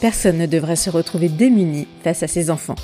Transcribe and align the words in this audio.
Personne 0.00 0.38
ne 0.38 0.46
devrait 0.46 0.76
se 0.76 0.90
retrouver 0.90 1.28
démuni 1.28 1.86
face 2.02 2.22
à 2.22 2.28
ses 2.28 2.50
enfants. 2.50 2.76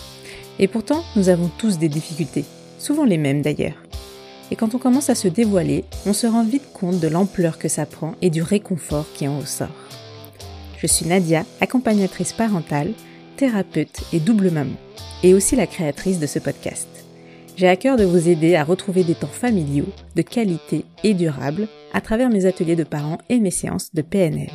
Et 0.59 0.69
pourtant, 0.69 1.03
nous 1.17 1.29
avons 1.29 1.51
tous 1.59 1.79
des 1.79 1.89
difficultés, 1.89 2.45
souvent 2.79 3.05
les 3.05 3.19
mêmes 3.19 3.43
d'ailleurs. 3.43 3.83
Et 4.51 4.57
quand 4.57 4.75
on 4.75 4.79
commence 4.79 5.11
à 5.11 5.15
se 5.15 5.29
dévoiler, 5.29 5.85
on 6.07 6.13
se 6.13 6.27
rend 6.27 6.45
vite 6.45 6.73
compte 6.73 7.01
de 7.01 7.09
l'ampleur 7.09 7.59
que 7.59 7.69
ça 7.69 7.87
prend 7.87 8.15
et 8.23 8.31
du 8.31 8.43
réconfort 8.43 9.07
qui 9.15 9.27
en 9.27 9.39
ressort. 9.39 9.69
Je 10.79 10.87
suis 10.87 11.07
Nadia, 11.07 11.45
accompagnatrice 11.61 12.33
parentale, 12.33 12.93
thérapeute 13.37 14.03
et 14.13 14.21
double 14.21 14.51
maman, 14.51 14.77
et 15.23 15.35
aussi 15.35 15.57
la 15.57 15.67
créatrice 15.67 16.21
de 16.21 16.27
ce 16.27 16.39
podcast. 16.39 16.89
J'ai 17.57 17.69
à 17.69 17.77
cœur 17.77 17.97
de 17.97 18.05
vous 18.05 18.29
aider 18.29 18.55
à 18.55 18.65
retrouver 18.65 19.03
des 19.03 19.15
temps 19.15 19.27
familiaux, 19.27 19.89
de 20.15 20.23
qualité 20.23 20.85
et 21.03 21.15
durables 21.15 21.69
à 21.95 22.03
travers 22.03 22.29
mes 22.29 22.45
ateliers 22.45 22.77
de 22.77 22.85
parents 22.85 23.19
et 23.31 23.41
mes 23.41 23.51
séances 23.51 23.95
de 23.95 24.03
PNL. 24.03 24.51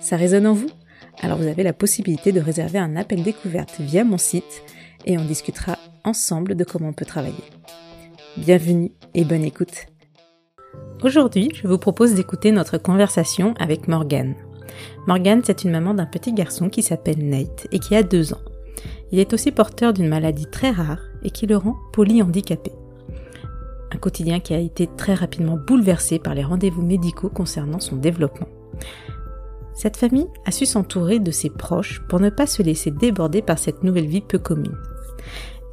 Ça 0.00 0.16
résonne 0.16 0.48
en 0.48 0.52
vous? 0.52 0.68
Alors 1.20 1.38
vous 1.38 1.46
avez 1.46 1.62
la 1.62 1.72
possibilité 1.72 2.32
de 2.32 2.40
réserver 2.40 2.78
un 2.78 2.96
appel 2.96 3.22
découverte 3.22 3.80
via 3.80 4.04
mon 4.04 4.18
site 4.18 4.62
et 5.06 5.18
on 5.18 5.24
discutera 5.24 5.78
ensemble 6.04 6.54
de 6.54 6.64
comment 6.64 6.88
on 6.88 6.92
peut 6.92 7.04
travailler. 7.04 7.34
Bienvenue 8.36 8.92
et 9.14 9.24
bonne 9.24 9.44
écoute. 9.44 9.86
Aujourd'hui, 11.02 11.50
je 11.54 11.66
vous 11.66 11.78
propose 11.78 12.14
d'écouter 12.14 12.52
notre 12.52 12.78
conversation 12.78 13.54
avec 13.58 13.88
Morgane. 13.88 14.34
Morgane, 15.06 15.42
c'est 15.44 15.64
une 15.64 15.70
maman 15.70 15.94
d'un 15.94 16.06
petit 16.06 16.32
garçon 16.32 16.68
qui 16.68 16.82
s'appelle 16.82 17.28
Nate 17.28 17.66
et 17.72 17.78
qui 17.78 17.96
a 17.96 18.02
deux 18.02 18.34
ans. 18.34 18.42
Il 19.10 19.18
est 19.18 19.32
aussi 19.32 19.52
porteur 19.52 19.92
d'une 19.92 20.08
maladie 20.08 20.46
très 20.50 20.70
rare 20.70 21.00
et 21.22 21.30
qui 21.30 21.46
le 21.46 21.56
rend 21.56 21.76
polyhandicapé. 21.92 22.72
Un 23.90 23.98
quotidien 23.98 24.40
qui 24.40 24.52
a 24.52 24.58
été 24.58 24.88
très 24.96 25.14
rapidement 25.14 25.56
bouleversé 25.56 26.18
par 26.18 26.34
les 26.34 26.44
rendez-vous 26.44 26.82
médicaux 26.82 27.30
concernant 27.30 27.80
son 27.80 27.96
développement. 27.96 28.48
Cette 29.76 29.98
famille 29.98 30.26
a 30.46 30.50
su 30.50 30.64
s'entourer 30.64 31.18
de 31.18 31.30
ses 31.30 31.50
proches 31.50 32.00
pour 32.08 32.18
ne 32.18 32.30
pas 32.30 32.46
se 32.46 32.62
laisser 32.62 32.90
déborder 32.90 33.42
par 33.42 33.58
cette 33.58 33.84
nouvelle 33.84 34.06
vie 34.06 34.22
peu 34.22 34.38
commune. 34.38 34.76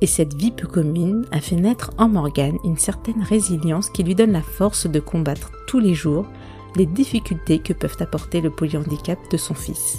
Et 0.02 0.08
cette 0.08 0.34
vie 0.34 0.52
peu 0.52 0.68
commune 0.68 1.26
a 1.32 1.40
fait 1.40 1.56
naître 1.56 1.92
en 1.98 2.10
Morgane 2.10 2.58
une 2.66 2.78
certaine 2.78 3.24
résilience 3.24 3.90
qui 3.90 4.04
lui 4.04 4.14
donne 4.14 4.34
la 4.34 4.42
force 4.42 4.88
de 4.88 5.00
combattre 5.00 5.52
tous 5.68 5.80
les 5.80 5.94
jours 5.94 6.28
les 6.76 6.86
difficultés 6.86 7.60
que 7.60 7.72
peuvent 7.72 7.96
apporter 8.02 8.42
le 8.42 8.50
polyhandicap 8.50 9.18
de 9.32 9.38
son 9.38 9.54
fils. 9.54 9.98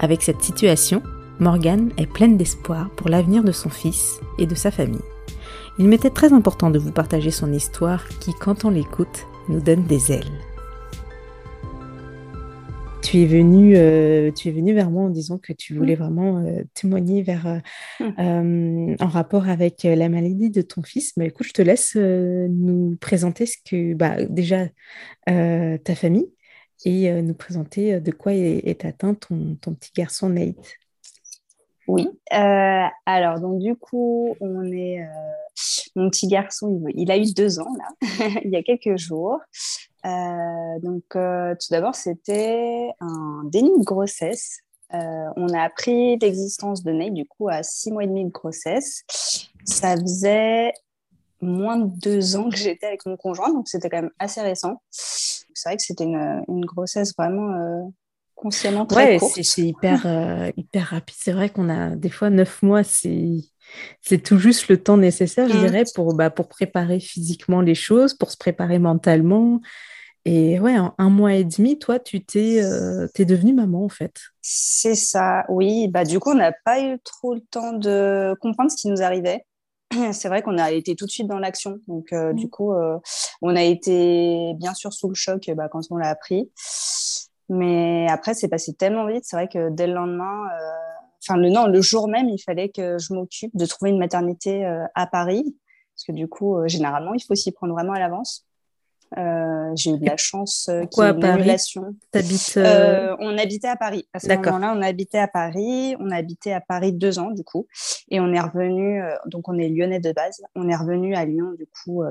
Avec 0.00 0.22
cette 0.22 0.42
situation, 0.42 1.02
Morgane 1.38 1.90
est 1.98 2.12
pleine 2.12 2.36
d'espoir 2.36 2.90
pour 2.96 3.08
l'avenir 3.08 3.44
de 3.44 3.52
son 3.52 3.68
fils 3.68 4.18
et 4.38 4.46
de 4.46 4.54
sa 4.56 4.72
famille. 4.72 4.98
Il 5.78 5.86
m'était 5.86 6.10
très 6.10 6.32
important 6.32 6.70
de 6.70 6.78
vous 6.80 6.90
partager 6.90 7.30
son 7.30 7.52
histoire 7.52 8.08
qui, 8.20 8.32
quand 8.34 8.64
on 8.64 8.70
l'écoute, 8.70 9.26
nous 9.48 9.60
donne 9.60 9.84
des 9.84 10.10
ailes. 10.10 10.32
Tu 13.06 13.22
es 13.22 13.26
venu, 13.26 13.76
euh, 13.76 14.32
tu 14.32 14.48
es 14.48 14.50
venu 14.50 14.74
vers 14.74 14.90
moi 14.90 15.04
en 15.04 15.10
disant 15.10 15.38
que 15.38 15.52
tu 15.52 15.76
voulais 15.76 15.94
vraiment 15.94 16.38
euh, 16.38 16.64
témoigner 16.74 17.22
vers, 17.22 17.62
euh, 18.00 18.96
en 18.98 19.06
rapport 19.06 19.48
avec 19.48 19.84
la 19.84 20.08
maladie 20.08 20.50
de 20.50 20.60
ton 20.60 20.82
fils. 20.82 21.16
Mais 21.16 21.26
écoute, 21.26 21.46
je 21.46 21.52
te 21.52 21.62
laisse 21.62 21.94
nous 21.94 22.96
présenter 23.00 23.46
ce 23.46 23.58
que, 23.64 23.94
bah, 23.94 24.16
déjà, 24.24 24.66
ta 25.26 25.94
famille 25.94 26.32
et 26.84 27.22
nous 27.22 27.34
présenter 27.34 28.00
de 28.00 28.10
quoi 28.10 28.34
est, 28.34 28.84
atteint 28.84 29.14
ton, 29.14 29.56
ton 29.60 29.74
petit 29.74 29.92
garçon 29.94 30.30
Nate. 30.30 30.56
Oui. 31.86 32.08
Alors, 32.32 33.38
donc, 33.38 33.60
du 33.60 33.76
coup, 33.76 34.34
on 34.40 34.64
est. 34.64 35.06
Mon 35.94 36.10
petit 36.10 36.26
garçon, 36.26 36.84
il, 36.94 37.10
a 37.12 37.16
eu 37.16 37.32
deux 37.32 37.60
ans, 37.60 37.72
là, 37.78 38.08
il 38.44 38.50
y 38.50 38.56
a 38.56 38.64
quelques 38.64 38.98
jours. 38.98 39.38
Euh, 40.06 40.78
donc, 40.82 41.02
tout 41.10 41.68
d'abord, 41.70 41.94
c'était 41.94 42.90
un 43.00 43.42
déni 43.44 43.70
de 43.78 43.84
grossesse. 43.84 44.60
on 44.90 45.48
a 45.52 45.62
appris 45.62 46.16
l'existence 46.18 46.82
de 46.82 46.92
Ney, 46.92 47.10
du 47.10 47.26
coup, 47.26 47.48
à 47.48 47.62
six 47.62 47.90
mois 47.90 48.04
et 48.04 48.06
demi 48.06 48.24
de 48.24 48.30
grossesse. 48.30 49.02
Ça 49.64 49.96
faisait 49.96 50.72
moins 51.40 51.76
de 51.76 51.90
deux 52.00 52.36
ans 52.36 52.48
que 52.48 52.56
j'étais 52.56 52.86
avec 52.86 53.04
mon 53.04 53.16
conjoint, 53.16 53.52
donc 53.52 53.68
c'était 53.68 53.90
quand 53.90 54.00
même 54.00 54.12
assez 54.18 54.40
récent. 54.40 54.80
C'est 54.90 55.68
vrai 55.68 55.76
que 55.76 55.82
c'était 55.82 56.04
une, 56.04 56.42
une, 56.48 56.64
grossesse 56.64 57.12
vraiment 57.16 57.92
consciemment 58.36 58.86
très 58.86 59.18
ouais, 59.18 59.42
C'est 59.42 59.62
hyper, 59.62 60.06
euh, 60.06 60.52
hyper 60.56 60.88
rapide. 60.88 61.16
C'est 61.18 61.32
vrai 61.32 61.50
qu'on 61.50 61.68
a 61.68 61.96
des 61.96 62.10
fois 62.10 62.30
neuf 62.30 62.62
mois, 62.62 62.84
c'est 62.84 63.40
c'est 64.00 64.22
tout 64.22 64.38
juste 64.38 64.68
le 64.68 64.80
temps 64.80 64.96
nécessaire, 64.96 65.48
je 65.48 65.56
mm. 65.56 65.60
dirais, 65.60 65.84
pour, 65.92 66.14
bah, 66.14 66.30
pour 66.30 66.46
préparer 66.46 67.00
physiquement 67.00 67.60
les 67.60 67.74
choses, 67.74 68.14
pour 68.14 68.30
se 68.30 68.36
préparer 68.36 68.78
mentalement. 68.78 69.60
Et 70.28 70.58
ouais, 70.58 70.78
en 70.78 70.94
un 70.98 71.08
mois 71.08 71.34
et 71.34 71.44
demi, 71.44 71.78
toi, 71.78 71.98
tu 71.98 72.24
t'es 72.24 72.60
euh, 72.60 73.06
devenue 73.18 73.54
maman, 73.54 73.84
en 73.84 73.88
fait. 73.88 74.20
C'est 74.42 74.96
ça, 74.96 75.44
oui. 75.48 75.88
Bah, 75.88 76.04
du 76.04 76.18
coup, 76.18 76.30
on 76.30 76.34
n'a 76.34 76.52
pas 76.52 76.80
eu 76.80 76.98
trop 77.04 77.34
le 77.34 77.40
temps 77.40 77.72
de 77.72 78.34
comprendre 78.40 78.70
ce 78.70 78.76
qui 78.76 78.88
nous 78.88 79.02
arrivait. 79.02 79.46
C'est 80.12 80.28
vrai 80.28 80.42
qu'on 80.42 80.58
a 80.58 80.72
été 80.72 80.96
tout 80.96 81.06
de 81.06 81.10
suite 81.10 81.28
dans 81.28 81.38
l'action. 81.38 81.78
Donc, 81.86 82.12
euh, 82.12 82.32
du 82.32 82.46
mm. 82.46 82.50
coup, 82.50 82.74
on 83.40 83.56
a 83.56 83.62
été 83.62 84.54
bien 84.58 84.74
sûr 84.74 84.92
sous 84.92 85.08
le 85.08 85.14
choc 85.14 85.48
bah, 85.56 85.68
quand 85.70 85.80
on 85.90 85.96
l'a 85.96 86.08
appris. 86.08 86.50
Mais 87.48 88.06
après, 88.08 88.34
c'est 88.34 88.48
passé 88.48 88.74
tellement 88.74 89.06
vite. 89.06 89.24
C'est 89.24 89.36
vrai 89.36 89.48
que 89.48 89.70
dès 89.70 89.86
le 89.86 89.94
lendemain, 89.94 90.46
euh, 90.46 90.72
enfin 91.22 91.38
le 91.38 91.50
non, 91.50 91.66
le 91.66 91.80
jour 91.80 92.08
même, 92.08 92.28
il 92.28 92.38
fallait 92.38 92.70
que 92.70 92.98
je 92.98 93.14
m'occupe 93.14 93.56
de 93.56 93.66
trouver 93.66 93.90
une 93.90 93.98
maternité 93.98 94.64
euh, 94.66 94.84
à 94.94 95.06
Paris, 95.06 95.56
parce 95.94 96.04
que 96.06 96.12
du 96.12 96.28
coup, 96.28 96.56
euh, 96.56 96.68
généralement, 96.68 97.14
il 97.14 97.22
faut 97.22 97.34
s'y 97.34 97.52
prendre 97.52 97.74
vraiment 97.74 97.92
à 97.92 98.00
l'avance. 98.00 98.45
J'ai 99.14 99.90
eu 99.90 99.98
de 99.98 100.06
la 100.06 100.16
chance 100.16 100.70
qu'il 100.90 101.04
y 101.04 101.06
ait 101.06 101.10
une 101.10 101.24
annulation. 101.24 101.94
Euh, 102.56 103.16
on 103.20 103.38
habitait 103.38 103.68
à 103.68 103.76
Paris. 103.76 104.06
À 104.12 104.20
ce 104.20 104.28
moment-là, 104.28 104.74
on 104.76 104.82
habitait 104.82 105.18
à 105.18 105.28
Paris. 105.28 105.96
On 106.00 106.10
a 106.10 106.16
habité 106.16 106.52
à 106.52 106.60
Paris 106.60 106.92
deux 106.92 107.18
ans, 107.18 107.30
du 107.30 107.44
coup. 107.44 107.66
Et 108.10 108.20
on 108.20 108.32
est 108.32 108.40
revenu, 108.40 109.02
donc 109.26 109.48
on 109.48 109.58
est 109.58 109.68
lyonnais 109.68 110.00
de 110.00 110.12
base. 110.12 110.42
On 110.54 110.68
est 110.68 110.76
revenu 110.76 111.14
à 111.14 111.24
Lyon, 111.24 111.52
du 111.58 111.66
coup, 111.66 112.02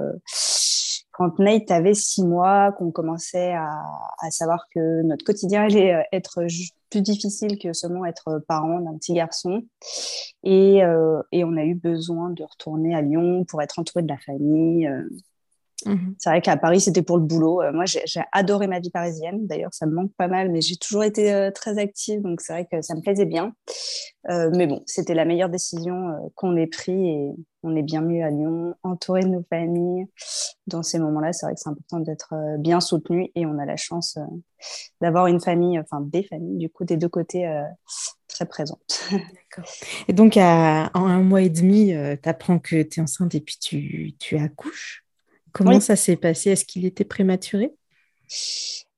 quand 1.17 1.39
Nate 1.39 1.72
avait 1.72 1.94
six 1.94 2.23
mois, 2.23 2.73
qu'on 2.73 2.91
commençait 2.91 3.53
à, 3.53 4.29
savoir 4.31 4.67
que 4.73 5.01
notre 5.03 5.23
quotidien 5.23 5.63
allait 5.63 5.94
euh, 5.94 6.01
être 6.12 6.45
plus 6.89 7.01
difficile 7.01 7.57
que 7.57 7.72
seulement 7.72 8.06
être 8.06 8.44
parent 8.47 8.81
d'un 8.81 8.97
petit 8.97 9.13
garçon. 9.13 9.63
Et, 10.44 10.83
euh, 10.83 11.22
et, 11.31 11.45
on 11.45 11.56
a 11.56 11.63
eu 11.63 11.75
besoin 11.75 12.31
de 12.31 12.44
retourner 12.44 12.95
à 12.95 13.01
Lyon 13.01 13.45
pour 13.45 13.62
être 13.62 13.79
entouré 13.79 14.03
de 14.03 14.09
la 14.09 14.17
famille. 14.17 14.89
Mhm. 15.85 16.16
C'est 16.18 16.29
vrai 16.29 16.41
qu'à 16.41 16.57
Paris, 16.57 16.81
c'était 16.81 17.03
pour 17.03 17.18
le 17.18 17.23
boulot. 17.23 17.62
Euh, 17.62 17.72
moi, 17.72 17.85
j'ai 17.85 18.01
adoré 18.31 18.68
ma 18.68 18.79
vie 18.79 18.90
parisienne. 18.90 19.46
D'ailleurs, 19.46 19.73
ça 19.73 19.85
me 19.85 19.94
manque 19.94 20.12
pas 20.18 20.28
mal, 20.28 20.51
mais 20.51 20.62
j'ai 20.62 20.78
toujours 20.78 21.03
été 21.03 21.31
euh, 21.31 21.51
très 21.51 21.78
active, 21.78 22.22
donc 22.22 22.41
c'est 22.41 22.53
vrai 22.53 22.68
que 22.72 22.81
ça 22.81 22.96
me 22.96 23.01
plaisait 23.01 23.25
bien. 23.25 23.53
Euh, 24.29 24.50
mais 24.56 24.66
bon, 24.66 24.81
c'était 24.88 25.13
la 25.13 25.25
meilleure 25.25 25.50
décision 25.50 26.31
qu'on 26.34 26.56
ait 26.57 26.66
prise 26.68 26.95
et 26.95 27.29
on 27.62 27.75
est 27.75 27.84
bien 27.84 28.01
mieux 28.01 28.24
à 28.24 28.31
Lyon, 28.31 28.74
entouré 28.81 29.22
de 29.22 29.28
nos 29.28 29.44
familles. 29.50 30.06
Dans 30.66 30.81
ces 30.81 30.97
moments-là, 30.97 31.34
c'est 31.34 31.45
vrai 31.45 31.53
que 31.53 31.62
c'est 31.62 31.69
important 31.69 32.00
d'être 32.00 32.34
bien 32.57 32.79
soutenu 32.79 33.29
et 33.35 33.45
on 33.45 33.59
a 33.59 33.66
la 33.66 33.78
chance 33.78 34.18
d'avoir 35.01 35.28
une 35.28 35.40
famille, 35.40 35.79
enfin 35.79 36.01
des 36.01 36.24
familles, 36.24 36.57
du 36.57 36.69
coup, 36.69 36.85
des 36.85 36.97
deux 36.97 37.09
côtés 37.09 37.47
très 38.28 38.45
présentes. 38.45 39.03
Et 40.07 40.13
donc, 40.13 40.38
à, 40.38 40.91
en 40.94 41.06
un 41.06 41.22
mois 41.22 41.41
et 41.41 41.50
demi, 41.50 41.94
tu 42.22 42.29
apprends 42.29 42.59
que 42.59 42.81
tu 42.81 43.00
es 43.00 43.03
enceinte 43.03 43.35
et 43.35 43.41
puis 43.41 43.57
tu, 43.59 44.16
tu 44.19 44.38
accouches? 44.38 45.04
Comment 45.55 45.79
ça 45.79 45.95
s'est 45.95 46.17
passé? 46.17 46.51
Est-ce 46.51 46.66
qu'il 46.66 46.85
était 46.85 47.05
prématuré? 47.05 47.73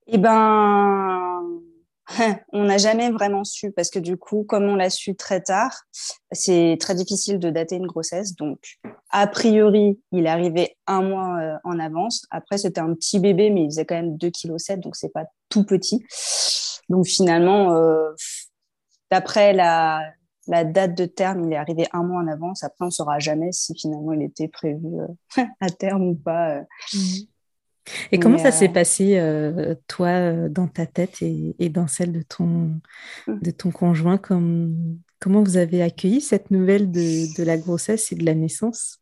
Eh 0.08 0.18
ben, 0.18 1.44
on 2.52 2.64
n'a 2.64 2.78
jamais 2.80 3.12
vraiment 3.12 3.44
su 3.44 3.72
parce 3.72 3.92
que 3.92 4.00
du 4.00 4.18
coup, 4.18 4.44
comme 4.44 4.64
on 4.64 4.76
l'a 4.76 4.90
su 4.90 5.16
très 5.16 5.42
tard, 5.42 5.84
c'est 6.32 6.78
très 6.80 6.96
difficile 6.96 7.38
de 7.38 7.52
dater 7.52 7.76
une 7.76 7.86
grossesse. 7.86 8.36
Donc, 8.36 8.80
a 9.12 9.28
priori, 9.28 10.00
il 10.12 10.26
est 10.26 10.30
arrivé 10.30 10.78
un 10.88 11.04
mois 11.04 11.40
euh, 11.40 11.58
en 11.64 11.78
avance. 11.78 12.26
Après, 12.32 12.58
c'était 12.58 12.82
un 12.82 12.94
petit 12.96 13.20
bébé, 13.20 13.52
mais 13.52 13.64
il 13.64 13.70
faisait 13.70 13.86
quand 13.86 13.96
même 13.96 14.18
2,7 14.18 14.78
kg, 14.78 14.80
donc 14.82 14.96
c'est 14.96 15.14
pas 15.14 15.26
tout 15.50 15.64
petit. 15.64 16.04
Donc 16.90 17.06
finalement, 17.06 17.74
euh, 17.74 18.14
d'après 19.12 19.54
la, 19.54 20.02
la 20.48 20.64
date 20.64 20.98
de 20.98 21.06
terme, 21.06 21.46
il 21.46 21.54
est 21.54 21.58
arrivé 21.58 21.88
un 21.94 22.04
mois 22.04 22.22
en 22.22 22.28
avance. 22.28 22.64
Après, 22.64 22.84
on 22.84 22.86
ne 22.86 22.92
saura 22.92 23.20
jamais 23.20 23.52
si 23.52 23.74
finalement 23.76 24.14
il 24.14 24.24
était 24.24 24.48
prévu 24.48 24.88
euh, 25.00 25.44
à 25.60 25.70
terme 25.70 26.04
ou 26.04 26.16
pas. 26.16 26.58
Euh. 26.58 26.64
Et 28.12 28.20
comment 28.20 28.38
ça 28.38 28.52
s'est 28.52 28.70
euh, 28.70 28.74
passé, 28.74 29.78
toi, 29.88 30.50
dans 30.50 30.68
ta 30.68 30.86
tête 30.86 31.22
et, 31.22 31.70
dans 31.70 31.88
celle 31.88 32.12
de 32.12 32.22
ton, 32.22 32.46
mmh. 33.28 33.40
de 33.42 33.52
ton 33.52 33.72
conjoint? 33.72 34.18
Comment 34.18 35.44
vous 35.44 35.58
avez 35.58 35.82
accueilli 35.82 36.20
cette 36.20 36.52
nouvelle 36.52 36.92
de 36.92 37.44
la 37.44 37.58
grossesse 37.58 38.12
et 38.12 38.16
de 38.16 38.26
la 38.26 38.36
naissance? 38.36 39.00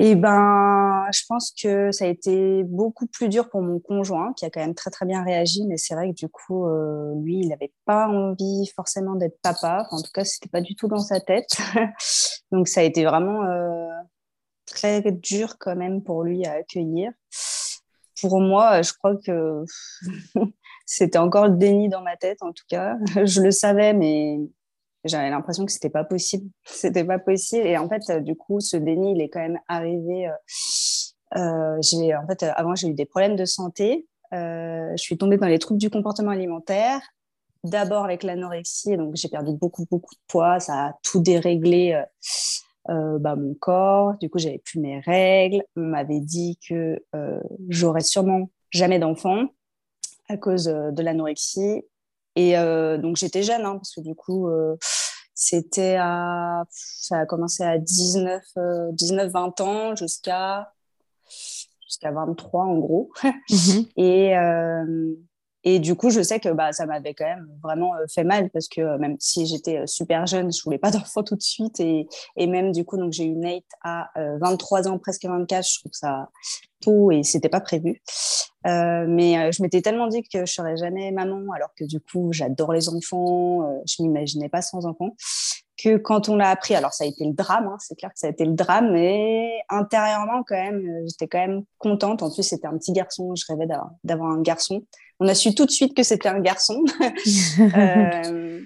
Et 0.00 0.14
ben, 0.14 1.06
je 1.12 1.22
pense 1.28 1.50
que 1.50 1.90
ça 1.90 2.04
a 2.04 2.08
été 2.08 2.62
beaucoup 2.62 3.06
plus 3.08 3.28
dur 3.28 3.48
pour 3.50 3.62
mon 3.62 3.80
conjoint, 3.80 4.32
qui 4.34 4.44
a 4.44 4.50
quand 4.50 4.60
même 4.60 4.74
très 4.74 4.90
très 4.90 5.06
bien 5.06 5.24
réagi, 5.24 5.64
mais 5.66 5.76
c'est 5.76 5.94
vrai 5.94 6.10
que 6.10 6.14
du 6.14 6.28
coup, 6.28 6.66
euh, 6.66 7.14
lui, 7.16 7.40
il 7.40 7.48
n'avait 7.48 7.72
pas 7.84 8.06
envie 8.06 8.70
forcément 8.76 9.16
d'être 9.16 9.40
papa. 9.42 9.88
en 9.90 10.00
tout 10.00 10.10
cas, 10.14 10.24
c'était 10.24 10.48
pas 10.48 10.60
du 10.60 10.76
tout 10.76 10.86
dans 10.86 11.00
sa 11.00 11.18
tête. 11.20 11.56
Donc, 12.52 12.68
ça 12.68 12.80
a 12.80 12.84
été 12.84 13.04
vraiment 13.04 13.42
euh, 13.44 13.88
très 14.66 15.02
dur 15.02 15.58
quand 15.58 15.74
même 15.74 16.02
pour 16.02 16.22
lui 16.22 16.46
à 16.46 16.52
accueillir. 16.52 17.10
Pour 18.20 18.40
moi, 18.40 18.82
je 18.82 18.92
crois 18.92 19.16
que 19.16 19.64
c'était 20.86 21.18
encore 21.18 21.48
le 21.48 21.56
déni 21.56 21.88
dans 21.88 22.02
ma 22.02 22.16
tête, 22.16 22.42
en 22.42 22.52
tout 22.52 22.64
cas. 22.68 22.96
Je 23.24 23.40
le 23.40 23.50
savais, 23.50 23.94
mais 23.94 24.38
j'avais 25.04 25.30
l'impression 25.30 25.64
que 25.64 25.72
c'était 25.72 25.90
pas 25.90 26.04
possible. 26.04 26.50
C'était 26.64 27.04
pas 27.04 27.18
possible. 27.18 27.66
Et 27.66 27.78
en 27.78 27.88
fait, 27.88 28.22
du 28.22 28.36
coup, 28.36 28.60
ce 28.60 28.76
déni, 28.76 29.12
il 29.12 29.20
est 29.20 29.28
quand 29.28 29.40
même 29.40 29.60
arrivé. 29.68 30.30
j'ai, 31.34 32.14
en 32.14 32.26
fait, 32.26 32.42
avant, 32.42 32.74
j'ai 32.74 32.88
eu 32.88 32.94
des 32.94 33.06
problèmes 33.06 33.36
de 33.36 33.44
santé. 33.44 34.06
je 34.32 34.96
suis 34.96 35.16
tombée 35.16 35.36
dans 35.36 35.46
les 35.46 35.58
troubles 35.58 35.80
du 35.80 35.90
comportement 35.90 36.30
alimentaire 36.30 37.00
d'abord 37.64 38.04
avec 38.04 38.22
l'anorexie, 38.22 38.96
donc 38.96 39.16
j'ai 39.16 39.28
perdu 39.28 39.52
beaucoup, 39.52 39.86
beaucoup 39.90 40.14
de 40.14 40.20
poids, 40.28 40.60
ça 40.60 40.86
a 40.86 40.98
tout 41.02 41.20
déréglé 41.20 41.92
euh, 41.92 42.94
euh, 42.94 43.18
bah, 43.18 43.36
mon 43.36 43.54
corps, 43.54 44.14
du 44.20 44.30
coup 44.30 44.38
j'avais 44.38 44.58
plus 44.58 44.80
mes 44.80 45.00
règles, 45.00 45.62
on 45.76 45.82
m'avait 45.82 46.20
dit 46.20 46.58
que 46.68 47.02
euh, 47.14 47.40
j'aurais 47.68 48.00
sûrement 48.00 48.50
jamais 48.70 48.98
d'enfant 48.98 49.48
à 50.28 50.36
cause 50.36 50.64
de 50.64 51.02
l'anorexie, 51.02 51.82
et 52.38 52.54
donc 52.98 53.16
j'étais 53.16 53.42
jeune, 53.42 53.64
hein, 53.64 53.76
parce 53.76 53.94
que 53.94 54.00
du 54.00 54.14
coup 54.14 54.48
c'était 55.34 55.96
à, 55.98 56.64
ça 56.70 57.20
a 57.20 57.26
commencé 57.26 57.62
à 57.62 57.78
19, 57.78 58.42
19 58.92 59.32
20 59.32 59.60
ans 59.60 59.96
jusqu'à 59.96 60.72
jusqu'à 61.86 62.10
23 62.10 62.64
en 62.64 62.78
gros. 62.78 63.10
Mmh 63.50 63.80
et, 63.96 64.34
et 65.64 65.80
du 65.80 65.94
coup, 65.96 66.10
je 66.10 66.22
sais 66.22 66.38
que 66.38 66.50
bah, 66.50 66.72
ça 66.72 66.86
m'avait 66.86 67.14
quand 67.14 67.24
même 67.24 67.48
vraiment 67.62 67.94
euh, 67.94 68.06
fait 68.12 68.24
mal 68.24 68.48
parce 68.50 68.68
que 68.68 68.96
même 68.98 69.16
si 69.18 69.46
j'étais 69.46 69.78
euh, 69.78 69.86
super 69.86 70.26
jeune, 70.26 70.52
je 70.52 70.62
voulais 70.62 70.78
pas 70.78 70.90
d'enfant 70.92 71.22
tout 71.22 71.36
de 71.36 71.42
suite. 71.42 71.80
Et, 71.80 72.06
et, 72.36 72.46
même 72.46 72.72
du 72.72 72.84
coup, 72.84 72.96
j'ai 73.10 73.24
eu 73.24 73.34
Nate 73.34 73.64
à 73.82 74.10
23 74.40 74.86
euh, 74.86 74.90
ans, 74.92 74.98
presque 74.98 75.24
24. 75.24 75.66
Je 75.66 75.78
trouve 75.80 75.92
ça 75.92 76.28
tôt 76.80 77.10
et 77.10 77.24
c'était 77.24 77.48
pas 77.48 77.60
prévu. 77.60 78.00
Euh, 78.66 79.06
mais 79.08 79.52
je 79.52 79.62
m'étais 79.62 79.82
tellement 79.82 80.08
dit 80.08 80.22
que 80.22 80.46
je 80.46 80.52
serais 80.52 80.76
jamais 80.76 81.10
maman, 81.10 81.52
alors 81.54 81.70
que 81.76 81.84
du 81.84 82.00
coup, 82.00 82.32
j'adore 82.32 82.72
les 82.72 82.88
enfants. 82.88 83.62
Euh, 83.62 83.80
je 83.86 84.02
m'imaginais 84.02 84.48
pas 84.48 84.62
sans 84.62 84.86
enfants. 84.86 85.16
Que 85.82 85.96
quand 85.96 86.28
on 86.28 86.36
l'a 86.36 86.50
appris, 86.50 86.74
alors 86.74 86.92
ça 86.92 87.04
a 87.04 87.06
été 87.06 87.24
le 87.24 87.34
drame, 87.34 87.68
hein, 87.68 87.76
c'est 87.78 87.96
clair 87.96 88.10
que 88.12 88.18
ça 88.18 88.26
a 88.26 88.30
été 88.30 88.44
le 88.44 88.54
drame, 88.54 88.92
mais 88.92 89.48
intérieurement 89.68 90.42
quand 90.44 90.56
même, 90.56 90.82
j'étais 91.06 91.28
quand 91.28 91.38
même 91.38 91.62
contente. 91.78 92.22
En 92.22 92.32
plus, 92.32 92.42
c'était 92.42 92.66
un 92.66 92.76
petit 92.76 92.92
garçon, 92.92 93.32
je 93.36 93.44
rêvais 93.48 93.68
d'avoir 94.02 94.30
un 94.32 94.42
garçon. 94.42 94.82
On 95.20 95.28
a 95.28 95.34
su 95.34 95.54
tout 95.54 95.66
de 95.66 95.70
suite 95.70 95.96
que 95.96 96.02
c'était 96.02 96.28
un 96.28 96.40
garçon. 96.40 96.84
euh, 97.00 98.60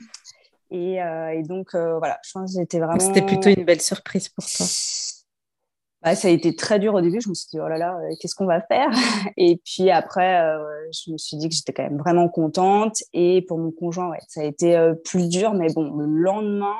et, 0.70 1.02
euh, 1.02 1.30
et, 1.30 1.42
donc, 1.42 1.74
euh, 1.74 1.98
voilà, 1.98 2.18
je 2.24 2.32
pense 2.32 2.52
que 2.52 2.60
c'était 2.60 2.78
vraiment. 2.78 2.98
C'était 2.98 3.22
plutôt 3.22 3.48
une 3.48 3.64
belle 3.64 3.80
surprise 3.80 4.28
pour 4.28 4.44
toi. 4.44 4.66
Bah, 6.02 6.16
ça 6.16 6.26
a 6.26 6.30
été 6.32 6.56
très 6.56 6.80
dur 6.80 6.94
au 6.94 7.00
début. 7.00 7.20
Je 7.20 7.28
me 7.28 7.34
suis 7.34 7.46
dit, 7.52 7.60
oh 7.60 7.68
là 7.68 7.78
là, 7.78 7.96
qu'est-ce 8.20 8.34
qu'on 8.34 8.46
va 8.46 8.60
faire? 8.60 8.88
Et 9.36 9.60
puis 9.64 9.90
après, 9.90 10.40
euh, 10.40 10.58
je 10.92 11.12
me 11.12 11.18
suis 11.18 11.36
dit 11.36 11.48
que 11.48 11.54
j'étais 11.54 11.72
quand 11.72 11.84
même 11.84 11.98
vraiment 11.98 12.28
contente. 12.28 12.96
Et 13.12 13.42
pour 13.42 13.58
mon 13.58 13.70
conjoint, 13.70 14.10
ouais, 14.10 14.18
ça 14.26 14.40
a 14.40 14.44
été 14.44 14.76
euh, 14.76 14.94
plus 14.94 15.28
dur. 15.28 15.54
Mais 15.54 15.68
bon, 15.72 15.94
le 15.96 16.06
lendemain, 16.06 16.74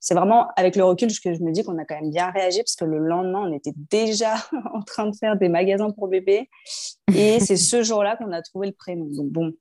c'est 0.00 0.14
vraiment 0.14 0.48
avec 0.56 0.76
le 0.76 0.84
recul 0.84 1.08
que 1.08 1.34
je 1.34 1.42
me 1.42 1.52
dis 1.52 1.64
qu'on 1.64 1.78
a 1.78 1.84
quand 1.84 2.00
même 2.00 2.10
bien 2.10 2.30
réagi 2.30 2.58
parce 2.58 2.76
que 2.76 2.84
le 2.84 2.98
lendemain, 2.98 3.48
on 3.48 3.52
était 3.52 3.74
déjà 3.90 4.34
en 4.74 4.82
train 4.82 5.06
de 5.06 5.16
faire 5.16 5.36
des 5.36 5.48
magasins 5.48 5.90
pour 5.90 6.08
bébés. 6.08 6.48
Et 7.14 7.40
c'est 7.40 7.56
ce 7.56 7.82
jour-là 7.82 8.16
qu'on 8.16 8.32
a 8.32 8.42
trouvé 8.42 8.68
le 8.68 8.72
prénom. 8.72 9.06
Donc 9.06 9.30
bon, 9.30 9.52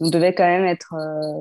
on 0.00 0.10
devait 0.10 0.34
quand 0.34 0.46
même 0.46 0.64
être 0.64 0.94
euh, 0.94 1.40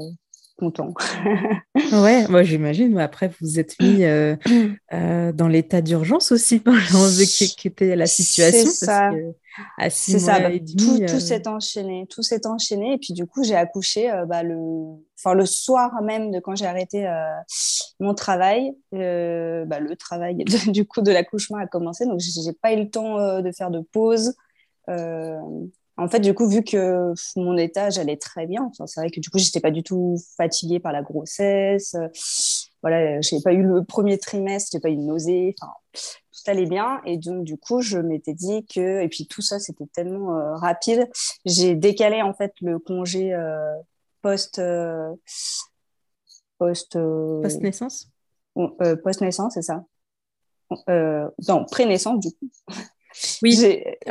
content. 0.57 0.93
ouais, 1.91 2.27
moi 2.27 2.43
j'imagine. 2.43 2.93
Mais 2.93 3.03
après, 3.03 3.31
vous 3.41 3.59
êtes 3.59 3.79
mis 3.81 4.03
euh, 4.03 4.35
euh, 4.93 5.31
dans 5.31 5.47
l'état 5.47 5.81
d'urgence 5.81 6.31
aussi 6.31 6.59
pendant 6.59 6.77
qui 6.79 7.67
était 7.67 7.95
la 7.95 8.05
situation. 8.05 8.69
C'est 8.69 8.85
ça. 8.85 9.11
C'est 9.89 10.19
ça. 10.19 10.39
Bah, 10.39 10.49
tout, 10.77 10.99
tout 10.99 11.19
s'est 11.19 11.47
enchaîné, 11.47 12.05
tout 12.09 12.21
s'est 12.21 12.45
enchaîné. 12.45 12.93
Et 12.93 12.97
puis 12.97 13.13
du 13.13 13.25
coup, 13.25 13.43
j'ai 13.43 13.55
accouché 13.55 14.11
bah, 14.27 14.43
le, 14.43 14.55
enfin 15.17 15.33
le 15.33 15.45
soir 15.45 16.01
même 16.01 16.31
de 16.31 16.39
quand 16.39 16.55
j'ai 16.55 16.65
arrêté 16.65 17.07
mon 17.99 18.13
travail. 18.13 18.75
Bah, 18.91 19.79
le 19.79 19.95
travail 19.95 20.35
du 20.67 20.85
coup 20.85 21.01
de 21.01 21.11
l'accouchement 21.11 21.57
a 21.57 21.67
commencé, 21.67 22.05
donc 22.05 22.19
j'ai 22.19 22.53
pas 22.53 22.73
eu 22.73 22.83
le 22.83 22.89
temps 22.89 23.41
de 23.41 23.51
faire 23.51 23.71
de 23.71 23.79
pause. 23.79 24.35
En 25.99 26.07
fait, 26.09 26.19
du 26.19 26.35
coup, 26.35 26.47
vu 26.47 26.63
que 26.63 27.11
mon 27.35 27.57
état, 27.57 27.89
j'allais 27.89 28.17
très 28.17 28.45
bien, 28.45 28.71
c'est 28.85 28.99
vrai 28.99 29.09
que 29.09 29.19
du 29.19 29.31
coup, 29.31 29.39
j'étais 29.39 29.59
pas 29.59 29.71
du 29.71 29.81
tout 29.81 30.17
fatiguée 30.37 30.79
par 30.79 30.91
la 30.91 31.01
grossesse. 31.01 31.95
voilà, 32.83 33.19
j'ai 33.21 33.41
pas 33.41 33.53
eu 33.53 33.63
le 33.63 33.83
premier 33.83 34.19
trimestre, 34.19 34.69
j'ai 34.73 34.79
pas 34.79 34.89
eu 34.89 34.95
de 34.95 35.01
nausée. 35.01 35.55
Enfin, 35.59 35.71
tout 35.93 36.51
allait 36.51 36.67
bien. 36.67 37.01
Et 37.05 37.17
donc, 37.17 37.43
du 37.43 37.57
coup, 37.57 37.81
je 37.81 37.97
m'étais 37.97 38.35
dit 38.35 38.63
que, 38.67 39.01
et 39.01 39.07
puis 39.09 39.25
tout 39.25 39.41
ça, 39.41 39.57
c'était 39.59 39.87
tellement 39.87 40.37
euh, 40.37 40.55
rapide. 40.55 41.09
J'ai 41.45 41.73
décalé, 41.73 42.21
en 42.21 42.33
fait, 42.33 42.53
le 42.61 42.77
congé 42.77 43.33
euh, 43.33 43.73
post, 44.27 44.59
euh, 44.59 45.13
post, 46.59 46.93
post 46.93 47.61
naissance. 47.61 48.09
post 49.03 49.21
naissance, 49.21 49.53
c'est 49.53 49.61
ça. 49.61 49.83
non, 51.47 51.65
pré-naissance, 51.65 52.19
du 52.19 52.31
coup. 52.31 52.49
Oui, 53.41 53.57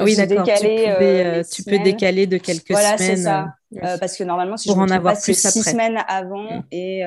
oui 0.01 0.17
d'accord. 0.17 0.45
Tu, 0.45 0.67
euh, 0.67 1.01
euh, 1.01 1.43
tu 1.51 1.63
peux 1.63 1.79
décaler 1.79 2.27
de 2.27 2.39
quelques 2.39 2.67
semaines. 2.69 2.83
Voilà, 2.83 2.99
c'est 2.99 3.17
ça. 3.17 3.55
Euh, 3.83 3.99
parce 3.99 4.17
que 4.17 4.25
normalement, 4.25 4.57
si 4.57 4.69
pour 4.69 4.77
je 4.77 4.83
en 4.83 4.91
avoir 4.91 5.21
plus 5.21 5.39
six 5.39 5.63
semaines 5.63 5.99
avant 6.09 6.59
mm. 6.59 6.65
et, 6.73 7.03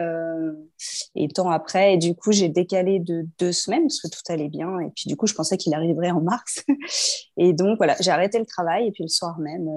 et 1.15 1.27
temps 1.29 1.49
après. 1.49 1.95
Et 1.95 1.97
du 1.97 2.15
coup, 2.15 2.31
j'ai 2.31 2.49
décalé 2.49 2.99
de 2.99 3.25
deux 3.39 3.51
semaines 3.51 3.83
parce 3.83 3.99
que 4.01 4.07
tout 4.07 4.21
allait 4.31 4.49
bien. 4.49 4.79
Et 4.79 4.89
puis, 4.95 5.07
du 5.07 5.15
coup, 5.15 5.27
je 5.27 5.33
pensais 5.33 5.57
qu'il 5.57 5.73
arriverait 5.73 6.11
en 6.11 6.21
mars. 6.21 6.63
et 7.37 7.53
donc, 7.53 7.77
voilà, 7.77 7.95
j'ai 7.99 8.11
arrêté 8.11 8.39
le 8.39 8.45
travail. 8.45 8.87
Et 8.87 8.91
puis, 8.91 9.03
le 9.03 9.09
soir 9.09 9.37
même, 9.39 9.67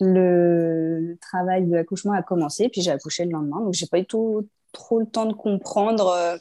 le, 0.00 1.16
travail 1.20 1.66
de 1.66 1.74
l'accouchement 1.74 2.12
a 2.12 2.22
commencé. 2.22 2.68
Puis, 2.68 2.82
j'ai 2.82 2.90
accouché 2.90 3.24
le 3.24 3.32
lendemain. 3.32 3.60
Donc, 3.60 3.74
j'ai 3.74 3.86
pas 3.86 3.98
eu 3.98 4.06
trop 4.06 5.00
le 5.00 5.06
temps 5.06 5.26
de 5.26 5.32
comprendre 5.32 6.38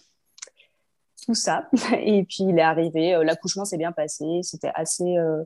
tout 1.26 1.36
ça. 1.36 1.70
Et 2.02 2.24
puis 2.24 2.44
il 2.50 2.58
est 2.58 2.64
arrivé, 2.64 3.16
euh, 3.16 3.24
l'accouchement 3.24 3.66
s'est 3.66 3.78
bien 3.78 3.92
passé, 3.92 4.26
c'était 4.44 4.72
assez, 4.74 5.18
euh, 5.18 5.44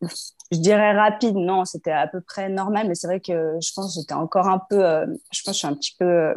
je 0.00 0.58
dirais 0.58 0.92
rapide, 0.92 1.36
non, 1.36 1.64
c'était 1.64 1.92
à 1.92 2.06
peu 2.06 2.20
près 2.20 2.48
normal, 2.48 2.88
mais 2.88 2.94
c'est 2.94 3.06
vrai 3.06 3.20
que 3.20 3.56
je 3.60 3.72
pense 3.74 3.94
que 3.94 4.00
j'étais 4.00 4.14
encore 4.14 4.48
un 4.48 4.60
peu, 4.70 4.84
euh, 4.84 5.06
je 5.32 5.42
pense 5.42 5.44
que 5.44 5.52
je 5.52 5.58
suis 5.58 5.66
un 5.66 5.74
petit 5.74 5.96
peu, 5.98 6.34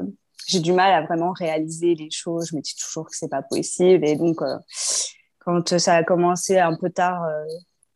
j'ai 0.48 0.60
du 0.60 0.74
mal 0.74 0.92
à 0.94 1.06
vraiment 1.06 1.31
réaliser 1.31 1.96
les 1.96 2.12
choses, 2.12 2.50
je 2.52 2.56
me 2.56 2.62
dis 2.62 2.75
toujours 2.75 3.06
que 3.06 3.16
c'est 3.16 3.30
pas 3.30 3.42
possible. 3.42 4.06
Et 4.06 4.16
donc, 4.16 4.40
quand 5.40 5.78
ça 5.80 5.96
a 5.96 6.04
commencé 6.04 6.60
un 6.60 6.75
peu 6.78 6.92
tard 6.92 7.24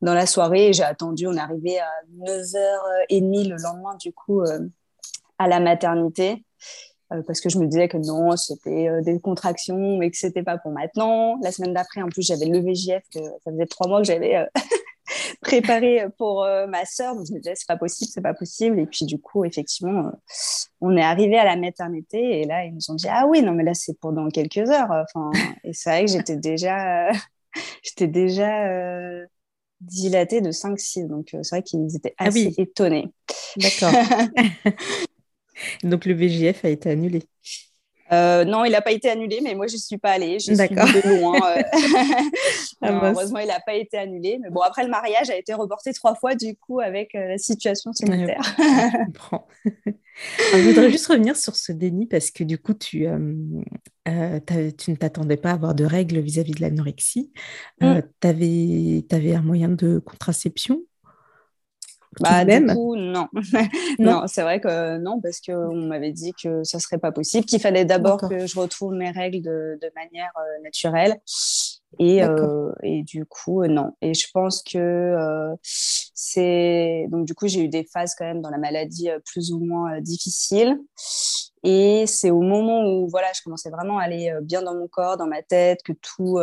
dans 0.02 0.14
la 0.14 0.26
soirée, 0.26 0.74
j'ai 0.74 0.84
attendu, 0.84 1.28
on 1.28 1.38
arrivé 1.38 1.80
à 1.80 1.90
9h30 2.20 3.50
le 3.50 3.62
lendemain, 3.62 3.96
du 4.00 4.14
coup, 4.14 4.42
à 5.38 5.48
la 5.48 5.60
maternité. 5.60 6.44
Euh, 7.12 7.24
parce 7.26 7.42
que 7.42 7.50
je 7.50 7.58
me 7.58 7.66
disais 7.66 7.88
que 7.88 7.98
non, 7.98 8.38
c'était 8.38 8.88
euh, 8.88 9.02
des 9.02 9.20
contractions, 9.20 9.98
mais 9.98 10.12
que 10.12 10.18
c'était 10.18 10.44
pas 10.44 10.58
pour 10.58 10.72
maintenant. 10.72 11.40
La 11.42 11.52
semaine 11.52 11.74
d'après, 11.74 12.02
en 12.02 12.10
plus, 12.10 12.22
j'avais 12.22 12.46
le 12.46 12.60
VGF, 12.60 13.04
que 13.12 13.20
ça 13.44 13.52
faisait 13.52 13.66
trois 13.66 13.88
mois 13.88 14.00
que 14.00 14.06
j'avais 14.06 14.36
euh, 14.36 14.46
préparé 15.42 16.06
pour 16.18 16.46
ma 16.68 16.86
sœur. 16.86 17.16
Donc, 17.16 17.26
je 17.28 17.34
me 17.34 17.40
disais, 17.40 17.54
c'est 17.56 17.68
pas 17.68 17.78
possible, 17.78 18.12
c'est 18.14 18.22
pas 18.22 18.36
possible. 18.36 18.80
Et 18.80 18.86
puis, 18.86 19.06
du 19.06 19.20
coup, 19.20 19.44
effectivement, 19.44 20.12
on 20.82 20.96
est 20.96 21.02
arrivé 21.02 21.38
à 21.38 21.46
la 21.46 21.56
maternité 21.56 22.42
et 22.42 22.46
là, 22.46 22.66
ils 22.66 22.76
nous 22.76 22.92
ont 22.92 22.96
dit, 22.96 23.08
ah 23.10 23.26
oui, 23.28 23.42
non, 23.42 23.54
mais 23.54 23.64
là, 23.64 23.74
c'est 23.74 23.98
pour 24.00 24.14
dans 24.14 24.30
quelques 24.30 24.70
heures. 24.70 24.92
Enfin, 24.92 25.32
et 25.64 25.74
c'est 25.74 25.90
vrai 25.90 26.06
que 26.06 26.12
j'étais 26.12 26.38
déjà, 26.38 27.10
j'étais 27.84 28.08
déjà 28.08 28.68
dilatée 29.82 30.42
de 30.42 30.52
5-6. 30.52 31.08
Donc, 31.08 31.30
c'est 31.32 31.50
vrai 31.50 31.64
qu'ils 31.64 31.96
étaient 31.96 32.16
ah 32.18 32.26
assez 32.26 32.54
étonnés. 32.58 33.08
D'accord. 33.58 33.94
Donc 35.84 36.06
le 36.06 36.14
VGF 36.14 36.66
a 36.66 36.70
été 36.70 36.90
annulé. 36.90 37.24
Euh, 38.12 38.44
non, 38.44 38.66
il 38.66 38.72
n'a 38.72 38.82
pas 38.82 38.92
été 38.92 39.10
annulé, 39.10 39.40
mais 39.44 39.56
moi, 39.56 39.68
je 39.68 39.74
ne 39.74 39.80
suis 39.80 39.98
pas 39.98 40.12
allée. 40.12 40.40
Je 40.40 40.54
suis 40.54 40.56
de 40.56 41.20
loin. 41.20 41.40
Euh. 41.58 41.62
Ah, 42.82 43.12
heureusement, 43.12 43.40
il 43.40 43.48
n'a 43.48 43.60
pas 43.60 43.74
été 43.74 43.98
annulé. 43.98 44.40
Mais 44.42 44.50
bon, 44.50 44.62
après, 44.62 44.84
le 44.84 44.90
mariage 44.90 45.30
a 45.30 45.36
été 45.36 45.54
reporté 45.54 45.92
trois 45.92 46.16
fois, 46.16 46.36
du 46.36 46.56
coup, 46.56 46.80
avec 46.80 47.14
euh, 47.14 47.28
la 47.28 47.38
situation 47.38 47.92
sanitaire. 47.92 48.42
je 48.58 49.06
comprends. 49.06 49.48
je 50.54 50.62
voudrais 50.62 50.90
juste 50.90 51.08
revenir 51.08 51.36
sur 51.36 51.58
ce 51.58 51.74
déni 51.74 52.06
parce 52.06 52.32
que, 52.32 52.46
du 52.46 52.58
coup, 52.58 52.74
tu, 52.74 53.06
tu 54.06 54.92
ne 54.92 54.96
t'attendais 54.96 55.36
pas 55.36 55.50
à 55.50 55.54
avoir 55.54 55.76
de 55.76 55.84
règles 55.84 56.20
vis-à-vis 56.20 56.54
de 56.54 56.62
l'anorexie. 56.62 57.34
Mm. 57.82 58.00
tu 58.22 58.28
avais 59.12 59.36
un 59.36 59.42
moyen 59.42 59.68
de 59.68 60.00
contraception 60.00 60.80
bah, 62.20 62.46
du 62.46 62.66
coup, 62.68 62.96
non. 62.98 63.28
non, 64.00 64.24
c'est 64.28 64.42
vrai 64.42 64.60
que 64.60 64.98
non, 64.98 65.20
parce 65.22 65.42
qu'on 65.42 65.76
m'avait 65.88 66.12
dit 66.12 66.34
que 66.42 66.64
ça 66.64 66.80
serait 66.80 66.98
pas 66.98 67.12
possible, 67.12 67.46
qu'il 67.46 67.60
fallait 67.60 67.86
d'abord 67.86 68.22
que 68.30 68.46
je 68.46 68.60
retrouve 68.60 68.94
mes 68.94 69.12
règles 69.12 69.42
de, 69.42 69.80
de 69.82 69.92
manière 69.96 70.32
euh, 70.38 70.64
naturelle. 70.64 71.20
Et, 71.98 72.24
euh, 72.24 72.72
et 72.84 73.02
du 73.04 73.26
coup, 73.26 73.64
euh, 73.64 73.68
non. 73.68 73.94
Et 74.02 74.14
je 74.14 74.28
pense 74.32 74.62
que 74.62 74.78
euh, 74.78 75.56
c'est. 75.64 77.08
Donc, 77.10 77.26
du 77.26 77.34
coup, 77.34 77.48
j'ai 77.48 77.64
eu 77.64 77.68
des 77.68 77.84
phases 77.84 78.14
quand 78.16 78.26
même 78.26 78.42
dans 78.42 78.52
la 78.52 78.60
maladie 78.60 79.10
plus 79.26 79.52
ou 79.52 79.60
moins 79.60 80.00
difficiles. 80.02 80.78
Et 81.64 82.06
c'est 82.08 82.30
au 82.30 82.42
moment 82.42 82.86
où 82.86 83.10
voilà, 83.10 83.28
je 83.36 83.42
commençais 83.42 83.70
vraiment 83.70 83.98
à 83.98 84.04
aller 84.04 84.32
bien 84.44 84.62
dans 84.62 84.76
mon 84.76 84.88
corps, 84.88 85.18
dans 85.18 85.28
ma 85.28 85.42
tête, 85.42 85.82
que 85.84 85.94
tout, 85.94 86.40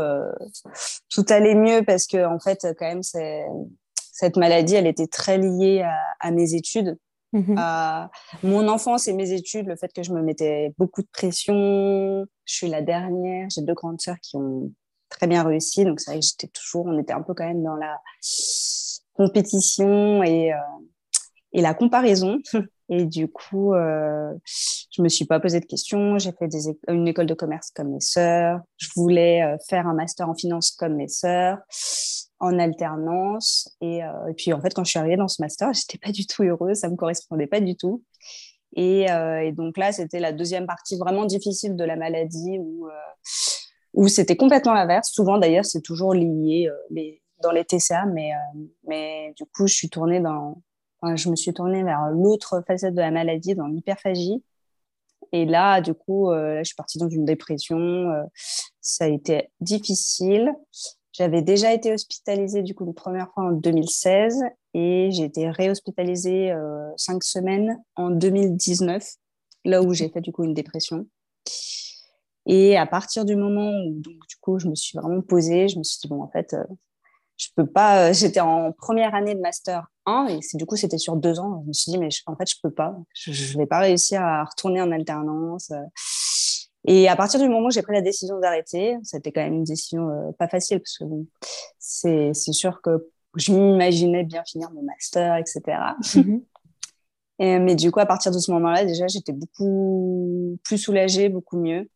tout 1.08 1.24
allait 1.30 1.54
mieux 1.54 1.82
parce 1.86 2.06
que, 2.06 2.26
en 2.26 2.38
fait, 2.38 2.66
quand 2.78 2.86
même, 2.86 3.02
c'est 3.02 3.46
cette 4.16 4.38
maladie, 4.38 4.74
elle 4.76 4.86
était 4.86 5.08
très 5.08 5.36
liée 5.36 5.86
à, 6.20 6.30
mes 6.30 6.54
études, 6.54 6.96
mmh 7.34 7.54
à 7.58 8.10
mon 8.42 8.66
enfance 8.66 9.08
et 9.08 9.12
mes 9.12 9.32
études, 9.32 9.66
le 9.66 9.76
fait 9.76 9.92
que 9.92 10.02
je 10.02 10.10
me 10.10 10.22
mettais 10.22 10.72
beaucoup 10.78 11.02
de 11.02 11.08
pression. 11.12 12.24
Je 12.46 12.54
suis 12.54 12.68
la 12.68 12.80
dernière, 12.80 13.48
j'ai 13.50 13.60
deux 13.60 13.74
grandes 13.74 14.00
sœurs 14.00 14.16
qui 14.22 14.36
ont 14.38 14.72
très 15.10 15.26
bien 15.26 15.42
réussi, 15.42 15.84
donc 15.84 16.00
c'est 16.00 16.12
vrai 16.12 16.20
que 16.20 16.26
j'étais 16.26 16.48
toujours, 16.48 16.86
on 16.86 16.98
était 16.98 17.12
un 17.12 17.20
peu 17.20 17.34
quand 17.34 17.46
même 17.46 17.62
dans 17.62 17.76
la 17.76 18.00
compétition 19.12 20.22
et, 20.22 20.50
euh, 20.54 20.56
et 21.52 21.60
la 21.60 21.74
comparaison. 21.74 22.38
Et 22.88 23.04
du 23.04 23.26
coup, 23.26 23.74
euh, 23.74 24.32
je 24.92 25.02
me 25.02 25.08
suis 25.08 25.24
pas 25.24 25.40
posé 25.40 25.58
de 25.58 25.66
questions. 25.66 26.18
J'ai 26.18 26.30
fait 26.30 26.46
des 26.46 26.68
une 26.86 27.08
école 27.08 27.26
de 27.26 27.34
commerce 27.34 27.72
comme 27.74 27.90
mes 27.90 28.00
sœurs. 28.00 28.60
Je 28.76 28.88
voulais 28.94 29.42
euh, 29.42 29.56
faire 29.68 29.88
un 29.88 29.94
master 29.94 30.28
en 30.28 30.36
finance 30.36 30.70
comme 30.70 30.94
mes 30.94 31.08
sœurs, 31.08 31.58
en 32.38 32.58
alternance. 32.58 33.76
Et, 33.80 34.04
euh, 34.04 34.28
et, 34.28 34.34
puis, 34.34 34.52
en 34.52 34.60
fait, 34.60 34.74
quand 34.74 34.84
je 34.84 34.90
suis 34.90 34.98
arrivée 34.98 35.16
dans 35.16 35.28
ce 35.28 35.42
master, 35.42 35.72
j'étais 35.74 35.98
pas 35.98 36.12
du 36.12 36.26
tout 36.26 36.42
heureuse. 36.42 36.78
Ça 36.78 36.88
me 36.88 36.96
correspondait 36.96 37.46
pas 37.46 37.60
du 37.60 37.76
tout. 37.76 38.02
Et, 38.74 39.10
euh, 39.10 39.42
et 39.42 39.52
donc 39.52 39.78
là, 39.78 39.92
c'était 39.92 40.20
la 40.20 40.32
deuxième 40.32 40.66
partie 40.66 40.96
vraiment 40.98 41.24
difficile 41.24 41.76
de 41.76 41.84
la 41.84 41.96
maladie 41.96 42.58
où, 42.58 42.88
où 43.94 44.08
c'était 44.08 44.36
complètement 44.36 44.74
l'inverse. 44.74 45.10
Souvent, 45.10 45.38
d'ailleurs, 45.38 45.64
c'est 45.64 45.80
toujours 45.80 46.12
lié 46.12 46.70
dans 47.42 47.52
les 47.52 47.64
TCA, 47.64 48.04
mais, 48.06 48.32
mais 48.86 49.32
du 49.36 49.44
coup, 49.46 49.66
je 49.66 49.74
suis 49.74 49.88
tournée 49.88 50.20
dans 50.20 50.60
je 51.14 51.28
me 51.30 51.36
suis 51.36 51.52
tournée 51.52 51.84
vers 51.84 52.10
l'autre 52.10 52.62
facette 52.66 52.94
de 52.94 53.00
la 53.00 53.10
maladie, 53.10 53.54
dans 53.54 53.66
l'hyperphagie. 53.66 54.42
Et 55.32 55.44
là, 55.44 55.80
du 55.80 55.94
coup, 55.94 56.30
euh, 56.30 56.58
je 56.58 56.64
suis 56.64 56.74
partie 56.74 56.98
dans 56.98 57.08
une 57.08 57.24
dépression. 57.24 57.78
Euh, 57.78 58.22
ça 58.80 59.04
a 59.04 59.08
été 59.08 59.50
difficile. 59.60 60.52
J'avais 61.16 61.40
déjà 61.40 61.72
été 61.72 61.92
hospitalisée, 61.92 62.62
du 62.62 62.74
coup, 62.74 62.84
une 62.84 62.92
première 62.92 63.32
fois 63.32 63.44
en 63.44 63.52
2016 63.52 64.42
et 64.74 65.08
j'ai 65.10 65.24
été 65.24 65.48
réhospitalisée 65.48 66.52
euh, 66.52 66.90
cinq 66.98 67.24
semaines 67.24 67.78
en 67.94 68.10
2019, 68.10 69.02
là 69.64 69.82
où 69.82 69.94
j'ai 69.94 70.10
fait, 70.10 70.20
du 70.20 70.30
coup, 70.30 70.44
une 70.44 70.52
dépression. 70.52 71.06
Et 72.44 72.76
à 72.76 72.84
partir 72.84 73.24
du 73.24 73.34
moment 73.34 73.70
où, 73.70 74.00
donc, 74.00 74.26
du 74.28 74.36
coup, 74.40 74.58
je 74.58 74.68
me 74.68 74.74
suis 74.74 74.98
vraiment 74.98 75.22
posée, 75.22 75.68
je 75.68 75.78
me 75.78 75.84
suis 75.84 76.00
dit, 76.02 76.08
bon, 76.08 76.22
en 76.22 76.28
fait, 76.28 76.54
je 77.38 77.48
peux 77.56 77.66
pas. 77.66 78.12
J'étais 78.12 78.40
en 78.40 78.72
première 78.72 79.14
année 79.14 79.34
de 79.34 79.40
master 79.40 79.90
et 80.28 80.40
c'est, 80.42 80.56
du 80.56 80.66
coup, 80.66 80.76
c'était 80.76 80.98
sur 80.98 81.16
deux 81.16 81.40
ans. 81.40 81.62
Je 81.64 81.68
me 81.68 81.72
suis 81.72 81.92
dit, 81.92 81.98
mais 81.98 82.08
en 82.26 82.36
fait, 82.36 82.48
je 82.48 82.56
peux 82.62 82.70
pas. 82.70 82.94
Je, 83.14 83.54
ne 83.54 83.58
vais 83.58 83.66
pas 83.66 83.80
réussir 83.80 84.22
à 84.22 84.44
retourner 84.44 84.80
en 84.80 84.92
alternance. 84.92 85.72
Et 86.86 87.08
à 87.08 87.16
partir 87.16 87.40
du 87.40 87.48
moment 87.48 87.66
où 87.66 87.70
j'ai 87.70 87.82
pris 87.82 87.94
la 87.94 88.00
décision 88.00 88.38
d'arrêter, 88.38 88.96
c'était 89.02 89.32
quand 89.32 89.42
même 89.42 89.54
une 89.54 89.64
décision 89.64 90.08
euh, 90.08 90.32
pas 90.38 90.48
facile 90.48 90.78
parce 90.78 90.98
que 90.98 91.04
c'est, 91.78 92.30
c'est 92.32 92.52
sûr 92.52 92.80
que 92.80 93.10
je 93.34 93.52
m'imaginais 93.52 94.24
bien 94.24 94.42
finir 94.44 94.70
mon 94.70 94.82
master, 94.82 95.36
etc. 95.36 95.62
Et, 97.38 97.58
mais 97.58 97.74
du 97.74 97.90
coup, 97.90 98.00
à 98.00 98.06
partir 98.06 98.32
de 98.32 98.38
ce 98.38 98.50
moment-là, 98.52 98.84
déjà, 98.84 99.06
j'étais 99.08 99.32
beaucoup 99.32 100.58
plus 100.64 100.78
soulagée, 100.78 101.28
beaucoup 101.28 101.58
mieux. 101.58 101.86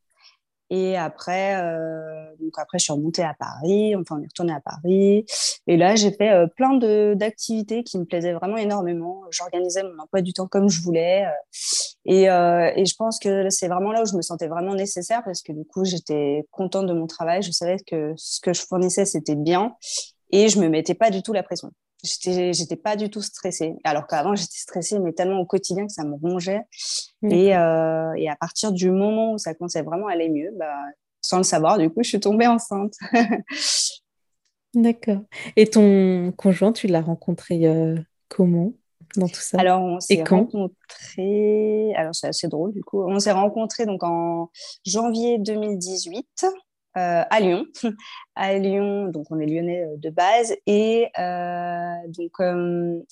Et 0.70 0.96
après, 0.96 1.56
euh, 1.56 2.36
donc 2.38 2.52
après, 2.56 2.78
je 2.78 2.84
suis 2.84 2.92
remontée 2.92 3.24
à 3.24 3.34
Paris. 3.34 3.96
Enfin, 3.96 4.16
on 4.18 4.22
est 4.22 4.26
retourné 4.26 4.52
à 4.52 4.60
Paris. 4.60 5.24
Et 5.66 5.76
là, 5.76 5.96
j'ai 5.96 6.12
fait 6.12 6.30
euh, 6.30 6.46
plein 6.46 6.76
d'activités 7.16 7.82
qui 7.82 7.98
me 7.98 8.04
plaisaient 8.04 8.32
vraiment 8.32 8.56
énormément. 8.56 9.22
J'organisais 9.30 9.82
mon 9.82 9.98
emploi 9.98 10.22
du 10.22 10.32
temps 10.32 10.46
comme 10.46 10.68
je 10.68 10.80
voulais. 10.80 11.24
Euh, 11.24 11.30
et, 12.06 12.30
euh, 12.30 12.70
et 12.76 12.86
je 12.86 12.94
pense 12.96 13.18
que 13.18 13.50
c'est 13.50 13.68
vraiment 13.68 13.92
là 13.92 14.02
où 14.02 14.06
je 14.06 14.16
me 14.16 14.22
sentais 14.22 14.48
vraiment 14.48 14.74
nécessaire 14.74 15.22
parce 15.24 15.42
que 15.42 15.52
du 15.52 15.64
coup, 15.64 15.84
j'étais 15.84 16.46
contente 16.50 16.86
de 16.86 16.94
mon 16.94 17.06
travail. 17.06 17.42
Je 17.42 17.50
savais 17.50 17.76
que 17.86 18.14
ce 18.16 18.40
que 18.40 18.52
je 18.52 18.62
fournissais, 18.62 19.04
c'était 19.04 19.36
bien. 19.36 19.74
Et 20.30 20.48
je 20.48 20.58
me 20.58 20.68
mettais 20.68 20.94
pas 20.94 21.10
du 21.10 21.22
tout 21.22 21.32
la 21.32 21.42
pression. 21.42 21.70
J'étais 22.02 22.54
j'étais 22.54 22.76
pas 22.76 22.96
du 22.96 23.10
tout 23.10 23.20
stressée. 23.20 23.74
Alors 23.84 24.06
qu'avant 24.06 24.34
j'étais 24.34 24.56
stressée 24.56 24.98
mais 24.98 25.12
tellement 25.12 25.40
au 25.40 25.44
quotidien 25.44 25.86
que 25.86 25.92
ça 25.92 26.04
me 26.04 26.14
rongeait. 26.14 26.62
Et, 27.22 27.54
euh, 27.54 28.14
et, 28.16 28.30
à 28.30 28.36
partir 28.36 28.72
du 28.72 28.90
moment 28.90 29.34
où 29.34 29.38
ça 29.38 29.52
commençait 29.52 29.82
vraiment 29.82 30.06
à 30.06 30.12
aller 30.12 30.30
mieux 30.30 30.50
bah, 30.56 30.78
sans 31.20 31.36
le 31.36 31.42
savoir 31.42 31.76
du 31.76 31.90
coup 31.90 32.02
je 32.02 32.08
suis 32.08 32.20
tombée 32.20 32.46
enceinte. 32.46 32.94
D'accord. 34.74 35.20
Et 35.56 35.66
ton 35.66 36.32
conjoint 36.32 36.72
tu 36.72 36.86
l'as 36.86 37.02
rencontré 37.02 37.66
euh, 37.66 37.98
comment? 38.28 38.72
Dans 39.16 39.28
tout 39.28 39.40
ça 39.40 39.58
alors 39.58 39.82
on 39.82 40.00
s'est 40.00 40.22
rencontrés 40.22 41.92
alors 41.96 42.14
c'est 42.14 42.28
assez 42.28 42.48
drôle 42.48 42.72
du 42.72 42.82
coup 42.82 43.02
on 43.02 43.18
s'est 43.18 43.32
rencontrés 43.32 43.86
donc 43.86 44.02
en 44.02 44.50
janvier 44.84 45.38
2018 45.38 46.46
euh, 46.96 47.22
à 47.30 47.38
Lyon. 47.38 47.66
à 48.34 48.58
Lyon, 48.58 49.08
donc 49.10 49.26
on 49.30 49.38
est 49.38 49.46
lyonnais 49.46 49.84
euh, 49.84 49.96
de 49.96 50.10
base. 50.10 50.56
Et 50.66 51.06
euh, 51.20 51.94
donc 52.08 52.32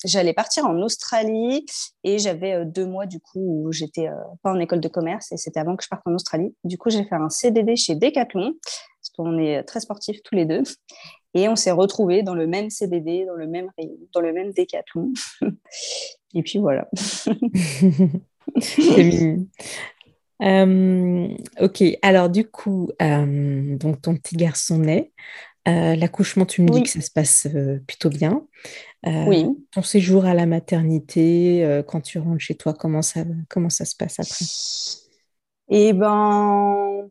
j'allais 0.03 0.33
partir 0.33 0.65
en 0.65 0.81
Australie 0.81 1.65
et 2.03 2.19
j'avais 2.19 2.65
deux 2.65 2.85
mois 2.85 3.05
du 3.05 3.21
coup 3.21 3.39
où 3.39 3.71
j'étais 3.71 4.09
pas 4.43 4.51
en 4.51 4.59
école 4.59 4.81
de 4.81 4.89
commerce 4.89 5.31
et 5.31 5.37
c'était 5.37 5.61
avant 5.61 5.77
que 5.77 5.83
je 5.83 5.87
parte 5.87 6.01
en 6.05 6.13
Australie. 6.13 6.53
Du 6.65 6.77
coup, 6.77 6.89
j'ai 6.89 7.05
fait 7.05 7.15
un 7.15 7.29
CDD 7.29 7.77
chez 7.77 7.95
Decathlon 7.95 8.53
parce 8.61 9.09
qu'on 9.15 9.37
est 9.37 9.63
très 9.63 9.79
sportifs 9.79 10.21
tous 10.23 10.35
les 10.35 10.45
deux. 10.45 10.63
Et 11.33 11.47
on 11.47 11.55
s'est 11.55 11.71
retrouvés 11.71 12.23
dans 12.23 12.33
le 12.33 12.47
même 12.47 12.69
CDD, 12.69 13.25
dans 13.25 13.35
le 13.35 13.47
même 13.47 13.69
dans 14.13 14.21
le 14.21 14.33
même 14.33 14.51
Decathlon. 14.51 15.13
et 16.33 16.43
puis 16.43 16.59
voilà. 16.59 16.89
Euh, 20.41 21.27
ok, 21.59 21.83
alors 22.01 22.29
du 22.29 22.47
coup, 22.47 22.89
euh, 23.01 23.75
donc 23.75 24.01
ton 24.01 24.15
petit 24.15 24.35
garçon 24.35 24.77
naît. 24.77 25.11
Euh, 25.67 25.95
l'accouchement, 25.95 26.45
tu 26.45 26.61
me 26.61 26.69
dis 26.69 26.83
que 26.83 26.89
ça 26.89 27.01
se 27.01 27.11
passe 27.11 27.47
plutôt 27.85 28.09
bien. 28.09 28.47
oui. 29.05 29.45
Ton 29.71 29.81
séjour 29.81 30.25
à 30.25 30.33
la 30.33 30.45
maternité, 30.45 31.81
quand 31.87 32.01
tu 32.01 32.19
rentres 32.19 32.39
chez 32.39 32.55
toi, 32.55 32.73
comment 32.73 33.01
ça, 33.01 33.25
comment 33.49 33.69
ça 33.69 33.85
se 33.85 33.95
passe 33.95 34.19
après? 34.19 34.45
Eh 35.71 35.93
ben, 35.93 37.09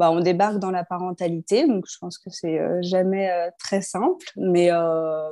bah, 0.00 0.10
on 0.10 0.20
débarque 0.20 0.58
dans 0.58 0.70
la 0.70 0.82
parentalité, 0.82 1.66
donc 1.68 1.84
je 1.86 1.98
pense 2.00 2.18
que 2.18 2.30
c'est 2.30 2.58
jamais 2.82 3.30
très 3.58 3.82
simple, 3.82 4.26
mais, 4.36 4.70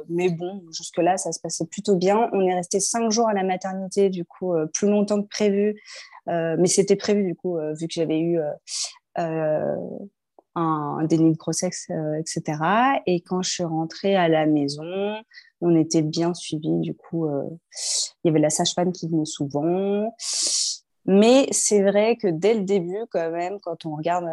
mais 0.09 0.29
bon, 0.29 0.63
jusque-là, 0.71 1.17
ça 1.17 1.33
se 1.33 1.41
passait 1.41 1.67
plutôt 1.67 1.97
bien. 1.97 2.29
On 2.33 2.41
est 2.47 2.55
resté 2.55 2.79
cinq 2.79 3.11
jours 3.11 3.29
à 3.29 3.33
la 3.33 3.45
maternité, 3.45 4.11
du 4.11 4.25
coup, 4.25 4.55
plus 4.75 4.89
longtemps 4.89 5.23
que 5.23 5.29
prévu, 5.29 5.75
euh, 6.29 6.57
mais 6.59 6.69
c'était 6.69 6.97
prévu, 6.97 7.25
du 7.25 7.35
coup, 7.35 7.57
euh, 7.57 7.75
vu 7.75 7.87
que 7.87 7.95
j'avais 7.95 8.21
eu 8.21 8.39
euh, 9.19 9.77
un 10.55 11.05
déni 11.05 11.33
de 11.33 11.37
grossesse, 11.37 11.87
etc. 12.19 12.61
Et 13.07 13.21
quand 13.21 13.43
je 13.43 13.51
suis 13.51 13.65
rentrée 13.65 14.17
à 14.17 14.29
la 14.29 14.47
maison, 14.47 15.15
on 15.61 15.77
était 15.77 16.03
bien 16.03 16.35
suivis. 16.35 16.81
Du 16.81 16.95
coup, 16.95 17.29
il 17.29 18.27
y 18.27 18.29
avait 18.29 18.41
la 18.41 18.51
sage-femme 18.51 18.93
qui 18.93 19.09
venait 19.09 19.25
souvent. 19.25 20.13
Mais 21.09 21.49
c'est 21.51 21.83
vrai 21.83 22.17
que 22.17 22.29
dès 22.29 22.55
le 22.55 22.61
début, 22.61 23.05
quand 23.11 23.31
même, 23.31 23.59
quand 23.61 23.87
on 23.87 23.97
regarde, 23.97 24.27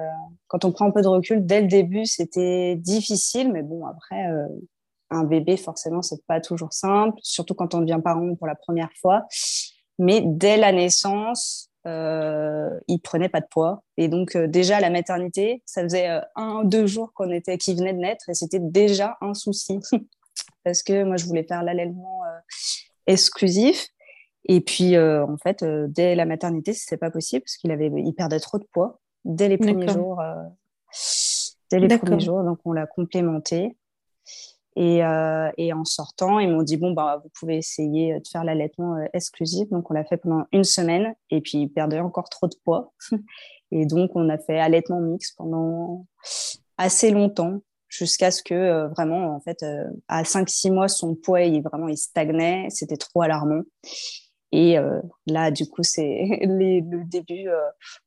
quand 0.48 0.66
on 0.66 0.72
prend 0.72 0.86
un 0.86 0.92
peu 0.92 1.02
de 1.02 1.08
recul, 1.08 1.46
dès 1.46 1.62
le 1.62 1.68
début, 1.68 2.06
c'était 2.06 2.76
difficile. 2.76 3.52
Mais 3.52 3.64
bon, 3.64 3.86
après, 3.86 4.28
un 5.10 5.24
bébé, 5.24 5.58
forcément, 5.58 6.02
c'est 6.02 6.24
pas 6.28 6.42
toujours 6.42 6.74
simple, 6.74 7.18
surtout 7.22 7.54
quand 7.56 7.74
on 7.74 7.82
devient 7.82 8.00
parent 8.04 8.36
pour 8.36 8.48
la 8.48 8.56
première 8.56 8.92
fois. 9.00 9.26
Mais 10.00 10.22
dès 10.26 10.58
la 10.58 10.72
naissance, 10.72 11.72
euh, 11.88 12.70
il 12.88 13.00
prenait 13.00 13.30
pas 13.30 13.42
de 13.42 13.48
poids. 13.50 13.84
Et 13.98 14.08
donc, 14.08 14.36
euh, 14.36 14.48
déjà, 14.48 14.80
la 14.80 14.90
maternité, 14.90 15.62
ça 15.66 15.84
faisait 15.84 16.10
euh, 16.10 16.22
un, 16.36 16.64
deux 16.64 16.88
jours 16.88 17.14
qu'on 17.14 17.32
était, 17.32 17.58
qu'il 17.58 17.78
venait 17.78 17.94
de 17.94 18.00
naître 18.00 18.30
et 18.30 18.34
c'était 18.34 18.60
déjà 18.60 19.18
un 19.22 19.34
souci. 19.34 19.80
Parce 20.64 20.84
que 20.84 21.04
moi, 21.04 21.18
je 21.18 21.26
voulais 21.26 21.44
faire 21.44 21.64
l'allaitement 21.64 22.22
euh, 22.26 22.40
exclusif. 23.08 23.88
Et 24.46 24.62
puis, 24.62 24.98
en 24.98 25.38
fait, 25.38 25.64
dès 25.64 26.16
la 26.16 26.26
maternité, 26.26 26.74
c'était 26.74 26.98
pas 26.98 27.12
possible 27.12 27.42
parce 27.44 27.58
qu'il 27.58 27.72
avait, 27.72 27.92
il 27.96 28.14
perdait 28.14 28.40
trop 28.40 28.60
de 28.60 28.66
poids 28.72 29.00
dès 29.24 29.50
les 29.50 29.58
premiers 29.58 29.88
jours. 29.88 30.22
dès 31.72 31.80
les 31.80 31.98
premiers 31.98 32.20
jours, 32.20 32.44
donc 32.44 32.60
on 32.64 32.72
l'a 32.72 32.86
complémenté. 32.86 33.76
Euh, 34.78 35.52
et, 35.58 35.72
en 35.74 35.86
sortant, 35.86 36.40
ils 36.40 36.50
m'ont 36.50 36.64
dit 36.64 36.76
bon 36.76 36.92
bah 36.92 37.22
vous 37.24 37.30
pouvez 37.40 37.58
essayer 37.58 38.20
de 38.20 38.28
faire 38.28 38.44
l'allaitement 38.44 38.98
euh, 38.98 39.06
exclusif. 39.14 39.70
Donc 39.70 39.90
on 39.90 39.94
l'a 39.94 40.04
fait 40.04 40.18
pendant 40.18 40.46
une 40.52 40.64
semaine 40.64 41.16
et 41.30 41.42
puis 41.42 41.60
il 41.60 41.70
perdait 41.70 42.00
encore 42.00 42.30
trop 42.30 42.48
de 42.48 42.56
poids. 42.64 42.94
et 43.72 43.86
donc 43.86 44.12
on 44.16 44.28
a 44.30 44.38
fait 44.38 44.60
allaitement 44.60 45.00
mixte 45.00 45.38
pendant 45.38 46.06
assez 46.78 47.12
longtemps 47.12 47.62
jusqu'à 47.88 48.32
ce 48.32 48.44
que 48.44 48.54
euh, 48.54 48.88
vraiment 48.90 49.34
en 49.34 49.40
fait 49.40 49.66
à 50.10 50.24
5-6 50.24 50.74
mois 50.74 50.90
son 50.90 51.16
poids 51.16 51.42
il 51.42 51.62
vraiment 51.62 51.88
il 51.88 51.98
stagnait, 51.98 52.68
c'était 52.70 52.98
trop 52.98 53.22
alarmant. 53.22 53.62
Et 54.56 54.78
euh, 54.78 55.02
là, 55.28 55.52
du 55.52 55.68
coup, 55.70 55.84
c'est 55.84 56.40
le 56.42 57.04
début 57.04 57.50
euh, 57.50 57.60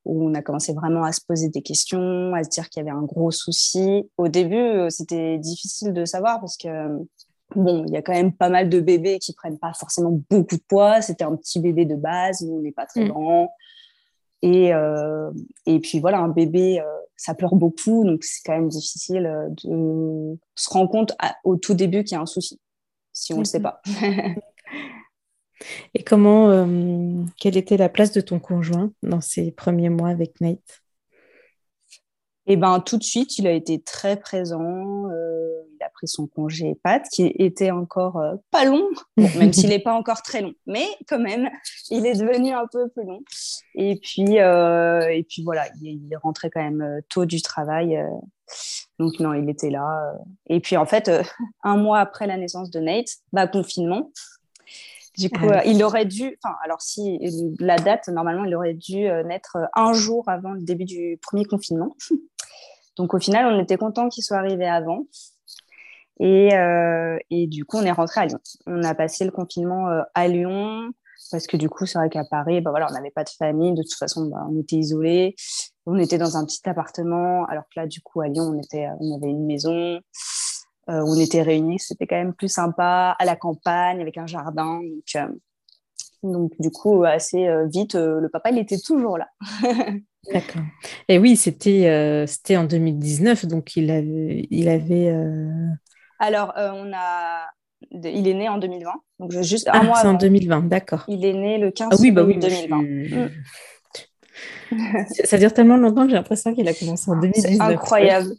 où 0.07 0.26
on 0.26 0.35
a 0.35 0.40
commencé 0.40 0.73
vraiment 0.73 1.05
à 1.05 1.12
se 1.12 1.21
poser 1.21 1.50
des 1.50 1.61
questions, 1.61 2.33
à 2.33 2.43
se 2.43 2.49
dire 2.49 2.71
qu'il 2.71 2.83
y 2.83 2.88
avait 2.88 2.97
un 2.97 3.02
gros 3.02 3.31
souci. 3.31 4.09
Au 4.17 4.28
début, 4.28 4.57
euh, 4.57 4.88
c'était 4.88 5.37
difficile 5.37 5.93
de 5.93 6.07
savoir 6.07 6.40
parce 6.40 6.57
que, 6.57 6.69
bon, 7.55 7.85
il 7.87 7.93
y 7.93 7.99
a 7.99 8.02
quand 8.02 8.14
même 8.14 8.33
pas 8.33 8.49
mal 8.49 8.71
de 8.71 8.81
bébés 8.81 9.19
qui 9.19 9.35
prennent 9.35 9.59
pas 9.59 9.75
forcément 9.75 10.23
beaucoup 10.31 10.57
de 10.57 10.62
poids. 10.67 11.02
C'était 11.02 11.25
un 11.25 11.37
petit 11.37 11.61
bébé 11.61 11.85
de 11.85 11.97
base, 11.97 12.43
on 12.43 12.61
n'est 12.61 12.73
pas 12.73 12.87
très 12.87 13.05
mm. 13.05 13.09
grand. 13.09 13.52
Et, 14.40 14.71
et 15.67 15.81
puis 15.81 15.99
voilà, 15.99 16.21
un 16.21 16.28
bébé, 16.28 16.81
ça 17.17 17.35
pleure 17.35 17.57
beaucoup, 17.57 18.05
donc 18.05 18.23
c'est 18.23 18.40
quand 18.47 18.52
même 18.52 18.69
difficile 18.69 19.28
de 19.64 20.38
se 20.55 20.71
rendre 20.71 20.88
compte 20.88 21.12
au 21.43 21.57
tout 21.57 21.75
début 21.75 22.05
qu'il 22.05 22.14
y 22.14 22.19
a 22.19 22.21
un 22.21 22.26
souci. 22.26 22.61
si 23.12 23.33
on 23.33 23.38
ne 23.38 23.40
le 23.40 23.47
sait 23.47 23.59
mhm. 23.59 23.64
pas. 23.64 23.83
Et 25.95 26.05
comment, 26.05 26.50
euh, 26.50 27.25
quelle 27.38 27.57
était 27.57 27.77
la 27.77 27.88
place 27.88 28.12
de 28.12 28.21
ton 28.21 28.38
conjoint 28.38 28.93
dans 29.03 29.21
ces 29.21 29.50
premiers 29.50 29.91
mois 29.91 30.09
avec 30.09 30.41
Nate? 30.41 30.83
Eh 32.50 32.57
ben 32.57 32.81
tout 32.81 32.97
de 32.97 33.03
suite, 33.03 33.37
il 33.38 33.47
a 33.47 33.53
été 33.53 33.83
très 33.83 34.19
présent. 34.19 35.11
Euh, 35.11 35.62
il 35.75 35.85
a 35.85 35.91
pris 35.91 36.09
son 36.09 36.27
congé 36.27 36.77
PAT, 36.83 37.03
qui 37.12 37.27
était 37.38 37.71
encore 37.71 38.17
euh, 38.17 38.37
pas 38.50 38.65
long, 38.65 38.88
même 39.19 39.53
s'il 39.53 39.69
n'est 39.69 39.79
pas 39.79 39.93
encore 39.99 40.23
très 40.23 40.41
long, 40.41 40.55
mais 40.67 40.87
quand 41.09 41.19
même, 41.19 41.50
il 41.91 42.07
est 42.07 42.19
devenu 42.19 42.53
un 42.53 42.67
peu 42.73 42.88
plus 42.88 43.05
long. 43.05 43.21
Et 43.75 44.00
puis, 44.00 44.37
et 44.37 45.27
puis 45.29 45.43
voilà, 45.45 45.69
il, 45.83 46.09
est 46.11 46.17
rentrait 46.17 46.49
quand 46.49 46.62
même 46.62 47.03
tôt 47.11 47.27
du 47.27 47.43
travail. 47.43 48.03
donc 48.99 49.21
non, 49.21 49.35
il 49.35 49.50
était 49.50 49.71
là. 49.71 50.15
Et 50.49 50.61
puis 50.61 50.79
en 50.79 50.87
fait, 50.87 51.11
un 51.65 51.77
mois 51.77 51.99
après 51.99 52.27
la 52.27 52.38
naissance 52.38 52.71
de 52.71 52.81
Nate, 52.81 53.11
bah, 53.35 53.47
confinement. 53.47 54.11
Du 55.19 55.31
coup, 55.31 55.49
ah 55.53 55.65
il 55.67 55.83
aurait 55.83 56.07
dû, 56.07 56.39
enfin, 56.43 56.55
alors 56.65 56.81
si 56.81 57.19
la 57.59 57.77
date, 57.77 58.09
normalement, 58.09 58.45
il 58.45 58.55
aurait 58.55 58.75
dû 58.75 59.09
naître 59.25 59.59
un 59.75 59.93
jour 59.93 60.23
avant 60.29 60.53
le 60.53 60.63
début 60.63 60.85
du 60.85 61.19
premier 61.21 61.45
confinement. 61.45 61.97
Donc 62.97 63.15
au 63.15 63.19
final, 63.19 63.53
on 63.53 63.61
était 63.61 63.77
content 63.77 64.09
qu'il 64.09 64.25
soit 64.25 64.37
arrivé 64.37 64.67
avant. 64.67 65.07
Et, 66.21 66.55
euh, 66.55 67.17
et, 67.31 67.47
du 67.47 67.65
coup, 67.65 67.79
on 67.79 67.83
est 67.83 67.93
rentré 67.93 68.23
à 68.23 68.27
Lyon. 68.27 68.41
On 68.67 68.83
a 68.83 68.95
passé 68.95 69.25
le 69.25 69.31
confinement 69.31 69.89
euh, 69.89 70.03
à 70.15 70.27
Lyon 70.29 70.91
parce 71.31 71.47
que 71.47 71.57
du 71.57 71.69
coup, 71.69 71.87
c'est 71.87 71.99
vrai 71.99 72.09
qu'à 72.09 72.25
Paris, 72.25 72.61
bah 72.61 72.71
voilà, 72.71 72.87
on 72.91 72.95
n'avait 72.95 73.11
pas 73.11 73.25
de 73.25 73.31
famille. 73.31 73.73
De 73.73 73.83
toute 73.83 73.95
façon, 73.95 74.27
bah, 74.27 74.47
on 74.51 74.59
était 74.61 74.77
isolés. 74.77 75.37
On 75.87 75.99
était 75.99 76.19
dans 76.19 76.37
un 76.37 76.45
petit 76.45 76.69
appartement, 76.69 77.45
alors 77.47 77.65
que 77.65 77.81
là, 77.81 77.87
du 77.87 78.01
coup, 78.01 78.21
à 78.21 78.29
Lyon, 78.29 78.53
on, 78.55 78.59
était, 78.59 78.89
on 79.01 79.17
avait 79.17 79.31
une 79.31 79.47
maison 79.47 80.01
euh, 80.88 81.00
où 81.02 81.14
on 81.14 81.18
était 81.18 81.42
réunis. 81.42 81.78
C'était 81.78 82.07
quand 82.07 82.16
même 82.16 82.35
plus 82.35 82.49
sympa, 82.49 83.16
à 83.18 83.25
la 83.25 83.37
campagne, 83.37 84.00
avec 84.00 84.16
un 84.18 84.26
jardin. 84.26 84.80
Donc, 84.80 85.16
euh, 85.16 85.28
donc 86.23 86.52
du 86.59 86.71
coup, 86.71 87.04
assez 87.04 87.49
vite, 87.73 87.95
le 87.95 88.28
papa, 88.28 88.50
il 88.50 88.59
était 88.59 88.78
toujours 88.78 89.18
là. 89.18 89.28
D'accord. 90.33 90.62
Et 91.09 91.18
oui, 91.18 91.37
c'était 91.37 91.88
euh, 91.88 92.26
c'était 92.26 92.57
en 92.57 92.64
2019, 92.64 93.47
donc 93.47 93.76
il 93.76 93.90
avait. 93.90 94.47
Il 94.50 94.68
avait 94.68 95.09
euh, 95.09 95.68
Alors, 96.18 96.52
euh, 96.57 96.71
on 96.73 96.92
a. 96.95 97.47
Il 97.90 98.26
est 98.26 98.35
né 98.35 98.49
en 98.49 98.59
2020, 98.59 98.90
donc 99.21 99.33
juste 99.42 99.68
un 99.68 99.73
ah, 99.75 99.83
mois. 99.85 99.97
C'est 100.00 100.09
en 100.09 100.14
2020, 100.14 100.66
d'accord. 100.66 101.04
Il 101.07 101.25
est 101.25 101.33
né 101.33 101.59
le 101.59 101.71
15 101.71 101.88
ah, 101.92 101.97
oui, 102.00 102.11
bah 102.11 102.25
oui, 102.25 102.37
2020. 102.37 102.76
Mm. 102.76 103.30
Ça 105.25 105.39
dure 105.39 105.53
tellement 105.53 105.77
longtemps 105.77 106.05
que 106.05 106.11
j'ai 106.11 106.17
l'impression 106.17 106.55
qu'il 106.55 106.69
a 106.69 106.75
commencé 106.75 107.11
en 107.11 107.21
2019. 107.21 107.53
C'est 107.53 107.61
incroyable. 107.61 108.31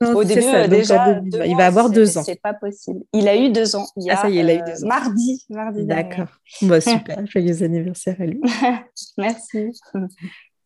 Au 0.14 0.24
début, 0.24 0.68
déjà, 0.68 1.20
il 1.44 1.56
va 1.56 1.66
avoir 1.66 1.90
deux 1.90 2.18
ans. 2.18 2.22
C'est 2.22 2.40
pas 2.40 2.54
possible. 2.54 3.00
Il 3.12 3.28
a 3.28 3.36
eu 3.36 3.50
deux 3.50 3.76
ans. 3.76 3.86
Il 3.96 4.10
a, 4.10 4.14
ah, 4.18 4.22
ça 4.22 4.30
y 4.30 4.38
est, 4.38 4.42
il 4.42 4.50
a 4.50 4.54
eu 4.54 4.62
deux 4.64 4.84
ans. 4.84 4.88
Mardi, 4.88 5.44
mardi 5.50 5.84
D'accord. 5.84 6.28
Bah, 6.62 6.80
super. 6.80 7.26
Joyeux 7.26 7.62
anniversaire 7.62 8.16
à 8.20 8.26
lui. 8.26 8.40
Merci. 9.18 9.72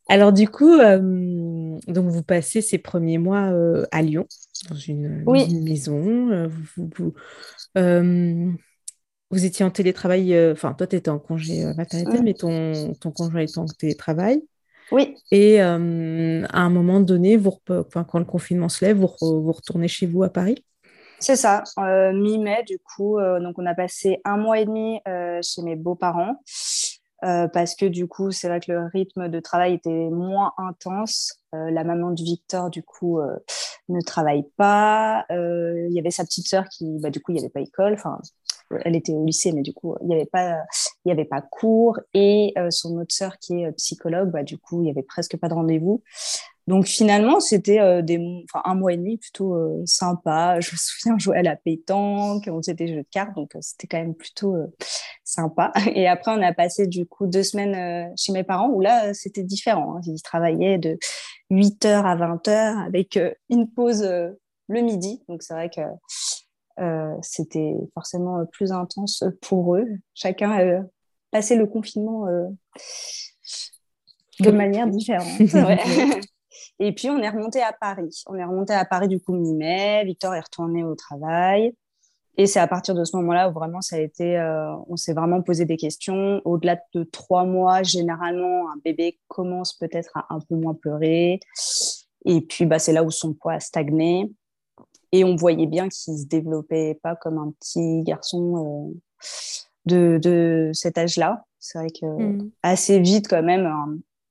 Alors 0.08 0.32
du 0.32 0.48
coup, 0.48 0.74
euh, 0.74 1.78
donc 1.86 2.08
vous 2.08 2.22
passez 2.22 2.60
ces 2.60 2.78
premiers 2.78 3.18
mois 3.18 3.50
euh, 3.50 3.86
à 3.92 4.02
Lyon, 4.02 4.26
dans 4.68 4.76
une, 4.76 5.24
maison. 5.62 6.30
Euh, 6.30 6.48
vous, 6.76 7.14
étiez 9.36 9.64
en 9.64 9.70
télétravail, 9.70 10.36
enfin 10.52 10.72
toi 10.74 10.86
tu 10.86 10.96
étais 10.96 11.10
en 11.10 11.18
congé 11.18 11.64
maternité, 11.76 12.20
mais 12.22 12.34
ton, 12.34 12.92
ton 13.00 13.10
conjoint 13.10 13.40
était 13.40 13.58
en 13.58 13.66
télétravail. 13.66 14.42
Oui. 14.90 15.16
Et 15.30 15.60
à 15.60 15.74
un 15.74 16.70
moment 16.70 17.00
donné, 17.00 17.36
vous, 17.36 17.52
quand 17.66 18.18
le 18.18 18.24
confinement 18.24 18.68
se 18.68 18.84
lève, 18.84 18.98
vous, 18.98 19.08
vous 19.20 19.52
retournez 19.52 19.88
chez 19.88 20.06
vous 20.06 20.22
à 20.22 20.28
Paris? 20.28 20.64
C'est 21.18 21.36
ça, 21.36 21.62
mi-mai 21.78 22.64
du 22.66 22.78
coup. 22.78 23.18
donc 23.40 23.54
on 23.58 23.66
a 23.66 23.74
passé 23.74 24.20
un 24.24 24.36
mois 24.36 24.58
et 24.58 24.66
demi 24.66 25.00
chez 25.42 25.62
mes 25.62 25.76
beaux-parents. 25.76 26.36
Euh, 27.24 27.46
parce 27.46 27.76
que 27.76 27.86
du 27.86 28.08
coup, 28.08 28.32
c'est 28.32 28.48
vrai 28.48 28.58
que 28.58 28.72
le 28.72 28.86
rythme 28.92 29.28
de 29.28 29.40
travail 29.40 29.74
était 29.74 30.10
moins 30.10 30.52
intense. 30.58 31.38
Euh, 31.54 31.70
la 31.70 31.84
maman 31.84 32.10
de 32.10 32.22
Victor, 32.22 32.68
du 32.68 32.82
coup, 32.82 33.20
euh, 33.20 33.36
ne 33.88 34.00
travaille 34.00 34.44
pas. 34.56 35.24
Il 35.30 35.92
y 35.92 36.00
avait 36.00 36.10
sa 36.10 36.24
petite 36.24 36.48
sœur 36.48 36.64
qui, 36.68 36.98
bah, 37.00 37.10
du 37.10 37.20
coup, 37.20 37.30
il 37.30 37.34
n'y 37.34 37.40
avait 37.40 37.50
pas 37.50 37.60
école. 37.60 37.94
Enfin, 37.94 38.18
elle 38.84 38.96
était 38.96 39.12
au 39.12 39.24
lycée, 39.24 39.52
mais 39.52 39.62
du 39.62 39.72
coup, 39.72 39.94
il 40.00 40.08
n'y 40.08 40.14
avait 40.14 40.26
pas, 40.26 40.58
y 41.04 41.10
avait 41.10 41.24
pas 41.24 41.40
cours. 41.40 41.98
Et 42.14 42.54
son 42.70 42.96
autre 42.98 43.14
sœur 43.14 43.38
qui 43.38 43.62
est 43.62 43.72
psychologue, 43.72 44.30
bah, 44.30 44.42
du 44.42 44.58
coup, 44.58 44.80
il 44.80 44.84
n'y 44.84 44.90
avait 44.90 45.02
presque 45.02 45.36
pas 45.36 45.48
de 45.48 45.54
rendez-vous. 45.54 46.02
Donc 46.68 46.86
finalement, 46.86 47.40
c'était 47.40 47.80
euh, 47.80 48.02
un 48.64 48.74
mois 48.74 48.92
et 48.92 48.96
demi 48.96 49.18
plutôt 49.18 49.54
euh, 49.54 49.82
sympa. 49.84 50.60
Je 50.60 50.70
me 50.72 50.76
souviens 50.76 51.18
jouer 51.18 51.38
à 51.38 51.42
la 51.42 51.56
pétanque, 51.56 52.44
on 52.46 52.58
faisait 52.58 52.74
des 52.74 52.86
jeux 52.86 53.02
de 53.02 53.08
cartes, 53.10 53.34
donc 53.34 53.56
euh, 53.56 53.58
c'était 53.60 53.88
quand 53.88 53.98
même 53.98 54.14
plutôt 54.14 54.56
sympa. 55.24 55.72
Et 55.94 56.06
après, 56.06 56.32
on 56.32 56.42
a 56.42 56.52
passé 56.52 56.86
du 56.86 57.04
coup 57.06 57.26
deux 57.26 57.42
semaines 57.42 58.14
chez 58.16 58.32
mes 58.32 58.44
parents 58.44 58.68
où 58.68 58.80
là, 58.80 59.12
c'était 59.12 59.42
différent. 59.42 59.96
Hein. 59.96 60.00
Ils 60.06 60.22
travaillaient 60.22 60.78
de 60.78 60.98
8h 61.50 62.04
à 62.04 62.16
20h 62.16 62.86
avec 62.86 63.18
une 63.50 63.68
pause 63.68 64.02
le 64.02 64.80
midi. 64.80 65.22
Donc 65.28 65.42
c'est 65.42 65.54
vrai 65.54 65.68
que 65.68 65.80
c'était 67.22 67.74
forcément 67.94 68.44
plus 68.46 68.72
intense 68.72 69.24
pour 69.40 69.76
eux. 69.76 69.86
Chacun 70.14 70.50
a 70.50 70.82
passé 71.30 71.56
le 71.56 71.66
confinement 71.66 72.26
de 74.40 74.50
manière 74.50 74.88
différente. 74.88 75.26
Et 76.78 76.92
puis, 76.92 77.10
on 77.10 77.18
est 77.18 77.28
remonté 77.28 77.62
à 77.62 77.72
Paris. 77.72 78.22
On 78.26 78.34
est 78.34 78.44
remonté 78.44 78.72
à 78.72 78.84
Paris 78.84 79.08
du 79.08 79.20
coup 79.20 79.34
mi-mai. 79.34 80.04
Victor 80.04 80.34
est 80.34 80.40
retourné 80.40 80.84
au 80.84 80.94
travail. 80.94 81.74
Et 82.38 82.46
c'est 82.46 82.60
à 82.60 82.66
partir 82.66 82.94
de 82.94 83.04
ce 83.04 83.14
moment-là 83.18 83.50
où 83.50 83.52
vraiment 83.52 83.82
ça 83.82 83.96
a 83.96 83.98
été, 83.98 84.38
euh, 84.38 84.74
on 84.88 84.96
s'est 84.96 85.12
vraiment 85.12 85.42
posé 85.42 85.66
des 85.66 85.76
questions. 85.76 86.40
Au-delà 86.44 86.78
de 86.94 87.04
trois 87.04 87.44
mois, 87.44 87.82
généralement, 87.82 88.70
un 88.70 88.80
bébé 88.84 89.18
commence 89.28 89.74
peut-être 89.74 90.16
à 90.16 90.26
un 90.30 90.40
peu 90.40 90.56
moins 90.56 90.74
pleurer. 90.74 91.40
Et 92.24 92.40
puis, 92.40 92.64
bah, 92.64 92.78
c'est 92.78 92.92
là 92.92 93.04
où 93.04 93.10
son 93.10 93.34
poids 93.34 93.54
a 93.54 93.60
stagné. 93.60 94.32
Et 95.12 95.24
on 95.24 95.36
voyait 95.36 95.66
bien 95.66 95.88
qu'il 95.88 96.18
se 96.18 96.26
développait 96.26 96.98
pas 97.02 97.16
comme 97.16 97.38
un 97.38 97.52
petit 97.60 98.02
garçon 98.02 98.90
euh, 98.90 99.26
de, 99.86 100.18
de, 100.22 100.70
cet 100.72 100.98
âge-là. 100.98 101.44
C'est 101.58 101.78
vrai 101.78 101.88
que 101.90 102.06
mm. 102.06 102.50
assez 102.62 102.98
vite 102.98 103.28
quand 103.28 103.42
même, 103.42 103.66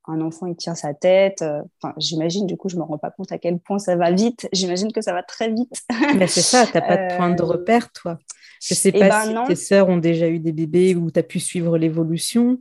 un 0.07 0.21
enfant 0.21 0.47
il 0.47 0.55
tient 0.55 0.75
sa 0.75 0.93
tête. 0.93 1.41
Euh, 1.41 1.61
enfin, 1.81 1.93
j'imagine, 1.97 2.45
du 2.45 2.57
coup, 2.57 2.69
je 2.69 2.77
me 2.77 2.83
rends 2.83 2.97
pas 2.97 3.11
compte 3.11 3.31
à 3.31 3.37
quel 3.37 3.59
point 3.59 3.79
ça 3.79 3.95
va 3.95 4.11
vite. 4.11 4.47
J'imagine 4.51 4.91
que 4.91 5.01
ça 5.01 5.13
va 5.13 5.23
très 5.23 5.51
vite. 5.51 5.83
Mais 6.17 6.27
c'est 6.27 6.41
ça, 6.41 6.65
tu 6.65 6.73
n'as 6.73 6.81
pas 6.81 6.97
de 6.97 7.15
point 7.15 7.29
de 7.29 7.41
euh, 7.41 7.45
repère, 7.45 7.91
toi. 7.91 8.17
Je 8.61 8.73
sais 8.73 8.91
eh 8.93 8.99
pas 8.99 9.25
ben 9.25 9.41
si 9.43 9.47
tes 9.47 9.55
sœurs 9.55 9.89
ont 9.89 9.97
déjà 9.97 10.27
eu 10.27 10.39
des 10.39 10.51
bébés 10.51 10.95
ou 10.95 11.09
tu 11.09 11.19
as 11.19 11.23
pu 11.23 11.39
suivre 11.39 11.77
l'évolution. 11.77 12.59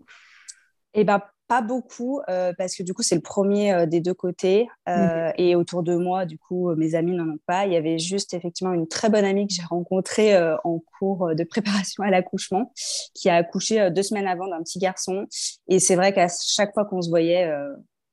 Eh 0.95 1.05
ben, 1.05 1.21
pas 1.51 1.63
beaucoup, 1.63 2.21
euh, 2.29 2.53
parce 2.57 2.77
que 2.77 2.85
du 2.85 2.95
coup, 2.95 3.03
c'est 3.03 3.17
le 3.17 3.21
premier 3.21 3.73
euh, 3.73 3.85
des 3.85 4.01
deux 4.01 4.15
côtés. 4.15 4.69
Euh, 4.89 5.27
mhm. 5.27 5.33
Et 5.37 5.57
autour 5.57 5.83
de 5.83 5.97
moi, 5.97 6.25
du 6.25 6.39
coup, 6.39 6.73
mes 6.77 6.95
amis 6.95 7.17
n'en 7.17 7.29
ont 7.29 7.41
pas. 7.45 7.67
Il 7.67 7.73
y 7.73 7.77
avait 7.77 7.99
juste 7.99 8.35
effectivement 8.35 8.73
une 8.73 8.87
très 8.87 9.11
bonne 9.11 9.25
amie 9.25 9.49
que 9.49 9.55
j'ai 9.55 9.65
rencontrée 9.65 10.41
en 10.63 10.79
cours 10.79 11.35
de 11.35 11.43
préparation 11.51 12.05
à 12.05 12.11
l'accouchement, 12.11 12.73
qui 13.15 13.29
a 13.29 13.35
accouché 13.35 13.91
deux 13.91 14.05
semaines 14.05 14.29
avant 14.29 14.47
d'un 14.47 14.63
petit 14.63 14.79
garçon. 14.79 15.27
Et 15.67 15.81
c'est 15.81 15.97
vrai 15.97 16.13
qu'à 16.13 16.29
chaque 16.29 16.73
fois 16.73 16.85
qu'on 16.85 17.03
se 17.03 17.11
voyait, 17.11 17.53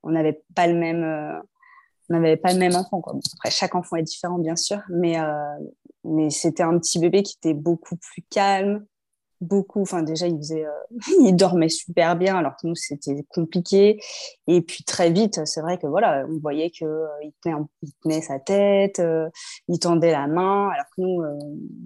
on 0.01 0.09
n'avait 0.09 0.41
pas 0.55 0.65
le 0.65 0.73
même. 0.73 1.05
on 2.09 2.13
n'avait 2.19 2.37
pas 2.37 2.53
le 2.53 2.59
même 2.59 2.73
enfant. 2.73 3.01
Quoi. 3.01 3.13
Après, 3.35 3.51
chaque 3.51 3.75
enfant 3.75 3.97
est 3.97 4.03
différent, 4.03 4.39
bien 4.39 4.55
sûr, 4.55 4.79
mais, 4.89 5.15
mais 6.03 6.31
c'était 6.31 6.63
un 6.63 6.79
petit 6.79 6.97
bébé 6.97 7.21
qui 7.21 7.35
était 7.37 7.53
beaucoup 7.53 7.97
plus 7.97 8.23
calme, 8.31 8.83
beaucoup. 9.41 9.81
Enfin, 9.81 10.03
déjà, 10.03 10.27
il 10.27 10.37
faisait, 10.37 10.65
euh, 10.65 10.71
il 11.21 11.35
dormait 11.35 11.69
super 11.69 12.15
bien, 12.15 12.37
alors 12.37 12.53
que 12.53 12.67
nous, 12.67 12.75
c'était 12.75 13.25
compliqué. 13.29 13.99
Et 14.47 14.61
puis 14.61 14.83
très 14.83 15.11
vite, 15.11 15.45
c'est 15.45 15.61
vrai 15.61 15.77
que 15.77 15.87
voilà, 15.87 16.25
on 16.29 16.39
voyait 16.39 16.69
que 16.69 16.85
euh, 16.85 17.07
tenait, 17.41 17.55
il, 17.81 17.91
tenait, 18.03 18.21
sa 18.21 18.39
tête, 18.39 18.99
euh, 18.99 19.29
il 19.67 19.79
tendait 19.79 20.11
la 20.11 20.27
main, 20.27 20.69
alors 20.69 20.85
que 20.95 21.01
nous, 21.01 21.23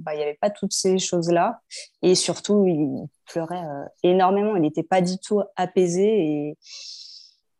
bah, 0.03 0.13
il 0.13 0.17
n'y 0.17 0.23
avait 0.23 0.37
pas 0.39 0.49
toutes 0.49 0.73
ces 0.73 0.99
choses-là. 0.99 1.61
Et 2.01 2.15
surtout, 2.15 2.65
il 2.67 3.07
pleurait 3.25 3.63
énormément. 4.03 4.55
Il 4.55 4.61
n'était 4.61 4.83
pas 4.83 5.01
du 5.01 5.17
tout 5.17 5.41
apaisé 5.55 6.03
et 6.03 6.57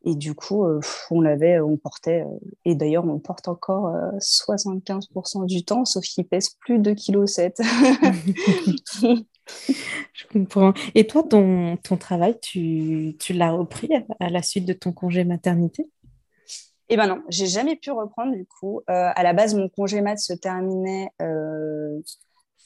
et 0.04 0.16
du 0.16 0.34
coup, 0.34 0.66
on 1.12 1.22
l'avait, 1.22 1.60
on 1.60 1.78
portait, 1.78 2.26
et 2.66 2.74
d'ailleurs, 2.74 3.06
on 3.06 3.20
porte 3.20 3.48
encore 3.48 3.96
75% 4.18 5.46
du 5.46 5.64
temps, 5.64 5.86
sauf 5.86 6.04
qu'il 6.04 6.26
pèse 6.26 6.50
plus 6.60 6.80
de 6.80 6.94
2,7 6.94 7.54
kg. 7.62 9.24
Je 10.14 10.26
comprends. 10.28 10.74
Et 10.96 11.08
toi, 11.08 11.24
ton, 11.24 11.78
ton 11.78 11.98
travail, 11.98 12.40
tu, 12.40 13.16
tu 13.20 13.34
l'as 13.34 13.52
repris 13.52 13.90
à, 14.20 14.30
la 14.30 14.42
suite 14.42 14.66
de 14.66 14.74
ton 14.74 14.92
congé 14.92 15.24
maternité? 15.24 15.90
Eh 16.90 16.98
ben 16.98 17.08
non, 17.08 17.22
j'ai 17.30 17.48
jamais 17.48 17.78
pu 17.78 17.92
reprendre 17.92 18.34
du 18.34 18.46
coup. 18.46 18.82
Euh, 18.90 19.10
à 19.16 19.24
la 19.24 19.34
base, 19.34 19.56
mon 19.56 19.70
congé 19.70 20.02
mat 20.02 20.18
se 20.18 20.34
terminait 20.34 21.10
euh, 21.22 22.02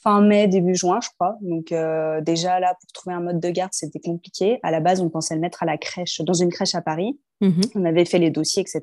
fin 0.02 0.20
mai, 0.20 0.48
début 0.48 0.74
juin, 0.74 0.98
je 1.00 1.08
crois. 1.16 1.36
Donc 1.40 1.72
euh, 1.72 2.20
déjà 2.20 2.60
là, 2.60 2.74
pour 2.80 2.92
trouver 2.92 3.14
un 3.14 3.20
mode 3.20 3.40
de 3.40 3.50
garde, 3.50 3.72
c'était 3.72 4.00
compliqué. 4.00 4.58
À 4.62 4.70
la 4.70 4.80
base, 4.80 5.00
on 5.00 5.10
pensait 5.10 5.34
le 5.34 5.40
mettre 5.40 5.62
à 5.62 5.66
la 5.66 5.78
crèche, 5.78 6.20
dans 6.22 6.32
une 6.32 6.50
crèche 6.50 6.74
à 6.74 6.80
Paris. 6.80 7.18
Mhm. 7.40 7.60
On 7.74 7.84
avait 7.84 8.04
fait 8.04 8.18
les 8.18 8.30
dossiers, 8.30 8.62
etc. 8.62 8.82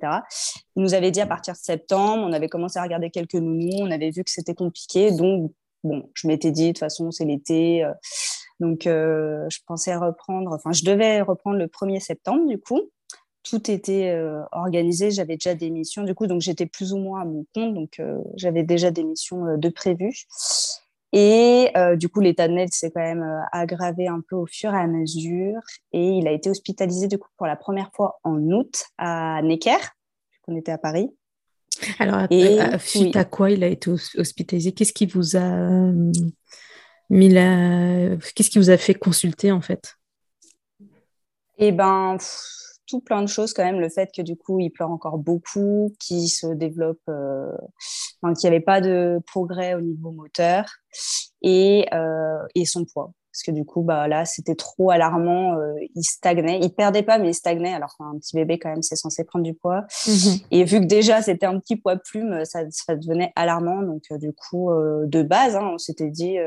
Il 0.76 0.84
nous 0.84 0.94
avait 0.94 1.12
dit 1.12 1.22
à 1.22 1.26
partir 1.26 1.54
de 1.54 1.60
septembre, 1.60 2.24
on 2.26 2.34
avait 2.34 2.50
commencé 2.50 2.80
à 2.80 2.84
regarder 2.84 3.10
quelques 3.10 3.36
nounous, 3.36 3.80
on 3.80 3.92
avait 3.92 4.12
vu 4.12 4.24
que 4.24 4.32
c'était 4.32 4.54
compliqué, 4.54 5.12
donc 5.12 5.52
bon, 5.84 6.10
je 6.14 6.28
m'étais 6.28 6.52
dit, 6.52 6.68
de 6.68 6.72
toute 6.72 6.80
façon, 6.80 7.12
c'est 7.12 7.26
l'été. 7.26 7.86
donc, 8.60 8.84
je 8.84 9.60
pensais 9.66 9.96
reprendre, 9.96 10.52
enfin, 10.54 10.72
je 10.72 10.86
devais 10.86 11.22
reprendre 11.22 11.58
le 11.58 11.68
1er 11.68 12.00
septembre, 12.00 12.48
du 12.48 12.60
coup 12.60 12.82
tout 13.44 13.70
était 13.70 14.18
organisé. 14.54 15.12
J'avais 15.12 15.36
déjà 15.36 15.54
des 15.54 15.70
missions, 15.70 16.04
du 16.04 16.16
coup, 16.16 16.28
donc 16.28 16.40
j'étais 16.40 16.66
plus 16.66 16.94
ou 16.94 16.98
moins 16.98 17.22
à 17.22 17.26
mon 17.26 17.46
compte, 17.54 17.74
donc 17.74 18.02
j'avais 18.38 18.64
déjà 18.64 18.90
des 18.90 19.04
missions 19.04 19.58
de 19.58 19.70
prévues. 19.70 20.24
Et 21.12 21.72
du 21.98 22.08
coup, 22.08 22.22
l'état 22.22 22.48
de 22.48 22.54
Ned 22.54 22.74
s'est 22.74 22.90
quand 22.90 23.02
même 23.02 23.46
aggravé 23.52 24.08
un 24.08 24.22
peu 24.28 24.38
au 24.38 24.46
fur 24.46 24.74
et 24.74 24.80
à 24.80 24.88
mesure. 24.88 25.60
Et 25.92 26.12
il 26.12 26.28
a 26.28 26.32
été 26.32 26.50
hospitalisé 26.50 27.08
du 27.08 27.18
coup 27.18 27.28
pour 27.38 27.46
la 27.46 27.58
première 27.58 27.92
fois 27.94 28.18
en 28.24 28.40
août 28.52 28.86
à 28.98 29.42
Necker, 29.44 29.78
on 30.48 30.56
était 30.56 30.72
à 30.72 30.78
Paris. 30.78 31.14
Alors, 32.00 32.28
et, 32.30 32.60
suite 32.80 33.16
à 33.16 33.26
quoi 33.26 33.52
il 33.52 33.64
a 33.64 33.68
été 33.68 33.92
hospitalisé? 34.18 34.72
Qu'est-ce 34.72 34.94
qui 34.94 35.06
vous 35.06 35.36
a 35.36 35.92
mis 37.10 37.30
la... 37.30 38.16
Qu'est-ce 38.36 38.50
qui 38.50 38.60
vous 38.60 38.70
a 38.70 38.78
fait 38.78 38.96
consulter 38.96 39.52
en 39.52 39.62
fait? 39.62 39.96
Eh 41.58 41.72
ben, 41.72 42.18
tout 42.88 43.00
plein 43.02 43.22
de 43.22 43.28
choses 43.28 43.54
quand 43.54 43.64
même. 43.64 43.80
Le 43.80 43.90
fait 43.90 44.10
que 44.16 44.22
du 44.22 44.36
coup, 44.36 44.60
il 44.60 44.70
pleure 44.70 44.92
encore 44.92 45.18
beaucoup, 45.18 45.94
qu'il 46.00 46.30
se 46.30 46.48
développe, 46.48 47.02
euh, 47.10 47.52
qu'il 48.22 48.50
n'y 48.50 48.56
avait 48.56 48.64
pas 48.64 48.82
de 48.82 49.20
progrès 49.28 49.74
au 49.74 49.82
niveau 49.82 50.12
moteur 50.12 50.66
et, 51.42 51.86
euh, 51.94 52.40
et 52.56 52.66
son 52.66 52.86
poids. 52.86 53.12
Parce 53.34 53.42
que 53.42 53.52
du 53.52 53.66
coup, 53.66 53.82
bah, 53.82 54.08
là, 54.08 54.26
c'était 54.26 54.54
trop 54.54 54.92
alarmant. 54.92 55.58
Euh, 55.58 55.74
il 55.96 56.04
stagnait. 56.04 56.60
Il 56.62 56.72
perdait 56.72 57.02
pas, 57.02 57.18
mais 57.18 57.32
il 57.32 57.34
stagnait. 57.34 57.74
Alors 57.74 57.98
qu'un 57.98 58.16
petit 58.20 58.36
bébé, 58.36 58.60
quand 58.60 58.70
même, 58.70 58.84
c'est 58.84 58.96
censé 58.96 59.24
prendre 59.24 59.44
du 59.44 59.56
poids. 59.56 59.86
Mhm. 60.06 60.38
Et 60.52 60.64
vu 60.64 60.80
que 60.82 60.86
déjà, 60.86 61.24
c'était 61.24 61.48
un 61.48 61.60
petit 61.60 61.76
poids 61.76 61.96
plume, 61.98 62.46
ça, 62.46 62.60
ça 62.70 62.96
devenait 62.96 63.34
alarmant. 63.36 63.82
Donc, 63.82 64.04
euh, 64.12 64.20
du 64.20 64.34
coup, 64.34 64.70
euh, 64.70 65.08
de 65.08 65.24
base, 65.24 65.56
hein, 65.56 65.72
on 65.74 65.78
s'était 65.80 66.12
dit... 66.12 66.38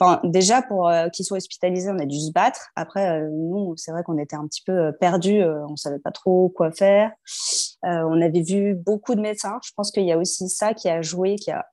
Enfin, 0.00 0.20
déjà, 0.24 0.62
pour 0.62 0.90
qu'il 1.12 1.24
soit 1.24 1.38
hospitalisé, 1.38 1.90
on 1.90 1.98
a 1.98 2.06
dû 2.06 2.18
se 2.18 2.30
battre. 2.32 2.70
Après, 2.76 3.20
nous, 3.30 3.74
c'est 3.76 3.90
vrai 3.90 4.04
qu'on 4.04 4.18
était 4.18 4.36
un 4.36 4.46
petit 4.46 4.62
peu 4.64 4.92
perdus. 4.92 5.42
on 5.42 5.74
savait 5.74 5.98
pas 5.98 6.12
trop 6.12 6.48
quoi 6.48 6.70
faire. 6.70 7.10
on 7.82 8.20
avait 8.20 8.42
vu 8.42 8.76
beaucoup 8.76 9.16
de 9.16 9.20
médecins. 9.20 9.58
Je 9.64 9.72
pense 9.76 9.90
qu'il 9.90 10.04
y 10.04 10.12
a 10.12 10.18
aussi 10.18 10.48
ça 10.48 10.72
qui 10.72 10.88
a 10.88 11.02
joué, 11.02 11.34
qui 11.34 11.50
a 11.50 11.66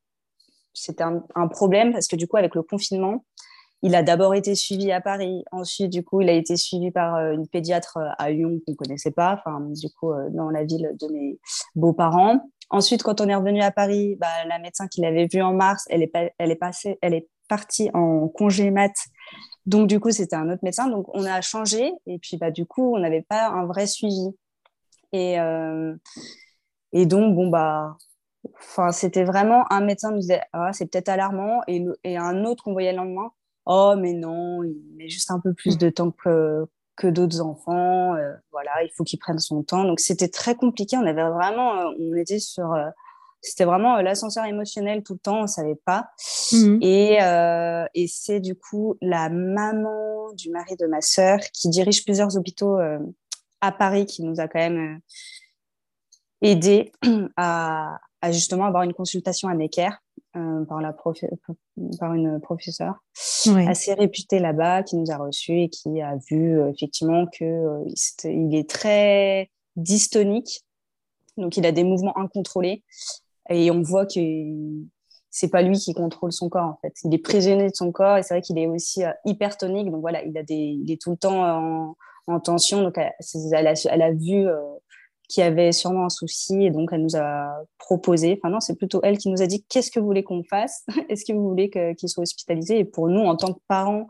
c'était 0.75 1.03
un, 1.03 1.23
un, 1.35 1.47
problème 1.47 1.93
parce 1.93 2.07
que 2.07 2.15
du 2.15 2.27
coup, 2.27 2.37
avec 2.37 2.53
le 2.53 2.61
confinement, 2.61 3.23
il 3.85 3.93
a 3.93 4.01
d'abord 4.01 4.33
été 4.33 4.55
suivi 4.55 4.91
à 4.91 4.99
Paris. 4.99 5.43
Ensuite, 5.51 5.91
du 5.91 6.03
coup, 6.03 6.19
il 6.19 6.27
a 6.27 6.33
été 6.33 6.57
suivi 6.57 6.89
par 6.89 7.17
euh, 7.17 7.33
une 7.33 7.47
pédiatre 7.47 7.97
euh, 7.97 8.09
à 8.17 8.31
Lyon 8.31 8.59
qu'on 8.65 8.71
ne 8.71 8.75
connaissait 8.75 9.11
pas, 9.11 9.43
du 9.79 9.91
coup, 9.91 10.11
euh, 10.11 10.27
dans 10.31 10.49
la 10.49 10.63
ville 10.63 10.89
de 10.99 11.07
mes 11.13 11.39
beaux-parents. 11.75 12.49
Ensuite, 12.71 13.03
quand 13.03 13.21
on 13.21 13.29
est 13.29 13.35
revenu 13.35 13.61
à 13.61 13.69
Paris, 13.69 14.15
bah, 14.19 14.43
la 14.47 14.57
médecin 14.57 14.87
qu'il 14.87 15.05
avait 15.05 15.27
vue 15.31 15.43
en 15.43 15.53
mars, 15.53 15.85
elle 15.91 16.01
est, 16.01 16.55
passée, 16.55 16.97
elle 17.03 17.13
est 17.13 17.29
partie 17.47 17.91
en 17.93 18.27
congé 18.27 18.71
mat. 18.71 18.91
Donc, 19.67 19.87
du 19.87 19.99
coup, 19.99 20.09
c'était 20.09 20.35
un 20.35 20.49
autre 20.49 20.63
médecin. 20.63 20.87
Donc, 20.87 21.05
on 21.13 21.23
a 21.23 21.39
changé. 21.41 21.93
Et 22.07 22.17
puis, 22.17 22.37
bah, 22.37 22.49
du 22.49 22.65
coup, 22.65 22.95
on 22.95 22.99
n'avait 22.99 23.21
pas 23.21 23.49
un 23.49 23.67
vrai 23.67 23.85
suivi. 23.85 24.29
Et, 25.11 25.35
et 26.91 27.05
donc, 27.05 27.35
bon, 27.35 27.49
bah, 27.49 27.97
c'était 28.91 29.25
vraiment 29.25 29.71
un 29.71 29.81
médecin 29.81 30.09
nous 30.11 30.19
disait, 30.19 30.41
ah, 30.53 30.73
c'est 30.73 30.87
peut-être 30.87 31.09
alarmant. 31.09 31.61
Et 31.67 32.17
un 32.17 32.45
autre 32.45 32.63
qu'on 32.63 32.73
voyait 32.73 32.91
le 32.91 32.97
lendemain, 32.97 33.31
oh 33.65 33.95
mais 33.97 34.13
non, 34.13 34.63
il 34.63 34.81
met 34.95 35.09
juste 35.09 35.31
un 35.31 35.39
peu 35.39 35.53
plus 35.53 35.75
mm. 35.75 35.79
de 35.79 35.89
temps 35.89 36.11
que, 36.11 36.65
que 36.95 37.07
d'autres 37.07 37.41
enfants. 37.41 38.15
Euh, 38.15 38.33
voilà, 38.51 38.83
il 38.83 38.89
faut 38.95 39.03
qu'il 39.03 39.19
prenne 39.19 39.39
son 39.39 39.63
temps. 39.63 39.83
Donc 39.83 39.99
c'était 39.99 40.27
très 40.27 40.55
compliqué. 40.55 40.97
On 40.97 41.05
avait 41.05 41.27
vraiment, 41.29 41.79
euh, 41.79 41.91
on 41.99 42.15
était 42.15 42.39
sur, 42.39 42.73
euh, 42.73 42.89
c'était 43.41 43.65
vraiment 43.65 43.97
l'ascenseur 44.01 44.45
émotionnel 44.45 45.03
tout 45.03 45.13
le 45.13 45.19
temps. 45.19 45.41
On 45.41 45.47
savait 45.47 45.79
pas. 45.85 46.09
Mm. 46.51 46.77
Et, 46.81 47.17
et 47.93 48.07
c'est 48.07 48.39
du 48.39 48.55
coup 48.55 48.95
la 49.01 49.29
maman 49.29 50.31
du 50.33 50.49
mari 50.49 50.75
de 50.79 50.87
ma 50.87 51.01
sœur 51.01 51.39
qui 51.53 51.69
dirige 51.69 52.03
plusieurs 52.03 52.37
hôpitaux 52.37 52.77
à 53.61 53.71
Paris 53.71 54.05
qui 54.05 54.23
nous 54.23 54.39
a 54.39 54.47
quand 54.47 54.59
même 54.59 54.99
aidé 56.41 56.91
à, 57.37 57.99
à 58.21 58.31
justement 58.31 58.65
avoir 58.65 58.83
une 58.83 58.93
consultation 58.93 59.47
à 59.47 59.53
Necker 59.53 59.91
euh, 60.35 60.65
par, 60.65 60.81
la 60.81 60.93
par 61.99 62.13
une 62.13 62.39
professeure 62.41 62.95
assez 63.67 63.93
réputée 63.93 64.39
là-bas 64.39 64.83
qui 64.83 64.97
nous 64.97 65.09
a 65.11 65.17
reçus 65.17 65.61
et 65.61 65.69
qui 65.69 66.01
a 66.01 66.17
vu 66.29 66.59
euh, 66.59 66.71
effectivement 66.71 67.25
que 67.27 67.45
euh, 67.45 67.83
il 68.25 68.55
est 68.55 68.69
très 68.69 69.49
dystonique, 69.75 70.65
donc 71.37 71.57
il 71.57 71.65
a 71.65 71.71
des 71.71 71.83
mouvements 71.83 72.17
incontrôlés 72.17 72.83
et 73.49 73.71
on 73.71 73.81
voit 73.81 74.05
que 74.05 74.19
c'est 75.29 75.49
pas 75.49 75.61
lui 75.61 75.77
qui 75.77 75.93
contrôle 75.93 76.31
son 76.31 76.49
corps 76.49 76.67
en 76.67 76.79
fait. 76.81 76.93
Il 77.03 77.13
est 77.13 77.19
prisonnier 77.19 77.69
de 77.69 77.75
son 77.75 77.91
corps 77.91 78.17
et 78.17 78.23
c'est 78.23 78.33
vrai 78.33 78.41
qu'il 78.41 78.57
est 78.57 78.67
aussi 78.67 79.03
hypertonique, 79.25 79.89
donc 79.89 80.01
voilà, 80.01 80.23
il 80.25 80.37
a 80.37 80.43
des, 80.43 80.55
il 80.55 80.91
est 80.91 81.01
tout 81.01 81.11
le 81.11 81.17
temps 81.17 81.43
en, 81.43 81.95
en 82.27 82.39
tension. 82.39 82.81
Donc 82.81 82.97
elle, 82.97 83.13
elle, 83.53 83.67
a, 83.67 83.73
elle 83.89 84.01
a, 84.01 84.11
vu 84.11 84.47
qui 85.27 85.41
avait 85.41 85.71
sûrement 85.71 86.05
un 86.05 86.09
souci 86.09 86.65
et 86.65 86.71
donc 86.71 86.89
elle 86.91 87.01
nous 87.01 87.15
a 87.15 87.63
proposé, 87.77 88.39
enfin 88.39 88.51
non, 88.51 88.59
c'est 88.59 88.75
plutôt 88.75 88.99
elle 89.03 89.17
qui 89.17 89.29
nous 89.29 89.41
a 89.41 89.47
dit 89.47 89.63
qu'est-ce 89.69 89.91
que 89.91 89.99
vous 89.99 90.05
voulez 90.05 90.23
qu'on 90.23 90.43
fasse? 90.43 90.85
Est-ce 91.09 91.25
que 91.25 91.33
vous 91.33 91.47
voulez 91.47 91.69
qu'il 91.69 92.09
soit 92.09 92.23
hospitalisé? 92.23 92.79
Et 92.79 92.85
pour 92.85 93.07
nous, 93.07 93.21
en 93.21 93.35
tant 93.35 93.53
que 93.53 93.59
parents, 93.67 94.07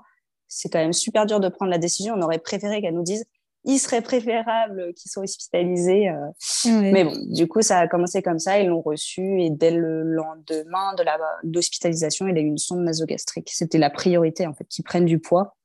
c'est 0.47 0.69
quand 0.69 0.79
même 0.79 0.93
super 0.93 1.25
dur 1.25 1.39
de 1.39 1.49
prendre 1.49 1.71
la 1.71 1.77
décision. 1.77 2.15
On 2.15 2.21
aurait 2.21 2.39
préféré 2.39 2.81
qu'elle 2.81 2.93
nous 2.93 3.03
dise 3.03 3.25
il 3.65 3.79
serait 3.79 4.01
préférable 4.01 4.93
qu'il 4.93 5.09
soit 5.09 5.23
hospitalisé. 5.23 6.09
Euh. 6.09 6.81
Mais 6.91 7.03
bon, 7.03 7.13
du 7.29 7.47
coup, 7.47 7.61
ça 7.61 7.79
a 7.79 7.87
commencé 7.87 8.21
comme 8.21 8.39
ça. 8.39 8.59
Ils 8.59 8.67
l'ont 8.67 8.81
reçu 8.81 9.41
et 9.41 9.49
dès 9.49 9.71
le 9.71 10.03
lendemain 10.03 10.93
de 10.93 11.03
l'hospitalisation, 11.51 12.27
il 12.27 12.37
a 12.37 12.41
eu 12.41 12.45
une 12.45 12.59
sonde 12.59 12.81
nasogastrique. 12.81 13.49
C'était 13.51 13.79
la 13.79 13.89
priorité, 13.89 14.45
en 14.45 14.53
fait, 14.53 14.65
qu'il 14.65 14.83
prenne 14.83 15.05
du 15.05 15.19
poids. 15.19 15.55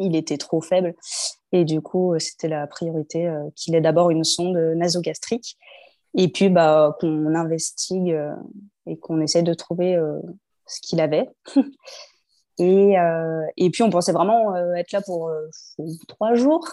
Il 0.00 0.16
était 0.16 0.38
trop 0.38 0.60
faible. 0.60 0.94
Et 1.52 1.64
du 1.64 1.80
coup, 1.80 2.14
euh, 2.14 2.18
c'était 2.18 2.48
la 2.48 2.66
priorité 2.66 3.26
euh, 3.26 3.48
qu'il 3.54 3.74
ait 3.74 3.80
d'abord 3.80 4.10
une 4.10 4.24
sonde 4.24 4.56
nasogastrique 4.76 5.56
et 6.16 6.28
puis 6.28 6.48
bah, 6.48 6.96
qu'on 7.00 7.34
investigue 7.34 8.12
euh, 8.12 8.34
et 8.86 8.96
qu'on 8.96 9.20
essaie 9.20 9.42
de 9.42 9.54
trouver 9.54 9.98
ce 10.66 10.80
qu'il 10.80 11.00
avait. 11.00 11.28
et, 12.58 12.94
et 13.56 13.70
puis, 13.70 13.82
on 13.82 13.90
pensait 13.90 14.12
vraiment 14.12 14.56
être 14.74 14.90
là 14.90 15.00
pour 15.02 15.30
trois 16.08 16.34
jours. 16.34 16.66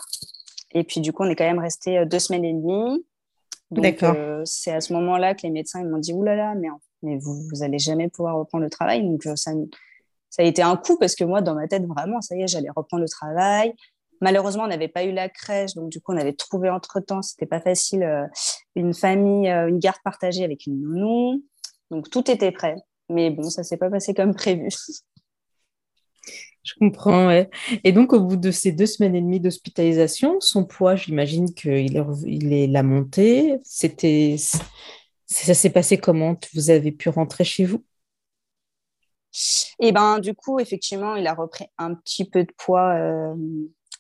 Et 0.74 0.84
puis, 0.84 1.02
du 1.02 1.14
coup, 1.14 1.24
on 1.24 1.30
est 1.30 1.36
quand 1.36 1.46
même 1.46 1.60
resté 1.60 2.04
deux 2.06 2.18
semaines 2.18 2.46
et 2.46 2.54
demie. 2.54 3.06
D'accord. 3.70 4.16
c'est 4.46 4.72
à 4.72 4.82
ce 4.82 4.94
moment-là 4.94 5.36
que 5.36 5.42
les 5.44 5.52
médecins 5.52 5.84
m'ont 5.84 5.98
dit 5.98 6.14
oulala, 6.14 6.38
là 6.38 6.54
là, 6.54 6.60
mais, 6.60 6.70
mais 7.04 7.18
vous, 7.20 7.44
vous 7.52 7.62
allez 7.62 7.78
jamais 7.78 8.08
pouvoir 8.08 8.38
reprendre 8.38 8.64
le 8.64 8.70
travail. 8.70 9.04
Donc, 9.04 9.22
ça, 9.36 9.52
ça 10.30 10.44
a 10.44 10.46
été 10.46 10.62
un 10.62 10.76
coup 10.76 10.98
parce 10.98 11.16
que 11.16 11.24
moi, 11.24 11.42
dans 11.42 11.56
ma 11.56 11.68
tête, 11.68 11.86
vraiment, 11.86 12.22
ça 12.22 12.36
y 12.36 12.42
est, 12.42 12.48
j'allais 12.48 12.70
reprendre 12.76 13.02
le 13.02 13.10
travail. 13.10 13.74
Malheureusement, 14.22 14.64
on 14.64 14.68
n'avait 14.68 14.88
pas 14.88 15.04
eu 15.04 15.12
la 15.12 15.30
crèche, 15.30 15.76
donc 15.76 15.90
du 15.90 16.02
coup, 16.02 16.12
on 16.14 16.18
avait 16.18 16.34
trouvé 16.34 16.70
entre-temps, 16.70 17.22
c'était 17.22 17.46
pas 17.46 17.62
facile, 17.62 18.04
euh, 18.04 18.26
une 18.76 18.94
famille, 18.94 19.50
euh, 19.50 19.68
une 19.68 19.80
garde 19.80 20.00
partagée 20.04 20.44
avec 20.44 20.66
une 20.66 20.82
nounou. 20.82 21.44
Donc 21.92 22.10
tout 22.10 22.30
était 22.30 22.52
prêt. 22.52 22.76
Mais 23.10 23.30
bon, 23.30 23.50
ça 23.50 23.64
s'est 23.64 23.78
pas 23.78 23.90
passé 23.90 24.14
comme 24.14 24.34
prévu. 24.34 24.70
Je 26.64 26.74
comprends, 26.80 27.28
ouais. 27.28 27.50
Et 27.86 27.94
donc, 27.94 28.12
au 28.12 28.20
bout 28.20 28.36
de 28.36 28.52
ces 28.52 28.74
deux 28.74 28.86
semaines 28.86 29.16
et 29.16 29.22
demie 29.22 29.40
d'hospitalisation, 29.40 30.42
son 30.42 30.66
poids, 30.66 30.98
j'imagine 30.98 31.54
qu'il 31.54 31.96
est, 31.96 32.04
il 32.26 32.52
est 32.52 32.68
la 32.68 32.84
montée. 32.84 33.58
C'était, 33.64 34.36
ça 35.28 35.54
s'est 35.54 35.70
passé 35.70 35.98
comment? 35.98 36.36
Vous 36.54 36.70
avez 36.70 36.92
pu 36.92 37.08
rentrer 37.08 37.46
chez 37.46 37.64
vous? 37.64 37.86
Et 39.80 39.92
ben, 39.92 40.20
du 40.20 40.34
coup, 40.34 40.60
effectivement, 40.60 41.16
il 41.16 41.28
a 41.28 41.34
repris 41.34 41.66
un 41.78 41.94
petit 41.94 42.26
peu 42.26 42.44
de 42.44 42.52
poids 42.58 42.96
euh, 42.96 43.36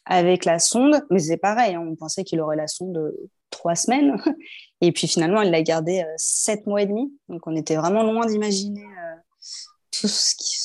avec 0.05 0.45
la 0.45 0.59
sonde, 0.59 1.01
mais 1.09 1.19
c'est 1.19 1.37
pareil, 1.37 1.75
hein, 1.75 1.85
on 1.87 1.95
pensait 1.95 2.23
qu'il 2.23 2.39
aurait 2.41 2.55
la 2.55 2.67
sonde 2.67 3.13
trois 3.49 3.75
semaines, 3.75 4.15
et 4.81 4.91
puis 4.91 5.07
finalement, 5.07 5.41
il 5.41 5.51
l'a 5.51 5.61
gardé 5.61 6.01
euh, 6.01 6.13
sept 6.17 6.65
mois 6.65 6.81
et 6.81 6.85
demi, 6.85 7.13
donc 7.29 7.45
on 7.45 7.55
était 7.55 7.75
vraiment 7.75 8.03
loin 8.03 8.25
d'imaginer 8.25 8.83
euh, 8.83 9.15
tout, 9.91 10.07
ce 10.07 10.35
qui, 10.35 10.57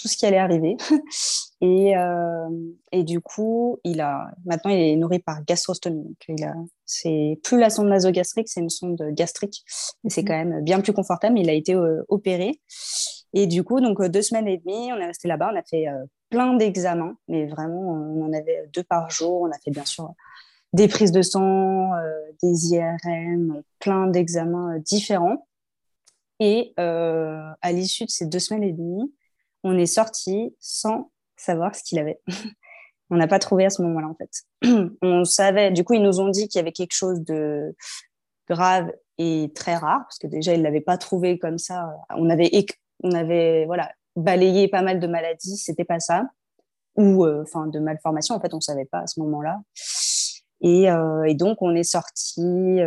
tout 0.00 0.08
ce 0.08 0.16
qui 0.16 0.26
allait 0.26 0.38
arriver. 0.38 0.76
et, 1.60 1.96
euh, 1.96 2.48
et 2.92 3.04
du 3.04 3.20
coup, 3.20 3.78
il 3.84 4.00
a, 4.00 4.28
maintenant, 4.44 4.70
il 4.70 4.80
est 4.80 4.96
nourri 4.96 5.18
par 5.18 5.44
gastrostomie, 5.44 6.04
donc 6.04 6.16
il 6.28 6.44
a, 6.44 6.54
c'est 6.84 7.38
plus 7.42 7.58
la 7.58 7.70
sonde 7.70 7.88
nasogastrique, 7.88 8.48
c'est 8.48 8.60
une 8.60 8.70
sonde 8.70 9.02
gastrique, 9.12 9.64
mais 10.04 10.10
c'est 10.10 10.22
mmh. 10.22 10.26
quand 10.26 10.44
même 10.44 10.64
bien 10.64 10.80
plus 10.80 10.92
confortable, 10.92 11.38
il 11.38 11.50
a 11.50 11.54
été 11.54 11.76
opéré. 12.08 12.60
Et 13.34 13.46
du 13.46 13.64
coup, 13.64 13.80
donc 13.80 14.02
deux 14.02 14.22
semaines 14.22 14.48
et 14.48 14.58
demie, 14.58 14.92
on 14.92 14.96
est 14.96 15.06
resté 15.06 15.28
là-bas, 15.28 15.50
on 15.52 15.56
a 15.56 15.62
fait 15.62 15.86
plein 16.30 16.54
d'examens, 16.54 17.16
mais 17.28 17.46
vraiment, 17.46 17.92
on 17.92 18.24
en 18.24 18.32
avait 18.32 18.68
deux 18.72 18.82
par 18.82 19.10
jour. 19.10 19.42
On 19.42 19.50
a 19.50 19.58
fait 19.58 19.70
bien 19.70 19.84
sûr 19.84 20.14
des 20.72 20.88
prises 20.88 21.12
de 21.12 21.22
sang, 21.22 21.94
euh, 21.94 22.12
des 22.42 22.74
IRM, 22.74 23.62
plein 23.78 24.06
d'examens 24.06 24.76
euh, 24.76 24.78
différents. 24.78 25.46
Et 26.38 26.74
euh, 26.78 27.50
à 27.62 27.72
l'issue 27.72 28.04
de 28.04 28.10
ces 28.10 28.26
deux 28.26 28.38
semaines 28.38 28.62
et 28.62 28.72
demie, 28.72 29.12
on 29.64 29.76
est 29.78 29.86
sorti 29.86 30.54
sans 30.60 31.10
savoir 31.36 31.74
ce 31.74 31.82
qu'il 31.82 31.98
avait. 31.98 32.20
on 33.10 33.16
n'a 33.16 33.26
pas 33.26 33.38
trouvé 33.38 33.64
à 33.64 33.70
ce 33.70 33.80
moment-là, 33.82 34.08
en 34.08 34.14
fait. 34.14 34.90
on 35.02 35.24
savait, 35.24 35.70
du 35.70 35.82
coup, 35.82 35.94
ils 35.94 36.02
nous 36.02 36.20
ont 36.20 36.28
dit 36.28 36.46
qu'il 36.48 36.58
y 36.58 36.62
avait 36.62 36.72
quelque 36.72 36.94
chose 36.94 37.20
de 37.20 37.74
grave 38.48 38.92
et 39.16 39.50
très 39.54 39.76
rare, 39.76 40.00
parce 40.02 40.18
que 40.18 40.26
déjà, 40.26 40.52
ils 40.52 40.58
ne 40.58 40.64
l'avaient 40.64 40.82
pas 40.82 40.98
trouvé 40.98 41.38
comme 41.38 41.58
ça. 41.58 41.88
On 42.10 42.28
avait, 42.28 42.50
on 43.02 43.12
avait 43.12 43.64
voilà, 43.66 43.90
balayer 44.16 44.68
pas 44.68 44.82
mal 44.82 45.00
de 45.00 45.06
maladies, 45.06 45.56
c'était 45.56 45.84
pas 45.84 46.00
ça. 46.00 46.24
Ou 46.96 47.26
enfin 47.26 47.66
de 47.66 47.78
malformations, 47.78 48.34
en 48.34 48.40
fait, 48.40 48.54
on 48.54 48.60
savait 48.60 48.86
pas 48.86 49.00
à 49.00 49.06
ce 49.06 49.20
moment-là. 49.20 49.60
Et, 50.62 50.86
et, 51.26 51.34
donc, 51.34 51.60
on 51.60 51.74
est 51.74 51.82
sorti 51.82 52.78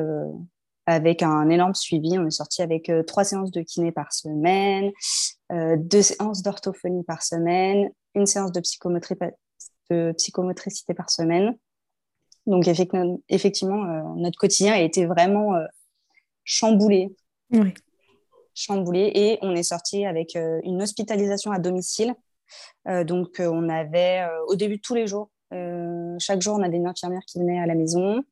avec 0.88 1.22
un 1.22 1.48
énorme 1.50 1.76
suivi. 1.76 2.18
On 2.18 2.26
est 2.26 2.32
sorti 2.32 2.64
avec 2.64 2.92
trois 3.06 3.24
séances 3.24 3.52
de 3.52 3.62
kiné 3.62 3.92
par 3.92 4.12
semaine, 4.12 4.92
deux 5.52 6.02
séances 6.02 6.42
d'orthophonie 6.42 7.04
par 7.04 7.22
semaine, 7.22 7.92
une 8.16 8.26
séance 8.26 8.52
de, 8.52 8.62
de 9.92 10.12
psychomotricité 10.14 10.96
par 10.96 11.12
semaine. 11.12 11.56
Donc, 12.50 12.68
effectivement, 12.68 13.84
euh, 13.86 14.02
notre 14.16 14.38
quotidien 14.38 14.74
a 14.74 14.80
été 14.80 15.06
vraiment 15.06 15.54
euh, 15.56 15.66
chamboulé. 16.44 17.16
Oui. 17.52 17.74
Chamboulé. 18.60 19.12
Et 19.16 19.40
on 19.42 19.56
est 19.56 19.64
sorti 19.64 20.06
avec 20.06 20.36
euh, 20.36 20.60
une 20.64 20.82
hospitalisation 20.82 21.52
à 21.52 21.60
domicile. 21.60 22.14
donc, 23.06 23.40
on 23.40 23.70
avait 23.70 24.28
au 24.48 24.56
début 24.56 24.82
tous 24.82 24.96
les 24.96 25.06
jours, 25.06 25.30
chaque 26.20 26.42
jour, 26.42 26.56
on 26.58 26.64
avait 26.64 26.78
une 26.78 26.88
infirmière 26.88 27.22
qui 27.28 27.38
venait 27.38 27.60
à 27.60 27.68
la 27.68 27.76
maison. 27.76 28.24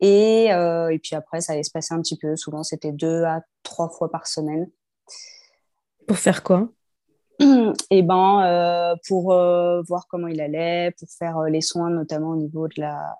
Et, 0.00 0.46
et 0.46 0.98
puis 1.02 1.14
après, 1.14 1.42
ça 1.42 1.52
allait 1.52 1.62
se 1.62 1.70
passer 1.70 1.92
un 1.92 2.00
petit 2.00 2.16
peu. 2.16 2.36
Souvent, 2.36 2.62
c'était 2.62 2.92
deux 2.92 3.24
à 3.24 3.42
trois 3.62 3.90
fois 3.90 4.10
par 4.10 4.26
semaine. 4.26 4.70
Pour 6.06 6.16
faire 6.16 6.42
quoi? 6.42 6.70
Et 7.90 8.02
ben 8.02 8.42
euh, 8.42 8.96
pour 9.06 9.32
euh, 9.32 9.82
voir 9.82 10.06
comment 10.08 10.26
il 10.26 10.40
allait, 10.40 10.92
pour 10.98 11.08
faire 11.10 11.38
euh, 11.38 11.48
les 11.48 11.60
soins 11.60 11.90
notamment 11.90 12.30
au 12.30 12.36
niveau 12.36 12.66
de 12.66 12.80
la 12.80 13.16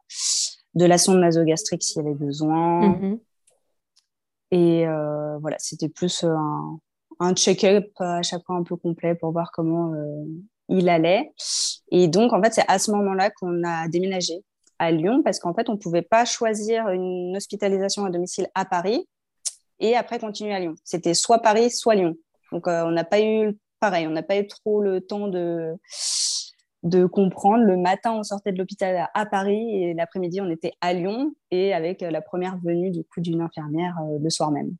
de 0.74 0.84
la 0.84 0.98
sonde 0.98 1.20
nasogastrique 1.20 1.82
s'il 1.82 2.02
y 2.02 2.06
avait 2.06 2.14
besoin. 2.14 2.88
Mm-hmm. 2.88 3.18
Et 4.50 4.84
voilà, 5.40 5.56
c'était 5.58 5.88
plus 5.88 6.24
un, 6.24 6.78
un 7.20 7.34
check-up 7.34 7.86
à 7.98 8.22
chaque 8.22 8.44
fois 8.44 8.56
un 8.56 8.62
peu 8.62 8.76
complet 8.76 9.14
pour 9.14 9.32
voir 9.32 9.50
comment 9.52 9.92
il 10.68 10.88
allait. 10.88 11.32
Et 11.90 12.08
donc 12.08 12.32
en 12.32 12.42
fait, 12.42 12.54
c'est 12.54 12.68
à 12.68 12.78
ce 12.78 12.90
moment-là 12.92 13.30
qu'on 13.30 13.62
a 13.64 13.88
déménagé 13.88 14.42
à 14.78 14.90
Lyon 14.90 15.22
parce 15.22 15.38
qu'en 15.38 15.54
fait, 15.54 15.68
on 15.68 15.76
pouvait 15.76 16.02
pas 16.02 16.24
choisir 16.24 16.88
une 16.88 17.36
hospitalisation 17.36 18.04
à 18.04 18.10
domicile 18.10 18.48
à 18.54 18.64
Paris 18.64 19.06
et 19.80 19.96
après 19.96 20.18
continuer 20.18 20.54
à 20.54 20.60
Lyon. 20.60 20.74
C'était 20.84 21.14
soit 21.14 21.40
Paris, 21.40 21.70
soit 21.70 21.94
Lyon. 21.94 22.14
Donc, 22.52 22.66
on 22.66 22.90
n'a 22.90 23.04
pas 23.04 23.20
eu 23.20 23.58
pareil, 23.80 24.06
on 24.06 24.10
n'a 24.10 24.22
pas 24.22 24.38
eu 24.38 24.46
trop 24.46 24.80
le 24.80 25.00
temps 25.00 25.28
de, 25.28 25.74
de 26.82 27.06
comprendre. 27.06 27.64
Le 27.64 27.76
matin, 27.76 28.12
on 28.12 28.22
sortait 28.22 28.52
de 28.52 28.58
l'hôpital 28.58 29.08
à 29.12 29.26
Paris 29.26 29.82
et 29.82 29.94
l'après-midi, 29.94 30.40
on 30.40 30.50
était 30.50 30.72
à 30.80 30.92
Lyon 30.92 31.34
et 31.50 31.72
avec 31.72 32.00
la 32.00 32.20
première 32.20 32.58
venue 32.58 32.90
du 32.90 33.04
coup 33.04 33.20
d'une 33.20 33.40
infirmière 33.40 33.96
euh, 34.02 34.18
le 34.20 34.30
soir 34.30 34.50
même. 34.50 34.76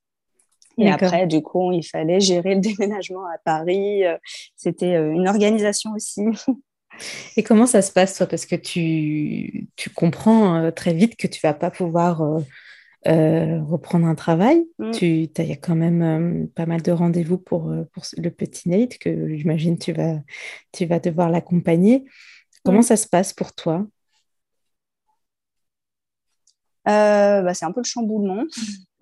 Et 0.79 0.89
après, 0.89 1.27
du 1.27 1.43
coup, 1.43 1.73
il 1.73 1.83
fallait 1.83 2.21
gérer 2.21 2.55
le 2.55 2.61
déménagement 2.79 3.27
à 3.27 3.39
Paris. 3.45 4.05
Euh, 4.05 4.17
c'était 4.57 4.95
euh, 4.95 5.13
une 5.13 5.29
organisation 5.29 5.93
aussi. 5.93 6.23
Et 7.37 7.43
comment 7.43 7.67
ça 7.67 7.83
se 7.83 7.93
passe, 7.93 8.17
toi? 8.17 8.27
Parce 8.27 8.47
que 8.47 8.57
tu, 8.57 9.69
tu 9.77 9.91
comprends 9.91 10.73
très 10.73 10.95
vite 10.95 11.17
que 11.17 11.29
tu 11.29 11.39
vas 11.41 11.55
pas 11.55 11.71
pouvoir 11.71 12.23
euh, 12.23 12.41
reprendre 13.07 14.07
un 14.07 14.15
travail. 14.15 14.67
Mm. 14.79 14.91
Tu 14.91 15.07
il 15.07 15.49
y 15.49 15.53
a 15.53 15.57
quand 15.57 15.77
même 15.77 16.03
euh, 16.03 16.47
pas 16.55 16.67
mal 16.67 16.83
de 16.83 16.93
rendez-vous 16.93 17.39
pour, 17.39 17.71
euh, 17.71 17.85
pour 17.93 18.05
le 18.17 18.31
petit 18.31 18.69
Nate 18.69 18.99
que 18.99 19.35
j'imagine 19.37 19.79
tu 19.79 19.93
vas, 19.93 20.17
tu 20.73 20.87
vas 20.87 20.99
devoir 20.99 21.31
l'accompagner. 21.31 22.05
Comment 22.65 22.81
mm. 22.81 22.83
ça 22.83 22.97
se 22.97 23.07
passe 23.07 23.33
pour 23.33 23.55
toi? 23.55 23.87
Bah, 26.85 27.53
c'est 27.53 27.67
un 27.67 27.73
peu 27.73 27.81
le 27.81 27.89
chamboulement, 27.89 28.45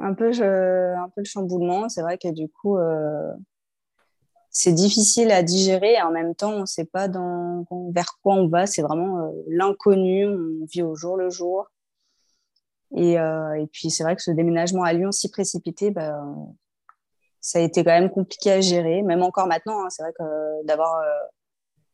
un 0.00 0.12
peu, 0.12 0.30
un 0.42 1.09
peu 1.14 1.20
le 1.20 1.24
chamboulement. 1.24 1.88
C'est 1.88 2.02
vrai 2.02 2.18
que 2.18 2.32
du 2.32 2.48
coup, 2.48 2.76
c'est 4.50 4.72
difficile 4.72 5.30
à 5.30 5.44
digérer 5.44 5.92
et 5.92 6.02
en 6.02 6.11
même 6.11 6.35
temps, 6.35 6.52
on 6.52 6.61
ne 6.62 6.66
sait 6.66 6.85
pas 6.85 7.06
dans, 7.06 7.64
vers 7.92 8.18
quoi 8.22 8.35
on 8.35 8.48
va. 8.48 8.66
C'est 8.66 8.82
vraiment 8.82 9.32
l'inconnu. 9.48 10.26
On 10.26 10.66
vit 10.68 10.82
au 10.82 10.96
jour 10.96 11.16
le 11.16 11.30
jour. 11.30 11.68
Et, 12.96 13.18
euh, 13.20 13.52
et 13.61 13.66
puis, 13.66 13.90
c'est 13.90 14.02
vrai 14.02 14.16
que 14.16 14.22
ce 14.22 14.30
déménagement 14.30 14.82
à 14.82 14.92
Lyon 14.92 15.12
si 15.12 15.30
précipité, 15.30 15.90
bah, 15.90 16.18
ça 17.40 17.59
a 17.59 17.62
été 17.62 17.85
quand 17.85 17.92
même 17.92 18.11
compliqué 18.11 18.50
à 18.50 18.61
gérer, 18.61 19.02
même 19.02 19.22
encore 19.22 19.46
maintenant. 19.46 19.85
Hein, 19.85 19.90
c'est 19.90 20.02
vrai 20.02 20.12
que 20.18 20.66
d'avoir 20.66 20.98
euh, 21.00 21.26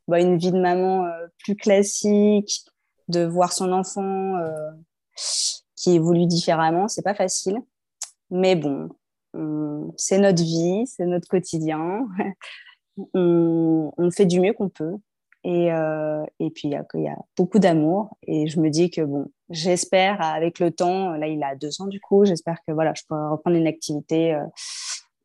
bah, 0.07 0.21
une 0.21 0.39
vie 0.39 0.53
de 0.53 0.61
maman 0.61 1.05
euh, 1.07 1.27
plus 1.39 1.57
classique, 1.57 2.65
de 3.09 3.25
voir 3.25 3.53
son 3.53 3.73
enfant 3.73 4.39
qui 5.77 5.97
évolue 5.97 6.27
différemment, 6.27 6.87
c'est 6.87 7.03
pas 7.03 7.15
facile. 7.15 7.59
Mais 8.31 8.55
bon, 8.55 8.89
c'est 9.97 10.19
notre 10.19 10.43
vie, 10.43 10.87
c'est 10.87 11.05
notre 11.05 11.29
quotidien. 11.29 12.07
on, 13.15 14.11
fait 14.13 14.25
du 14.25 14.41
mieux 14.41 14.53
qu'on 14.53 14.69
peut. 14.69 14.95
Et, 15.45 15.73
euh, 15.73 16.25
et 16.39 16.51
puis, 16.51 16.69
il 16.69 16.71
y, 16.71 17.09
a 17.09 17.17
beaucoup 17.37 17.59
d'amour. 17.59 18.17
Et 18.27 18.47
je 18.47 18.61
me 18.61 18.71
dis 18.71 18.91
que, 18.91 19.03
bon, 19.03 19.27
j'espère, 19.51 20.21
avec 20.21 20.59
le 20.59 20.71
temps, 20.71 21.13
là, 21.13 21.27
il 21.27 21.43
a 21.43 21.57
deux 21.57 21.81
ans 21.81 21.87
du 21.87 22.01
coup, 22.01 22.25
j'espère 22.25 22.59
que 22.67 22.73
voilà, 22.73 22.93
je 22.95 23.03
pourrai 23.09 23.29
reprendre 23.29 23.57
une 23.57 23.67
activité 23.67 24.35
euh, 24.35 24.45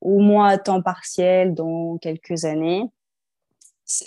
au 0.02 0.20
moins 0.20 0.48
à 0.48 0.58
temps 0.58 0.82
partiel 0.82 1.54
dans 1.54 1.98
quelques 1.98 2.46
années. 2.46 2.84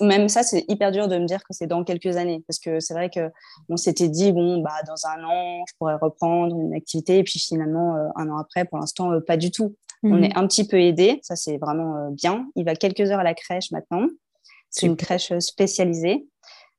Même 0.00 0.28
ça, 0.28 0.42
c'est 0.42 0.64
hyper 0.68 0.92
dur 0.92 1.08
de 1.08 1.16
me 1.16 1.24
dire 1.24 1.42
que 1.42 1.54
c'est 1.54 1.66
dans 1.66 1.84
quelques 1.84 2.16
années. 2.16 2.42
Parce 2.46 2.58
que 2.58 2.80
c'est 2.80 2.92
vrai 2.92 3.08
qu'on 3.08 3.76
s'était 3.76 4.08
dit, 4.08 4.32
bon, 4.32 4.60
bah, 4.60 4.82
dans 4.86 5.06
un 5.06 5.24
an, 5.24 5.64
je 5.68 5.74
pourrais 5.78 5.96
reprendre 5.96 6.58
une 6.58 6.74
activité. 6.74 7.18
Et 7.18 7.24
puis 7.24 7.38
finalement, 7.38 7.96
euh, 7.96 8.08
un 8.16 8.28
an 8.28 8.36
après, 8.36 8.64
pour 8.64 8.78
l'instant, 8.78 9.12
pas 9.26 9.36
du 9.36 9.50
tout. 9.50 9.76
On 10.02 10.16
mmh. 10.16 10.24
est 10.24 10.36
un 10.36 10.46
petit 10.46 10.66
peu 10.66 10.78
aidé. 10.80 11.20
Ça, 11.22 11.36
c'est 11.36 11.56
vraiment 11.58 12.10
bien. 12.10 12.48
Il 12.56 12.64
va 12.64 12.74
quelques 12.74 13.10
heures 13.10 13.20
à 13.20 13.24
la 13.24 13.34
crèche 13.34 13.70
maintenant. 13.70 14.06
C'est 14.70 14.86
une 14.86 14.96
crèche 14.96 15.36
spécialisée. 15.40 16.26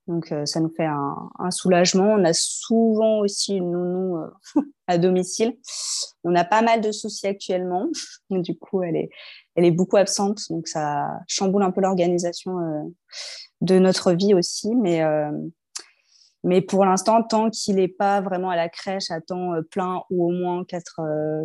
Donc, 0.07 0.31
euh, 0.31 0.45
ça 0.45 0.59
nous 0.59 0.73
fait 0.75 0.85
un, 0.85 1.51
soulagement. 1.51 2.15
On 2.17 2.23
a 2.23 2.33
souvent 2.33 3.19
aussi 3.19 3.55
une 3.55 3.71
nounou 3.71 4.17
euh, 4.17 4.27
à 4.87 4.97
domicile. 4.97 5.57
On 6.23 6.35
a 6.35 6.43
pas 6.43 6.61
mal 6.61 6.81
de 6.81 6.91
soucis 6.91 7.27
actuellement. 7.27 7.87
Du 8.29 8.57
coup, 8.57 8.81
elle 8.81 8.95
est, 8.95 9.09
elle 9.55 9.65
est 9.65 9.71
beaucoup 9.71 9.97
absente. 9.97 10.39
Donc, 10.49 10.67
ça 10.67 11.05
chamboule 11.27 11.63
un 11.63 11.71
peu 11.71 11.81
l'organisation 11.81 12.59
euh, 12.59 12.83
de 13.59 13.77
notre 13.77 14.13
vie 14.13 14.33
aussi. 14.33 14.73
Mais, 14.75 15.03
mais 16.45 16.61
pour 16.61 16.85
l'instant, 16.85 17.21
tant 17.23 17.49
qu'il 17.49 17.75
n'est 17.75 17.89
pas 17.89 18.21
vraiment 18.21 18.49
à 18.49 18.55
la 18.55 18.69
crèche 18.69 19.11
à 19.11 19.19
temps 19.19 19.51
plein 19.69 20.01
ou 20.09 20.27
au 20.27 20.31
moins 20.31 20.63
4, 20.63 21.01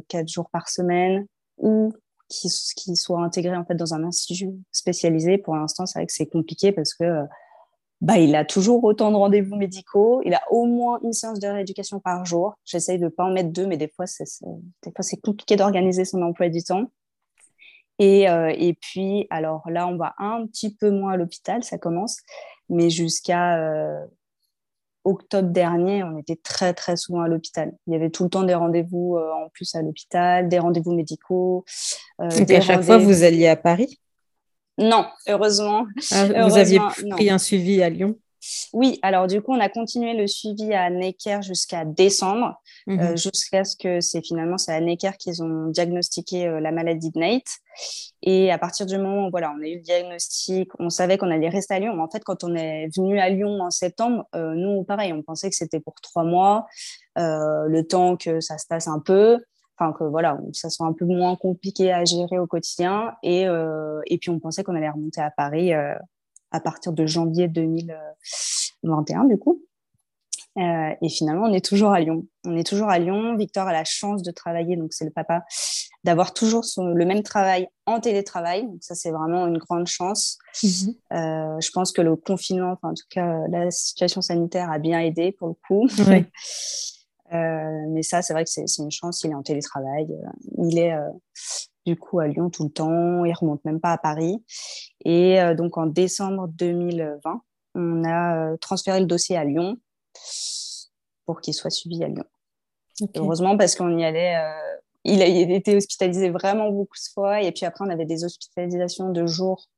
quatre 0.06 0.28
jours 0.28 0.48
par 0.50 0.68
semaine, 0.68 1.26
ou 1.58 1.92
qui, 2.28 2.48
qui 2.76 2.96
soit 2.96 3.22
intégré 3.22 3.56
en 3.56 3.64
fait 3.64 3.74
dans 3.74 3.94
un 3.94 4.04
institut 4.04 4.50
spécialisé. 4.72 5.38
Pour 5.38 5.56
l'instant, 5.56 5.86
c'est 5.86 5.98
vrai 5.98 6.06
que 6.06 6.12
c'est 6.12 6.26
compliqué 6.26 6.72
parce 6.72 6.94
que 6.94 7.04
bah, 8.00 8.18
il 8.18 8.34
a 8.34 8.44
toujours 8.44 8.84
autant 8.84 9.10
de 9.10 9.16
rendez-vous 9.16 9.56
médicaux. 9.56 10.20
Il 10.24 10.34
a 10.34 10.42
au 10.50 10.66
moins 10.66 10.98
une 11.02 11.12
séance 11.12 11.40
de 11.40 11.48
rééducation 11.48 11.98
par 11.98 12.24
jour. 12.26 12.58
J'essaye 12.64 12.98
de 12.98 13.04
ne 13.04 13.08
pas 13.08 13.24
en 13.24 13.32
mettre 13.32 13.50
deux, 13.50 13.66
mais 13.66 13.78
des 13.78 13.88
fois, 13.88 14.06
c'est, 14.06 14.24
des 14.82 14.92
fois, 14.94 15.02
c'est 15.02 15.16
compliqué 15.16 15.56
d'organiser 15.56 16.04
son 16.04 16.20
emploi 16.22 16.48
du 16.48 16.62
temps. 16.62 16.90
Et, 17.98 18.28
euh, 18.28 18.52
et 18.54 18.74
puis, 18.74 19.26
alors 19.30 19.62
là, 19.70 19.88
on 19.88 19.96
va 19.96 20.14
un 20.18 20.46
petit 20.46 20.74
peu 20.74 20.90
moins 20.90 21.12
à 21.12 21.16
l'hôpital, 21.16 21.64
ça 21.64 21.78
commence, 21.78 22.18
mais 22.68 22.90
jusqu'à 22.90 23.58
euh, 23.58 24.04
octobre 25.06 25.48
dernier, 25.48 26.02
on 26.02 26.18
était 26.18 26.36
très 26.36 26.74
très 26.74 26.96
souvent 26.96 27.22
à 27.22 27.28
l'hôpital. 27.28 27.72
Il 27.86 27.92
y 27.92 27.96
avait 27.96 28.10
tout 28.10 28.24
le 28.24 28.30
temps 28.30 28.42
des 28.42 28.54
rendez-vous 28.54 29.16
euh, 29.16 29.32
en 29.32 29.48
plus 29.50 29.74
à 29.74 29.82
l'hôpital, 29.82 30.48
des 30.48 30.58
rendez-vous 30.58 30.92
médicaux. 30.92 31.64
Euh, 32.20 32.28
à 32.28 32.60
chaque 32.60 32.82
fois, 32.82 32.98
vous 32.98 33.22
alliez 33.22 33.46
à 33.46 33.56
Paris? 33.56 34.00
Non, 34.78 35.06
heureusement. 35.26 35.86
Ah, 36.10 36.46
vous 36.46 36.58
aviez 36.58 36.80
pris 37.10 37.30
un 37.30 37.38
suivi 37.38 37.82
à 37.82 37.88
Lyon? 37.88 38.16
Oui, 38.72 38.98
alors 39.02 39.26
du 39.26 39.40
coup, 39.40 39.52
on 39.52 39.60
a 39.60 39.68
continué 39.68 40.14
le 40.14 40.26
suivi 40.26 40.72
à 40.74 40.90
Necker 40.90 41.40
jusqu'à 41.42 41.84
décembre, 41.84 42.60
mhm. 42.86 43.00
euh, 43.00 43.16
jusqu'à 43.16 43.64
ce 43.64 43.76
que 43.76 44.00
c'est 44.00 44.24
finalement 44.24 44.58
c'est 44.58 44.72
à 44.72 44.80
Necker 44.80 45.12
qu'ils 45.18 45.42
ont 45.42 45.68
diagnostiqué 45.68 46.46
euh, 46.46 46.60
la 46.60 46.72
maladie 46.72 47.10
de 47.10 47.18
Nate. 47.18 47.48
Et 48.22 48.50
à 48.50 48.58
partir 48.58 48.86
du 48.86 48.96
moment 48.98 49.26
où 49.26 49.30
voilà, 49.30 49.54
on 49.56 49.62
a 49.62 49.66
eu 49.66 49.76
le 49.76 49.82
diagnostic, 49.82 50.70
on 50.78 50.90
savait 50.90 51.18
qu'on 51.18 51.30
allait 51.30 51.48
rester 51.48 51.74
à 51.74 51.78
Lyon. 51.78 51.94
Mais 51.94 52.02
en 52.02 52.08
fait, 52.08 52.24
quand 52.24 52.44
on 52.44 52.54
est 52.54 52.88
venu 52.96 53.18
à 53.18 53.28
Lyon 53.28 53.60
en 53.60 53.70
septembre, 53.70 54.24
euh, 54.34 54.54
nous, 54.54 54.84
pareil, 54.84 55.12
on 55.12 55.22
pensait 55.22 55.50
que 55.50 55.56
c'était 55.56 55.80
pour 55.80 55.94
trois 56.00 56.24
mois, 56.24 56.66
le 57.16 57.80
temps 57.82 58.16
que 58.16 58.40
ça 58.40 58.58
se 58.58 58.66
passe 58.66 58.88
un 58.88 59.00
peu 59.00 59.38
enfin 59.78 59.92
que 59.92 60.04
voilà, 60.04 60.38
ça 60.52 60.70
soit 60.70 60.86
un 60.86 60.94
peu 60.94 61.04
moins 61.04 61.36
compliqué 61.36 61.92
à 61.92 62.04
gérer 62.04 62.38
au 62.38 62.46
quotidien. 62.46 63.14
Et, 63.22 63.42
et 63.42 64.18
puis 64.18 64.30
on 64.30 64.38
pensait 64.38 64.64
qu'on 64.64 64.74
allait 64.74 64.90
remonter 64.90 65.20
à 65.20 65.30
Paris 65.30 65.72
à 66.50 66.60
partir 66.60 66.92
de 66.92 67.06
janvier 67.06 67.48
2021 67.48 69.24
du 69.24 69.38
coup. 69.38 69.62
Euh, 70.58 70.94
et 71.02 71.08
finalement, 71.08 71.46
on 71.46 71.52
est 71.52 71.64
toujours 71.64 71.90
à 71.90 72.00
Lyon. 72.00 72.26
On 72.44 72.56
est 72.56 72.66
toujours 72.66 72.88
à 72.88 72.98
Lyon. 72.98 73.36
Victor 73.36 73.66
a 73.66 73.72
la 73.72 73.84
chance 73.84 74.22
de 74.22 74.30
travailler, 74.30 74.76
donc 74.76 74.92
c'est 74.92 75.04
le 75.04 75.10
papa, 75.10 75.44
d'avoir 76.02 76.32
toujours 76.32 76.64
le 76.78 77.04
même 77.04 77.22
travail 77.22 77.68
en 77.84 78.00
télétravail. 78.00 78.62
Donc 78.62 78.78
ça, 78.80 78.94
c'est 78.94 79.10
vraiment 79.10 79.46
une 79.46 79.58
grande 79.58 79.86
chance. 79.86 80.38
Mhm. 80.62 80.94
Euh, 81.12 81.60
je 81.60 81.70
pense 81.72 81.92
que 81.92 82.00
le 82.00 82.16
confinement, 82.16 82.72
enfin, 82.72 82.90
en 82.90 82.94
tout 82.94 83.06
cas, 83.10 83.42
la 83.50 83.70
situation 83.70 84.22
sanitaire 84.22 84.70
a 84.70 84.78
bien 84.78 85.00
aidé 85.00 85.32
pour 85.32 85.48
le 85.48 85.54
coup. 85.66 85.88
Euh, 87.32 87.86
mais 87.88 88.04
ça, 88.04 88.22
c'est 88.22 88.32
vrai 88.32 88.44
que 88.44 88.50
c'est 88.50 88.64
une 88.78 88.92
chance. 88.92 89.24
Il 89.24 89.32
est 89.32 89.34
en 89.34 89.42
télétravail. 89.42 90.06
il 90.58 90.78
est 90.78 90.94
du 91.86 91.96
coup 91.96 92.18
à 92.20 92.26
Lyon 92.26 92.50
tout 92.50 92.64
le 92.64 92.70
temps, 92.70 93.24
il 93.24 93.32
remonte 93.32 93.64
même 93.64 93.80
pas 93.80 93.92
à 93.92 93.98
Paris. 93.98 94.44
Et 95.04 95.38
donc 95.56 95.78
en 95.78 95.86
décembre 95.86 96.48
2020, 96.48 97.40
on 97.74 98.04
a 98.04 98.56
transféré 98.58 99.00
le 99.00 99.06
dossier 99.06 99.36
à 99.36 99.44
Lyon 99.44 99.78
pour 101.24 101.40
qu'il 101.40 101.54
soit 101.54 101.70
suivi 101.70 102.02
à 102.04 102.08
Lyon. 102.08 102.24
Heureusement 103.14 103.56
parce 103.56 103.74
qu'on 103.74 103.96
y 103.96 104.04
allait 104.04 104.36
il 105.08 105.22
a 105.22 105.26
été 105.26 105.76
hospitalisé 105.76 106.30
vraiment 106.30 106.68
beaucoup 106.70 106.96
de 106.96 107.12
fois. 107.14 107.40
Et 107.40 107.52
puis 107.52 107.64
après, 107.64 107.84
on 107.86 107.90
avait 107.90 108.06
des 108.06 108.24
hospitalisations 108.24 109.10
de 109.10 109.24
jour 109.24 109.68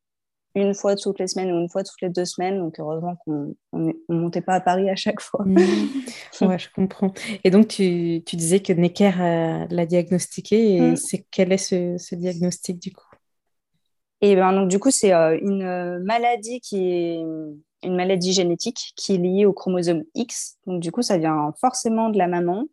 une 0.55 0.75
fois 0.75 0.97
toutes 0.97 1.19
les 1.19 1.27
semaines 1.27 1.53
ou 1.53 1.59
une 1.59 1.69
fois 1.69 1.85
toutes 1.85 2.01
les 2.03 2.09
deux 2.09 2.25
semaines. 2.25 2.59
Donc, 2.59 2.79
heureusement 2.79 3.17
qu'on 3.25 3.55
ne 3.73 3.93
montait 4.09 4.41
pas 4.41 4.55
à 4.55 4.61
Paris 4.61 4.91
à 4.91 4.97
chaque 4.97 5.21
fois. 5.21 5.45
Mmh. 5.45 5.59
Ouais, 6.43 6.59
je 6.59 6.69
comprends. 6.75 7.13
Et 7.45 7.51
donc, 7.51 7.69
tu, 7.69 8.23
tu 8.25 8.37
disais 8.37 8.61
que 8.61 8.73
Necker 8.73 9.67
l'a 9.71 9.87
diagnostiqué. 9.87 10.77
Et 10.77 10.81
mmh. 10.81 10.97
c'est, 10.97 11.27
quel 11.31 11.53
est 11.53 11.59
ce, 11.59 12.15
diagnostic 12.15 12.79
du 12.79 12.93
coup? 12.93 13.05
Et 14.21 14.35
ben, 14.35 14.53
donc, 14.53 14.69
du 14.69 14.79
coup, 14.79 14.91
c'est 14.91 15.13
euh, 15.13 15.39
une 15.41 16.03
maladie 16.05 16.61
qui 16.61 16.91
est 16.91 17.23
une 17.85 17.97
maladie 17.97 18.33
génétique 18.33 18.93
qui 18.97 19.15
est 19.15 19.19
liée 19.19 19.47
au 19.47 19.53
chromosome 19.53 20.03
X. 20.15 20.57
Donc, 20.67 20.81
du 20.81 20.91
coup, 20.91 21.03
ça 21.03 21.19
vient 21.19 21.53
forcément 21.61 22.11
de 22.11 22.19
la 22.19 22.27
maman 22.27 22.65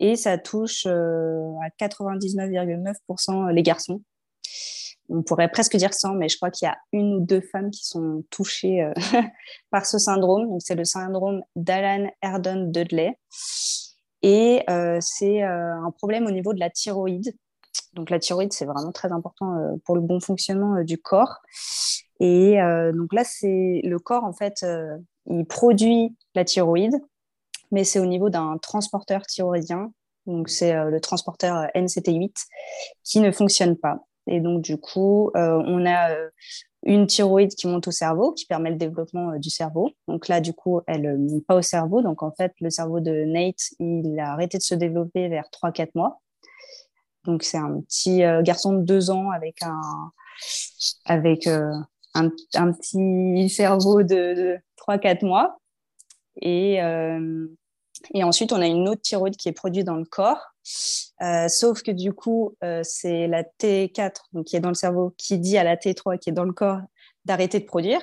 et 0.00 0.16
ça 0.16 0.38
touche 0.38 0.86
euh, 0.86 1.52
à 1.62 1.68
99,9% 1.84 3.52
les 3.52 3.62
garçons. 3.62 4.02
On 5.10 5.22
pourrait 5.22 5.50
presque 5.50 5.76
dire 5.76 5.92
100, 5.92 6.14
mais 6.14 6.28
je 6.28 6.36
crois 6.36 6.50
qu'il 6.50 6.66
y 6.66 6.68
a 6.68 6.76
une 6.92 7.14
ou 7.14 7.20
deux 7.20 7.40
femmes 7.40 7.70
qui 7.70 7.84
sont 7.84 8.24
touchées 8.30 8.82
euh, 8.82 8.92
par 9.70 9.86
ce 9.86 9.98
syndrome. 9.98 10.58
c'est 10.60 10.74
le 10.74 10.84
syndrome 10.84 11.42
d'Alan 11.56 12.10
Erdon 12.22 12.70
Dudley. 12.70 13.18
Et 14.22 14.62
euh, 14.68 14.98
c'est 15.00 15.42
un 15.42 15.90
problème 15.96 16.26
au 16.26 16.30
niveau 16.30 16.52
de 16.52 16.60
la 16.60 16.70
thyroïde. 16.70 17.34
Donc 17.94 18.10
la 18.10 18.18
thyroïde, 18.18 18.52
c'est 18.52 18.66
vraiment 18.66 18.92
très 18.92 19.12
important 19.12 19.56
pour 19.84 19.94
le 19.96 20.02
bon 20.02 20.20
fonctionnement 20.20 20.82
du 20.82 20.98
corps. 20.98 21.38
Et 22.20 22.58
donc 22.92 23.12
là, 23.14 23.22
le 23.42 23.96
corps, 23.96 24.24
en 24.24 24.34
fait, 24.34 24.64
produit 25.48 26.14
la 26.34 26.44
thyroïde, 26.44 27.00
mais 27.70 27.84
c'est 27.84 27.98
au 27.98 28.06
niveau 28.06 28.30
d'un 28.30 28.58
transporteur 28.58 29.22
thyroïdien. 29.22 29.92
Donc, 30.26 30.48
c'est 30.48 30.74
euh, 30.74 30.90
le 30.90 31.00
transporteur 31.00 31.56
euh, 31.56 31.66
NCT8 31.74 32.34
qui 33.04 33.20
ne 33.20 33.30
fonctionne 33.30 33.76
pas. 33.76 33.98
Et 34.30 34.40
donc, 34.40 34.62
du 34.62 34.78
coup, 34.78 35.30
euh, 35.36 35.60
on 35.66 35.84
a 35.84 36.14
une 36.84 37.06
thyroïde 37.06 37.54
qui 37.54 37.66
monte 37.66 37.88
au 37.88 37.90
cerveau, 37.90 38.32
qui 38.32 38.46
permet 38.46 38.70
le 38.70 38.76
développement 38.76 39.36
du 39.36 39.50
cerveau. 39.50 39.90
Donc 40.06 40.28
là, 40.28 40.40
du 40.40 40.54
coup, 40.54 40.80
elle 40.86 41.02
ne 41.02 41.16
monte 41.16 41.44
pas 41.44 41.56
au 41.56 41.62
cerveau. 41.62 42.00
Donc, 42.00 42.22
en 42.22 42.30
fait, 42.30 42.54
le 42.60 42.70
cerveau 42.70 43.00
de 43.00 43.24
Nate, 43.24 43.74
il 43.80 44.18
a 44.20 44.32
arrêté 44.32 44.56
de 44.56 44.62
se 44.62 44.76
développer 44.76 45.28
vers 45.28 45.44
3-4 45.50 45.90
mois. 45.96 46.20
Donc, 47.24 47.42
c'est 47.42 47.58
un 47.58 47.80
petit 47.80 48.20
garçon 48.42 48.72
de 48.74 48.82
2 48.82 49.10
ans 49.10 49.30
avec 49.30 49.62
un, 49.62 49.80
avec, 51.04 51.48
un, 52.14 52.30
petit 52.30 53.50
cerveau 53.50 54.04
de, 54.04 54.34
de 54.34 54.58
3-4 54.78 55.26
mois. 55.26 55.58
Et, 56.40 56.80
et 58.14 58.24
ensuite, 58.24 58.52
on 58.52 58.60
a 58.60 58.66
une 58.66 58.88
autre 58.88 59.02
thyroïde 59.02 59.36
qui 59.36 59.48
est 59.48 59.52
produite 59.52 59.86
dans 59.86 59.96
le 59.96 60.04
corps. 60.04 60.52
Euh, 61.22 61.48
sauf 61.48 61.82
que 61.82 61.90
du 61.90 62.12
coup, 62.12 62.56
euh, 62.64 62.80
c'est 62.82 63.26
la 63.26 63.42
T4 63.42 64.12
donc, 64.32 64.46
qui 64.46 64.56
est 64.56 64.60
dans 64.60 64.68
le 64.68 64.74
cerveau 64.74 65.14
qui 65.16 65.38
dit 65.38 65.58
à 65.58 65.64
la 65.64 65.76
T3 65.76 66.18
qui 66.18 66.30
est 66.30 66.32
dans 66.32 66.44
le 66.44 66.52
corps 66.52 66.80
d'arrêter 67.24 67.60
de 67.60 67.64
produire. 67.64 68.00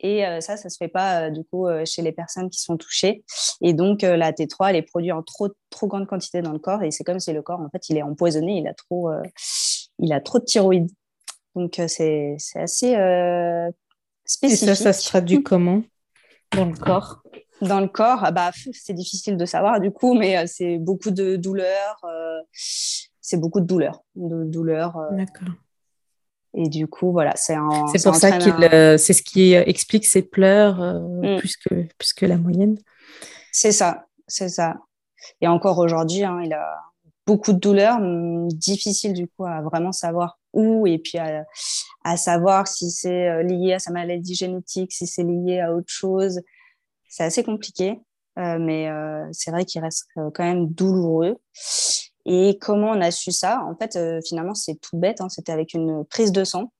Et 0.00 0.24
euh, 0.26 0.40
ça, 0.40 0.56
ça 0.56 0.68
se 0.68 0.76
fait 0.76 0.88
pas 0.88 1.28
du 1.30 1.42
coup 1.44 1.66
chez 1.84 2.02
les 2.02 2.12
personnes 2.12 2.50
qui 2.50 2.60
sont 2.60 2.76
touchées. 2.76 3.24
Et 3.60 3.72
donc 3.72 4.02
la 4.02 4.32
T3, 4.32 4.70
elle 4.70 4.76
est 4.76 4.82
produite 4.82 5.12
en 5.12 5.22
trop 5.22 5.48
trop 5.70 5.86
grande 5.88 6.06
quantité 6.06 6.40
dans 6.40 6.52
le 6.52 6.58
corps. 6.58 6.82
Et 6.82 6.90
c'est 6.90 7.04
comme 7.04 7.18
si 7.18 7.32
le 7.32 7.42
corps, 7.42 7.60
en 7.60 7.68
fait, 7.70 7.88
il 7.88 7.96
est 7.96 8.02
empoisonné. 8.02 8.58
Il 8.58 8.68
a 8.68 8.74
trop, 8.74 9.10
il 9.98 10.12
a 10.12 10.20
trop 10.20 10.38
de 10.38 10.44
thyroïde. 10.44 10.88
Donc 11.56 11.80
c'est 11.88 12.36
assez 12.54 12.96
spécifique. 14.24 14.68
Et 14.68 14.74
ça, 14.74 14.74
ça 14.76 14.92
se 14.92 15.08
traduit 15.08 15.42
comment? 15.42 15.82
Dans 16.52 16.66
le 16.66 16.76
corps 16.76 17.22
dans 17.62 17.80
le 17.80 17.88
corps, 17.88 18.20
ah 18.22 18.30
bah, 18.30 18.50
c'est 18.72 18.92
difficile 18.92 19.36
de 19.36 19.44
savoir 19.44 19.80
du 19.80 19.90
coup, 19.90 20.14
mais 20.14 20.38
euh, 20.38 20.44
c'est 20.46 20.78
beaucoup 20.78 21.10
de 21.10 21.36
douleurs. 21.36 22.00
Euh, 22.04 22.40
c'est 22.52 23.38
beaucoup 23.38 23.60
de 23.60 23.66
douleurs. 23.66 24.02
De 24.14 24.44
douleurs 24.44 24.96
euh. 24.96 25.16
D'accord. 25.16 25.54
Et 26.54 26.68
du 26.68 26.86
coup, 26.86 27.12
voilà, 27.12 27.34
c'est 27.36 27.54
un. 27.54 27.86
C'est 27.88 28.02
pour 28.02 28.14
ça 28.14 28.38
qu'il, 28.38 28.54
c'est 28.98 29.12
ce 29.12 29.22
qui 29.22 29.52
explique 29.52 30.06
ses 30.06 30.22
pleurs 30.22 30.78
mm. 30.80 31.38
plus, 31.38 31.56
que, 31.56 31.86
plus 31.98 32.12
que 32.12 32.26
la 32.26 32.38
moyenne. 32.38 32.78
C'est 33.52 33.72
ça, 33.72 34.06
c'est 34.26 34.48
ça. 34.48 34.76
Et 35.40 35.46
encore 35.46 35.78
aujourd'hui, 35.78 36.24
hein, 36.24 36.40
il 36.42 36.52
a 36.52 36.78
beaucoup 37.26 37.52
de 37.52 37.58
douleurs, 37.58 38.00
mm, 38.00 38.48
difficile 38.48 39.12
du 39.12 39.28
coup 39.28 39.44
à 39.44 39.60
vraiment 39.60 39.92
savoir 39.92 40.38
où 40.54 40.86
et 40.86 40.98
puis 40.98 41.18
à, 41.18 41.44
à 42.02 42.16
savoir 42.16 42.66
si 42.66 42.90
c'est 42.90 43.44
lié 43.44 43.74
à 43.74 43.78
sa 43.78 43.92
maladie 43.92 44.34
génétique, 44.34 44.92
si 44.92 45.06
c'est 45.06 45.24
lié 45.24 45.60
à 45.60 45.74
autre 45.74 45.92
chose 45.92 46.40
c'est 47.08 47.24
assez 47.24 47.42
compliqué, 47.42 48.00
euh, 48.38 48.58
mais 48.58 48.88
euh, 48.88 49.26
c'est 49.32 49.50
vrai 49.50 49.64
qu'il 49.64 49.82
reste 49.82 50.06
euh, 50.18 50.30
quand 50.32 50.44
même 50.44 50.68
douloureux. 50.68 51.38
Et 52.26 52.58
comment 52.60 52.90
on 52.90 53.00
a 53.00 53.10
su 53.10 53.32
ça? 53.32 53.62
En 53.64 53.74
fait, 53.74 53.98
finalement, 54.26 54.54
c'est 54.54 54.74
tout 54.74 54.98
bête. 54.98 55.20
Hein. 55.20 55.28
C'était 55.30 55.52
avec 55.52 55.72
une 55.72 56.04
prise 56.04 56.30
de 56.30 56.44
sang 56.44 56.70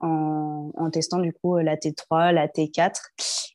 en, 0.00 0.72
en, 0.76 0.90
testant 0.90 1.18
du 1.18 1.32
coup 1.32 1.56
la 1.58 1.76
T3, 1.76 2.32
la 2.32 2.48
T4. 2.48 2.92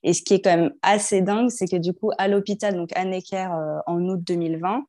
Et 0.04 0.14
ce 0.14 0.24
qui 0.24 0.36
est 0.36 0.42
quand 0.42 0.56
même 0.56 0.72
assez 0.82 1.22
dingue, 1.22 1.50
c'est 1.50 1.68
que 1.68 1.76
du 1.76 1.94
coup, 1.94 2.12
à 2.18 2.30
l'hôpital, 2.30 2.76
donc 2.76 2.96
à 2.96 3.04
Necker 3.04 3.50
en 3.88 4.02
août 4.06 4.22
2020, 4.24 4.86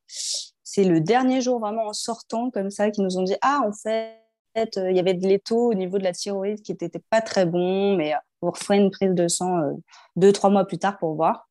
c'est 0.62 0.84
le 0.84 1.00
dernier 1.00 1.40
jour 1.40 1.58
vraiment 1.58 1.88
en 1.88 1.92
sortant 1.92 2.50
comme 2.50 2.70
ça 2.70 2.90
qu'ils 2.90 3.04
nous 3.04 3.18
ont 3.18 3.24
dit 3.24 3.36
Ah, 3.42 3.60
en 3.66 3.72
fait, 3.72 4.21
il 4.54 4.96
y 4.96 5.00
avait 5.00 5.14
de 5.14 5.26
l'étau 5.26 5.70
au 5.70 5.74
niveau 5.74 5.98
de 5.98 6.04
la 6.04 6.12
thyroïde 6.12 6.62
qui 6.62 6.72
n'était 6.72 7.02
pas 7.10 7.20
très 7.20 7.46
bon, 7.46 7.96
mais 7.96 8.14
on 8.42 8.50
referait 8.50 8.78
une 8.78 8.90
prise 8.90 9.14
de 9.14 9.28
sang 9.28 9.58
euh, 9.58 9.72
deux, 10.16 10.32
trois 10.32 10.50
mois 10.50 10.66
plus 10.66 10.78
tard 10.78 10.98
pour 10.98 11.14
voir. 11.14 11.48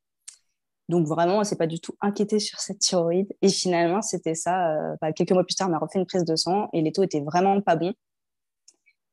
Donc 0.89 1.07
vraiment, 1.07 1.37
on 1.37 1.43
s'est 1.43 1.55
pas 1.55 1.67
du 1.67 1.79
tout 1.79 1.93
inquiété 2.01 2.39
sur 2.39 2.59
cette 2.59 2.79
thyroïde. 2.79 3.33
Et 3.41 3.49
finalement, 3.49 4.01
c'était 4.01 4.35
ça. 4.35 4.73
Euh, 4.73 4.95
bah, 5.01 5.13
quelques 5.13 5.31
mois 5.31 5.45
plus 5.45 5.55
tard, 5.55 5.69
on 5.69 5.73
a 5.73 5.79
refait 5.79 5.99
une 5.99 6.05
prise 6.05 6.25
de 6.25 6.35
sang 6.35 6.69
et 6.73 6.81
les 6.81 6.91
taux 6.91 7.05
vraiment 7.25 7.61
pas 7.61 7.77
bons. 7.77 7.93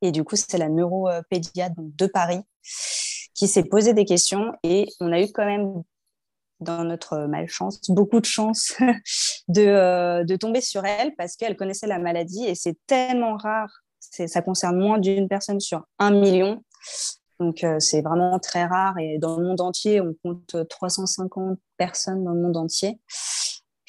Et 0.03 0.13
du 0.13 0.25
coup, 0.25 0.37
c'est 0.37 0.59
la 0.59 0.69
neuropédiatre 0.69 1.77
de 1.79 2.07
Paris 2.07 2.41
qui 3.35 3.47
s'est 3.47 3.65
posé 3.65 3.95
des 3.95 4.05
questions 4.05 4.53
et 4.65 4.89
on 5.01 5.13
a 5.13 5.21
eu 5.21 5.31
quand 5.33 5.45
même, 5.47 5.83
dans 6.61 6.85
notre 6.85 7.27
malchance, 7.27 7.81
beaucoup 7.89 8.21
de 8.21 8.27
chance 8.27 8.75
de, 9.49 9.63
euh, 9.63 10.25
de 10.25 10.37
tomber 10.37 10.61
sur 10.61 10.85
elle 10.85 11.15
parce 11.17 11.37
qu'elle 11.37 11.57
connaissait 11.57 11.87
la 11.87 11.99
maladie 11.99 12.45
et 12.45 12.55
c'est 12.55 12.77
tellement 12.87 13.37
rare. 13.37 13.71
Ça 14.01 14.43
concerne 14.43 14.79
moins 14.79 14.99
d'une 14.99 15.29
personne 15.29 15.61
sur 15.61 15.85
un 15.99 16.11
million 16.11 16.63
donc, 17.41 17.63
euh, 17.63 17.79
c'est 17.79 18.03
vraiment 18.03 18.39
très 18.39 18.65
rare. 18.65 18.99
Et 18.99 19.19
dans 19.19 19.39
le 19.39 19.47
monde 19.47 19.61
entier, 19.61 20.01
on 20.01 20.15
compte 20.25 20.57
350 20.69 21.59
personnes 21.77 22.25
dans 22.25 22.33
le 22.33 22.41
monde 22.41 22.57
entier. 22.57 23.01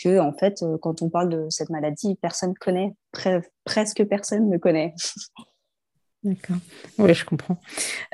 Que, 0.02 0.20
en 0.20 0.34
fait, 0.34 0.62
euh, 0.62 0.78
quand 0.82 1.02
on 1.02 1.10
parle 1.10 1.30
de 1.30 1.48
cette 1.50 1.70
maladie, 1.70 2.16
personne 2.22 2.54
connaît. 2.54 2.96
presque 3.66 4.06
personne 4.06 4.50
ne 4.50 4.58
connaît. 4.58 4.94
D'accord. 6.24 6.58
Oui, 6.98 7.14
je 7.14 7.26
comprends. 7.26 7.58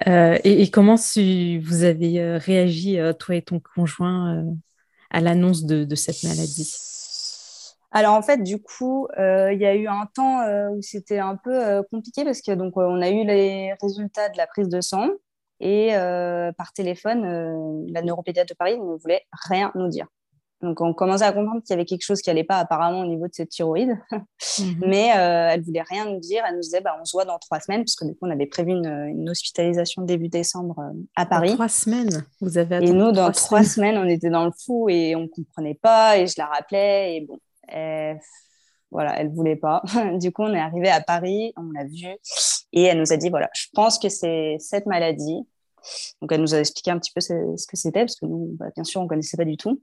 Euh, 0.07 0.37
et, 0.43 0.69
comment 0.69 0.95
vous 0.95 1.83
avez 1.83 2.37
réagi, 2.37 2.97
toi 3.19 3.35
et 3.35 3.41
ton 3.41 3.59
conjoint, 3.59 4.45
à 5.09 5.21
l'annonce 5.21 5.65
de, 5.65 5.95
cette 5.95 6.23
maladie? 6.23 6.71
Alors 7.91 8.13
en 8.13 8.21
fait, 8.21 8.43
du 8.43 8.61
coup, 8.61 9.07
il 9.17 9.57
y 9.59 9.65
a 9.65 9.75
eu 9.75 9.87
un 9.87 10.05
temps 10.13 10.41
où 10.71 10.81
c'était 10.81 11.19
un 11.19 11.35
peu 11.35 11.81
compliqué 11.91 12.23
parce 12.23 12.41
que 12.41 12.51
donc 12.51 12.77
on 12.77 13.01
a 13.01 13.09
eu 13.09 13.25
les 13.25 13.73
résultats 13.81 14.29
de 14.29 14.37
la 14.37 14.45
prise 14.45 14.69
de 14.69 14.81
sang 14.81 15.09
et 15.59 15.95
euh, 15.95 16.51
par 16.53 16.73
téléphone, 16.73 17.25
euh, 17.25 17.85
la 17.89 18.01
neuropédiatre 18.01 18.49
de 18.49 18.55
Paris 18.55 18.77
ne 18.77 18.97
voulait 18.97 19.25
rien 19.31 19.71
nous 19.75 19.87
dire. 19.87 20.07
Donc, 20.61 20.81
on 20.81 20.93
commençait 20.93 21.25
à 21.25 21.33
comprendre 21.33 21.61
qu'il 21.61 21.71
y 21.71 21.73
avait 21.73 21.85
quelque 21.85 22.03
chose 22.03 22.21
qui 22.21 22.29
n'allait 22.29 22.43
pas 22.43 22.57
apparemment 22.57 23.01
au 23.01 23.05
niveau 23.05 23.27
de 23.27 23.33
cette 23.33 23.49
thyroïde. 23.49 23.97
Mhm. 24.11 24.75
Mais 24.87 25.11
euh, 25.15 25.49
elle 25.51 25.61
voulait 25.61 25.83
rien 25.83 26.05
nous 26.05 26.19
dire. 26.19 26.43
Elle 26.47 26.55
nous 26.55 26.61
disait, 26.61 26.81
bah, 26.81 26.97
on 26.99 27.05
se 27.05 27.11
voit 27.11 27.25
dans 27.25 27.37
trois 27.39 27.59
semaines, 27.59 27.81
puisque 27.81 28.05
du 28.05 28.11
coup, 28.11 28.25
on 28.25 28.31
avait 28.31 28.47
prévu 28.47 28.71
une, 28.71 29.29
hospitalisation 29.29 30.03
début 30.03 30.29
décembre 30.29 30.79
euh, 30.79 30.93
à 31.15 31.25
Paris. 31.25 31.49
Dans 31.49 31.55
trois 31.55 31.69
semaines? 31.69 32.25
Vous 32.41 32.57
avez 32.57 32.77
Et 32.77 32.93
nous, 32.93 33.11
dans 33.11 33.31
trois, 33.31 33.63
semaines? 33.63 33.97
on 33.97 34.07
était 34.07 34.29
dans 34.29 34.45
le 34.45 34.51
fou 34.51 34.87
et 34.89 35.15
on 35.15 35.21
ne 35.21 35.27
comprenait 35.27 35.79
pas. 35.81 36.17
Et 36.17 36.27
je 36.27 36.35
la 36.37 36.45
rappelais. 36.45 37.17
Et 37.17 37.21
bon, 37.21 37.37
voilà, 38.91 39.19
elle 39.19 39.29
voulait 39.29 39.57
pas. 39.57 39.83
du 40.19 40.31
coup, 40.31 40.43
on 40.43 40.53
est 40.53 40.59
arrivé 40.59 40.89
à 40.89 41.01
Paris, 41.01 41.53
on 41.57 41.71
l'a 41.71 41.83
vu. 41.83 42.07
Et 42.71 42.83
elle 42.83 42.99
nous 42.99 43.11
a 43.11 43.17
dit, 43.17 43.29
voilà, 43.29 43.49
je 43.53 43.67
pense 43.73 43.99
que 43.99 44.09
c'est 44.09 44.55
cette 44.59 44.85
maladie. 44.85 45.45
Donc, 46.21 46.31
elle 46.31 46.41
nous 46.41 46.55
a 46.55 46.59
expliqué 46.59 46.91
un 46.91 46.99
petit 46.99 47.11
peu 47.13 47.21
ce, 47.21 47.33
que 47.67 47.75
c'était, 47.75 48.01
parce 48.01 48.15
que 48.15 48.25
nous, 48.25 48.55
bah, 48.57 48.67
bien 48.73 48.83
sûr, 48.83 49.01
on 49.01 49.03
ne 49.03 49.09
connaissait 49.09 49.37
pas 49.37 49.45
du 49.45 49.57
tout. 49.57 49.81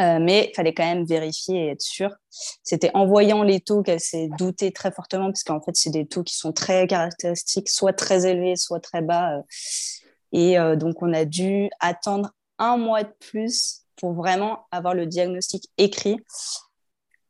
Euh, 0.00 0.18
mais 0.20 0.50
il 0.50 0.54
fallait 0.54 0.74
quand 0.74 0.84
même 0.84 1.04
vérifier 1.04 1.66
et 1.66 1.68
être 1.70 1.82
sûr. 1.82 2.14
C'était 2.30 2.90
en 2.94 3.06
voyant 3.06 3.42
les 3.42 3.60
taux 3.60 3.82
qu'elle 3.82 4.00
s'est 4.00 4.28
doutée 4.38 4.70
très 4.70 4.92
fortement, 4.92 5.26
parce 5.26 5.42
qu'en 5.42 5.60
fait, 5.60 5.74
c'est 5.74 5.90
des 5.90 6.06
taux 6.06 6.22
qui 6.22 6.36
sont 6.36 6.52
très 6.52 6.86
caractéristiques, 6.86 7.68
soit 7.68 7.92
très 7.92 8.26
élevés, 8.26 8.54
soit 8.54 8.80
très 8.80 9.02
bas. 9.02 9.38
Euh. 9.38 9.42
Et 10.32 10.58
euh, 10.58 10.76
donc, 10.76 11.02
on 11.02 11.12
a 11.12 11.24
dû 11.24 11.68
attendre 11.80 12.30
un 12.58 12.76
mois 12.76 13.02
de 13.02 13.12
plus 13.18 13.82
pour 13.96 14.12
vraiment 14.12 14.66
avoir 14.70 14.94
le 14.94 15.06
diagnostic 15.06 15.68
écrit. 15.78 16.18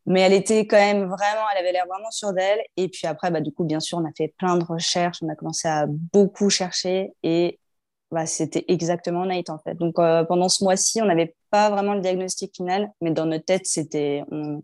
mais 0.04 0.20
elle 0.22 0.32
était 0.32 0.66
quand 0.66 0.76
même 0.76 1.04
vraiment, 1.04 1.44
elle 1.52 1.58
avait 1.58 1.72
l'air 1.72 1.86
vraiment 1.86 2.10
sûre 2.10 2.34
d'elle. 2.34 2.60
Et 2.76 2.88
puis 2.88 3.06
après, 3.06 3.30
bah, 3.30 3.40
du 3.40 3.52
coup, 3.52 3.64
bien 3.64 3.80
sûr, 3.80 3.98
on 3.98 4.04
a 4.04 4.12
fait 4.16 4.34
plein 4.38 4.56
de 4.56 4.64
recherches, 4.64 5.18
on 5.22 5.28
a 5.28 5.34
commencé 5.36 5.68
à 5.68 5.86
beaucoup 5.88 6.50
chercher 6.50 7.12
et 7.22 7.58
bah, 8.10 8.26
c'était 8.26 8.64
exactement 8.68 9.26
Nate 9.26 9.50
en 9.50 9.58
fait. 9.58 9.74
Donc 9.74 9.98
euh, 9.98 10.24
pendant 10.24 10.48
ce 10.48 10.64
mois-ci, 10.64 11.02
on 11.02 11.06
n'avait 11.06 11.34
pas 11.50 11.70
vraiment 11.70 11.94
le 11.94 12.00
diagnostic 12.00 12.54
final, 12.56 12.90
mais 13.00 13.10
dans 13.10 13.26
notre 13.26 13.44
tête, 13.44 13.66
c'était 13.66 14.22
on, 14.30 14.62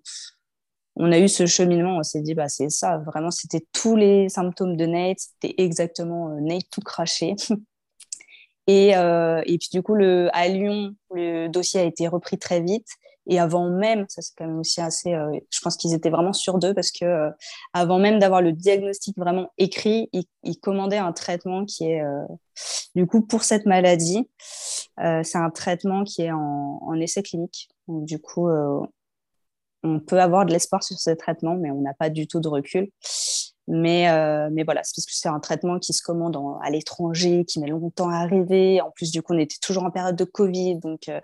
on, 0.96 1.12
a 1.12 1.18
eu 1.18 1.28
ce 1.28 1.44
cheminement. 1.46 1.98
On 1.98 2.02
s'est 2.02 2.22
dit 2.22 2.34
bah 2.34 2.48
c'est 2.48 2.70
ça, 2.70 2.98
vraiment, 2.98 3.30
c'était 3.30 3.64
tous 3.72 3.96
les 3.96 4.28
symptômes 4.28 4.76
de 4.76 4.86
Nate, 4.86 5.18
c'était 5.18 5.54
exactement 5.62 6.30
euh, 6.30 6.40
Nate 6.40 6.70
tout 6.70 6.80
craché. 6.80 7.34
et, 8.66 8.96
euh, 8.96 9.42
et 9.44 9.58
puis 9.58 9.68
du 9.72 9.82
coup, 9.82 9.94
le, 9.94 10.30
à 10.32 10.48
Lyon, 10.48 10.94
le 11.10 11.48
dossier 11.48 11.80
a 11.80 11.84
été 11.84 12.08
repris 12.08 12.38
très 12.38 12.60
vite. 12.60 12.88
Et 13.26 13.38
avant 13.38 13.70
même, 13.70 14.04
ça 14.08 14.22
c'est 14.22 14.34
quand 14.36 14.46
même 14.46 14.58
aussi 14.58 14.80
assez, 14.80 15.14
euh, 15.14 15.30
je 15.50 15.60
pense 15.60 15.76
qu'ils 15.76 15.94
étaient 15.94 16.10
vraiment 16.10 16.32
sur 16.32 16.58
d'eux 16.58 16.74
parce 16.74 16.90
que 16.90 17.04
euh, 17.04 17.30
avant 17.72 17.98
même 17.98 18.18
d'avoir 18.18 18.42
le 18.42 18.52
diagnostic 18.52 19.16
vraiment 19.16 19.50
écrit, 19.58 20.10
ils, 20.12 20.58
commandaient 20.60 20.98
un 20.98 21.12
traitement 21.12 21.64
qui 21.64 21.90
est, 21.90 22.02
euh, 22.02 22.24
du 22.94 23.06
coup, 23.06 23.22
pour 23.22 23.42
cette 23.42 23.66
maladie, 23.66 24.28
c'est 24.98 25.38
un 25.38 25.50
traitement 25.50 26.04
qui 26.04 26.22
est 26.22 26.32
en, 26.32 26.78
en 26.82 27.00
essai 27.00 27.22
clinique. 27.22 27.68
Donc, 27.88 28.04
du 28.04 28.18
coup, 28.20 28.48
on 29.82 30.00
peut 30.00 30.20
avoir 30.20 30.46
de 30.46 30.52
l'espoir 30.52 30.82
sur 30.82 30.98
ce 30.98 31.10
traitement, 31.10 31.56
mais 31.56 31.70
on 31.70 31.80
n'a 31.80 31.94
pas 31.94 32.10
du 32.10 32.26
tout 32.26 32.40
de 32.40 32.48
recul. 32.48 32.90
Mais, 33.66 34.10
euh, 34.10 34.50
mais 34.52 34.62
voilà, 34.62 34.82
c'est 34.84 34.94
parce 34.94 35.06
que 35.06 35.12
c'est 35.14 35.28
un 35.28 35.40
traitement 35.40 35.78
qui 35.78 35.94
se 35.94 36.02
commande 36.02 36.36
à 36.62 36.70
l'étranger, 36.70 37.46
qui 37.46 37.60
met 37.60 37.68
longtemps 37.68 38.10
à 38.10 38.16
arriver. 38.16 38.82
En 38.82 38.90
plus, 38.90 39.10
du 39.10 39.22
coup, 39.22 39.32
on 39.32 39.38
était 39.38 39.56
toujours 39.62 39.84
en 39.84 39.90
période 39.90 40.16
de 40.16 40.24
Covid. 40.24 40.80
Donc, 40.80 41.08
euh, 41.08 41.20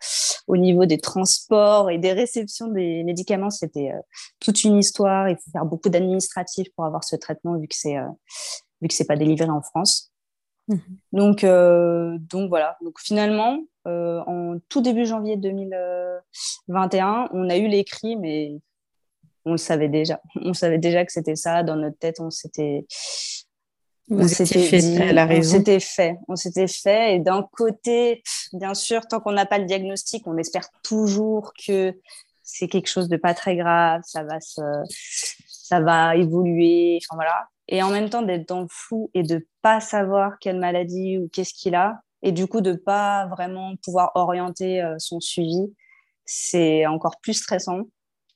au 0.47 0.57
niveau 0.57 0.86
des 0.86 0.99
transports 0.99 1.91
et 1.91 1.99
des 1.99 2.14
réceptions 2.14 2.68
des 2.68 3.05
médicaments, 3.05 3.51
c'était 3.51 3.91
euh, 3.91 4.01
toute 4.41 4.64
une 4.64 4.78
histoire. 4.78 5.28
Il 5.28 5.36
faut 5.36 5.51
faire 5.51 5.66
beaucoup 5.66 5.91
d'administratifs 5.91 6.68
pour 6.74 6.86
avoir 6.86 7.05
ce 7.05 7.16
traitement, 7.16 7.59
vu 7.59 7.68
que 7.68 7.76
c'est 7.76 7.97
vu 8.80 8.88
que 8.88 8.95
c'est 8.95 9.07
pas 9.07 9.16
délivré 9.16 9.51
en 9.51 9.61
France. 9.61 10.11
Mmh. 10.68 10.76
Donc, 11.12 11.45
donc 12.30 12.49
voilà. 12.49 12.78
Donc 12.82 12.99
finalement, 13.01 13.59
en 13.84 14.57
tout 14.70 14.80
début 14.80 15.05
janvier 15.05 15.36
2021, 15.36 17.28
on 17.32 17.51
a 17.51 17.59
eu 17.59 17.68
l'écrit, 17.68 18.16
mais 18.16 18.62
on 19.51 19.55
le 19.55 19.59
savait 19.59 19.88
déjà. 19.88 20.20
On 20.36 20.55
savait 20.55 20.78
déjà 20.78 21.05
que 21.05 21.12
c'était 21.12 21.36
ça. 21.36 21.62
Dans 21.62 21.76
notre 21.76 21.98
tête, 21.98 22.20
on 22.20 22.30
s'était. 22.30 22.86
On 24.09 24.26
s'était 24.26 24.61
fait, 24.61 25.12
la 25.12 25.26
raison. 25.26 25.57
On 25.57 25.59
s'était 25.59 25.80
fait. 25.80 26.16
On 26.28 26.36
s'était 26.36 26.66
fait. 26.68 27.16
Et 27.16 27.18
d'un 27.18 27.46
côté, 27.53 28.22
bien 28.53 28.74
sûr, 28.74 29.07
tant 29.07 29.20
qu'on 29.20 29.32
n'a 29.32 29.46
pas 29.46 29.59
le 29.59 29.66
diagnostic, 29.66 30.26
on 30.26 30.36
espère 30.36 30.68
toujours 30.82 31.53
que 31.66 31.94
c'est 32.42 32.68
quelque 32.68 32.88
chose 32.88 33.09
de 33.09 33.16
pas 33.16 33.34
très 33.34 33.57
grave, 33.57 34.03
ça 34.05 34.24
va 34.24 34.40
se, 34.40 34.62
ça 35.46 35.80
va 35.80 36.16
évoluer. 36.16 36.98
Enfin 37.03 37.16
voilà. 37.16 37.48
Et 37.68 37.82
en 37.82 37.90
même 37.90 38.09
temps, 38.11 38.22
d'être 38.22 38.48
dans 38.48 38.62
le 38.62 38.68
flou 38.68 39.11
et 39.14 39.22
de 39.22 39.46
pas 39.62 39.80
savoir 39.80 40.38
quelle 40.40 40.59
maladie 40.59 41.18
ou 41.18 41.28
qu'est-ce 41.28 41.55
qu'il 41.55 41.76
a, 41.76 42.01
et 42.22 42.32
du 42.32 42.46
coup 42.46 42.61
de 42.61 42.72
pas 42.72 43.26
vraiment 43.26 43.74
pouvoir 43.82 44.11
orienter 44.14 44.82
euh, 44.82 44.96
son 44.98 45.20
suivi, 45.20 45.72
c'est 46.24 46.86
encore 46.86 47.20
plus 47.20 47.34
stressant. 47.34 47.82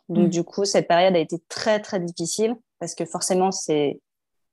Donc, 0.08 0.26
mm. 0.26 0.30
du 0.30 0.44
coup, 0.44 0.64
cette 0.64 0.88
période 0.88 1.14
a 1.16 1.18
été 1.18 1.42
très, 1.48 1.80
très 1.80 2.00
difficile 2.00 2.56
parce 2.78 2.94
que 2.94 3.04
forcément, 3.04 3.50
c'est 3.50 4.00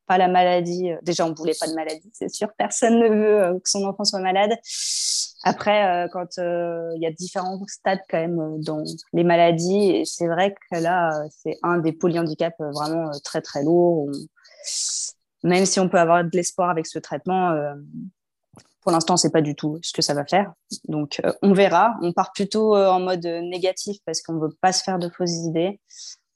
pas 0.08 0.18
la 0.18 0.28
maladie. 0.28 0.91
Euh, 0.91 0.97
déjà, 1.04 1.26
on 1.26 1.34
voulait 1.34 1.56
pas 1.60 1.68
de 1.68 1.74
maladie, 1.74 2.10
c'est 2.14 2.30
sûr. 2.30 2.49
Personne 2.58 2.99
ne 2.99 3.08
veut 3.08 3.43
euh, 3.43 3.54
que 3.60 3.70
son 3.70 3.86
enfant 3.86 4.04
soit 4.04 4.20
malade. 4.20 4.52
Après, 5.43 6.06
euh, 6.06 6.08
quand 6.12 6.38
il 6.38 7.02
y 7.02 7.06
a 7.06 7.12
différents 7.12 7.60
stades 7.68 8.02
quand 8.10 8.20
même 8.20 8.62
dans 8.62 8.84
les 9.14 9.24
maladies, 9.24 9.91
et 9.91 10.06
c'est 10.06 10.28
vrai 10.28 10.54
que 10.54 10.78
là, 10.78 11.10
c'est 11.30 11.58
un 11.64 11.80
des 11.80 11.93
polyhandicaps 11.93 12.60
vraiment 12.60 13.10
très, 13.24 13.41
très 13.41 13.64
lourd. 13.64 14.10
Même 15.43 15.66
si 15.66 15.80
on 15.80 15.89
peut 15.89 15.97
avoir 15.97 16.24
de 16.24 16.30
l'espoir 16.34 16.70
avec 16.70 16.86
ce 16.86 16.99
traitement, 16.99 17.56
pour 18.82 18.91
l'instant, 18.91 19.15
c'est 19.15 19.32
pas 19.32 19.41
du 19.41 19.55
tout 19.55 19.79
ce 19.84 19.93
que 19.93 20.01
ça 20.01 20.13
va 20.13 20.25
faire. 20.25 20.53
Donc, 20.88 21.21
euh, 21.23 21.32
on 21.41 21.53
verra. 21.53 21.95
On 22.01 22.13
part 22.13 22.32
plutôt 22.34 22.75
euh, 22.75 22.89
en 22.89 22.99
mode 22.99 23.25
négatif 23.25 23.97
parce 24.05 24.21
qu'on 24.21 24.39
veut 24.39 24.55
pas 24.59 24.73
se 24.73 24.84
faire 24.84 24.97
de 24.97 25.07
fausses 25.09 25.45
idées. 25.45 25.79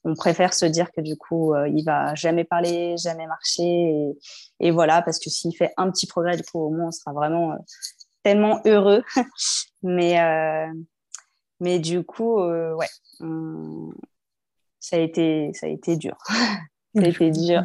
On 0.03 0.13
préfère 0.13 0.53
se 0.53 0.65
dire 0.65 0.91
que 0.91 1.01
du 1.01 1.17
coup, 1.17 1.55
euh, 1.55 1.67
il 1.67 1.83
va 1.83 2.13
jamais 2.13 2.43
parler, 2.43 2.95
jamais 2.97 3.25
marcher, 3.25 4.13
et, 4.59 4.69
voilà, 4.69 5.01
parce 5.01 5.17
que 5.17 5.31
s'il 5.31 5.55
fait 5.57 5.73
un 5.77 5.89
petit 5.89 6.05
progrès, 6.05 6.37
du 6.37 6.43
coup, 6.43 6.59
au 6.59 6.69
moins, 6.69 6.87
on 6.89 6.91
sera 6.91 7.11
vraiment 7.11 7.55
tellement 8.21 8.61
heureux. 8.65 9.03
mais, 9.81 10.15
mais 11.59 11.79
du 11.79 12.03
coup, 12.03 12.39
ouais, 12.39 12.89
ça 14.79 14.97
a 14.97 14.99
été, 14.99 15.49
ça 15.53 15.65
a 15.65 15.69
été 15.69 15.97
dur. 15.97 16.15
ça 16.95 17.01
a 17.01 17.07
été 17.07 17.31
dur. 17.31 17.63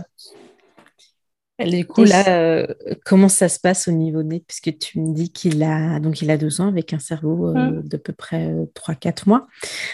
Du 1.66 1.86
coup, 1.86 2.04
là, 2.04 2.28
euh, 2.28 2.66
comment 3.04 3.28
ça 3.28 3.48
se 3.48 3.58
passe 3.58 3.88
au 3.88 3.92
niveau 3.92 4.22
nez 4.22 4.42
Puisque 4.46 4.78
tu 4.78 5.00
me 5.00 5.14
dis 5.14 5.30
qu'il 5.30 5.62
a, 5.62 6.00
donc 6.00 6.22
il 6.22 6.30
a 6.30 6.36
deux 6.36 6.60
ans 6.60 6.68
avec 6.68 6.92
un 6.92 6.98
cerveau 6.98 7.48
euh, 7.48 7.70
mmh. 7.70 7.88
de 7.88 7.96
peu 7.96 8.12
près 8.12 8.54
3-4 8.74 9.08
euh, 9.08 9.12
mois. 9.26 9.46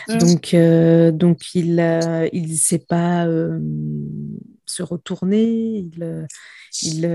Mmh. 0.08 0.18
Donc, 0.18 0.56
donc, 1.18 1.54
il 1.54 1.76
ne 1.76 2.28
il 2.32 2.56
sait 2.56 2.78
pas 2.78 3.26
se 4.66 4.82
retourner. 4.82 5.44
Il, 5.44 6.26
il, 6.82 7.06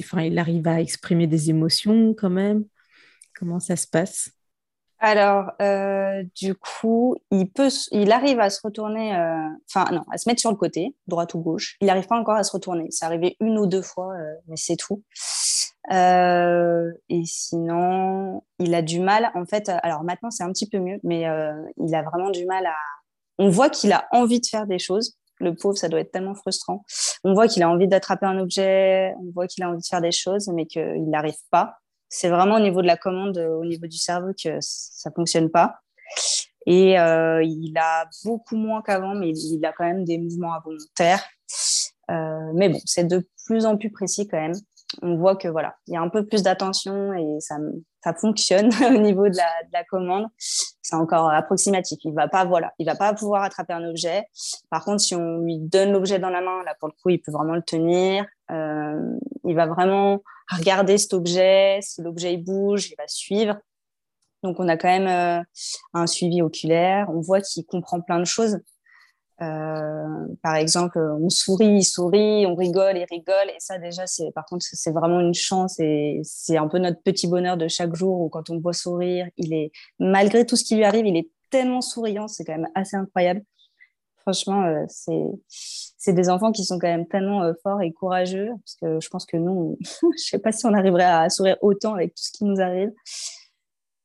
enfin, 0.00 0.22
il 0.22 0.38
arrive 0.38 0.66
à 0.68 0.80
exprimer 0.80 1.26
des 1.26 1.50
émotions 1.50 2.14
quand 2.14 2.30
même. 2.30 2.64
Comment 3.38 3.60
ça 3.60 3.76
se 3.76 3.86
passe? 3.86 4.30
Alors, 5.06 5.52
euh, 5.62 6.24
du 6.34 6.56
coup, 6.56 7.14
il, 7.30 8.10
arrive 8.10 8.40
à 8.40 8.50
se 8.50 8.60
retourner, 8.60 9.14
euh, 9.14 9.48
enfin 9.70 9.88
non, 9.92 10.02
à 10.10 10.18
se 10.18 10.28
mettre 10.28 10.40
sur 10.40 10.50
le 10.50 10.56
côté, 10.56 10.96
droite 11.06 11.32
ou 11.34 11.38
gauche. 11.38 11.76
Il 11.80 11.86
n'arrive 11.86 12.08
pas 12.08 12.18
encore 12.18 12.34
à 12.34 12.42
se 12.42 12.50
retourner. 12.50 12.88
C'est 12.90 13.04
arrivé 13.04 13.36
une 13.38 13.56
ou 13.56 13.68
deux 13.68 13.82
fois, 13.82 14.14
euh, 14.14 14.34
mais 14.48 14.56
c'est 14.56 14.74
tout. 14.74 15.04
et 15.88 17.22
sinon, 17.24 18.42
il 18.58 18.74
a 18.74 18.82
du 18.82 18.98
mal, 18.98 19.30
en 19.36 19.46
fait, 19.46 19.68
alors 19.84 20.02
maintenant 20.02 20.32
c'est 20.32 20.42
un 20.42 20.50
petit 20.50 20.68
peu 20.68 20.80
mieux, 20.80 20.98
mais 21.04 21.24
il 21.76 21.94
a 21.94 22.02
vraiment 22.02 22.30
du 22.30 22.44
mal 22.44 22.66
à... 22.66 22.74
On 23.38 23.48
voit 23.48 23.70
qu'il 23.70 23.92
a 23.92 24.08
envie 24.10 24.40
de 24.40 24.46
faire 24.46 24.66
des 24.66 24.80
choses. 24.80 25.16
Le 25.38 25.54
pauvre, 25.54 25.76
ça 25.76 25.88
doit 25.88 26.00
être 26.00 26.10
tellement 26.10 26.34
frustrant. 26.34 26.82
On 27.22 27.32
voit 27.32 27.46
qu'il 27.46 27.62
a 27.62 27.70
envie 27.70 27.86
d'attraper 27.86 28.26
un 28.26 28.38
objet, 28.40 29.14
on 29.20 29.30
voit 29.32 29.46
qu'il 29.46 29.62
a 29.62 29.68
envie 29.68 29.82
de 29.82 29.86
faire 29.86 30.00
des 30.00 30.10
choses, 30.10 30.48
mais 30.52 30.66
qu'il 30.66 31.08
n'arrive 31.08 31.38
pas 31.52 31.76
c'est 32.16 32.30
vraiment 32.30 32.56
au 32.56 32.60
niveau 32.60 32.80
de 32.80 32.86
la 32.86 32.96
commande, 32.96 33.36
au 33.36 33.64
niveau 33.64 33.86
du 33.86 33.98
cerveau 33.98 34.32
que 34.32 34.56
ça 34.60 35.10
fonctionne 35.10 35.50
pas. 35.50 35.80
Et 36.64 36.98
euh, 36.98 37.42
il 37.44 37.76
a 37.76 38.08
beaucoup 38.24 38.56
moins 38.56 38.80
qu'avant, 38.80 39.14
mais 39.14 39.30
il 39.30 39.64
a 39.66 39.72
quand 39.72 39.84
même 39.84 40.04
des 40.04 40.18
mouvements 40.18 40.54
involontaires. 40.54 41.22
Euh, 42.10 42.52
mais 42.54 42.70
bon, 42.70 42.80
c'est 42.84 43.04
de 43.04 43.28
plus 43.44 43.66
en 43.66 43.76
plus 43.76 43.90
précis 43.90 44.26
quand 44.26 44.40
même. 44.40 44.54
On 45.02 45.16
voit 45.16 45.36
que 45.36 45.48
voilà, 45.48 45.76
il 45.88 45.94
y 45.94 45.96
a 45.96 46.00
un 46.00 46.08
peu 46.08 46.24
plus 46.24 46.42
d'attention 46.42 47.12
et 47.12 47.40
ça, 47.40 47.56
ça 48.02 48.14
fonctionne 48.14 48.70
au 48.94 48.98
niveau 48.98 49.28
de 49.28 49.36
la, 49.36 49.48
de 49.64 49.72
la 49.72 49.84
commande. 49.84 50.26
C'est 50.38 50.96
encore 50.96 51.30
approximatif. 51.30 51.98
Il 52.04 52.14
va 52.14 52.28
pas 52.28 52.46
voilà, 52.46 52.72
il 52.78 52.86
va 52.86 52.94
pas 52.94 53.12
pouvoir 53.12 53.42
attraper 53.42 53.74
un 53.74 53.84
objet. 53.84 54.24
Par 54.70 54.84
contre, 54.84 55.00
si 55.02 55.14
on 55.14 55.40
lui 55.40 55.58
donne 55.58 55.92
l'objet 55.92 56.18
dans 56.18 56.30
la 56.30 56.40
main, 56.40 56.62
là 56.64 56.74
pour 56.80 56.88
le 56.88 56.94
coup, 57.02 57.10
il 57.10 57.20
peut 57.20 57.32
vraiment 57.32 57.54
le 57.54 57.62
tenir. 57.62 58.24
Euh, 58.50 59.18
il 59.44 59.54
va 59.54 59.66
vraiment 59.66 60.22
regarder 60.50 60.98
cet 60.98 61.14
objet. 61.14 61.78
Si 61.82 62.02
l'objet 62.02 62.36
bouge, 62.36 62.90
il 62.90 62.94
va 62.96 63.08
suivre. 63.08 63.56
Donc, 64.42 64.60
on 64.60 64.68
a 64.68 64.76
quand 64.76 64.88
même 64.88 65.08
euh, 65.08 65.42
un 65.94 66.06
suivi 66.06 66.42
oculaire. 66.42 67.08
On 67.10 67.20
voit 67.20 67.40
qu'il 67.40 67.64
comprend 67.64 68.00
plein 68.00 68.18
de 68.18 68.24
choses. 68.24 68.58
Euh, 69.42 70.26
par 70.42 70.56
exemple, 70.56 70.98
on 70.98 71.28
sourit, 71.28 71.78
il 71.78 71.84
sourit, 71.84 72.46
on 72.46 72.54
rigole, 72.54 72.96
il 72.96 73.06
rigole. 73.10 73.50
Et 73.50 73.58
ça, 73.58 73.78
déjà, 73.78 74.06
c'est 74.06 74.30
par 74.32 74.46
contre, 74.46 74.64
c'est 74.70 74.92
vraiment 74.92 75.20
une 75.20 75.34
chance 75.34 75.78
et 75.78 76.20
c'est 76.22 76.56
un 76.56 76.68
peu 76.68 76.78
notre 76.78 77.02
petit 77.02 77.26
bonheur 77.26 77.56
de 77.56 77.68
chaque 77.68 77.94
jour 77.94 78.20
où 78.20 78.28
quand 78.28 78.48
on 78.50 78.58
voit 78.58 78.72
sourire, 78.72 79.28
il 79.36 79.52
est, 79.52 79.72
malgré 79.98 80.46
tout 80.46 80.56
ce 80.56 80.64
qui 80.64 80.76
lui 80.76 80.84
arrive, 80.84 81.06
il 81.06 81.16
est 81.16 81.28
tellement 81.50 81.82
souriant. 81.82 82.28
C'est 82.28 82.44
quand 82.44 82.56
même 82.56 82.68
assez 82.74 82.96
incroyable. 82.96 83.42
Franchement, 84.26 84.64
euh, 84.64 84.84
c'est 85.48 86.12
des 86.12 86.28
enfants 86.28 86.50
qui 86.50 86.64
sont 86.64 86.80
quand 86.80 86.88
même 86.88 87.06
tellement 87.06 87.44
euh, 87.44 87.52
forts 87.62 87.80
et 87.80 87.92
courageux. 87.92 88.48
Parce 88.48 88.74
que 88.74 89.00
je 89.00 89.08
pense 89.08 89.24
que 89.24 89.36
nous, 89.36 89.78
je 89.80 90.06
ne 90.06 90.16
sais 90.16 90.40
pas 90.40 90.50
si 90.50 90.66
on 90.66 90.74
arriverait 90.74 91.04
à 91.04 91.30
sourire 91.30 91.56
autant 91.62 91.94
avec 91.94 92.10
tout 92.12 92.24
ce 92.24 92.32
qui 92.32 92.44
nous 92.44 92.60
arrive. 92.60 92.90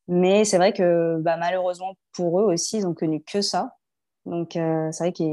Mais 0.08 0.46
c'est 0.46 0.58
vrai 0.58 0.74
que 0.74 1.18
bah, 1.22 1.38
malheureusement 1.38 1.96
pour 2.14 2.40
eux 2.40 2.54
aussi, 2.54 2.78
ils 2.78 2.86
ont 2.86 2.94
connu 2.94 3.24
que 3.24 3.42
ça. 3.42 3.78
Donc 4.28 4.56
euh, 4.56 4.90
c'est 4.92 5.06
vrai 5.06 5.14
que 5.14 5.24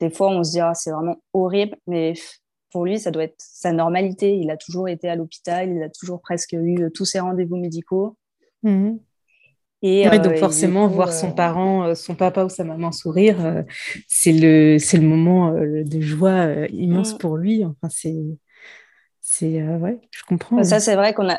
des 0.00 0.08
fois, 0.08 0.30
on 0.30 0.42
se 0.42 0.52
dit, 0.52 0.60
ah, 0.60 0.72
c'est 0.72 0.90
vraiment 0.90 1.16
horrible. 1.34 1.76
Mais 1.86 2.14
pour 2.70 2.86
lui, 2.86 2.98
ça 2.98 3.10
doit 3.10 3.24
être 3.24 3.36
sa 3.38 3.72
normalité. 3.72 4.38
Il 4.38 4.50
a 4.50 4.56
toujours 4.56 4.88
été 4.88 5.10
à 5.10 5.16
l'hôpital, 5.16 5.70
il 5.70 5.82
a 5.82 5.90
toujours 5.90 6.22
presque 6.22 6.54
eu 6.54 6.90
tous 6.94 7.04
ses 7.04 7.20
rendez-vous 7.20 7.56
médicaux. 7.56 8.16
Mmh 8.62 8.96
et, 9.86 10.08
donc 10.18 10.32
euh, 10.32 10.36
forcément, 10.36 10.88
voir 10.88 11.12
son 11.12 11.28
euh, 11.28 11.34
parent, 11.34 11.84
euh, 11.84 11.94
son 11.94 12.14
papa 12.14 12.44
ou 12.44 12.48
sa 12.48 12.64
maman 12.64 12.90
sourire, 12.90 13.64
c'est 14.08 14.32
le, 14.32 14.78
c'est 14.78 14.96
le 14.96 15.06
moment 15.06 15.52
de 15.52 16.00
joie 16.00 16.66
immense 16.70 17.14
mm. 17.14 17.18
pour 17.18 17.36
lui. 17.36 17.66
Enfin, 17.66 17.88
c'est, 17.90 18.16
c'est, 19.20 19.62
ouais, 19.62 20.00
je 20.10 20.22
comprends. 20.26 20.62
Ça, 20.64 20.80
c'est 20.80 20.96
vrai 20.96 21.12
qu'on 21.12 21.28
a, 21.28 21.38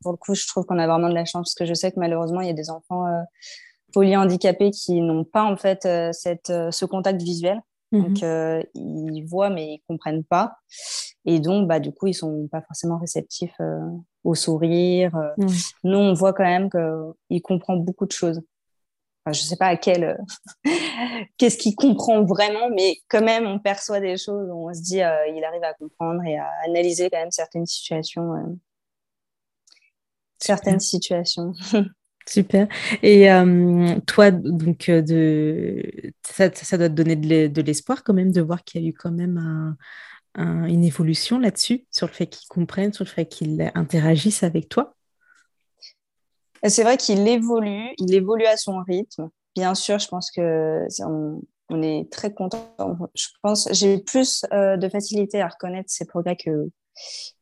pour 0.00 0.12
le 0.12 0.16
coup, 0.16 0.36
je 0.36 0.46
trouve 0.46 0.64
qu'on 0.64 0.78
a 0.78 0.86
vraiment 0.86 1.08
de 1.08 1.14
la 1.14 1.24
chance 1.24 1.48
parce 1.48 1.54
que 1.54 1.66
je 1.66 1.74
sais 1.74 1.90
que 1.90 1.98
malheureusement, 1.98 2.40
il 2.40 2.46
y 2.46 2.50
a 2.50 2.54
des 2.54 2.70
enfants 2.70 3.04
polyhandicapés 3.92 4.70
qui 4.70 5.00
n'ont 5.00 5.24
pas 5.24 5.42
en 5.42 5.56
fait 5.56 5.88
cette, 6.12 6.52
ce 6.70 6.84
contact 6.84 7.20
visuel. 7.20 7.60
Donc, 7.90 8.22
ils 8.22 9.24
voient, 9.26 9.50
mais 9.50 9.74
ils 9.74 9.82
comprennent 9.88 10.24
pas. 10.24 10.54
Et 11.24 11.40
donc, 11.40 11.66
bah, 11.66 11.80
du 11.80 11.92
coup, 11.92 12.06
ils 12.06 12.14
sont 12.14 12.48
pas 12.50 12.62
forcément 12.62 12.98
réceptifs 12.98 13.56
au 14.24 14.34
sourire. 14.34 15.12
Nous, 15.84 15.98
on 15.98 16.12
voit 16.14 16.32
quand 16.32 16.44
même 16.44 16.70
qu'il 16.70 17.42
comprend 17.42 17.76
beaucoup 17.76 18.06
de 18.06 18.12
choses. 18.12 18.40
Enfin, 19.24 19.32
je 19.32 19.42
sais 19.42 19.56
pas 19.56 19.66
à 19.66 19.76
quel, 19.76 20.18
qu'est-ce 21.38 21.56
qu'il 21.56 21.76
comprend 21.76 22.24
vraiment, 22.24 22.70
mais 22.70 22.96
quand 23.08 23.22
même, 23.22 23.46
on 23.46 23.58
perçoit 23.58 24.00
des 24.00 24.16
choses. 24.16 24.50
On 24.50 24.72
se 24.74 24.82
dit, 24.82 24.96
il 24.96 25.44
arrive 25.44 25.62
à 25.62 25.74
comprendre 25.74 26.22
et 26.24 26.38
à 26.38 26.48
analyser 26.66 27.08
quand 27.10 27.18
même 27.18 27.30
certaines 27.30 27.66
situations. 27.66 28.58
certaines 30.38 30.80
situations. 30.80 31.52
Super. 32.28 32.68
Et 33.02 33.28
toi, 34.06 34.30
donc, 34.30 34.90
de... 34.90 36.12
Ça, 36.24 36.50
ça, 36.52 36.78
doit 36.78 36.88
te 36.88 36.94
donner 36.94 37.16
de 37.16 37.62
l'espoir 37.62 38.04
quand 38.04 38.14
même 38.14 38.32
de 38.32 38.40
voir 38.40 38.62
qu'il 38.64 38.82
y 38.82 38.86
a 38.86 38.88
eu 38.88 38.92
quand 38.92 39.10
même 39.10 39.76
une 40.36 40.84
évolution 40.84 41.38
là-dessus, 41.38 41.86
sur 41.90 42.06
le 42.06 42.12
fait 42.12 42.26
qu'ils 42.26 42.48
comprennent, 42.48 42.92
sur 42.92 43.04
le 43.04 43.10
fait 43.10 43.26
qu'ils 43.26 43.70
interagissent 43.74 44.42
avec 44.42 44.68
toi? 44.68 44.94
C'est 46.68 46.84
vrai 46.84 46.96
qu'il 46.96 47.26
évolue, 47.26 47.90
il 47.98 48.14
évolue 48.14 48.46
à 48.46 48.56
son 48.56 48.82
rythme. 48.86 49.28
Bien 49.56 49.74
sûr, 49.74 49.98
je 49.98 50.08
pense 50.08 50.30
que 50.30 50.86
on, 51.04 51.82
est 51.82 52.10
très 52.10 52.32
content. 52.32 52.74
Je 53.14 53.26
pense 53.42 53.68
j'ai 53.72 53.98
plus 53.98 54.44
euh, 54.52 54.76
de 54.76 54.88
facilité 54.88 55.40
à 55.40 55.48
reconnaître 55.48 55.90
ces 55.90 56.04
progrès 56.04 56.36
que 56.36 56.70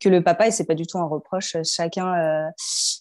que 0.01 0.09
le 0.09 0.23
papa 0.23 0.49
et 0.49 0.51
c'est 0.51 0.65
pas 0.65 0.75
du 0.75 0.87
tout 0.87 0.99
un 0.99 1.07
reproche. 1.07 1.57
Chacun 1.65 2.15
euh, 2.15 2.49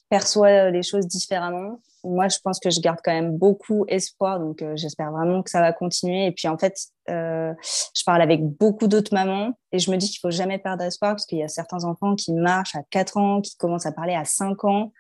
perçoit 0.10 0.70
les 0.70 0.84
choses 0.84 1.08
différemment. 1.08 1.80
Moi, 2.04 2.30
je 2.30 2.38
pense 2.44 2.60
que 2.60 2.70
je 2.70 2.80
garde 2.80 3.00
quand 3.04 3.12
même 3.12 3.38
beaucoup 3.38 3.84
espoir, 3.90 4.40
donc 4.40 4.62
euh, 4.62 4.74
j'espère 4.78 5.12
vraiment 5.12 5.44
que 5.44 5.50
ça 5.50 5.60
va 5.60 5.74
continuer. 5.74 6.28
Et 6.28 6.32
puis 6.32 6.48
en 6.48 6.58
fait, 6.58 6.76
euh, 7.10 7.54
je 7.62 8.04
parle 8.06 8.22
avec 8.22 8.42
beaucoup 8.42 8.88
d'autres 8.88 9.14
mamans 9.14 9.52
et 9.72 9.80
je 9.80 9.92
me 9.92 9.98
dis 9.98 10.10
qu'il 10.10 10.20
faut 10.20 10.32
jamais 10.32 10.60
perdre 10.60 10.84
espoir 10.84 11.12
parce 11.12 11.26
qu'il 11.26 11.40
y 11.40 11.44
a 11.44 11.50
certains 11.50 11.84
enfants 11.84 12.16
qui 12.16 12.34
marchent 12.34 12.76
à 12.76 12.84
4 12.90 13.18
ans, 13.18 13.42
qui 13.42 13.58
commencent 13.58 13.86
à 13.86 13.92
parler 13.92 14.14
à 14.14 14.26
5 14.26 14.64
ans. 14.64 14.94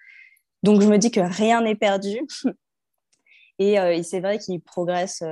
Donc 0.64 0.82
je 0.82 0.88
me 0.88 0.97
dis 0.97 1.10
que 1.10 1.22
rien 1.22 1.62
n'est 1.62 1.76
perdu. 1.76 2.20
et 3.60 4.04
c'est 4.04 4.20
vrai 4.20 4.38
qu'ils 4.39 4.62
progressent 4.62 5.24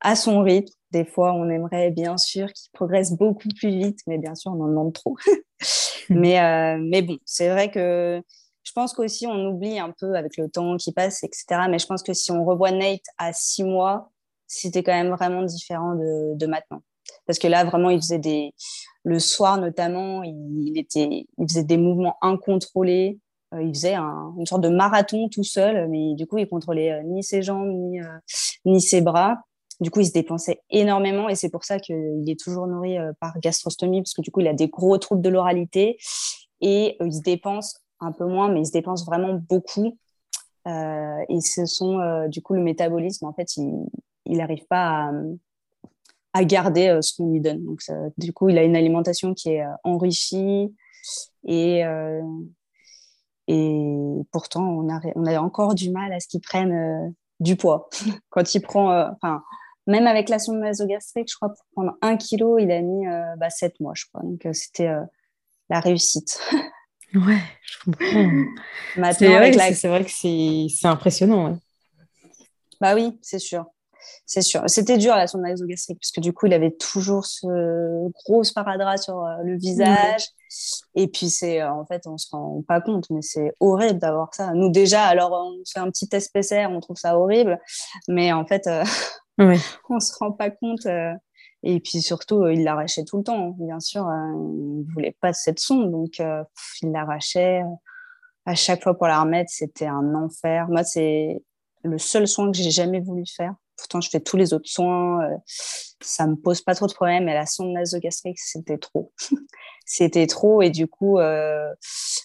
à 0.00 0.16
son 0.16 0.42
rythme. 0.42 0.72
Des 0.92 1.04
fois, 1.04 1.32
on 1.32 1.48
aimerait 1.48 1.90
bien 1.90 2.16
sûr 2.16 2.52
qu'il 2.52 2.70
progresse 2.72 3.12
beaucoup 3.12 3.48
plus 3.58 3.70
vite, 3.70 3.98
mais 4.06 4.18
bien 4.18 4.34
sûr, 4.34 4.52
on 4.52 4.62
en 4.62 4.68
demande 4.68 4.92
trop. 4.92 5.16
mais, 6.08 6.40
euh, 6.40 6.78
mais 6.80 7.02
bon, 7.02 7.18
c'est 7.24 7.48
vrai 7.48 7.70
que 7.70 8.22
je 8.62 8.72
pense 8.72 8.92
qu'aussi, 8.92 9.26
on 9.26 9.46
oublie 9.48 9.78
un 9.78 9.92
peu 9.98 10.14
avec 10.14 10.36
le 10.36 10.48
temps 10.48 10.76
qui 10.76 10.92
passe, 10.92 11.22
etc. 11.22 11.66
Mais 11.70 11.78
je 11.78 11.86
pense 11.86 12.02
que 12.02 12.12
si 12.12 12.32
on 12.32 12.44
revoit 12.44 12.72
Nate 12.72 13.00
à 13.16 13.32
six 13.32 13.62
mois, 13.62 14.10
c'était 14.48 14.82
quand 14.82 14.92
même 14.92 15.10
vraiment 15.10 15.42
différent 15.42 15.94
de, 15.94 16.36
de, 16.36 16.46
maintenant. 16.46 16.82
Parce 17.26 17.38
que 17.38 17.46
là, 17.46 17.64
vraiment, 17.64 17.90
il 17.90 17.98
faisait 17.98 18.18
des. 18.18 18.52
Le 19.04 19.20
soir, 19.20 19.58
notamment, 19.58 20.24
il, 20.24 20.76
était, 20.76 21.26
il 21.38 21.48
faisait 21.48 21.62
des 21.62 21.76
mouvements 21.76 22.16
incontrôlés. 22.22 23.20
Euh, 23.54 23.62
il 23.62 23.72
faisait 23.72 23.94
une 23.94 24.46
sorte 24.46 24.62
de 24.62 24.68
marathon 24.68 25.28
tout 25.28 25.44
seul, 25.44 25.88
mais 25.88 26.14
du 26.14 26.26
coup, 26.26 26.38
il 26.38 26.48
contrôlait 26.48 26.90
euh, 26.90 27.02
ni 27.04 27.22
ses 27.22 27.42
jambes, 27.42 27.68
ni, 27.68 28.00
ni 28.64 28.80
ses 28.80 29.00
bras. 29.00 29.38
Du 29.80 29.90
coup, 29.90 30.00
il 30.00 30.06
se 30.06 30.12
dépensait 30.12 30.62
énormément 30.70 31.28
et 31.28 31.34
c'est 31.34 31.50
pour 31.50 31.64
ça 31.64 31.78
qu'il 31.78 32.24
est 32.26 32.40
toujours 32.40 32.66
nourri 32.66 32.98
euh, 32.98 33.12
par 33.20 33.38
gastrostomie 33.40 34.00
parce 34.00 34.14
que 34.14 34.22
du 34.22 34.30
coup, 34.30 34.40
il 34.40 34.48
a 34.48 34.54
des 34.54 34.68
gros 34.68 34.96
troubles 34.96 35.20
de 35.20 35.28
l'oralité 35.28 35.98
et 36.62 36.96
euh, 37.00 37.06
il 37.06 37.12
se 37.12 37.20
dépense 37.20 37.78
un 38.00 38.12
peu 38.12 38.24
moins, 38.24 38.48
mais 38.48 38.60
il 38.60 38.66
se 38.66 38.72
dépense 38.72 39.04
vraiment 39.04 39.34
beaucoup. 39.34 39.98
Euh, 40.66 41.24
et 41.28 41.40
ce 41.40 41.66
sont 41.66 42.26
du 42.28 42.42
coup 42.42 42.54
le 42.54 42.62
métabolisme, 42.62 43.26
en 43.26 43.32
fait, 43.32 43.56
il 43.56 44.36
n'arrive 44.36 44.66
pas 44.66 45.12
à, 46.32 46.44
garder 46.44 46.98
ce 47.02 47.14
qu'on 47.16 47.30
lui 47.30 47.40
donne. 47.40 47.64
Donc, 47.64 47.80
du 48.18 48.32
coup, 48.32 48.48
il 48.48 48.58
a 48.58 48.64
une 48.64 48.76
alimentation 48.76 49.32
qui 49.32 49.50
est 49.50 49.64
enrichie 49.84 50.74
et, 51.46 51.82
et 53.46 53.86
pourtant, 54.32 54.68
on 54.68 54.92
a, 54.92 55.00
on 55.14 55.24
a 55.24 55.40
encore 55.40 55.74
du 55.74 55.90
mal 55.90 56.12
à 56.12 56.20
ce 56.20 56.26
qu'il 56.28 56.40
prenne 56.40 57.14
du 57.40 57.56
poids. 57.56 57.88
Quand 58.28 58.54
il 58.54 58.60
prend, 58.60 59.12
enfin, 59.12 59.42
même 59.86 60.06
avec 60.06 60.28
la 60.28 60.38
sonde 60.38 60.58
nasogastrique, 60.58 61.30
je 61.30 61.36
crois, 61.36 61.50
pour 61.50 61.64
prendre 61.72 61.92
un 62.02 62.16
kilo, 62.16 62.58
il 62.58 62.70
a 62.70 62.80
mis 62.80 63.06
euh, 63.06 63.36
bah, 63.36 63.50
sept 63.50 63.78
mois, 63.80 63.92
je 63.94 64.04
crois. 64.06 64.22
Donc, 64.22 64.44
euh, 64.46 64.52
c'était 64.52 64.88
euh, 64.88 65.02
la 65.70 65.80
réussite. 65.80 66.40
ouais, 67.14 67.38
je 67.62 67.84
comprends. 67.84 69.12
c'est 69.12 69.88
vrai, 69.88 70.04
que 70.04 70.10
c'est 70.10 70.88
impressionnant. 70.88 71.58
Bah 72.80 72.94
oui, 72.94 73.18
c'est 73.22 73.38
sûr. 73.38 73.64
C'est 74.24 74.42
sûr. 74.42 74.62
C'était 74.66 74.98
dur 74.98 75.14
la 75.14 75.26
sonde 75.26 75.42
nasogastrique 75.42 75.98
parce 76.00 76.10
que 76.10 76.20
du 76.20 76.32
coup, 76.32 76.46
il 76.46 76.52
avait 76.52 76.72
toujours 76.72 77.24
ce 77.24 78.08
gros 78.24 78.44
sparadrap 78.44 78.98
sur 78.98 79.24
le 79.44 79.56
visage. 79.56 80.28
Et 80.94 81.08
puis, 81.08 81.28
c'est 81.30 81.62
en 81.62 81.84
fait, 81.86 82.06
on 82.06 82.18
se 82.18 82.28
rend 82.30 82.62
pas 82.66 82.80
compte, 82.80 83.08
mais 83.10 83.22
c'est 83.22 83.52
horrible 83.60 83.98
d'avoir 83.98 84.32
ça. 84.34 84.52
Nous, 84.52 84.70
déjà, 84.70 85.04
alors, 85.04 85.32
on 85.32 85.62
fait 85.64 85.80
un 85.80 85.90
petit 85.90 86.08
test 86.08 86.32
PCR, 86.32 86.68
on 86.70 86.80
trouve 86.80 86.96
ça 86.96 87.18
horrible. 87.18 87.60
Mais 88.08 88.32
en 88.32 88.46
fait, 88.46 88.68
Ouais. 89.38 89.58
On 89.90 90.00
se 90.00 90.16
rend 90.18 90.32
pas 90.32 90.50
compte. 90.50 90.86
Euh, 90.86 91.12
et 91.62 91.80
puis 91.80 92.00
surtout, 92.00 92.42
euh, 92.42 92.52
il 92.52 92.64
l'arrachait 92.64 93.04
tout 93.04 93.18
le 93.18 93.24
temps. 93.24 93.50
Bien 93.58 93.80
sûr, 93.80 94.06
euh, 94.06 94.32
il 94.34 94.86
voulait 94.92 95.16
pas 95.20 95.32
cette 95.32 95.58
sonde, 95.58 95.90
donc 95.90 96.20
il 96.82 96.90
l'arrachait. 96.90 97.62
À 98.46 98.54
chaque 98.54 98.82
fois 98.82 98.96
pour 98.96 99.08
la 99.08 99.20
remettre, 99.20 99.50
c'était 99.50 99.86
un 99.86 100.14
enfer. 100.14 100.68
Moi, 100.68 100.84
c'est 100.84 101.42
le 101.82 101.98
seul 101.98 102.28
soin 102.28 102.50
que 102.50 102.58
j'ai 102.58 102.70
jamais 102.70 103.00
voulu 103.00 103.24
faire. 103.26 103.54
Pourtant, 103.76 104.00
je 104.00 104.10
fais 104.10 104.20
tous 104.20 104.36
les 104.36 104.54
autres 104.54 104.68
soins. 104.68 105.28
ça 106.00 106.26
me 106.26 106.34
pose 106.34 106.62
pas 106.62 106.74
trop 106.74 106.86
de 106.86 106.92
problèmes. 106.92 107.24
Mais 107.24 107.34
la 107.34 107.46
sonde 107.46 107.72
nasogastrique, 107.72 108.38
c'était 108.38 108.78
trop. 108.78 109.12
c'était 109.86 110.26
trop. 110.26 110.62
Et 110.62 110.70
du 110.70 110.86
coup, 110.86 111.18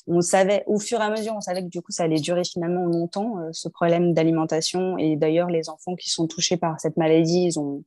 on 0.07 0.21
savait, 0.21 0.63
au 0.67 0.79
fur 0.79 0.99
et 0.99 1.03
à 1.03 1.09
mesure, 1.09 1.33
on 1.35 1.41
savait 1.41 1.61
que 1.61 1.69
du 1.69 1.81
coup, 1.81 1.91
ça 1.91 2.03
allait 2.03 2.19
durer 2.19 2.43
finalement 2.43 2.85
longtemps, 2.85 3.37
euh, 3.39 3.49
ce 3.51 3.69
problème 3.69 4.13
d'alimentation. 4.13 4.97
Et 4.97 5.15
d'ailleurs, 5.15 5.49
les 5.49 5.69
enfants 5.69 5.95
qui 5.95 6.09
sont 6.09 6.27
touchés 6.27 6.57
par 6.57 6.79
cette 6.79 6.97
maladie, 6.97 7.45
ils 7.45 7.59
ont 7.59 7.83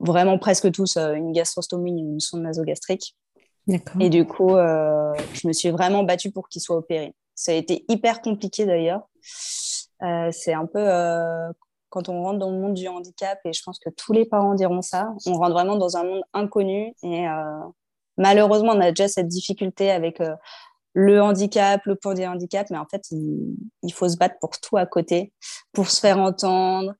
vraiment 0.00 0.38
presque 0.38 0.70
tous 0.70 0.96
euh, 0.96 1.14
une 1.14 1.32
gastrostomie, 1.32 2.00
une 2.00 2.20
sonde 2.20 2.42
nasogastrique. 2.42 3.16
Et 4.00 4.08
du 4.08 4.24
coup, 4.24 4.56
euh, 4.56 5.12
je 5.34 5.46
me 5.46 5.52
suis 5.52 5.68
vraiment 5.68 6.02
battue 6.02 6.30
pour 6.30 6.48
qu'ils 6.48 6.62
soient 6.62 6.76
opérés. 6.76 7.14
Ça 7.34 7.52
a 7.52 7.54
été 7.54 7.84
hyper 7.88 8.22
compliqué 8.22 8.64
d'ailleurs. 8.64 9.06
c'est 10.30 10.54
un 10.54 10.64
peu 10.64 10.88
quand 11.90 12.08
on 12.08 12.22
rentre 12.22 12.38
dans 12.38 12.50
le 12.50 12.58
monde 12.58 12.74
du 12.74 12.88
handicap, 12.88 13.38
et 13.44 13.52
je 13.52 13.62
pense 13.62 13.78
que 13.78 13.90
tous 13.90 14.12
les 14.12 14.24
parents 14.24 14.54
diront 14.54 14.82
ça, 14.82 15.12
on 15.26 15.34
rentre 15.34 15.52
vraiment 15.52 15.76
dans 15.76 15.96
un 15.96 16.04
monde 16.04 16.22
inconnu. 16.32 16.94
Et 17.02 17.26
malheureusement, 18.16 18.72
on 18.72 18.80
a 18.80 18.90
déjà 18.90 19.08
cette 19.08 19.28
difficulté 19.28 19.90
avec 19.90 20.20
le 20.94 21.22
handicap, 21.22 21.80
le 21.84 21.94
poids 21.94 22.14
des 22.14 22.26
handicaps, 22.26 22.70
mais 22.70 22.78
en 22.78 22.86
fait, 22.86 23.02
il, 23.12 23.92
faut 23.92 24.08
se 24.08 24.16
battre 24.16 24.34
pour 24.40 24.58
tout 24.58 24.76
à 24.76 24.84
côté, 24.84 25.32
pour 25.72 25.88
se 25.88 26.00
faire 26.00 26.18
entendre, 26.18 26.92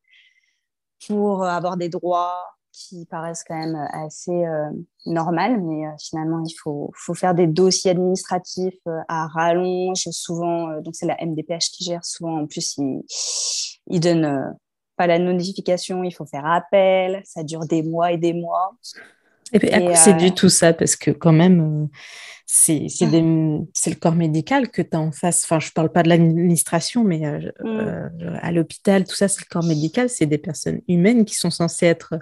pour 1.07 1.45
avoir 1.45 1.76
des 1.76 1.89
droits 1.89 2.39
qui 2.72 3.07
paraissent 3.07 3.43
quand 3.43 3.59
même 3.59 3.89
assez 3.93 4.30
euh, 4.30 4.70
normales, 5.05 5.61
mais 5.61 5.86
euh, 5.86 5.91
finalement, 5.99 6.45
il 6.47 6.55
faut, 6.62 6.93
faire 7.14 7.34
des 7.34 7.49
dossiers 7.49 7.91
administratifs 7.91 8.78
euh, 8.86 9.01
à 9.09 9.26
rallonge, 9.26 10.05
souvent, 10.12 10.80
donc 10.80 10.95
c'est 10.95 11.07
la 11.07 11.16
MDPH 11.20 11.70
qui 11.72 11.84
gère, 11.84 12.05
souvent 12.05 12.39
en 12.43 12.47
plus, 12.47 12.76
il, 12.76 13.03
il 13.89 13.99
donne 13.99 14.55
pas 14.99 15.07
la 15.07 15.18
notification, 15.18 16.05
il 16.05 16.12
faut 16.12 16.26
faire 16.26 16.44
appel, 16.44 17.22
ça 17.24 17.42
dure 17.42 17.64
des 17.66 17.82
mois 17.82 18.12
et 18.12 18.18
des 18.18 18.34
mois. 18.34 18.76
Et 19.53 19.59
puis, 19.59 19.70
c'est 19.94 20.16
du 20.16 20.32
tout 20.32 20.51
ça, 20.51 20.74
parce 20.74 20.96
que 20.96 21.11
quand 21.11 21.32
même, 21.32 21.88
c'est 22.51 22.86
ah. 23.03 23.07
le 23.11 23.94
corps 23.94 24.14
médical 24.14 24.70
que 24.70 24.80
tu 24.80 24.96
as 24.96 25.01
en 25.01 25.12
face. 25.12 25.44
Enfin, 25.44 25.61
je 25.61 25.68
ne 25.68 25.72
parle 25.72 25.92
pas 25.92 26.03
de 26.03 26.09
l'administration, 26.09 27.05
mais 27.05 27.26
euh, 27.26 27.38
mm. 27.61 27.66
euh, 27.66 28.38
à 28.40 28.53
l'hôpital, 28.53 29.05
tout 29.05 29.14
ça, 29.14 29.28
c'est 29.28 29.40
le 29.40 29.46
corps 29.51 29.64
médical. 29.64 30.09
C'est 30.09 30.26
des 30.26 30.38
personnes 30.38 30.80
humaines 30.88 31.26
qui 31.26 31.34
sont 31.34 31.51
censées 31.51 31.86
être 31.86 32.18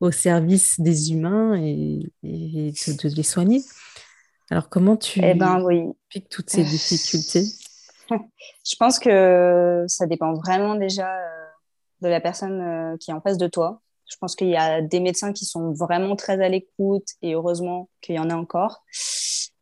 au 0.00 0.10
service 0.10 0.80
des 0.80 1.12
humains 1.12 1.60
et, 1.62 2.10
de, 2.22 3.14
les 3.14 3.22
soigner. 3.22 3.62
Alors, 4.50 4.70
comment 4.70 4.96
tu 4.96 5.20
eh 5.22 5.34
ben, 5.34 5.60
oui. 5.62 5.82
piques 6.08 6.30
toutes 6.30 6.48
ces 6.48 6.64
difficultés? 6.64 7.44
Je 8.10 8.76
pense 8.78 8.98
que 8.98 9.84
ça 9.88 10.06
dépend 10.06 10.32
vraiment 10.34 10.74
déjà 10.74 11.12
euh, 11.18 11.45
de 12.00 12.08
la 12.08 12.20
personne 12.20 12.96
qui 12.98 13.10
est 13.10 13.14
en 13.14 13.20
face 13.20 13.38
de 13.38 13.46
toi. 13.46 13.80
Je 14.08 14.16
pense 14.20 14.36
qu'il 14.36 14.48
y 14.48 14.56
a 14.56 14.82
des 14.82 15.00
médecins 15.00 15.32
qui 15.32 15.44
sont 15.44 15.72
vraiment 15.72 16.14
très 16.14 16.42
à 16.44 16.48
l'écoute 16.48 17.08
et 17.22 17.34
heureusement 17.34 17.88
qu'il 18.00 18.14
y 18.14 18.18
en 18.18 18.30
a 18.30 18.36
encore. 18.36 18.84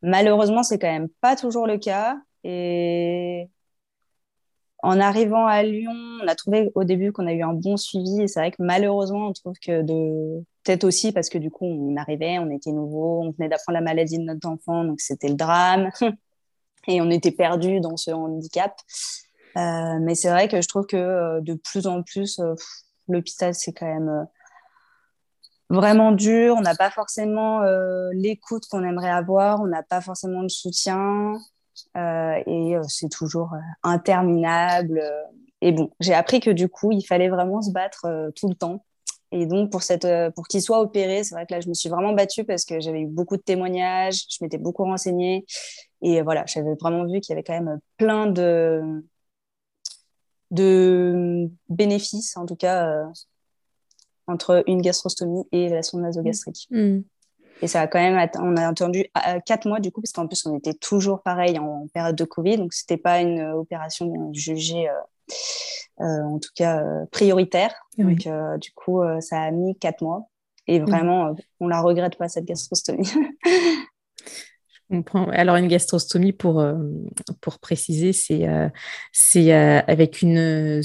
Malheureusement, 0.03 0.63
c'est 0.63 0.79
quand 0.79 0.93
même 0.93 1.09
pas 1.21 1.35
toujours 1.35 1.67
le 1.67 1.79
cas. 1.79 2.19
Et 2.45 3.49
en 4.83 5.01
arrivant 5.01 5.47
à 5.47 5.63
Lyon, 5.63 5.95
on 6.23 6.29
a 6.29 6.35
trouvé 6.35 6.71
au 6.75 6.85
début 6.85 7.11
qu'on 7.11 7.27
a 7.27 7.33
eu 7.33 7.43
un 7.43 7.55
bon 7.55 7.79
suivi. 7.79 8.21
Et 8.21 8.29
c'est 8.29 8.41
vrai 8.41 8.51
que 8.51 8.63
malheureusement, 8.63 9.29
on 9.29 9.33
trouve 9.33 9.55
que 9.59 9.81
de 9.81 10.45
peut-être 10.63 10.85
aussi 10.85 11.13
parce 11.13 11.31
que 11.31 11.39
du 11.39 11.51
coup, 11.51 11.65
on 11.65 11.97
arrivait, 11.97 12.39
on 12.39 12.51
était 12.51 12.71
nouveau, 12.71 13.23
on 13.23 13.31
venait 13.31 13.49
d'apprendre 13.49 13.79
la 13.79 13.81
maladie 13.81 14.19
de 14.19 14.25
notre 14.25 14.47
enfant, 14.47 14.85
donc 14.85 15.01
c'était 15.01 15.29
le 15.29 15.35
drame. 15.37 15.91
Et 16.87 17.01
on 17.01 17.11
était 17.11 17.31
perdu 17.31 17.81
dans 17.81 17.97
ce 17.97 18.11
handicap. 18.11 18.75
Mais 19.57 20.15
c'est 20.15 20.31
vrai 20.31 20.49
que 20.49 20.61
je 20.61 20.69
trouve 20.69 20.87
que 20.87 21.41
de 21.41 21.55
plus 21.55 21.87
en 21.87 22.03
plus, 22.03 22.41
l'hôpital, 23.09 23.55
c'est 23.55 23.73
quand 23.73 23.87
même 23.87 24.27
vraiment 25.71 26.13
dur. 26.13 26.57
On 26.59 26.63
n'a 26.63 26.75
pas 26.75 26.91
forcément 26.91 27.63
l'écoute 28.13 28.65
qu'on 28.71 28.85
aimerait 28.85 29.11
avoir. 29.11 29.61
On 29.61 29.67
n'a 29.67 29.83
pas 29.83 30.01
forcément 30.01 30.43
de 30.43 30.49
soutien. 30.49 31.39
et 31.97 32.77
c'est 32.89 33.11
toujours 33.11 33.53
interminable. 33.83 35.03
Et 35.61 35.73
bon, 35.73 35.91
j'ai 36.01 36.15
appris 36.15 36.41
que 36.41 36.51
du 36.51 36.69
coup, 36.69 36.93
il 36.93 37.03
fallait 37.03 37.29
vraiment 37.29 37.63
se 37.63 37.71
battre 37.71 38.33
tout 38.37 38.49
le 38.49 38.55
temps 38.55 38.85
et 39.35 39.47
donc, 39.47 39.73
pour, 39.73 39.83
cette, 39.83 40.05
euh, 40.05 40.31
pour 40.31 40.47
qu'il 40.47 40.63
soit 40.63 40.81
opéré, 40.81 41.25
c'est 41.25 41.35
vrai 41.35 41.45
que 41.45 41.53
là, 41.53 41.61
je 41.61 41.69
me 41.69 41.75
suis 41.75 41.89
vraiment 41.89 42.13
battue 42.13 42.45
parce 42.45 42.65
que 42.65 42.79
j'avais 42.79 43.01
eu 43.01 43.07
beaucoup 43.09 43.37
de 43.37 43.43
témoignages, 43.43 44.27
je 44.31 44.39
m'étais 44.41 44.59
beaucoup 44.59 44.85
renseignée. 44.85 45.45
Et 46.03 46.23
voilà, 46.23 46.45
j'avais 46.47 46.75
vraiment 46.81 47.05
vu 47.05 47.21
qu'il 47.21 47.31
y 47.31 47.33
avait 47.33 47.43
quand 47.43 47.61
même 47.61 47.81
plein 47.97 48.29
de, 48.29 48.81
de 50.51 51.51
bénéfices, 51.69 52.37
en 52.37 52.47
tout 52.47 52.57
cas, 52.57 52.87
euh, 52.87 53.05
entre 54.27 54.63
une 54.67 54.81
gastrostomie 54.81 55.45
et 55.53 55.69
la 55.69 55.83
sonde 55.83 56.03
nasogastrique. 56.03 56.67
Mm. 56.71 56.79
Mm. 56.79 57.05
Et 57.63 57.69
ça 57.69 57.83
a 57.83 57.87
quand 57.87 58.01
même, 58.01 58.29
on 58.41 58.57
a 58.57 58.67
attendu 58.67 59.07
euh, 59.29 59.39
quatre 59.47 59.67
mois 59.67 59.81
du 59.81 59.93
coup, 59.93 60.01
parce 60.01 60.13
qu'en 60.13 60.27
plus, 60.27 60.45
on 60.47 60.57
était 60.57 60.75
toujours 60.75 61.23
pareil 61.23 61.59
en 61.59 61.87
période 61.95 62.17
de 62.17 62.25
Covid. 62.25 62.59
Donc, 62.59 62.73
c'était 62.73 62.97
pas 62.97 63.21
une 63.21 63.43
opération 63.43 64.33
jugée 64.33 64.89
euh, 66.01 66.23
en 66.23 66.41
tout 66.41 66.51
cas 66.57 66.83
euh, 66.83 67.07
prioritaire. 67.13 67.73
Donc, 67.99 68.27
euh, 68.27 68.59
du 68.59 68.73
coup, 68.73 69.03
ça 69.21 69.41
a 69.43 69.51
mis 69.51 69.79
quatre 69.79 70.03
mois. 70.03 70.29
Et 70.67 70.81
mmh. 70.81 70.87
vraiment, 70.87 71.37
on 71.61 71.69
la 71.69 71.81
regrette 71.81 72.17
pas, 72.17 72.29
cette 72.29 72.47
gastrostomie. 72.47 73.09
Alors, 75.33 75.57
une 75.57 75.69
gastrostomie, 75.69 76.33
pour, 76.33 76.61
euh, 76.61 76.75
pour 77.41 77.59
préciser, 77.59 78.13
c'est 78.13 78.47
euh, 78.47 78.69
euh, 79.37 79.81
avec 79.87 80.21
une, 80.21 80.83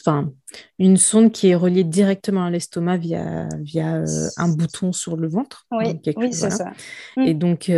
enfin, 0.00 0.30
une 0.78 0.96
sonde 0.96 1.32
qui 1.32 1.48
est 1.48 1.54
reliée 1.54 1.84
directement 1.84 2.44
à 2.44 2.50
l'estomac 2.50 2.98
via, 2.98 3.48
via 3.60 4.02
un 4.36 4.48
bouton 4.48 4.92
sur 4.92 5.16
le 5.16 5.28
ventre. 5.28 5.66
Oui, 5.72 5.98
oui 6.16 6.32
c'est 6.32 6.50
ça. 6.50 6.72
Et 7.16 7.34
mm. 7.34 7.38
donc, 7.38 7.70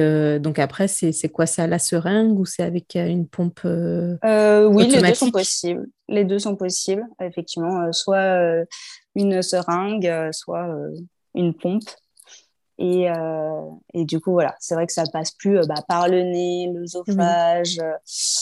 donc 0.42 0.58
après, 0.58 0.88
c'est 0.88 1.28
quoi 1.28 1.46
ça, 1.46 1.66
la 1.66 1.78
seringue 1.78 2.38
ou 2.38 2.44
c'est 2.44 2.64
avec 2.64 2.96
une 2.96 3.28
pompe 3.28 3.60
Oui, 3.64 4.86
les 4.88 5.00
deux 5.00 5.14
sont 5.14 5.30
possibles. 5.30 5.86
Les 6.08 6.24
deux 6.24 6.40
sont 6.40 6.56
possibles, 6.56 7.06
effectivement. 7.20 7.92
soit 7.92 8.64
une 9.14 9.40
seringue, 9.42 10.30
soit 10.32 10.68
une 11.34 11.54
pompe. 11.54 11.88
Et, 12.82 13.10
euh, 13.10 13.60
et, 13.92 14.06
du 14.06 14.20
coup, 14.20 14.32
voilà, 14.32 14.56
c'est 14.58 14.74
vrai 14.74 14.86
que 14.86 14.92
ça 14.94 15.04
passe 15.12 15.32
plus 15.32 15.58
euh, 15.58 15.66
bah, 15.68 15.84
par 15.86 16.08
le 16.08 16.22
nez, 16.22 16.72
l'œsophage. 16.72 17.78
Euh, 17.78 17.92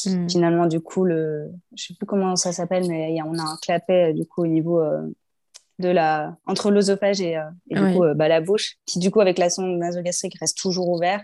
mm. 0.07 0.30
Finalement, 0.30 0.66
du 0.66 0.80
coup, 0.80 1.05
le, 1.05 1.51
je 1.74 1.86
sais 1.89 1.95
plus 1.95 2.07
comment 2.07 2.36
ça 2.36 2.53
s'appelle, 2.53 2.86
mais 2.89 3.18
on 3.22 3.36
a 3.36 3.43
un 3.43 3.57
clapet 3.61 4.14
du 4.14 4.24
coup 4.26 4.43
au 4.43 4.47
niveau 4.47 4.80
de 5.80 5.89
la, 5.89 6.36
entre 6.47 6.70
l'œsophage 6.70 7.20
et, 7.20 7.36
et 7.68 7.74
du 7.74 7.95
coup 7.95 8.05
bah, 8.14 8.28
la 8.28 8.41
bouche, 8.41 8.76
qui 8.86 9.01
du 9.01 9.11
coup 9.11 9.20
avec 9.20 9.39
la 9.39 9.51
sonde 9.51 9.76
nasogastrique 9.76 10.39
reste 10.39 10.57
toujours 10.57 10.89
ouvert. 10.89 11.20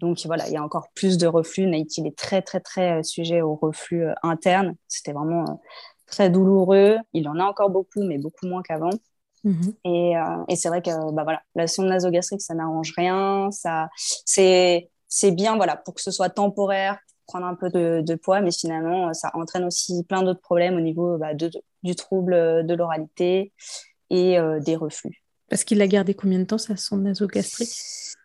Donc 0.00 0.18
voilà, 0.26 0.48
il 0.48 0.52
y 0.52 0.56
a 0.56 0.62
encore 0.62 0.88
plus 0.94 1.18
de 1.18 1.28
reflux. 1.28 1.66
Nate, 1.66 1.96
il 1.98 2.06
est 2.06 2.16
très 2.18 2.42
très 2.42 2.58
très 2.58 3.04
sujet 3.04 3.42
au 3.42 3.54
reflux 3.54 4.06
interne. 4.24 4.74
C'était 4.88 5.12
vraiment 5.12 5.60
très 6.06 6.30
douloureux. 6.30 6.96
Il 7.12 7.28
en 7.28 7.38
a 7.38 7.44
encore 7.44 7.70
beaucoup, 7.70 8.02
mais 8.02 8.18
beaucoup 8.18 8.46
moins 8.46 8.62
qu'avant. 8.62 8.90
Et, 9.44 10.16
euh, 10.16 10.44
et 10.48 10.56
c'est 10.56 10.68
vrai 10.68 10.82
que 10.82 10.90
bah 11.12 11.22
voilà, 11.24 11.42
la 11.54 11.66
sonde 11.66 11.86
nasogastrique, 11.86 12.42
ça 12.42 12.54
n'arrange 12.54 12.92
rien. 12.96 13.50
Ça, 13.50 13.88
c'est, 13.96 14.90
c'est 15.08 15.30
bien 15.30 15.56
voilà, 15.56 15.76
pour 15.76 15.94
que 15.94 16.02
ce 16.02 16.10
soit 16.10 16.28
temporaire, 16.28 16.98
prendre 17.26 17.46
un 17.46 17.54
peu 17.54 17.70
de, 17.70 18.02
de, 18.04 18.14
poids, 18.14 18.40
mais 18.40 18.52
finalement, 18.52 19.14
ça 19.14 19.30
entraîne 19.34 19.64
aussi 19.64 20.04
plein 20.04 20.22
d'autres 20.22 20.40
problèmes 20.40 20.76
au 20.76 20.80
niveau 20.80 21.16
bah, 21.16 21.34
de, 21.34 21.50
du 21.82 21.94
trouble 21.94 22.66
de 22.66 22.74
l'oralité 22.74 23.52
et 24.10 24.38
euh, 24.38 24.60
des 24.60 24.76
reflux. 24.76 25.22
Parce 25.48 25.64
qu'il 25.64 25.80
a 25.80 25.88
gardé 25.88 26.14
combien 26.14 26.38
de 26.38 26.44
temps 26.44 26.58
sa 26.58 26.76
sonde 26.76 27.02
nasogastrique? 27.02 27.70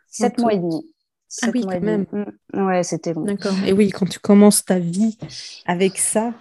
Sept 0.09 0.39
mois 0.39 0.53
et 0.53 0.59
demi. 0.59 0.93
Ah 1.41 1.47
oui, 1.53 1.61
quand 1.61 1.81
même. 1.81 2.05
Mm. 2.11 2.65
Ouais, 2.65 2.83
c'était 2.83 3.13
long. 3.13 3.23
D'accord. 3.23 3.55
Et 3.65 3.73
oui, 3.73 3.89
quand 3.89 4.05
tu 4.05 4.19
commences 4.19 4.63
ta 4.63 4.79
vie 4.79 5.17
avec 5.65 5.97
ça, 5.97 6.33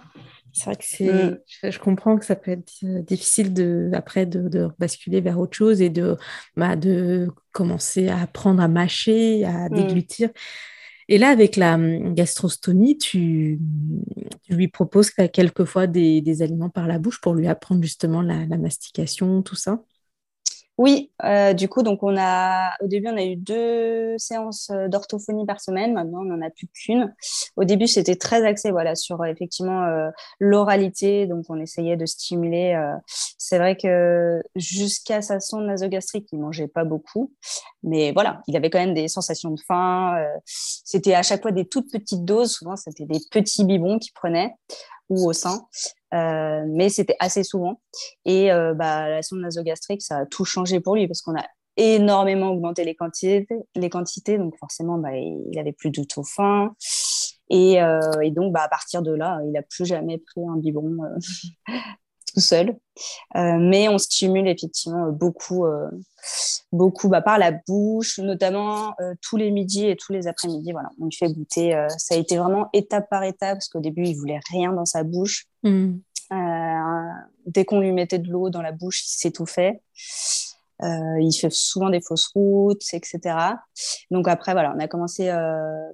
c'est 0.55 0.65
vrai 0.65 0.75
que 0.77 0.85
c'est, 0.85 1.11
mm. 1.11 1.39
je, 1.69 1.79
comprends 1.79 2.17
que 2.17 2.25
ça 2.25 2.37
peut 2.37 2.51
être 2.51 2.71
euh, 2.85 3.01
difficile 3.01 3.53
de, 3.53 3.91
après 3.93 4.25
de, 4.25 4.69
basculer 4.79 5.19
vers 5.19 5.37
autre 5.37 5.55
chose 5.55 5.81
et 5.81 5.89
de, 5.89 6.15
bah, 6.55 6.77
de 6.77 7.27
commencer 7.51 8.07
à 8.07 8.21
apprendre 8.21 8.63
à 8.63 8.69
mâcher, 8.69 9.43
à 9.43 9.67
mm. 9.67 9.73
déglutir. 9.73 10.29
Et 11.09 11.17
là, 11.17 11.27
avec 11.27 11.57
la 11.57 11.75
hum, 11.75 12.15
gastrostomie, 12.15 12.97
tu, 12.97 13.59
lui 14.49 14.69
proposes 14.69 15.11
quelquefois 15.11 15.87
des, 15.87 16.21
des, 16.21 16.41
aliments 16.41 16.69
par 16.69 16.87
la 16.87 16.99
bouche 16.99 17.19
pour 17.19 17.33
lui 17.33 17.47
apprendre 17.47 17.81
justement 17.81 18.21
la 18.21 18.57
mastication, 18.57 19.41
tout 19.41 19.55
ça? 19.55 19.81
Oui, 20.77 21.09
euh, 21.23 21.53
du 21.53 21.69
coup, 21.69 21.83
donc 21.83 22.03
on 22.03 22.17
a 22.17 22.73
au 22.81 22.87
début 22.87 23.07
on 23.07 23.15
a 23.15 23.23
eu 23.23 23.37
deux 23.37 24.17
séances 24.17 24.69
euh, 24.71 24.89
d'orthophonie 24.89 25.45
par 25.45 25.61
semaine. 25.61 25.93
Maintenant, 25.93 26.19
on 26.19 26.25
n'en 26.25 26.45
a 26.45 26.49
plus 26.49 26.67
qu'une. 26.67 27.15
Au 27.55 27.63
début, 27.63 27.87
c'était 27.87 28.17
très 28.17 28.45
axé 28.45 28.71
voilà 28.71 28.95
sur 28.95 29.21
euh, 29.21 29.25
effectivement 29.25 29.85
l'oralité, 30.39 31.27
donc 31.27 31.45
on 31.49 31.59
essayait 31.59 31.95
de 31.95 32.05
stimuler. 32.05 32.77
c'est 33.37 33.57
vrai 33.57 33.77
que 33.77 34.41
jusqu'à 34.55 35.21
sa 35.21 35.39
sonde 35.39 35.65
nasogastrique, 35.65 36.27
il 36.31 36.39
mangeait 36.39 36.67
pas 36.67 36.83
beaucoup, 36.83 37.31
mais 37.83 38.11
voilà, 38.11 38.41
il 38.47 38.55
avait 38.57 38.69
quand 38.69 38.79
même 38.79 38.93
des 38.93 39.07
sensations 39.07 39.51
de 39.51 39.59
faim. 39.65 40.17
c'était 40.45 41.13
à 41.13 41.23
chaque 41.23 41.41
fois 41.41 41.51
des 41.51 41.65
toutes 41.65 41.91
petites 41.91 42.25
doses. 42.25 42.53
Souvent, 42.53 42.75
c'était 42.75 43.05
des 43.05 43.19
petits 43.31 43.63
bibons 43.63 43.99
qu'il 43.99 44.13
prenait 44.13 44.53
ou 45.09 45.29
au 45.29 45.33
sein. 45.33 45.65
Euh, 46.13 46.63
mais 46.67 46.89
c'était 46.89 47.17
assez 47.19 47.43
souvent. 47.43 47.81
Et 48.25 48.51
euh, 48.51 48.73
bah, 48.73 49.09
la 49.09 49.21
sonde 49.21 49.39
nasogastrique, 49.39 50.01
ça 50.01 50.19
a 50.19 50.25
tout 50.25 50.45
changé 50.45 50.79
pour 50.79 50.95
lui 50.95 51.07
parce 51.07 51.21
qu'on 51.21 51.35
a 51.35 51.45
énormément 51.77 52.51
augmenté 52.51 52.85
les 52.85 52.95
quantités, 52.95 53.47
les 53.75 53.89
quantités 53.89 54.37
donc 54.37 54.57
forcément, 54.57 54.97
bah, 54.97 55.15
il 55.15 55.59
avait 55.59 55.73
plus 55.73 55.89
du 55.89 56.07
tout 56.07 56.23
faim. 56.23 56.73
Et, 57.49 57.81
euh, 57.81 57.99
et, 58.23 58.31
donc, 58.31 58.53
bah, 58.53 58.63
à 58.63 58.69
partir 58.69 59.01
de 59.01 59.11
là, 59.11 59.39
il 59.45 59.51
n'a 59.51 59.61
plus 59.61 59.85
jamais 59.85 60.17
pris 60.17 60.41
un 60.41 60.57
biberon 60.57 60.97
tout 62.35 62.41
seul. 62.41 62.77
Euh, 63.35 63.57
mais 63.59 63.87
on 63.89 63.97
stimule 63.97 64.47
effectivement 64.47 65.11
beaucoup, 65.11 65.65
euh, 65.65 65.89
beaucoup 66.71 67.09
bah, 67.09 67.21
par 67.21 67.37
la 67.37 67.51
bouche, 67.51 68.19
notamment 68.19 68.93
euh, 68.99 69.13
tous 69.21 69.37
les 69.37 69.51
midis 69.51 69.87
et 69.87 69.95
tous 69.95 70.13
les 70.13 70.27
après-midi. 70.27 70.71
Voilà, 70.71 70.89
on 70.99 71.05
lui 71.05 71.15
fait 71.15 71.31
goûter. 71.31 71.71
ça 71.97 72.15
a 72.15 72.17
été 72.17 72.37
vraiment 72.37 72.67
étape 72.73 73.09
par 73.09 73.23
étape 73.23 73.55
parce 73.55 73.69
qu'au 73.69 73.79
début, 73.79 74.05
il 74.05 74.15
voulait 74.15 74.39
rien 74.51 74.73
dans 74.73 74.85
sa 74.85 75.03
bouche. 75.03 75.45
Mm. 75.63 75.95
dès 77.47 77.65
qu'on 77.65 77.79
lui 77.79 77.91
mettait 77.91 78.19
de 78.19 78.29
l'eau 78.29 78.49
dans 78.49 78.61
la 78.61 78.71
bouche, 78.71 79.05
il 79.05 79.17
s'étouffait. 79.17 79.81
Euh, 80.83 81.21
il 81.21 81.31
fait 81.31 81.51
souvent 81.51 81.89
des 81.89 82.01
fausses 82.01 82.27
routes, 82.35 82.83
etc. 82.91 83.19
Donc 84.11 84.27
après, 84.27 84.51
voilà, 84.51 84.73
on 84.75 84.79
a 84.79 84.87
commencé 84.89 85.29
euh, 85.29 85.89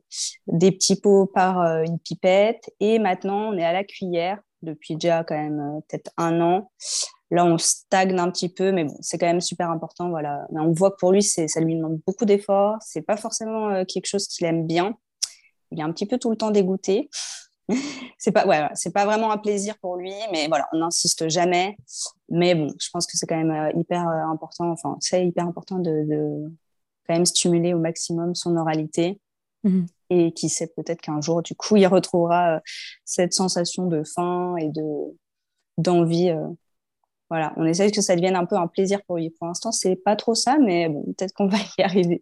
des 0.48 0.72
petits 0.72 1.00
pots 1.00 1.28
par 1.28 1.60
une 1.84 2.00
pipette 2.00 2.72
et 2.80 2.98
maintenant 2.98 3.54
on 3.54 3.58
est 3.58 3.64
à 3.64 3.74
la 3.74 3.84
cuillère 3.84 4.40
depuis 4.62 4.96
déjà 4.96 5.24
quand 5.24 5.36
même 5.36 5.60
euh, 5.60 5.80
peut-être 5.88 6.12
un 6.18 6.40
an. 6.42 6.72
Là, 7.30 7.46
on 7.46 7.58
stagne 7.58 8.18
un 8.20 8.30
petit 8.30 8.50
peu, 8.50 8.72
mais 8.72 8.84
bon, 8.84 8.98
c'est 9.00 9.18
quand 9.18 9.26
même 9.26 9.42
super 9.42 9.72
important. 9.72 10.10
Voilà. 10.10 10.46
On 10.52 10.72
voit 10.74 10.92
que 10.92 10.98
pour 10.98 11.12
lui, 11.14 11.24
ça 11.24 11.60
lui 11.62 11.76
demande 11.76 12.02
beaucoup 12.06 12.26
d'efforts. 12.26 12.76
C'est 12.82 13.02
pas 13.02 13.16
forcément 13.16 13.70
euh, 13.70 13.86
quelque 13.86 14.08
chose 14.08 14.28
qu'il 14.28 14.46
aime 14.46 14.68
bien. 14.68 14.98
Il 15.72 15.80
est 15.80 15.84
un 15.84 15.92
petit 15.92 16.06
peu 16.06 16.18
tout 16.18 16.30
le 16.30 16.36
temps 16.36 16.52
dégoûté. 16.52 17.10
c'est 18.18 18.34
pas, 18.34 18.46
ouais, 18.46 18.68
c'est 18.74 18.92
pas 18.94 19.06
vraiment 19.06 19.32
un 19.32 19.38
plaisir 19.38 19.76
pour 19.80 19.96
lui, 19.96 20.14
mais 20.34 20.48
voilà, 20.48 20.68
on 20.74 20.80
n'insiste 20.80 21.30
jamais. 21.30 21.78
Mais 22.30 22.54
bon, 22.54 22.74
je 22.80 22.90
pense 22.92 23.08
que 23.08 23.18
c'est 23.18 23.28
quand 23.28 23.38
même 23.38 23.52
euh, 23.52 23.80
hyper 23.80 24.06
important. 24.08 24.70
Enfin, 24.72 24.98
c'est 25.00 25.26
hyper 25.26 25.48
important 25.48 25.80
de, 25.80 26.04
de, 26.04 26.52
quand 27.08 27.14
même 27.14 27.26
stimuler 27.26 27.74
au 27.74 27.80
maximum 27.80 28.36
son 28.36 28.58
oralité. 28.58 29.22
Mmh 29.64 29.86
et 30.12 30.34
qui 30.34 30.50
sait 30.50 30.68
peut-être 30.76 31.02
qu'un 31.02 31.22
jour, 31.22 31.42
du 31.42 31.56
coup, 31.56 31.78
il 31.78 31.88
retrouvera 31.88 32.58
euh, 32.58 32.60
cette 33.06 33.34
sensation 33.34 33.88
de 33.88 34.04
faim 34.04 34.56
et 34.58 34.70
de 34.70 34.84
d'envie. 35.78 36.30
Euh. 36.30 36.48
Voilà, 37.30 37.54
on 37.56 37.66
essaie 37.66 37.90
que 37.92 38.02
ça 38.02 38.18
devienne 38.18 38.36
un 38.36 38.46
peu 38.46 38.58
un 38.58 38.68
plaisir 38.68 39.00
pour 39.08 39.16
lui. 39.16 39.30
Pour 39.30 39.48
l'instant, 39.48 39.72
c'est 39.72 39.96
pas 39.96 40.18
trop 40.18 40.36
ça, 40.36 40.58
mais 40.60 40.90
bon, 40.90 41.04
peut-être 41.14 41.34
qu'on 41.34 41.48
va 41.48 41.58
y 41.78 41.82
arriver. 41.84 42.20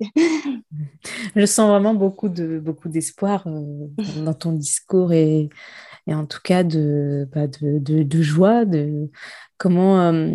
Je 1.35 1.45
sens 1.47 1.67
vraiment 1.67 1.95
beaucoup 1.95 2.29
de 2.29 2.59
beaucoup 2.59 2.89
d'espoir 2.89 3.47
euh, 3.47 3.87
dans 4.23 4.35
ton 4.35 4.51
discours 4.51 5.11
et, 5.11 5.49
et 6.09 6.13
en 6.13 6.25
tout 6.25 6.39
cas 6.43 6.63
de, 6.63 7.27
bah 7.33 7.47
de, 7.47 7.79
de, 7.79 8.03
de, 8.03 8.21
joie, 8.21 8.65
de, 8.65 9.09
Comment, 9.59 9.99
euh, 9.99 10.31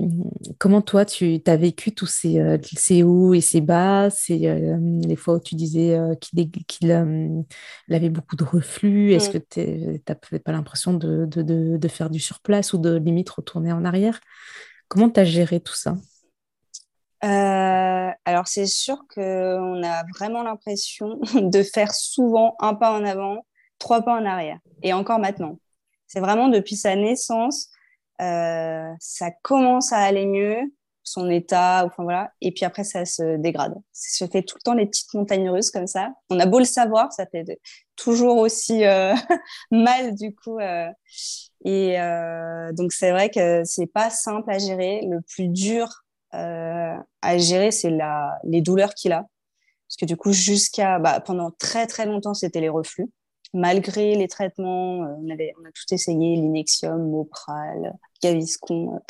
comment 0.59 0.83
toi, 0.83 1.07
tu 1.07 1.41
as 1.47 1.57
vécu 1.57 1.95
tous 1.95 2.05
ces, 2.05 2.39
euh, 2.41 2.59
ces, 2.77 3.03
hauts 3.03 3.33
et 3.33 3.41
ces 3.41 3.63
bas, 3.63 4.11
ces, 4.11 4.47
euh, 4.47 4.77
les 5.03 5.17
fois 5.17 5.37
où 5.37 5.41
tu 5.41 5.55
disais 5.55 5.99
qu'il 6.69 6.93
avait 6.93 8.11
beaucoup 8.11 8.37
de 8.37 8.45
reflux 8.45 9.15
Est-ce 9.15 9.31
mm. 9.31 9.33
que 9.33 9.39
tu 9.39 10.03
n'as 10.07 10.39
pas 10.41 10.53
l'impression 10.53 10.93
de, 10.93 11.25
de, 11.25 11.41
de, 11.79 11.89
faire 11.89 12.11
du 12.11 12.21
surplace 12.21 12.75
ou 12.75 12.79
de 12.79 12.97
limite 12.97 13.31
retourner 13.31 13.73
en 13.73 13.87
arrière? 13.87 14.21
Comment 14.89 15.09
tu 15.09 15.21
as 15.21 15.25
géré 15.25 15.59
tout 15.59 15.75
ça? 15.75 15.97
Alors 17.23 18.47
c'est 18.47 18.67
sûr 18.67 19.07
qu'on 19.15 19.83
a 19.83 20.05
vraiment 20.19 20.43
l'impression 20.43 21.19
de 21.35 21.63
faire 21.63 21.95
souvent 21.95 22.57
un 22.59 22.75
pas 22.75 22.93
en 22.93 23.07
avant, 23.07 23.47
trois 23.79 24.03
pas 24.03 24.21
en 24.21 24.27
arrière. 24.27 24.59
Et 24.83 24.93
encore 24.93 25.19
maintenant. 25.19 25.59
C'est 26.15 26.21
vraiment 26.21 26.47
depuis 26.47 26.77
sa 26.77 26.95
naissance, 26.95 27.71
ça 28.21 29.31
commence 29.43 29.93
à 29.93 29.99
aller 29.99 30.27
mieux 30.27 30.71
son 31.03 31.29
état, 31.29 31.85
enfin 31.85 32.05
voilà. 32.05 32.33
Et 32.41 32.53
puis 32.53 32.65
après, 32.65 32.85
ça 32.85 33.05
se 33.05 33.37
dégrade. 33.37 33.75
Ça 33.93 34.25
se 34.25 34.31
fait 34.31 34.43
tout 34.43 34.57
le 34.57 34.63
temps 34.63 34.75
des 34.77 34.87
petites 34.87 35.13
montagnes 35.13 35.51
russes 35.51 35.73
comme 35.73 35.89
ça. 35.89 36.13
On 36.31 36.39
a 36.39 36.47
beau 36.47 36.61
le 36.61 36.65
savoir, 36.65 37.13
ça 37.13 37.27
fait 37.27 37.45
toujours 37.97 38.39
aussi 38.39 38.85
euh, 38.85 39.13
mal 39.71 40.15
du 40.15 40.35
coup. 40.35 40.59
Euh. 40.59 40.89
et 41.65 42.01
euh, 42.01 42.73
donc 42.73 42.93
c'est 42.93 43.11
vrai 43.11 43.29
que 43.29 43.65
c'est 43.65 43.87
pas 43.87 44.11
simple 44.11 44.49
à 44.51 44.59
gérer. 44.59 45.03
Le 45.09 45.21
plus 45.21 45.49
dur 45.49 45.89
à 46.33 47.39
gérer, 47.39 47.71
c'est 47.71 47.97
les 48.43 48.61
douleurs 48.61 48.95
qu'il 48.95 49.13
a, 49.13 49.25
parce 49.87 49.97
que 50.01 50.05
du 50.05 50.17
coup 50.17 50.33
jusqu'à 50.33 50.99
bah, 50.99 51.21
pendant 51.21 51.53
très 51.53 51.87
très 51.87 52.07
longtemps, 52.07 52.35
c'était 52.35 52.61
les 52.61 52.69
reflux. 52.69 53.09
Malgré 53.55 54.15
les 54.17 54.29
traitements, 54.29 54.99
on 54.99 55.31
avait 55.31 55.53
on 55.61 55.65
a 55.65 55.71
tout 55.71 55.95
essayé, 55.95 56.37
l'inexium, 56.37 57.09
Mopral, 57.09 57.95
Gaviscon 58.23 59.01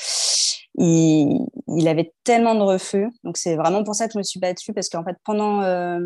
il, 0.77 1.47
il, 1.69 1.89
avait 1.89 2.13
tellement 2.25 2.55
de 2.55 2.63
refus. 2.63 3.09
Donc, 3.23 3.37
c'est 3.37 3.57
vraiment 3.57 3.85
pour 3.85 3.95
ça 3.95 4.07
que 4.07 4.13
je 4.15 4.19
me 4.19 4.23
suis 4.23 4.41
battue, 4.41 4.73
parce 4.73 4.89
qu'en 4.89 5.05
fait, 5.05 5.17
pendant, 5.25 5.63
euh, 5.63 6.01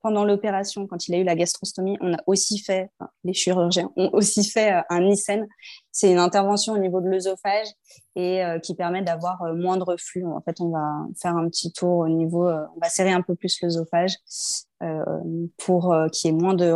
pendant 0.00 0.24
l'opération, 0.24 0.86
quand 0.86 1.08
il 1.08 1.14
a 1.14 1.18
eu 1.18 1.24
la 1.24 1.34
gastrostomie, 1.34 1.98
on 2.00 2.14
a 2.14 2.18
aussi 2.26 2.58
fait, 2.58 2.90
les 3.24 3.32
chirurgiens 3.32 3.90
ont 3.96 4.10
aussi 4.12 4.44
fait 4.44 4.74
euh, 4.74 4.82
un 4.90 5.00
Nissen. 5.00 5.46
C'est 5.90 6.10
une 6.10 6.18
intervention 6.18 6.74
au 6.74 6.78
niveau 6.78 7.00
de 7.00 7.08
l'œsophage 7.08 7.66
et 8.14 8.44
euh, 8.44 8.58
qui 8.60 8.74
permet 8.74 9.02
d'avoir 9.02 9.42
moins 9.54 9.76
de 9.76 9.82
reflux. 9.82 10.24
En 10.24 10.40
fait, 10.40 10.60
on 10.60 10.68
va 10.70 10.86
faire 11.20 11.36
un 11.36 11.48
petit 11.48 11.72
tour 11.72 11.98
au 11.98 12.08
niveau, 12.08 12.48
on 12.48 12.80
va 12.80 12.88
serrer 12.88 13.12
un 13.12 13.22
peu 13.22 13.34
plus 13.34 13.60
l'œsophage 13.60 14.14
pour 15.58 15.94
qu'il 16.12 16.30
y 16.30 16.34
ait 16.34 16.36
moins 16.36 16.54
de 16.54 16.72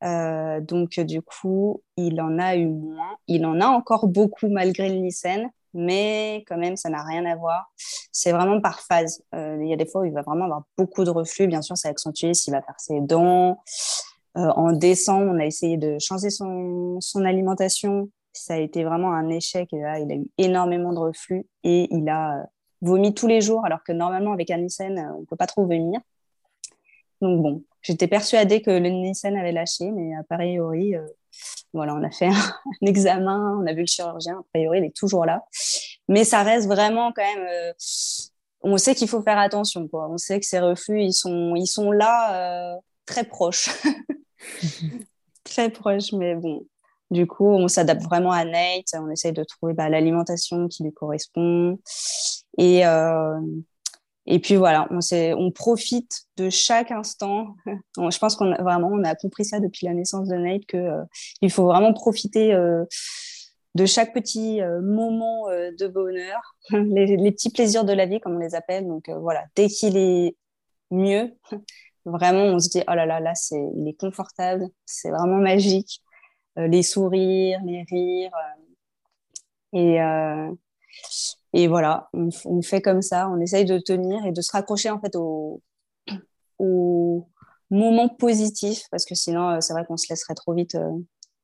remontée. 0.00 0.64
donc, 0.66 1.00
du 1.00 1.22
coup, 1.22 1.82
il 1.96 2.20
en 2.20 2.38
a 2.38 2.56
eu 2.56 2.66
moins. 2.66 3.16
Il 3.26 3.44
en 3.46 3.60
a 3.60 3.66
encore 3.66 4.08
beaucoup 4.08 4.48
malgré 4.48 4.88
le 4.88 4.96
Nissen 4.96 5.50
mais 5.76 6.42
quand 6.48 6.56
même, 6.56 6.76
ça 6.76 6.88
n'a 6.88 7.02
rien 7.04 7.24
à 7.26 7.36
voir. 7.36 7.70
C'est 8.10 8.32
vraiment 8.32 8.60
par 8.60 8.80
phase. 8.80 9.22
Euh, 9.34 9.58
il 9.60 9.68
y 9.68 9.72
a 9.72 9.76
des 9.76 9.86
fois 9.86 10.00
où 10.00 10.04
il 10.04 10.12
va 10.12 10.22
vraiment 10.22 10.46
avoir 10.46 10.62
beaucoup 10.76 11.04
de 11.04 11.10
reflux. 11.10 11.46
Bien 11.46 11.62
sûr, 11.62 11.76
ça 11.76 11.88
va 11.88 11.90
accentuer 11.90 12.34
s'il 12.34 12.52
va 12.52 12.62
faire 12.62 12.78
ses 12.78 13.00
dents. 13.00 13.62
Euh, 14.36 14.48
en 14.56 14.72
décembre, 14.72 15.30
on 15.32 15.38
a 15.38 15.44
essayé 15.44 15.76
de 15.76 15.98
changer 16.00 16.30
son, 16.30 16.98
alimentation. 17.24 18.08
Ça 18.32 18.54
a 18.54 18.58
été 18.58 18.84
vraiment 18.84 19.12
un 19.12 19.28
échec. 19.28 19.68
Là, 19.72 19.98
il 19.98 20.10
a 20.10 20.14
eu 20.14 20.26
énormément 20.38 20.92
de 20.92 20.98
reflux 20.98 21.46
et 21.62 21.94
il 21.94 22.08
a 22.08 22.46
vomi 22.80 23.14
tous 23.14 23.26
les 23.26 23.40
jours, 23.40 23.64
alors 23.64 23.82
que 23.84 23.92
normalement, 23.92 24.32
avec 24.32 24.50
un 24.50 24.58
Nissen, 24.58 24.98
on 25.14 25.20
ne 25.20 25.26
peut 25.26 25.36
pas 25.36 25.46
trop 25.46 25.62
vomir. 25.62 26.00
Donc 27.22 27.42
bon, 27.42 27.62
j'étais 27.86 28.08
persuadée 28.08 28.62
que 28.62 28.70
le 28.70 28.88
Nissen 28.88 29.36
avait 29.36 29.52
lâché, 29.52 29.90
mais 29.90 30.14
a 30.16 30.22
priori, 30.24 30.96
euh, 30.96 31.06
voilà, 31.72 31.94
on 31.94 32.02
a 32.02 32.10
fait 32.10 32.26
un, 32.82 32.86
examen, 32.86 33.58
on 33.60 33.66
a 33.66 33.72
vu 33.72 33.80
le 33.80 33.86
chirurgien, 33.86 34.38
a 34.38 34.42
priori, 34.52 34.78
il 34.78 34.84
est 34.84 34.96
toujours 34.96 35.24
là. 35.24 35.44
Mais 36.08 36.24
ça 36.24 36.42
reste 36.42 36.66
vraiment 36.66 37.12
quand 37.12 37.22
même. 37.22 37.46
Euh, 37.46 37.72
on 38.62 38.78
sait 38.78 38.94
qu'il 38.94 39.08
faut 39.08 39.22
faire 39.22 39.38
attention, 39.38 39.86
quoi. 39.86 40.08
On 40.10 40.18
sait 40.18 40.40
que 40.40 40.46
ces 40.46 40.58
reflux, 40.58 41.02
ils 41.02 41.12
sont, 41.12 41.54
ils 41.54 41.66
sont 41.66 41.92
là 41.92 42.72
euh, 42.74 42.76
très 43.04 43.24
proches. 43.24 43.70
très 45.44 45.70
proches, 45.70 46.12
mais 46.12 46.34
bon. 46.34 46.66
Du 47.12 47.28
coup, 47.28 47.46
on 47.46 47.68
s'adapte 47.68 48.02
vraiment 48.02 48.32
à 48.32 48.44
Nate. 48.44 48.86
On 48.94 49.08
essaye 49.10 49.32
de 49.32 49.44
trouver 49.44 49.74
bah, 49.74 49.88
l'alimentation 49.88 50.66
qui 50.66 50.82
lui 50.82 50.92
correspond. 50.92 51.78
Et, 52.58 52.82
et 54.26 54.40
puis 54.40 54.56
voilà, 54.56 54.88
on, 54.90 54.98
on 55.38 55.50
profite 55.52 56.22
de 56.36 56.50
chaque 56.50 56.90
instant. 56.90 57.54
Je 57.96 58.18
pense 58.18 58.34
qu'on 58.36 58.52
a 58.52 58.62
vraiment 58.62 58.88
on 58.92 59.04
a 59.04 59.14
compris 59.14 59.44
ça 59.44 59.60
depuis 59.60 59.86
la 59.86 59.94
naissance 59.94 60.28
de 60.28 60.36
Nate 60.36 60.66
que 60.66 60.76
euh, 60.76 61.02
il 61.42 61.50
faut 61.50 61.64
vraiment 61.64 61.92
profiter 61.92 62.52
euh, 62.52 62.84
de 63.76 63.86
chaque 63.86 64.12
petit 64.12 64.60
euh, 64.60 64.80
moment 64.80 65.46
de 65.48 65.86
bonheur, 65.86 66.40
les, 66.70 67.16
les, 67.16 67.32
petits 67.32 67.50
plaisirs 67.50 67.84
de 67.84 67.92
la 67.92 68.06
vie 68.06 68.20
comme 68.20 68.36
on 68.36 68.40
les 68.40 68.54
appelle. 68.54 68.86
Donc 68.86 69.08
voilà, 69.08 69.44
dès 69.54 69.68
qu'il 69.68 69.96
est 69.96 70.34
mieux, 70.90 71.32
vraiment 72.04 72.42
on 72.42 72.58
se 72.58 72.68
dit 72.68 72.82
oh 72.88 72.94
là 72.94 73.06
là 73.06 73.20
là 73.20 73.34
c'est 73.34 73.62
il 73.76 73.88
est 73.88 73.98
confortable, 73.98 74.66
c'est 74.86 75.10
vraiment 75.10 75.38
magique. 75.38 76.02
les 76.56 76.82
sourires, 76.82 77.60
les 77.64 77.84
rires 77.88 78.32
et 79.72 80.00
et 81.58 81.68
voilà, 81.68 82.10
on, 82.12 82.60
fait 82.60 82.82
comme 82.82 83.00
ça, 83.00 83.30
on 83.30 83.40
essaye 83.40 83.64
de 83.64 83.78
tenir 83.78 84.26
et 84.26 84.32
de 84.32 84.42
se 84.42 84.52
raccrocher 84.52 84.90
en 84.90 85.00
fait 85.00 85.16
au, 85.16 85.62
au 86.58 87.26
moment 87.70 88.10
positif, 88.10 88.82
parce 88.90 89.06
que 89.06 89.14
sinon, 89.14 89.48
euh, 89.48 89.60
c'est 89.60 89.72
vrai 89.72 89.86
qu'on 89.86 89.96
se 89.96 90.06
laisserait 90.10 90.34
trop 90.34 90.52
vite 90.52 90.74
euh, 90.74 90.90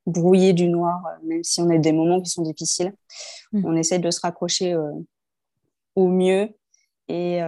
brouiller 0.05 0.53
du 0.53 0.69
noir, 0.69 1.01
euh, 1.07 1.27
même 1.27 1.43
si 1.43 1.63
on 1.63 1.71
a 1.71 1.79
des 1.79 1.93
moments 1.93 2.21
qui 2.21 2.29
sont 2.29 2.43
difficiles. 2.43 2.93
Mmh. 3.53 3.65
On 3.65 3.75
essaye 3.75 4.01
de 4.01 4.11
se 4.11 4.21
raccrocher 4.21 4.77
au 5.97 6.09
mieux. 6.09 6.51
Et 7.09 7.41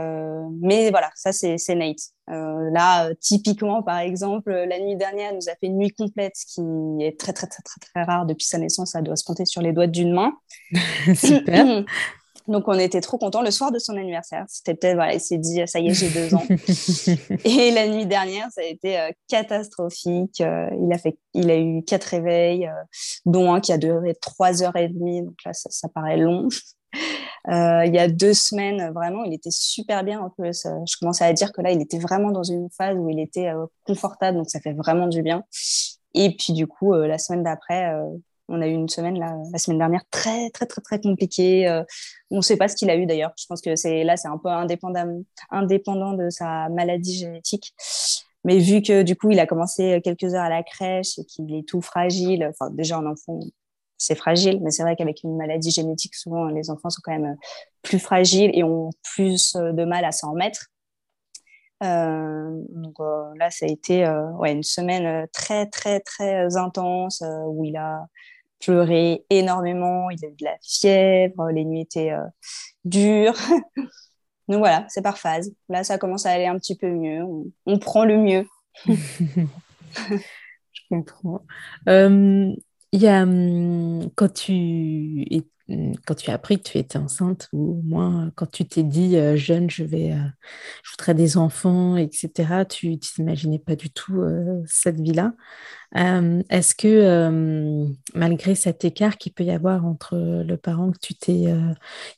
mais 0.61 0.91
voilà, 0.91 1.11
ça 1.15 1.33
c'est 1.33 1.75
Nate. 1.75 1.97
là, 2.27 3.15
typiquement, 3.21 3.83
par 3.83 3.99
exemple, 3.99 4.51
la 4.51 4.79
nuit 4.79 4.97
dernière, 4.97 5.31
elle 5.31 5.37
nous 5.37 5.49
a 5.51 5.53
fait 5.53 5.67
une 5.67 5.77
nuit 5.77 5.93
complète, 5.93 6.33
ce 6.35 6.47
qui 6.47 7.05
est 7.05 7.19
très 7.19 7.33
très 7.35 7.47
très 7.47 7.63
très 7.63 7.81
très 7.81 8.05
rare 8.05 8.27
depuis 8.27 8.47
sa 8.47 8.59
naissance. 8.59 8.93
Ça 8.93 9.03
doit 9.03 9.17
se 9.17 9.25
compter 9.25 9.45
sur 9.45 9.63
les 9.63 9.73
doigts 9.73 9.87
d'une 9.87 10.13
main. 10.13 10.33
Super. 11.15 11.85
Donc, 12.47 12.69
on 12.69 12.79
était 12.79 13.01
trop 13.01 13.17
contents 13.17 13.41
le 13.41 13.51
soir 13.51 13.73
de 13.73 13.79
son 13.79 13.97
anniversaire. 13.97 14.45
C'était 14.49 14.75
peut-être, 14.75 14.97
voilà, 14.97 15.15
il 15.15 15.21
s'est 15.21 15.39
dit, 15.39 15.63
ça 15.67 15.81
y 15.81 15.89
est, 15.89 15.95
j'ai 15.95 16.11
deux 16.11 16.35
ans. 16.35 16.43
et 17.45 17.71
la 17.71 17.89
nuit 17.89 18.05
dernière, 18.05 18.49
ça 18.53 18.61
a 18.61 18.65
été 18.65 18.99
euh, 18.99 19.11
catastrophique. 19.29 20.43
Euh, 20.43 20.69
il, 20.79 20.93
a 20.93 20.99
fait, 20.99 21.17
il 21.33 21.51
a 21.51 21.59
eu 21.59 21.83
quatre 21.83 22.05
réveils, 22.05 22.67
euh, 22.67 22.83
dont 23.25 23.55
un 23.55 23.61
qui 23.61 23.73
a 23.73 23.79
duré 23.79 24.15
trois 24.21 24.63
heures 24.63 24.77
et 24.77 24.89
demie. 24.89 25.23
Donc 25.23 25.37
là, 25.47 25.53
ça, 25.55 25.89
paraît 25.89 26.19
long. 26.19 26.49
il 27.47 27.95
y 27.95 27.99
a 27.99 28.09
deux 28.09 28.35
semaines, 28.35 28.93
vraiment, 28.93 29.25
il 29.25 29.33
était 29.33 29.51
super 29.51 30.05
bien. 30.05 30.21
En 30.21 30.29
plus, 30.29 30.67
je 30.87 30.97
commençais 30.99 31.25
à 31.25 31.33
dire 31.33 31.51
que 31.51 31.63
là, 31.63 31.71
il 31.71 31.81
était 31.81 31.99
vraiment 31.99 32.31
dans 32.31 32.45
une 32.45 32.69
phase 32.77 32.99
où 32.99 33.09
il 33.09 33.21
était 33.21 33.53
confortable, 33.87 34.37
donc 34.37 34.51
ça 34.51 34.61
fait 34.61 34.75
vraiment 34.75 35.07
du 35.07 35.23
bien. 35.23 35.45
Et 36.13 36.37
puis, 36.37 36.53
du 36.53 36.67
coup, 36.67 36.93
la 36.93 37.19
semaine 37.19 37.43
d'après, 37.43 37.93
on 38.49 38.61
a 38.61 38.67
eu 38.67 38.73
une 38.73 38.89
semaine 38.89 39.19
la 39.19 39.59
semaine 39.59 39.79
dernière 39.79 40.03
très 40.11 40.51
très 40.51 40.67
très 40.67 40.81
très 40.83 41.01
compliquée. 41.01 41.69
Euh, 41.69 41.83
on 42.31 42.37
ne 42.37 42.43
sait 42.43 42.57
pas 42.57 42.69
ce 42.69 42.77
qu'il 42.77 42.91
a 42.91 42.97
eu 42.97 43.07
d'ailleurs. 43.07 43.33
Je 43.39 43.47
pense 43.47 43.61
que 43.61 43.77
c'est 43.77 44.05
là 44.05 44.17
c'est 44.17 44.29
un 44.29 44.39
peu 44.39 44.49
indépendant 44.49 45.23
indépendant 45.51 46.13
de 46.13 46.31
sa 46.31 46.69
maladie 46.69 47.17
génétique. 47.17 47.75
Mais 48.45 48.59
vu 48.59 48.83
que 48.83 49.03
du 49.03 49.17
coup 49.17 49.31
il 49.31 49.41
a 49.41 49.47
commencé 49.47 50.01
quelques 50.05 50.35
heures 50.35 50.45
à 50.45 50.51
la 50.51 50.63
crèche 50.63 51.19
et 51.19 51.25
qu'il 51.25 51.55
est 51.55 51.67
tout 51.67 51.81
fragile, 51.81 52.47
enfin 52.51 52.71
déjà 52.71 52.99
un 52.99 53.07
enfant 53.07 53.41
c'est 53.97 54.17
fragile, 54.17 54.61
mais 54.63 54.71
c'est 54.71 54.83
vrai 54.83 54.97
qu'avec 54.97 55.23
une 55.23 55.37
maladie 55.37 55.71
génétique 55.71 56.15
souvent 56.15 56.47
les 56.47 56.69
enfants 56.71 56.91
sont 56.91 57.01
quand 57.03 57.13
même 57.13 57.37
plus 57.83 57.99
fragiles 57.99 58.51
et 58.55 58.65
ont 58.65 58.91
plus 59.03 59.55
de 59.55 59.85
mal 59.85 60.05
à 60.05 60.13
s'en 60.13 60.33
remettre. 60.33 60.67
Euh, 61.83 62.63
donc 62.71 62.95
euh, 63.01 63.35
là, 63.37 63.51
ça 63.51 63.67
a 63.67 63.69
été 63.69 64.09
ouais, 64.39 64.53
une 64.53 64.63
semaine 64.63 65.27
très, 65.33 65.67
très, 65.67 66.01
très 66.01 66.57
intense 66.57 67.23
où 67.47 67.65
il 67.65 67.77
a 67.77 68.07
pleuré 68.61 69.25
énormément, 69.31 70.11
il 70.11 70.25
a 70.25 70.31
de 70.31 70.45
la 70.45 70.57
fièvre, 70.63 71.51
les 71.51 71.65
nuits 71.65 71.83
étaient 71.83 72.13
euh, 72.13 72.25
dures. 72.85 73.35
Donc 74.49 74.59
voilà, 74.59 74.87
c'est 74.89 75.03
par 75.03 75.19
phase. 75.19 75.53
Là, 75.69 75.85
ça 75.85 75.99
commence 75.99 76.27
à 76.27 76.31
aller 76.31 76.47
un 76.47 76.59
petit 76.59 76.77
peu 76.77 76.89
mieux. 76.89 77.23
On, 77.67 77.79
prend 77.79 78.05
le 78.05 78.19
mieux. 78.19 78.47
Je 78.87 80.81
comprends. 80.91 81.41
Euh, 81.89 82.53
il 82.93 83.01
y 83.01 83.09
a, 83.09 83.23
hum, 83.23 84.11
quand 84.15 84.33
tu 84.33 85.25
quand 85.69 86.15
tu 86.15 86.31
as 86.31 86.35
appris 86.35 86.59
que 86.59 86.69
tu 86.71 86.79
étais 86.79 86.99
enceinte, 86.99 87.49
ou 87.53 87.79
au 87.79 87.83
moins 87.83 88.31
quand 88.35 88.51
tu 88.51 88.67
t'es 88.67 88.83
dit 88.83 89.17
euh, 89.17 89.37
jeune, 89.37 89.71
je 89.71 89.83
vais, 89.85 90.13
euh, 90.13 90.17
je 90.83 90.91
voudrais 90.93 91.15
des 91.15 91.39
enfants, 91.39 91.97
etc. 91.97 92.67
Tu 92.69 92.99
t'imaginais 92.99 93.59
pas 93.59 93.77
du 93.77 93.91
tout 93.91 94.21
euh, 94.21 94.63
cette 94.67 95.01
vie-là. 95.01 95.33
Est-ce 95.95 96.75
que 96.75 97.87
malgré 98.15 98.57
cet 98.57 98.85
écart 98.85 99.17
qu'il 99.17 99.33
peut 99.33 99.45
y 99.45 99.53
avoir 99.53 99.87
entre 99.87 100.17
le 100.17 100.57
parent 100.57 100.91
que 100.91 100.99
tu 100.99 101.15
t'es 101.15 101.45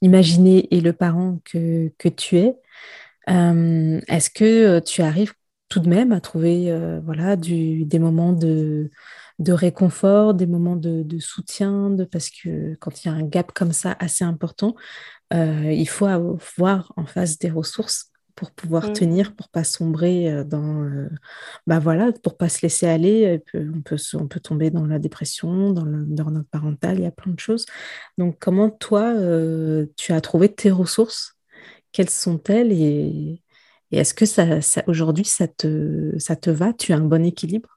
imaginé 0.01 0.74
et 0.74 0.80
le 0.80 0.94
parent 0.94 1.40
que, 1.44 1.92
que 1.99 2.09
tu 2.09 2.38
es, 2.38 2.57
est-ce 3.28 4.30
que 4.30 4.78
tu 4.80 5.03
arrives 5.03 5.34
tout 5.68 5.80
de 5.80 5.90
même 5.90 6.12
à 6.12 6.22
trouver 6.22 6.74
voilà, 7.05 7.36
des 7.36 7.99
moments 7.99 8.32
de 8.32 8.90
de 9.39 9.53
réconfort, 9.53 10.34
des 10.34 10.47
moments 10.47 10.76
de, 10.76 11.18
soutien, 11.18 11.91
de, 11.91 12.05
parce 12.05 12.30
que 12.30 12.74
quand 12.76 13.05
il 13.05 13.09
y 13.09 13.11
a 13.11 13.14
un 13.14 13.22
gap 13.22 13.53
comme 13.53 13.72
ça 13.72 13.97
assez 13.99 14.24
important, 14.24 14.74
euh, 15.34 15.72
il 15.72 15.89
faut 15.89 16.07
avoir 16.07 16.93
en 16.97 17.05
face 17.07 17.39
des 17.39 17.51
ressources 17.51 18.11
pour 18.34 18.51
pouvoir 18.51 18.91
mmh. 18.91 18.93
tenir, 18.93 19.34
pour 19.34 19.49
pas 19.49 19.64
sombrer 19.64 20.30
euh, 20.30 20.45
dans, 20.45 20.82
euh, 20.82 21.09
bah 21.66 21.78
voilà, 21.78 22.12
pour 22.22 22.37
pas 22.37 22.49
se 22.49 22.62
laisser 22.62 22.87
aller. 22.87 23.43
On 23.55 23.80
peut, 23.82 23.97
on 24.14 24.26
peut 24.26 24.41
tomber 24.41 24.70
dans 24.70 24.87
la 24.87 24.99
dépression, 24.99 25.72
dans 25.72 25.84
le 25.84 26.05
burn-out 26.05 26.47
parental, 26.51 26.99
il 26.99 27.05
y 27.05 27.07
a 27.07 27.11
plein 27.11 27.32
de 27.32 27.41
choses. 27.41 27.66
Donc, 28.18 28.37
comment 28.39 28.70
toi, 28.70 29.14
tu 29.97 30.12
as 30.12 30.20
trouvé 30.20 30.53
tes 30.53 30.70
ressources? 30.70 31.34
Quelles 31.93 32.11
sont-elles? 32.11 32.72
Et, 32.72 33.43
est-ce 33.93 34.14
que 34.14 34.26
ça, 34.26 34.61
ça 34.61 34.82
aujourd'hui, 34.89 35.24
ça 35.24 35.47
te, 35.49 36.12
ça 36.18 36.37
te 36.37 36.51
va? 36.51 36.72
Tu 36.72 36.93
as 36.93 36.97
un 36.97 37.01
bon 37.01 37.24
équilibre? 37.24 37.76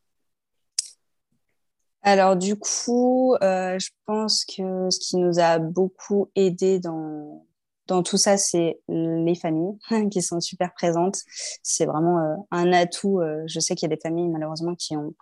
Alors 2.02 2.36
du 2.36 2.56
coup, 2.56 3.36
je 3.41 3.89
pense 4.06 4.45
que 4.45 4.89
ce 4.89 5.00
qui 5.00 5.18
nous 5.18 5.39
a 5.39 5.60
beaucoup 5.60 6.30
aidé 6.36 6.80
dans 6.80 7.45
dans 7.89 8.04
tout 8.04 8.18
ça, 8.18 8.38
c'est 8.38 8.80
les 8.88 9.36
familles 9.36 9.78
qui 10.12 10.22
sont 10.22 10.39
super 10.39 10.74
présentes. 10.74 11.18
C'est 11.62 11.86
vraiment 11.86 12.20
euh, 12.20 12.36
un 12.52 12.72
atout. 12.72 13.20
Euh, 13.20 13.43
je 13.47 13.60
sais 13.60 13.76
qu'il 13.76 13.89
y 13.89 13.91
a 13.91 13.95
des 13.95 14.02
familles 14.02 14.30
malheureusement 14.30 14.76
qui 14.76 14.95
ont 14.95 15.14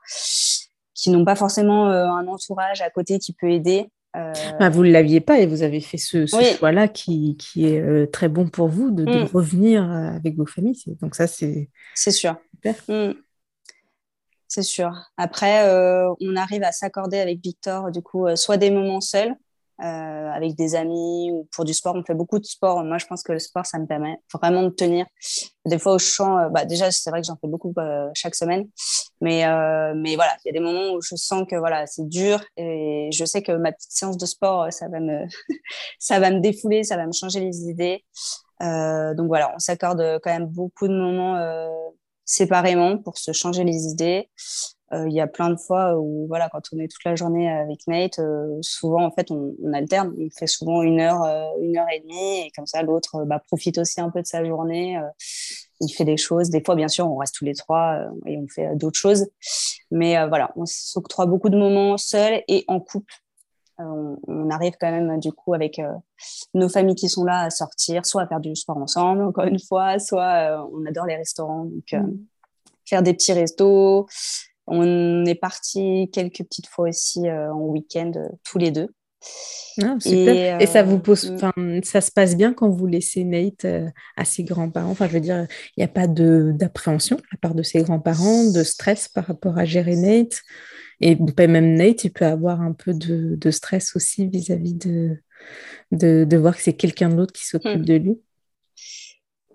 qui 0.93 1.11
n'ont 1.11 1.25
pas 1.25 1.35
forcément 1.35 1.89
euh, 1.89 2.05
un 2.05 2.27
entourage 2.27 2.81
à 2.81 2.89
côté 2.89 3.19
qui 3.19 3.33
peut 3.33 3.51
aider. 3.51 3.87
Bah, 4.59 4.69
vous 4.71 4.83
ne 4.83 4.89
l'aviez 4.89 5.19
pas 5.19 5.39
et 5.39 5.45
vous 5.45 5.61
avez 5.61 5.79
fait 5.79 5.99
ce, 5.99 6.25
choix-là 6.25 6.87
qui, 6.87 7.37
qui, 7.37 7.67
est 7.67 8.11
très 8.11 8.29
bon 8.29 8.49
pour 8.49 8.67
vous 8.67 8.89
de, 8.89 9.03
mm. 9.03 9.25
revenir 9.31 9.83
avec 9.83 10.35
vos 10.35 10.47
familles. 10.47 10.81
Donc 11.03 11.13
ça, 11.13 11.27
c'est... 11.27 11.69
C'est 11.93 12.09
sûr. 12.09 12.35
Mm. 12.87 13.11
C'est 14.47 14.63
sûr. 14.63 14.91
Après, 15.17 15.69
on 16.21 16.35
arrive 16.35 16.63
à 16.63 16.71
s'accorder 16.71 17.19
avec 17.19 17.41
Victor, 17.43 17.91
du 17.91 18.01
coup, 18.01 18.27
soit 18.35 18.57
des 18.57 18.71
moments 18.71 19.01
seuls, 19.01 19.35
euh, 19.79 20.31
avec 20.31 20.55
des 20.55 20.73
amis 20.73 21.29
ou 21.31 21.47
pour 21.51 21.63
du 21.63 21.71
sport. 21.71 21.93
On 21.95 22.03
fait 22.03 22.15
beaucoup 22.15 22.39
de 22.39 22.45
sport. 22.45 22.83
Moi, 22.83 22.97
je 22.97 23.05
pense 23.05 23.21
que 23.21 23.31
le 23.31 23.37
sport, 23.37 23.63
ça 23.63 23.77
me 23.77 23.85
permet 23.85 24.17
vraiment 24.33 24.63
de 24.63 24.69
tenir. 24.69 25.05
Des 25.67 25.77
fois, 25.77 25.93
au 25.93 25.99
champ, 25.99 26.39
euh, 26.39 26.49
bah, 26.49 26.65
déjà, 26.65 26.89
c'est 26.89 27.11
vrai 27.11 27.21
que 27.21 27.27
j'en 27.27 27.37
fais 27.39 27.47
beaucoup 27.47 27.71
euh, 27.77 28.09
chaque 28.15 28.33
semaine. 28.33 28.67
Mais, 29.21 29.45
mais 29.95 30.15
voilà, 30.15 30.35
il 30.43 30.47
y 30.47 30.49
a 30.49 30.53
des 30.53 30.59
moments 30.59 30.93
où 30.93 31.01
je 31.01 31.15
sens 31.15 31.45
que 31.47 31.55
voilà, 31.55 31.85
c'est 31.87 32.07
dur 32.07 32.39
et 32.55 33.09
je 33.11 33.25
sais 33.25 33.41
que 33.41 33.51
ma 33.51 33.71
petite 33.71 33.91
séance 33.91 34.17
de 34.17 34.25
sport, 34.27 34.71
ça 34.71 34.87
va 34.89 34.99
me, 34.99 35.25
ça 35.99 36.19
va 36.19 36.29
me 36.29 36.39
défouler, 36.39 36.83
ça 36.83 36.97
va 36.97 37.07
me 37.07 37.11
changer 37.11 37.39
les 37.39 37.61
idées. 37.61 38.03
donc 38.61 39.27
voilà, 39.27 39.51
on 39.55 39.59
s'accorde 39.59 40.19
quand 40.21 40.31
même 40.31 40.45
beaucoup 40.45 40.87
de 40.87 40.93
moments 40.93 41.35
séparément 42.27 42.97
pour 42.99 43.17
se 43.17 43.31
changer 43.31 43.63
les 43.63 43.87
idées. 43.87 44.29
Euh, 44.93 45.05
il 45.09 45.13
y 45.13 45.19
a 45.19 45.27
plein 45.27 45.49
de 45.49 45.57
fois 45.57 45.97
où, 45.97 46.27
voilà, 46.27 46.49
quand 46.49 46.61
on 46.71 46.79
est 46.79 46.87
toute 46.87 47.03
la 47.03 47.15
journée 47.15 47.49
avec 47.49 47.79
Nate, 47.87 48.19
euh, 48.19 48.57
souvent, 48.61 49.03
en 49.03 49.11
fait, 49.11 49.31
on, 49.31 49.55
alterne. 49.73 50.13
On 50.17 50.29
fait 50.29 50.47
souvent 50.47 50.81
une 50.81 50.99
heure, 51.01 51.23
euh, 51.23 51.45
une 51.61 51.77
heure 51.77 51.87
et 51.93 51.99
demie, 51.99 52.45
et 52.45 52.51
comme 52.55 52.65
ça, 52.67 52.83
l'autre 52.83 53.25
bah, 53.25 53.41
profite 53.47 53.77
aussi 53.79 53.99
un 53.99 54.09
peu 54.09 54.21
de 54.21 54.27
sa 54.27 54.45
journée. 54.45 54.97
il 55.81 55.89
fait 55.89 56.05
des 56.05 56.17
choses. 56.17 56.49
Des 56.49 56.63
fois, 56.63 56.75
bien 56.75 56.87
sûr, 56.87 57.09
on 57.09 57.17
reste 57.17 57.35
tous 57.35 57.45
les 57.45 57.55
trois 57.55 57.99
et 58.25 58.37
on 58.37 58.47
fait 58.47 58.75
d'autres 58.75 58.99
choses. 58.99 59.27
Mais 59.91 60.15
voilà, 60.27 60.51
on 60.55 60.65
s'octroie 60.65 61.25
beaucoup 61.25 61.49
de 61.49 61.57
moments 61.57 61.97
seuls 61.97 62.43
et 62.47 62.63
en 62.67 62.79
couple. 62.79 63.13
On, 63.79 64.17
on, 64.27 64.49
arrive 64.49 64.73
quand 64.79 64.91
même, 64.91 65.19
du 65.19 65.31
coup, 65.31 65.53
avec 65.53 65.79
nos 66.53 66.69
familles 66.69 66.95
qui 66.95 67.09
sont 67.09 67.23
là 67.23 67.41
à 67.41 67.49
sortir, 67.49 68.05
soit 68.05 68.23
à 68.23 68.27
faire 68.27 68.39
du 68.39 68.55
sport 68.55 68.77
ensemble, 68.77 69.21
encore 69.23 69.45
une 69.45 69.59
fois, 69.59 69.99
soit 69.99 70.67
on 70.73 70.85
adore 70.85 71.05
les 71.05 71.15
restaurants. 71.15 71.65
Donc, 71.65 71.91
mmh. 71.91 72.17
faire 72.85 73.03
des 73.03 73.13
petits 73.13 73.33
restos, 73.33 74.07
on 74.67 75.25
est 75.25 75.35
parti 75.35 76.09
quelques 76.11 76.43
petites 76.43 76.67
fois 76.67 76.89
aussi 76.89 77.27
euh, 77.27 77.51
en 77.53 77.61
week-end 77.61 78.11
euh, 78.15 78.27
tous 78.43 78.57
les 78.57 78.71
deux. 78.71 78.89
Ah, 79.81 79.95
et, 80.05 80.65
ça 80.65 80.83
vous 80.83 80.99
pose, 80.99 81.31
mm. 81.55 81.81
ça 81.83 82.01
se 82.01 82.11
passe 82.11 82.35
bien 82.35 82.53
quand 82.53 82.69
vous 82.69 82.87
laissez 82.87 83.23
Nate 83.23 83.65
euh, 83.65 83.87
à 84.15 84.25
ses 84.25 84.43
grands-parents? 84.43 84.91
Enfin, 84.91 85.07
je 85.07 85.13
veux 85.13 85.19
dire, 85.19 85.47
il 85.75 85.79
n'y 85.79 85.83
a 85.83 85.87
pas 85.87 86.07
d'appréhension 86.07 87.17
à 87.33 87.37
part 87.37 87.55
de 87.55 87.63
ses 87.63 87.83
grands-parents, 87.83 88.51
de 88.51 88.63
stress 88.63 89.07
par 89.07 89.25
rapport 89.25 89.57
à 89.57 89.65
gérer 89.65 89.95
Nate? 89.95 90.41
Et 90.99 91.15
même 91.47 91.75
Nate, 91.75 92.05
il 92.05 92.11
peut 92.11 92.25
avoir 92.25 92.61
un 92.61 92.73
peu 92.73 92.93
de, 92.93 93.51
stress 93.51 93.95
aussi 93.95 94.27
vis-à-vis 94.27 94.73
de, 94.73 95.17
de, 95.91 96.37
voir 96.37 96.55
que 96.55 96.61
c'est 96.61 96.73
quelqu'un 96.73 97.09
d'autre 97.09 97.33
qui 97.33 97.45
s'occupe 97.45 97.81
mm. 97.81 97.85
de 97.85 97.93
lui. 97.93 98.21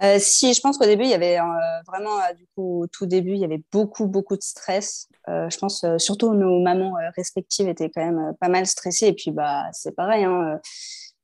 Euh, 0.02 0.16
si, 0.18 0.52
je 0.52 0.60
pense 0.60 0.78
qu'au 0.78 0.84
début, 0.84 1.04
il 1.04 1.10
y 1.10 1.14
avait 1.14 1.38
euh, 1.38 1.44
vraiment, 1.86 2.18
euh, 2.18 2.34
du 2.34 2.44
coup, 2.56 2.82
au 2.82 2.86
tout 2.88 3.06
début, 3.06 3.32
il 3.32 3.38
y 3.38 3.44
avait 3.44 3.62
beaucoup, 3.70 4.06
beaucoup 4.06 4.36
de 4.36 4.42
stress. 4.42 5.08
je 5.28 5.56
pense 5.58 5.84
surtout 5.98 6.34
nos 6.34 6.60
mamans 6.60 6.94
respectives 7.16 7.68
étaient 7.68 7.90
quand 7.90 8.04
même 8.04 8.34
pas 8.40 8.48
mal 8.48 8.66
stressées. 8.66 9.06
Et 9.06 9.12
puis, 9.12 9.30
bah, 9.30 9.66
c'est 9.72 9.94
pareil. 9.94 10.24
Hein, 10.24 10.60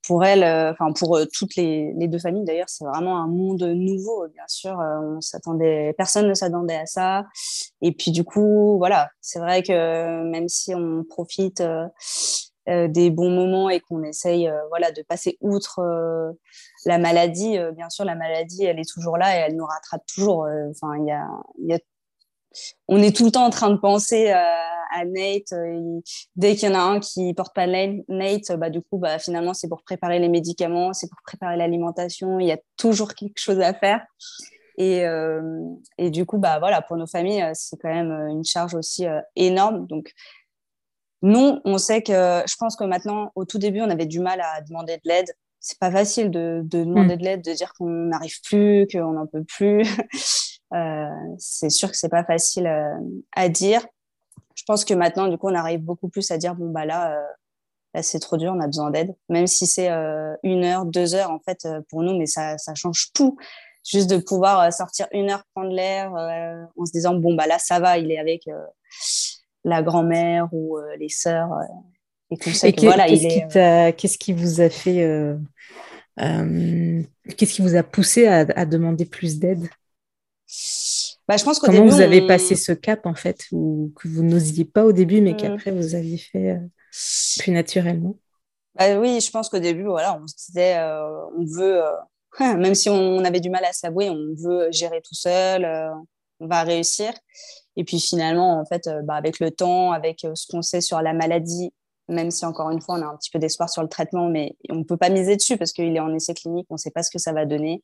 pour 0.09 0.25
elles, 0.25 0.43
enfin 0.73 0.93
pour 0.93 1.21
toutes 1.33 1.55
les, 1.55 1.95
deux 2.09 2.19
familles 2.19 2.45
d'ailleurs, 2.45 2.69
c'est 2.69 2.85
vraiment 2.85 3.23
un 3.23 3.29
monde 3.29 3.63
nouveau. 3.63 4.27
Bien 4.35 4.43
sûr, 4.49 4.77
on 4.79 5.21
s'attendait, 5.21 5.95
personne 5.97 6.27
ne 6.27 6.35
s'attendait 6.35 6.77
à 6.77 6.87
ça. 6.87 7.27
Et 7.83 7.93
puis 7.93 8.11
du 8.11 8.25
coup, 8.25 8.77
voilà, 8.79 9.11
c'est 9.21 9.39
vrai 9.39 9.63
que 9.63 10.25
même 10.25 10.49
si 10.49 10.75
on 10.75 11.05
profite 11.05 11.63
euh, 12.69 12.87
des 12.87 13.09
bons 13.11 13.31
moments 13.31 13.71
et 13.71 13.81
qu'on 13.81 14.03
essaye 14.03 14.47
euh, 14.47 14.61
voilà, 14.69 14.93
de 14.93 15.01
passer 15.01 15.39
outre 15.41 15.79
euh, 15.79 16.33
la 16.85 16.99
maladie. 16.99 17.57
bien 17.75 17.89
sûr, 17.89 18.05
la 18.05 18.15
maladie, 18.15 18.65
elle 18.65 18.79
est 18.79 18.91
toujours 18.91 19.17
là 19.17 19.37
et 19.37 19.41
elle 19.41 19.57
nous 19.57 19.65
rattrape 19.65 20.05
toujours. 20.07 20.47
Enfin, 20.71 20.97
il 20.99 21.07
y 21.07 21.11
a, 21.11 21.27
y 21.61 21.73
a 21.73 21.79
on 22.89 23.03
est 23.03 23.15
tout 23.15 23.27
le 23.27 23.31
temps 23.31 23.45
en 23.45 23.51
train 23.51 23.71
de 23.71 23.77
penser 23.77 24.31
à 24.31 25.05
Nate. 25.05 25.55
dès 26.37 26.57
qu'il 26.57 26.69
y 26.69 26.73
en 26.73 26.75
a 26.75 26.83
un 26.83 27.01
qui 27.01 27.35
porte 27.35 27.55
pas 27.55 27.67
Nate, 27.67 28.53
bah, 28.57 28.71
du 28.71 28.81
coup, 28.81 28.99
bah, 28.99 29.19
finalement, 29.19 29.55
c'est 29.55 29.69
pour 29.69 29.83
préparer 29.83 30.19
les 30.19 30.29
médicaments, 30.29 30.93
c'est 30.93 31.09
pour 31.09 31.21
préparer 31.25 31.57
l'alimentation. 31.57 32.41
Il 32.41 32.47
y 32.47 32.53
a 32.53 32.59
toujours 32.77 33.15
quelque 33.15 33.39
chose 33.39 33.61
à 33.61 33.75
faire. 33.75 34.05
Et, 34.79 35.05
et 35.99 36.11
du 36.11 36.25
coup, 36.25 36.39
bah, 36.39 36.59
voilà, 36.59 36.83
pour 36.83 36.97
nos 36.97 37.07
familles, 37.07 37.51
c'est 37.55 37.77
quand 37.77 37.93
même 37.93 38.13
une 38.29 38.45
charge 38.45 38.75
aussi 38.75 39.05
énorme. 39.37 39.87
Donc, 39.87 40.13
non, 41.23 41.61
on 41.65 41.79
sait 41.79 42.03
que 42.03 42.13
je 42.13 42.55
pense 42.59 42.77
que 42.77 42.85
maintenant, 42.85 43.33
au 43.35 43.45
tout 43.45 43.59
début, 43.59 43.81
on 43.81 43.91
avait 43.91 44.07
du 44.07 44.21
mal 44.21 44.41
à 44.41 44.61
demander 44.63 44.97
de 44.97 45.03
l'aide. 45.05 45.27
C'est 45.61 45.79
pas 45.79 45.91
facile 45.91 46.31
de, 46.31 46.61
demander 46.65 47.17
mm. 47.17 47.19
de 47.19 47.25
l'aide, 47.25 47.43
de 47.43 47.53
dire 47.53 47.73
qu'on 47.75 47.89
n'arrive 47.89 48.41
plus, 48.43 48.87
qu'on 48.91 49.13
n'en 49.13 49.27
peut 49.27 49.45
plus. 49.45 49.83
euh, 50.75 51.09
c'est 51.39 51.71
sûr 51.71 51.91
que 51.91 51.97
c'est 51.97 52.09
pas 52.09 52.25
facile 52.25 52.67
euh, 52.67 52.95
à 53.35 53.49
dire. 53.49 53.87
Je 54.55 54.65
pense 54.65 54.85
que 54.85 54.95
maintenant, 54.95 55.29
du 55.29 55.39
coup, 55.39 55.49
on 55.49 55.55
arrive 55.55 55.81
beaucoup 55.81 56.09
plus 56.09 56.31
à 56.31 56.39
dire 56.39 56.55
bon 56.55 56.71
bah 56.71 56.85
là, 56.85 57.13
euh, 57.13 57.27
là 57.95 58.03
c'est 58.03 58.19
trop 58.19 58.37
dur, 58.37 58.53
on 58.55 58.61
a 58.61 58.67
besoin 58.67 58.91
d'aide. 58.91 59.15
Même 59.29 59.47
si 59.47 59.67
c'est 59.67 59.89
une 60.43 60.65
heure, 60.65 60.85
deux 60.85 61.15
heures 61.15 61.31
en 61.31 61.39
fait 61.39 61.67
pour 61.89 62.03
nous, 62.03 62.19
mais 62.19 62.27
ça, 62.27 62.59
ça 62.59 62.75
change 62.75 63.13
tout. 63.15 63.37
Juste 63.89 64.11
de 64.11 64.19
pouvoir 64.19 64.73
sortir 64.73 65.07
une 65.13 65.31
heure, 65.31 65.45
prendre 65.55 65.71
l'air, 65.71 66.13
en 66.13 66.85
se 66.85 66.93
disant 66.93 67.15
bon 67.15 67.35
bah 67.35 67.47
là 67.47 67.59
ça 67.59 67.81
va, 67.81 67.99
il 67.99 68.11
est 68.11 68.19
avec 68.19 68.47
la 69.65 69.83
grand-mère 69.83 70.49
ou 70.53 70.79
euh, 70.79 70.97
les 70.99 71.09
sœurs. 71.09 71.51
Et 72.31 72.37
tout 72.37 72.51
ça. 72.51 72.71
Qu'est-ce 72.73 74.19
qui, 74.19 74.33
vous 74.33 74.61
a 74.61 74.69
fait. 74.71 75.37
Qu'est-ce 77.37 77.55
qui 77.55 77.63
vous 77.63 77.77
a 77.77 77.83
poussé 77.83 78.27
à, 78.27 78.65
demander 78.65 79.05
plus 79.05 79.39
d'aide? 79.39 79.69
Bah, 81.27 81.37
je 81.37 81.45
pense 81.45 81.59
Comment 81.59 81.85
vous 81.85 82.01
avez 82.01 82.27
passé 82.27 82.57
ce 82.57 82.73
cap, 82.73 83.07
en 83.07 83.15
fait, 83.15 83.47
ou 83.53 83.93
que 83.97 84.09
vous 84.09 84.23
n'osiez 84.23 84.65
pas 84.65 84.85
au 84.85 84.93
début, 84.93 85.21
mais 85.21 85.33
mmh. 85.33 85.37
qu'après 85.37 85.71
vous 85.71 85.95
aviez 85.95 86.19
fait 86.19 86.59
plus 87.39 87.53
naturellement? 87.53 88.17
Bah, 88.75 88.99
Oui, 88.99 89.21
je 89.21 89.31
pense 89.31 89.49
qu'au 89.49 89.59
début, 89.59 89.85
voilà, 89.85 90.21
on 90.21 90.27
se 90.27 90.35
disait, 90.47 90.79
on 90.81 91.45
veut, 91.45 91.83
même 92.41 92.75
si 92.75 92.89
on 92.89 93.25
avait 93.25 93.41
du 93.41 93.51
mal 93.51 93.65
à 93.65 93.73
s'avouer, 93.73 94.11
on 94.11 94.35
veut 94.37 94.69
gérer 94.73 95.03
tout 95.03 95.15
seul, 95.15 95.67
on 96.41 96.47
va 96.47 96.63
réussir. 96.63 97.13
Et 97.79 97.85
puis 97.85 98.01
finalement, 98.01 98.61
en 98.61 98.65
fait, 98.65 98.89
euh, 98.89 99.03
bah, 99.03 99.15
avec 99.15 99.39
le 99.39 99.53
temps, 99.53 99.93
avec 99.93 100.25
euh, 100.25 100.35
ce 100.35 100.47
qu'on 100.49 100.63
sait 100.63 100.81
sur 100.81 101.01
la 101.01 101.13
maladie, 101.13 101.73
même 102.09 102.31
si 102.31 102.45
encore 102.45 102.71
une 102.71 102.81
fois, 102.81 102.97
on 102.97 103.03
a 103.03 103.07
un 103.07 103.17
petit 103.17 103.31
peu 103.31 103.39
d'espoir 103.39 103.71
sur 103.71 103.83
le 103.83 103.89
traitement, 103.89 104.29
mais 104.29 104.57
on 104.69 104.77
ne 104.77 104.83
peut 104.83 104.97
pas 104.97 105.11
miser 105.11 105.37
dessus 105.37 105.57
parce 105.57 105.73
qu'il 105.73 105.95
est 105.95 106.01
en 106.01 106.13
essai 106.13 106.35
clinique, 106.35 106.67
on 106.71 106.75
ne 106.75 106.79
sait 106.79 106.91
pas 106.91 107.05
ce 107.05 107.11
que 107.11 107.19
ça 107.19 107.33
va 107.33 107.47
donner. 107.47 107.83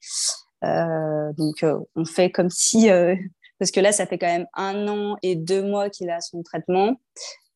Euh, 0.64 1.32
donc, 1.36 1.64
on 1.94 2.04
fait 2.04 2.30
comme 2.30 2.50
si, 2.50 2.88
parce 3.58 3.70
que 3.70 3.80
là, 3.80 3.92
ça 3.92 4.06
fait 4.06 4.18
quand 4.18 4.26
même 4.26 4.46
un 4.54 4.88
an 4.88 5.16
et 5.22 5.36
deux 5.36 5.62
mois 5.62 5.90
qu'il 5.90 6.10
a 6.10 6.20
son 6.20 6.42
traitement 6.42 6.96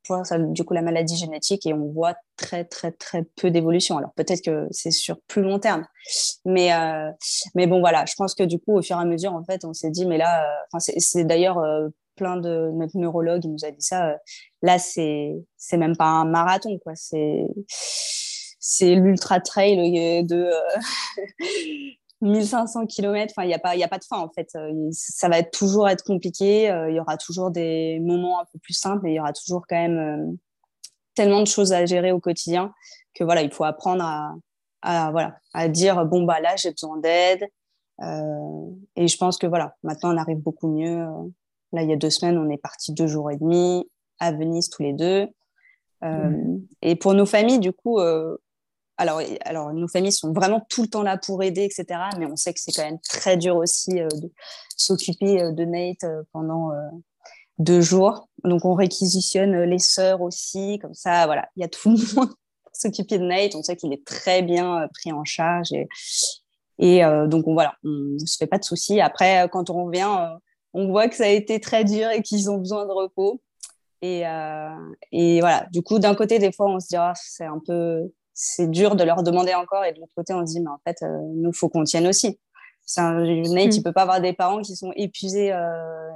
pour 0.07 0.23
du 0.39 0.65
coup 0.65 0.73
la 0.73 0.81
maladie 0.81 1.17
génétique 1.17 1.67
et 1.67 1.75
on 1.75 1.93
voit 1.93 2.15
très 2.39 2.65
très 2.65 2.93
très 2.93 3.25
peu 3.37 3.51
d'évolution. 3.51 3.99
Alors 3.99 4.11
peut-être 4.15 4.43
que 4.43 4.67
c'est 4.71 4.91
sur 4.91 5.21
plus 5.29 5.43
long 5.43 5.59
terme, 5.59 5.85
mais 6.47 6.71
mais 7.55 7.67
bon 7.67 7.81
voilà, 7.81 8.07
je 8.07 8.15
pense 8.17 8.35
que 8.35 8.43
du 8.43 8.59
coup 8.59 8.79
au 8.79 8.81
fur 8.81 8.97
et 8.97 9.03
à 9.03 9.05
mesure 9.05 9.35
en 9.35 9.45
fait 9.45 9.67
on 9.67 9.75
s'est 9.75 9.91
dit 9.91 10.07
mais 10.07 10.17
là, 10.17 10.49
c'est 10.79 11.25
d'ailleurs 11.25 11.59
plein 12.19 12.37
de 12.37 12.71
notre 12.75 12.99
neurologue 12.99 13.45
il 13.45 13.53
nous 13.53 13.65
a 13.65 13.71
dit 13.71 13.81
ça. 13.81 14.11
Euh, 14.11 14.17
là, 14.61 14.79
c'est 14.79 15.33
c'est 15.57 15.79
même 15.79 15.97
pas 15.97 16.07
un 16.07 16.27
marathon, 16.27 16.79
quoi. 16.79 16.93
C'est 16.95 17.47
c'est 18.61 18.95
l'ultra 18.97 19.41
trail 19.41 19.79
euh, 19.79 20.23
de 20.25 20.51
1500 22.21 22.83
euh, 22.83 22.87
km. 22.87 23.33
Enfin, 23.37 23.45
il 23.45 23.49
n'y 23.49 23.55
a 23.55 23.59
pas 23.59 23.77
il 23.77 23.83
a 23.83 23.89
pas 23.89 23.99
de 23.99 24.05
fin 24.05 24.19
en 24.19 24.29
fait. 24.29 24.57
Ça 24.93 25.29
va 25.29 25.43
toujours 25.43 25.89
être 25.89 26.05
compliqué. 26.05 26.65
Il 26.89 26.95
y 26.95 27.01
aura 27.01 27.17
toujours 27.17 27.51
des 27.51 28.01
moments 28.01 28.41
un 28.41 28.45
peu 28.53 28.59
plus 28.59 28.75
simples, 28.75 29.01
mais 29.05 29.13
il 29.13 29.17
y 29.17 29.21
aura 29.21 29.33
toujours 29.33 29.67
quand 29.69 29.77
même 29.77 30.37
tellement 31.15 31.41
de 31.41 31.47
choses 31.47 31.73
à 31.73 31.85
gérer 31.87 32.13
au 32.13 32.21
quotidien 32.21 32.73
que 33.15 33.25
voilà, 33.25 33.43
il 33.43 33.51
faut 33.51 33.65
apprendre 33.65 34.05
à, 34.05 34.35
à 34.83 35.11
voilà 35.11 35.37
à 35.55 35.69
dire 35.69 36.05
bon 36.07 36.23
bah 36.23 36.41
là 36.41 36.55
j'ai 36.57 36.71
besoin 36.71 36.99
d'aide. 36.99 37.49
et 38.97 39.09
je 39.09 39.17
pense 39.17 39.39
que 39.39 39.47
voilà, 39.47 39.75
maintenant 39.83 40.15
on 40.15 40.17
arrive 40.17 40.39
beaucoup 40.39 40.69
mieux 40.69 41.05
Là, 41.73 41.83
il 41.83 41.91
y 41.91 41.93
a 41.93 41.97
deux 41.97 42.11
semaines, 42.11 42.39
on 42.39 42.49
est 42.51 42.59
parti 42.59 42.93
deux 42.93 43.07
jours 43.07 43.31
et 43.31 43.37
demi 43.37 43.89
à 44.19 44.33
Venise 44.33 44.71
tous 44.71 44.83
les 44.83 44.93
deux. 44.93 45.29
Euh, 46.05 46.31
mmh. 46.31 46.67
Et 46.83 46.97
pour 46.97 47.15
nos 47.15 47.27
familles, 47.27 47.59
du 47.59 47.73
coup, 47.73 47.99
euh, 47.99 48.37
alors, 48.99 49.23
alors 49.45 49.73
nos 49.73 49.89
familles 49.89 50.13
sont 50.13 50.33
vraiment 50.33 50.61
tout 50.69 50.83
le 50.83 50.89
temps 50.89 51.03
là 51.03 51.17
pour 51.17 51.43
aider, 51.43 51.63
etc. 51.63 52.01
Mais 52.19 52.27
on 52.27 52.37
sait 52.37 52.53
que 52.53 52.61
c'est 52.61 52.73
quand 52.73 52.85
même 52.85 52.99
très 53.09 53.37
dur 53.37 53.57
aussi 53.57 54.01
euh, 54.01 54.09
de 54.09 54.31
s'occuper 54.77 55.53
de 55.53 55.65
Nate 55.65 56.05
pendant 56.33 56.71
deux 57.59 57.81
jours. 57.81 58.29
Donc, 58.45 58.65
on 58.65 58.75
réquisitionne 58.75 59.63
les 59.63 59.79
sœurs 59.79 60.21
aussi. 60.21 60.79
Comme 60.81 60.95
ça, 60.95 61.27
voilà, 61.27 61.49
il 61.57 61.61
y 61.61 61.65
a 61.65 61.69
tout 61.69 61.91
le 61.91 61.97
monde 62.17 62.29
pour 62.29 62.73
s'occuper 62.73 63.19
de 63.19 63.25
Nate. 63.25 63.55
On 63.55 63.63
sait 63.63 63.77
qu'il 63.77 63.93
est 63.93 64.05
très 64.05 64.43
bien 64.43 64.89
pris 64.95 65.13
en 65.13 65.25
charge. 65.25 65.73
Et, 65.73 65.89
et 66.79 67.03
donc, 67.29 67.47
on, 67.47 67.55
voilà, 67.55 67.75
on 67.85 68.17
ne 68.21 68.27
se 68.27 68.37
fait 68.37 68.47
pas 68.47 68.59
de 68.59 68.65
soucis. 68.65 69.01
Après, 69.01 69.49
quand 69.51 69.71
on 69.71 69.85
revient, 69.85 70.37
on 70.75 70.89
voit 70.89 71.09
que 71.09 71.17
ça 71.17 71.25
a 71.25 71.29
été 71.29 71.61
très 71.61 71.85
dur 71.85 72.09
et 72.11 72.23
qu'ils 72.23 72.51
ont 72.51 72.59
besoin 72.59 72.87
de 72.87 72.93
repos. 72.93 73.41
Et, 74.03 74.23
et 75.11 75.41
voilà, 75.41 75.67
du 75.73 75.83
coup, 75.83 75.99
d'un 75.99 76.15
côté, 76.15 76.39
des 76.39 76.53
fois, 76.53 76.67
on 76.67 76.79
se 76.79 76.89
dit, 76.89 76.97
ah, 76.97 77.13
c'est 77.17 77.47
un 77.47 77.61
peu, 77.65 78.13
c'est 78.41 78.71
dur 78.71 78.95
de 78.95 79.03
leur 79.03 79.25
demander 79.25 79.53
encore. 79.55 79.85
Et 79.85 79.93
de 79.93 79.99
l'autre 79.99 80.15
côté, 80.15 80.33
on 80.33 80.47
se 80.47 80.53
dit, 80.53 80.61
mais 80.61 80.71
en 80.71 80.81
fait, 80.87 81.03
nous, 81.03 81.51
il 81.51 81.57
faut 81.57 81.69
qu'on 81.69 81.83
tienne 81.83 82.07
aussi. 82.07 82.39
Un, 82.97 83.25
Nate, 83.25 83.75
il 83.75 83.81
mm. 83.81 83.83
peut 83.83 83.93
pas 83.93 84.03
avoir 84.03 84.21
des 84.21 84.33
parents 84.33 84.63
qui 84.63 84.77
sont 84.77 84.93
épuisés, 84.95 85.53
euh, 85.53 86.11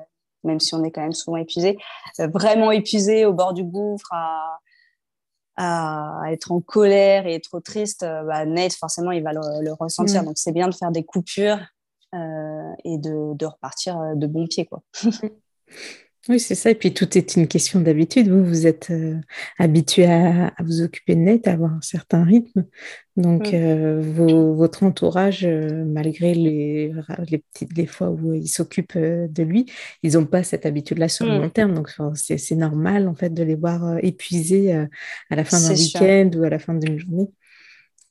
même 0.44 0.60
si 0.60 0.74
on 0.74 0.84
est 0.84 0.92
quand 0.92 1.02
même 1.02 1.12
souvent 1.12 1.36
épuisé, 1.36 1.78
euh, 2.20 2.28
vraiment 2.28 2.70
épuisés 2.70 3.26
au 3.26 3.32
bord 3.32 3.52
du 3.52 3.64
gouffre, 3.64 4.08
à, 4.12 4.60
à, 5.56 6.22
être 6.30 6.52
en 6.52 6.60
colère 6.60 7.26
et 7.26 7.40
trop 7.40 7.58
triste. 7.58 8.04
Euh, 8.04 8.22
bah, 8.22 8.46
Nate, 8.46 8.74
forcément, 8.74 9.10
il 9.10 9.22
va 9.24 9.32
le, 9.32 9.72
ressentir. 9.72 10.22
Mm. 10.22 10.26
Donc, 10.26 10.38
c'est 10.38 10.52
bien 10.52 10.68
de 10.68 10.74
faire 10.74 10.92
des 10.92 11.04
coupures 11.04 11.58
et 12.84 12.98
de, 12.98 13.34
de, 13.34 13.46
repartir 13.46 13.98
de 14.14 14.26
bon 14.26 14.46
pied, 14.46 14.66
quoi. 14.66 14.82
Oui, 16.28 16.38
c'est 16.38 16.54
ça. 16.54 16.70
Et 16.70 16.76
puis 16.76 16.94
tout 16.94 17.18
est 17.18 17.34
une 17.34 17.48
question 17.48 17.80
d'habitude. 17.80 18.28
Vous, 18.28 18.44
vous 18.44 18.66
êtes 18.68 18.90
euh, 18.92 19.16
habitué 19.58 20.06
à, 20.06 20.54
vous 20.60 20.82
occuper 20.82 21.16
de 21.16 21.20
net, 21.20 21.48
à 21.48 21.52
avoir 21.52 21.72
un 21.72 21.80
certain 21.80 22.22
rythme. 22.22 22.64
Donc, 23.16 23.52
mm. 23.52 23.54
euh, 23.54 24.52
votre 24.54 24.84
entourage, 24.84 25.44
euh, 25.44 25.84
malgré 25.84 26.32
les, 26.32 26.92
les, 27.28 27.38
petites 27.38 27.76
les 27.76 27.86
fois 27.86 28.10
où 28.10 28.34
ils 28.34 28.46
s'occupent 28.46 28.96
de 28.96 29.42
lui, 29.42 29.66
ils 30.04 30.12
n'ont 30.12 30.26
pas 30.26 30.44
cette 30.44 30.64
habitude-là 30.64 31.08
sur 31.08 31.26
le 31.26 31.38
mm. 31.38 31.40
long 31.40 31.50
terme. 31.50 31.74
Donc, 31.74 31.90
c'est 32.14 32.54
normal 32.54 33.08
en 33.08 33.16
fait 33.16 33.34
de 33.34 33.42
les 33.42 33.56
voir 33.56 33.98
épuisés 34.00 34.72
à 34.72 35.36
la 35.36 35.44
fin 35.44 35.60
d'un 35.60 35.74
week-end 35.74 36.30
ou 36.36 36.44
à 36.44 36.50
la 36.50 36.60
fin 36.60 36.74
d'une 36.74 37.00
journée. 37.00 37.30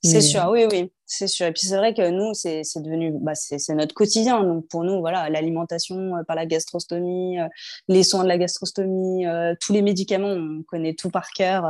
C'est 0.04 0.22
sûr, 0.22 0.48
oui, 0.50 0.66
oui, 0.72 0.92
c'est 1.06 1.28
sûr. 1.28 1.46
Et 1.46 1.52
puis 1.52 1.68
c'est 1.68 1.78
vrai 1.78 1.94
que 1.94 2.10
nous, 2.10 2.34
c'est 2.34 2.64
devenu, 2.78 3.14
bah, 3.22 3.36
c'est 3.36 3.74
notre 3.76 3.94
quotidien. 3.94 4.44
Donc 4.44 4.68
pour 4.68 4.84
nous, 4.84 5.00
voilà, 5.00 5.30
l'alimentation 5.30 6.16
euh, 6.16 6.24
par 6.24 6.36
la 6.36 6.46
gastrostomie, 6.46 7.40
euh, 7.40 7.48
les 7.88 8.04
soins 8.04 8.24
de 8.24 8.28
la 8.28 8.38
gastrostomie, 8.38 9.28
euh, 9.28 9.54
tous 9.60 9.74
les 9.74 9.82
médicaments, 9.82 10.30
on 10.32 10.64
connaît 10.64 10.96
tout 10.96 11.10
par 11.10 11.30
cœur. 11.32 11.66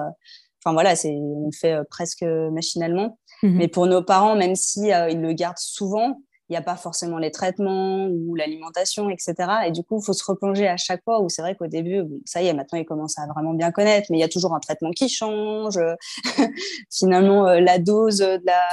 Enfin 0.64 0.74
voilà, 0.74 0.96
c'est 0.96 1.12
on 1.12 1.48
le 1.48 1.56
fait 1.56 1.78
presque 1.90 2.24
machinalement. 2.24 3.18
Mmh 3.44 3.58
Mais 3.58 3.68
pour 3.68 3.88
nos 3.88 4.04
parents, 4.04 4.36
même 4.36 4.56
si 4.56 4.90
ils 4.90 5.20
le 5.20 5.34
gardent 5.34 5.58
souvent, 5.58 6.22
il 6.52 6.56
n'y 6.56 6.58
a 6.58 6.62
pas 6.62 6.76
forcément 6.76 7.18
les 7.18 7.32
traitements 7.32 8.08
ou 8.08 8.36
l'alimentation, 8.36 9.10
etc. 9.10 9.34
Et 9.68 9.72
du 9.72 9.84
coup, 9.84 10.02
il 10.02 10.06
faut 10.06 10.12
se 10.12 10.26
replonger 10.26 10.68
à 10.68 10.76
chaque 10.76 11.02
fois 11.06 11.22
où 11.22 11.30
c'est 11.30 11.42
vrai 11.42 11.56
qu'au 11.56 11.68
début, 11.68 12.04
ça 12.26 12.42
y 12.42 12.48
est, 12.48 12.54
maintenant, 12.54 12.78
ils 12.78 12.84
commencent 12.84 13.18
à 13.18 13.26
vraiment 13.26 13.54
bien 13.54 13.72
connaître, 13.72 14.08
mais 14.10 14.18
il 14.18 14.20
y 14.20 14.26
a 14.26 14.28
toujours 14.28 14.54
un 14.54 14.60
traitement 14.60 14.92
qui 14.92 15.08
change. 15.08 15.80
Finalement, 16.92 17.48
euh, 17.48 17.62
la 17.62 17.80
dose 17.80 18.18
de 18.18 18.46
la, 18.46 18.68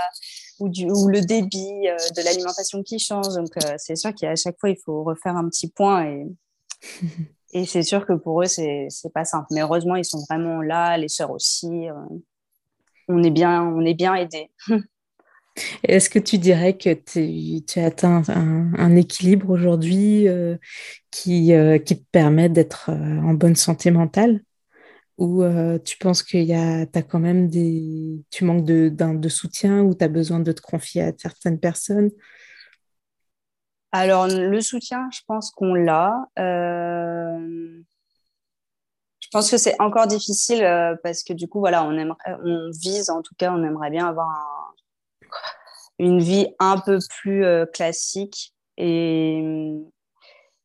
ou, 0.59 0.69
du, 0.69 0.91
ou 0.91 1.07
le 1.07 1.21
débit 1.21 1.87
euh, 1.87 1.95
de 2.17 2.25
l'alimentation 2.25 2.83
qui 2.83 2.99
change. 2.99 3.33
Donc, 3.37 3.57
euh, 3.59 3.75
c'est 3.77 3.95
sûr 3.95 4.13
qu'à 4.13 4.35
chaque 4.35 4.59
fois, 4.59 4.71
il 4.71 4.79
faut 4.85 5.05
refaire 5.05 5.37
un 5.37 5.49
petit 5.49 5.71
point 5.71 6.05
et. 6.05 6.27
Et 7.55 7.65
c'est 7.65 7.83
sûr 7.83 8.05
que 8.05 8.13
pour 8.13 8.43
eux, 8.43 8.47
c'est 8.47 8.91
pas 9.15 9.25
simple. 9.25 9.47
Mais 9.53 9.63
heureusement, 9.63 9.97
ils 9.97 10.05
sont 10.05 10.23
vraiment 10.29 10.61
là, 10.61 10.99
les 10.99 11.09
sœurs 11.09 11.31
aussi. 11.31 11.87
on 13.09 13.23
est 13.23 13.31
bien, 13.31 13.63
on 13.63 13.87
est 13.87 13.95
bien 13.95 14.15
aidés. 14.15 14.51
Est-ce 15.83 16.11
que 16.11 16.19
tu 16.19 16.39
dirais 16.39 16.77
que 16.77 16.93
tu 16.95 17.81
as 17.81 17.85
atteint 17.85 18.23
un, 18.29 18.97
équilibre 18.97 19.51
aujourd'hui 19.51 20.29
euh, 20.29 20.57
qui, 21.11 21.55
euh, 21.55 21.79
qui, 21.79 21.99
te 21.99 22.05
permet 22.11 22.49
d'être 22.49 22.91
euh, 22.91 23.21
en 23.21 23.35
bonne 23.35 23.57
santé 23.57 23.91
mentale? 23.91 24.41
Ou 25.19 25.43
tu 25.85 25.99
penses 25.99 26.23
qu'il 26.23 26.45
y 26.45 26.55
a, 26.55 26.83
as 26.83 27.03
quand 27.03 27.19
même 27.19 27.49
des. 27.49 28.23
Tu 28.31 28.45
manques 28.45 28.65
de, 28.65 29.29
soutien 29.29 29.81
ou 29.81 29.93
tu 29.93 30.05
as 30.05 30.09
besoin 30.09 30.39
de 30.39 30.53
te 30.53 30.61
confier 30.61 31.03
à 31.03 31.13
certaines 31.19 31.59
personnes? 31.59 32.13
Alors, 33.91 34.29
le 34.29 34.61
soutien, 34.61 35.09
je 35.13 35.19
pense 35.27 35.51
qu'on 35.51 35.75
l'a. 35.75 36.15
Je 36.37 37.83
pense 39.33 39.51
que 39.51 39.57
c'est 39.57 39.75
encore 39.81 40.07
difficile 40.07 40.61
parce 41.03 41.25
que 41.25 41.33
du 41.33 41.49
coup, 41.49 41.59
voilà, 41.59 41.83
on, 41.83 42.17
on 42.45 42.71
vise, 42.81 43.11
en 43.11 43.21
tout 43.21 43.35
cas, 43.37 43.53
on 43.53 43.65
aimerait 43.65 43.91
bien 43.91 44.07
avoir 44.07 44.29
un, 44.29 44.78
une 45.99 46.21
vie 46.21 46.49
un 46.59 46.79
peu 46.79 46.99
plus 47.21 47.45
euh, 47.45 47.67
classique. 47.67 48.55
Et, 48.77 49.43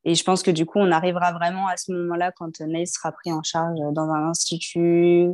et 0.05 0.15
je 0.15 0.23
pense 0.23 0.43
que 0.43 0.51
du 0.51 0.65
coup, 0.65 0.79
on 0.79 0.91
arrivera 0.91 1.31
vraiment 1.31 1.67
à 1.67 1.77
ce 1.77 1.91
moment-là 1.91 2.31
quand 2.31 2.59
Ney 2.61 2.85
sera 2.85 3.11
pris 3.11 3.31
en 3.31 3.41
charge 3.41 3.79
dans 3.93 4.09
un 4.09 4.29
institut 4.29 5.29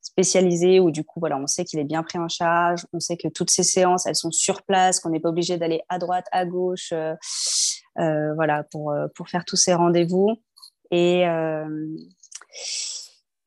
spécialisé 0.00 0.80
où 0.80 0.90
du 0.90 1.04
coup, 1.04 1.20
voilà, 1.20 1.36
on 1.36 1.46
sait 1.46 1.64
qu'il 1.64 1.78
est 1.78 1.84
bien 1.84 2.02
pris 2.02 2.18
en 2.18 2.28
charge, 2.28 2.86
on 2.92 3.00
sait 3.00 3.16
que 3.16 3.28
toutes 3.28 3.50
ces 3.50 3.62
séances, 3.62 4.06
elles 4.06 4.16
sont 4.16 4.30
sur 4.30 4.62
place, 4.62 5.00
qu'on 5.00 5.10
n'est 5.10 5.20
pas 5.20 5.30
obligé 5.30 5.58
d'aller 5.58 5.82
à 5.88 5.98
droite, 5.98 6.26
à 6.32 6.46
gauche, 6.46 6.90
euh, 6.92 7.14
euh, 7.98 8.34
voilà, 8.34 8.64
pour, 8.70 8.94
pour 9.14 9.28
faire 9.28 9.44
tous 9.44 9.56
ces 9.56 9.74
rendez-vous. 9.74 10.30
Et, 10.90 11.24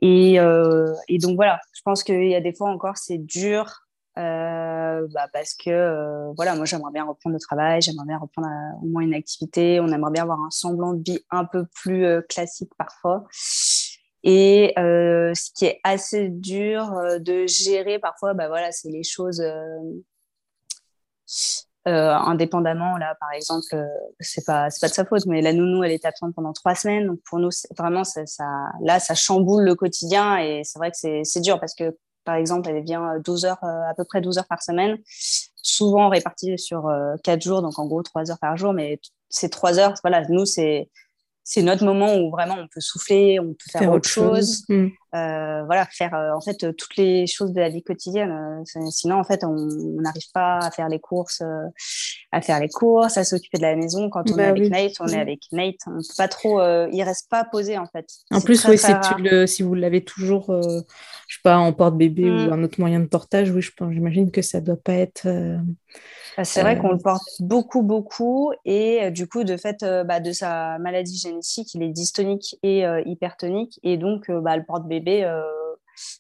et, 0.02 0.34
et, 0.34 1.18
donc 1.20 1.36
voilà, 1.36 1.60
je 1.74 1.82
pense 1.84 2.04
qu'il 2.04 2.28
y 2.28 2.36
a 2.36 2.42
des 2.42 2.54
fois 2.54 2.70
encore, 2.72 2.98
c'est 2.98 3.20
dur 3.20 3.85
euh, 4.18 5.08
bah 5.14 5.28
parce 5.34 5.54
que 5.54 5.70
euh, 5.70 6.32
voilà, 6.38 6.56
moi 6.56 6.64
j'aimerais 6.64 6.92
bien 6.94 7.04
reprendre 7.04 7.34
le 7.34 7.40
travail, 7.40 7.82
j'aimerais 7.82 8.06
bien 8.06 8.18
reprendre 8.18 8.48
euh, 8.48 8.84
au 8.84 8.86
moins 8.88 9.02
une 9.02 9.14
activité, 9.14 9.82
on 9.82 9.90
aimerait 9.90 10.12
bien 10.12 10.24
avoir 10.24 10.40
un 10.40 10.52
semblant 10.52 10.94
de 10.94 11.04
vie 11.04 11.20
un 11.32 11.44
peu 11.44 11.66
plus 11.66 12.06
classique 12.30 12.72
parfois. 12.78 13.26
Et 14.24 14.74
ce 14.78 15.52
qui 15.54 15.66
est 15.66 15.80
assez 15.84 16.30
dur 16.30 16.90
de 17.20 17.46
gérer 17.46 18.00
parfois, 18.00 18.34
bah 18.34 18.48
voilà, 18.48 18.72
c'est 18.72 18.90
les 18.90 19.04
choses 19.04 19.44
indépendamment. 21.86 22.98
Là, 22.98 23.16
par 23.20 23.32
exemple, 23.34 23.76
c'est 24.20 24.46
pas 24.46 24.72
c'est 24.72 24.80
pas 24.82 24.88
de 24.88 24.94
sa 24.94 25.06
faute, 25.06 25.26
mais 25.28 25.42
la 25.42 25.54
nounou 25.54 25.84
elle 25.84 25.92
est 25.92 26.06
absente 26.06 26.34
pendant 26.34 26.54
trois 26.54 26.74
semaines, 26.74 27.06
donc 27.08 27.20
pour 27.30 27.38
nous 27.40 27.52
vraiment 27.78 28.04
ça, 28.04 28.26
ça 28.26 28.46
là 28.82 29.00
ça 29.00 29.14
chamboule 29.14 29.64
le 29.64 29.76
quotidien 29.76 30.38
et 30.38 30.64
c'est 30.64 30.80
vrai 30.80 30.90
que 30.90 30.98
c'est 31.24 31.42
dur 31.42 31.60
parce 31.60 31.76
que 31.76 31.96
par 32.26 32.36
exemple, 32.36 32.70
elle 32.70 32.84
vient 32.84 33.20
12 33.24 33.46
heures, 33.46 33.64
euh, 33.64 33.90
à 33.90 33.94
peu 33.96 34.04
près 34.04 34.20
12 34.20 34.40
heures 34.40 34.48
par 34.48 34.62
semaine, 34.62 34.98
souvent 35.08 36.10
réparties 36.10 36.58
sur 36.58 36.92
4 37.24 37.38
euh, 37.38 37.42
jours, 37.42 37.62
donc 37.62 37.80
en 37.80 37.86
gros 37.86 38.04
3 38.04 38.32
heures 38.32 38.40
par 38.40 38.58
jour. 38.58 38.74
Mais 38.74 39.00
ces 39.30 39.50
3 39.50 39.80
heures, 39.80 39.94
voilà, 40.04 40.24
nous, 40.30 40.46
c'est 40.46 40.90
c'est 41.48 41.62
notre 41.62 41.86
moment 41.86 42.18
où 42.18 42.32
vraiment 42.32 42.56
on 42.58 42.68
peut 42.68 42.82
souffler, 42.82 43.40
on 43.40 43.54
peut 43.54 43.70
faire, 43.72 43.92
autre, 43.92 44.10
chose, 44.10 44.66
mm. 44.68 44.88
euh, 45.14 45.64
voilà, 45.66 45.86
faire 45.92 46.14
en 46.36 46.42
fait 46.42 46.76
toutes 46.76 46.98
les 46.98 47.28
choses 47.28 47.54
de 47.54 47.60
la 47.62 47.70
vie 47.70 47.84
quotidienne. 47.84 48.64
sinon, 48.90 49.20
en 49.20 49.24
fait, 49.24 49.44
on 49.44 49.56
n'arrive 50.02 50.32
pas 50.34 50.58
à 50.58 50.72
faire 50.72 50.90
les 50.90 51.00
courses, 51.00 51.44
à 52.32 52.42
faire 52.42 52.60
les 52.60 52.68
courses, 52.68 53.18
à 53.18 53.24
s'occuper 53.24 53.60
de 53.60 53.62
la 53.62 53.76
maison. 53.76 54.10
Quand 54.10 54.24
on 54.32 54.36
bah 54.36 54.46
est 54.46 54.48
avec 54.48 54.72
Nate, 54.72 54.94
on 55.00 55.08
est 55.08 55.18
mm. 55.18 55.20
avec 55.20 55.40
Nate. 55.52 55.76
On 55.86 55.98
peut 55.98 56.18
pas 56.18 56.28
trop, 56.28 56.60
il 56.92 57.04
reste 57.04 57.30
pas 57.30 57.44
posé 57.44 57.78
en 57.78 57.86
fait. 57.86 58.08
En 58.32 58.42
plus, 58.42 58.66
oui, 58.66 58.78
le, 59.20 59.46
si 59.46 59.62
vous 59.62 59.76
l'avez 59.76 60.04
toujours 60.04 60.46
je 61.28 61.36
sais 61.36 61.42
pas, 61.44 61.58
en 61.58 61.74
porte-bébé 61.74 62.24
ou 62.24 62.48
mm. 62.48 62.54
un 62.54 62.64
autre 62.64 62.80
moyen 62.80 63.00
de 63.00 63.06
portage, 63.06 63.52
oui, 63.52 63.62
je 63.62 63.72
pense, 63.78 63.94
j'imagine 63.94 64.32
que 64.32 64.42
ça 64.42 64.62
doit 64.62 64.82
pas 64.82 64.94
être. 64.94 65.28
Euh, 66.36 66.42
bah, 66.42 66.46
c'est 66.46 66.62
vrai 66.62 66.78
qu'on 66.78 66.90
le 66.90 66.96
euh, 66.96 67.04
porte 67.04 67.24
beaucoup, 67.40 67.82
beaucoup. 67.82 68.52
Et 68.66 69.04
euh, 69.04 69.12
du 69.12 69.28
coup, 69.28 69.44
de 69.44 69.58
fait, 69.58 69.84
bah, 70.06 70.20
de 70.20 70.32
sa 70.32 70.78
maladie 70.80 71.18
génétique, 71.18 71.74
il 71.74 71.84
est 71.84 71.90
dystonique 71.90 72.58
et 72.64 72.84
hypertonique. 73.06 73.80
Et 73.84 73.98
donc, 73.98 74.30
bah, 74.30 74.58
le 74.58 74.64
porte-bébé, 74.64 75.30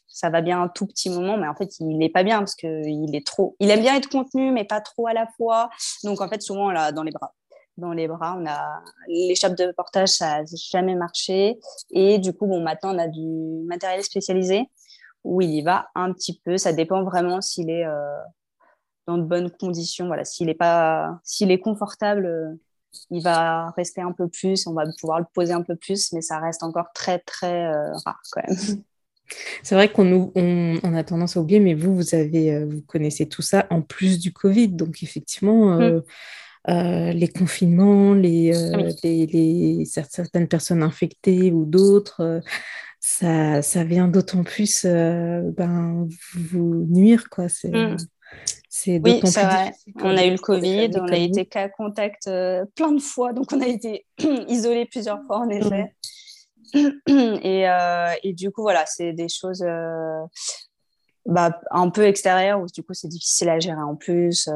ça 0.07 0.29
va 0.29 0.41
bien 0.41 0.61
un 0.61 0.67
tout 0.69 0.87
petit 0.87 1.09
moment, 1.09 1.37
mais 1.37 1.47
en 1.47 1.55
fait, 1.55 1.79
il 1.79 1.97
n'est 1.97 2.09
pas 2.09 2.23
bien 2.23 2.39
parce 2.39 2.55
qu'il 2.55 3.15
est 3.15 3.25
trop. 3.25 3.55
Il 3.59 3.69
aime 3.69 3.81
bien 3.81 3.95
être 3.95 4.09
contenu, 4.09 4.51
mais 4.51 4.63
pas 4.63 4.81
trop 4.81 5.07
à 5.07 5.13
la 5.13 5.27
fois. 5.37 5.69
Donc, 6.03 6.21
en 6.21 6.29
fait, 6.29 6.41
souvent, 6.41 6.71
là, 6.71 6.91
dans 6.91 7.03
les 7.03 7.11
bras 7.11 7.33
dans 7.77 7.91
les 7.91 8.07
bras. 8.07 8.37
On 8.39 8.45
a 8.45 8.81
l'échappe 9.09 9.55
de 9.55 9.73
portage, 9.73 10.07
ça 10.07 10.39
n'a 10.39 10.45
jamais 10.71 10.95
marché. 10.95 11.59
Et 11.91 12.19
du 12.19 12.31
coup, 12.31 12.47
bon, 12.47 12.61
maintenant, 12.61 12.95
on 12.95 12.97
a 12.97 13.09
du 13.09 13.65
matériel 13.67 14.01
spécialisé 14.01 14.69
où 15.25 15.41
il 15.41 15.49
y 15.49 15.61
va 15.61 15.89
un 15.95 16.13
petit 16.13 16.39
peu. 16.45 16.57
Ça 16.57 16.71
dépend 16.71 17.03
vraiment 17.03 17.41
s'il 17.41 17.69
est 17.69 17.85
euh, 17.85 18.17
dans 19.07 19.17
de 19.17 19.23
bonnes 19.23 19.51
conditions. 19.51 20.07
Voilà, 20.07 20.25
s'il 20.25 20.49
est 20.49 20.55
pas, 20.55 21.19
s'il 21.23 21.51
est 21.51 21.59
confortable, 21.59 22.25
euh, 22.25 22.53
il 23.11 23.23
va 23.23 23.71
rester 23.71 24.01
un 24.01 24.11
peu 24.11 24.27
plus. 24.27 24.67
On 24.67 24.73
va 24.73 24.83
pouvoir 24.99 25.19
le 25.19 25.25
poser 25.33 25.53
un 25.53 25.61
peu 25.61 25.75
plus, 25.75 26.11
mais 26.13 26.21
ça 26.21 26.39
reste 26.39 26.63
encore 26.63 26.87
très 26.93 27.19
très 27.19 27.65
euh, 27.65 27.91
rare 28.05 28.21
quand 28.31 28.41
même. 28.47 28.57
C'est 29.63 29.73
vrai 29.73 29.91
qu'on 29.91 30.31
on, 30.35 30.93
a 30.93 31.03
tendance 31.03 31.35
à 31.35 31.41
oublier, 31.41 31.59
mais 31.59 31.73
vous, 31.73 31.95
vous 31.95 32.13
avez, 32.13 32.63
vous 32.63 32.81
connaissez 32.81 33.27
tout 33.27 33.41
ça 33.41 33.65
en 33.71 33.81
plus 33.81 34.19
du 34.19 34.31
Covid, 34.31 34.69
donc 34.69 35.01
effectivement. 35.01 35.79
Mmh. 35.79 36.03
les 36.67 37.27
confinements, 37.27 38.13
les, 38.13 38.53
les, 39.03 39.83
certaines 39.85 40.47
personnes 40.47 40.83
infectées 40.83 41.51
ou 41.51 41.65
d'autres, 41.65 42.41
ça, 43.07 43.61
ça 43.61 43.83
vient 43.83 44.07
d'autant 44.07 44.43
plus 44.43 44.83
euh, 44.83 45.51
ben, 45.55 46.07
vous 46.33 46.87
nuire. 46.89 47.29
Quoi. 47.29 47.49
C'est, 47.49 47.69
mm. 47.69 47.97
C'est 48.77 48.99
oui, 49.01 49.21
plus 49.21 49.37
On 50.01 50.17
a 50.17 50.25
eu 50.25 50.31
le 50.31 50.37
Covid, 50.37 50.91
on 50.99 51.07
a 51.07 51.15
été 51.15 51.45
cas 51.45 51.69
contact 51.69 52.27
euh, 52.27 52.65
plein 52.75 52.91
de 52.91 52.99
fois, 52.99 53.31
donc 53.31 53.53
on 53.53 53.61
a 53.61 53.67
été 53.67 54.05
isolé 54.49 54.85
plusieurs 54.85 55.23
fois 55.23 55.37
en 55.37 55.49
effet. 55.49 55.95
et, 57.07 57.65
et, 58.23 58.33
du 58.33 58.51
coup, 58.51 58.63
voilà, 58.63 58.85
c'est 58.85 59.13
des 59.13 59.29
choses 59.29 59.63
bah, 61.25 61.57
un 61.71 61.89
peu 61.89 62.03
extérieures 62.05 62.59
où 62.59 62.65
du 62.65 62.83
coup, 62.83 62.93
c'est 62.93 63.07
difficile 63.07 63.47
à 63.47 63.59
gérer 63.59 63.81
en 63.81 63.95
plus. 63.95 64.49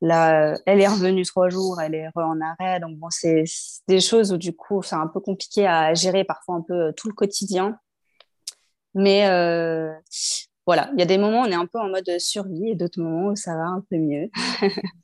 là, 0.00 0.54
elle 0.64 0.80
est 0.80 0.86
revenue 0.86 1.24
trois 1.24 1.48
jours, 1.48 1.80
elle 1.80 1.96
est 1.96 2.06
en 2.14 2.38
arrêt. 2.40 2.78
Donc, 2.78 2.96
bon, 2.96 3.10
c'est 3.10 3.42
des 3.88 3.98
choses 3.98 4.32
où 4.32 4.36
du 4.36 4.54
coup, 4.54 4.82
c'est 4.84 4.94
un 4.94 5.08
peu 5.08 5.18
compliqué 5.18 5.66
à 5.66 5.94
gérer 5.94 6.22
parfois 6.22 6.54
un 6.54 6.62
peu 6.62 6.92
tout 6.96 7.08
le 7.08 7.14
quotidien. 7.14 7.76
Mais 8.94 9.26
voilà, 10.70 10.88
il 10.94 11.00
y 11.00 11.02
a 11.02 11.06
des 11.06 11.18
moments 11.18 11.42
où 11.42 11.46
on 11.46 11.50
est 11.50 11.54
un 11.54 11.66
peu 11.66 11.80
en 11.80 11.88
mode 11.88 12.08
survie 12.20 12.68
et 12.70 12.74
d'autres 12.76 13.02
moments 13.02 13.32
où 13.32 13.34
ça 13.34 13.56
va 13.56 13.64
un 13.64 13.84
peu 13.90 13.96
mieux. 13.96 14.30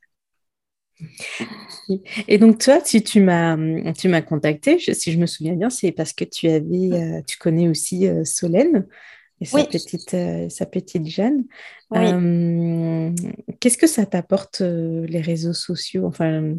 Et 2.28 2.38
donc 2.38 2.58
toi, 2.58 2.78
si 2.84 3.02
tu 3.02 3.20
m'as 3.20 3.56
tu 3.92 4.08
m'as 4.08 4.22
contacté, 4.22 4.78
si 4.78 5.10
je 5.10 5.18
me 5.18 5.26
souviens 5.26 5.54
bien, 5.54 5.68
c'est 5.68 5.90
parce 5.90 6.12
que 6.12 6.22
tu 6.22 6.46
avais 6.46 6.92
euh, 6.92 7.20
tu 7.26 7.36
connais 7.36 7.68
aussi 7.68 8.06
euh, 8.06 8.24
Solène 8.24 8.86
et 9.40 9.44
sa 9.44 9.64
petite 9.64 10.14
euh, 10.14 10.48
sa 10.48 10.66
petite 10.66 11.04
Jeanne. 11.08 11.42
Qu'est-ce 13.58 13.76
que 13.76 13.88
ça 13.88 14.06
t'apporte 14.06 14.60
les 14.60 15.20
réseaux 15.20 15.52
sociaux? 15.52 16.06
Enfin, 16.06 16.54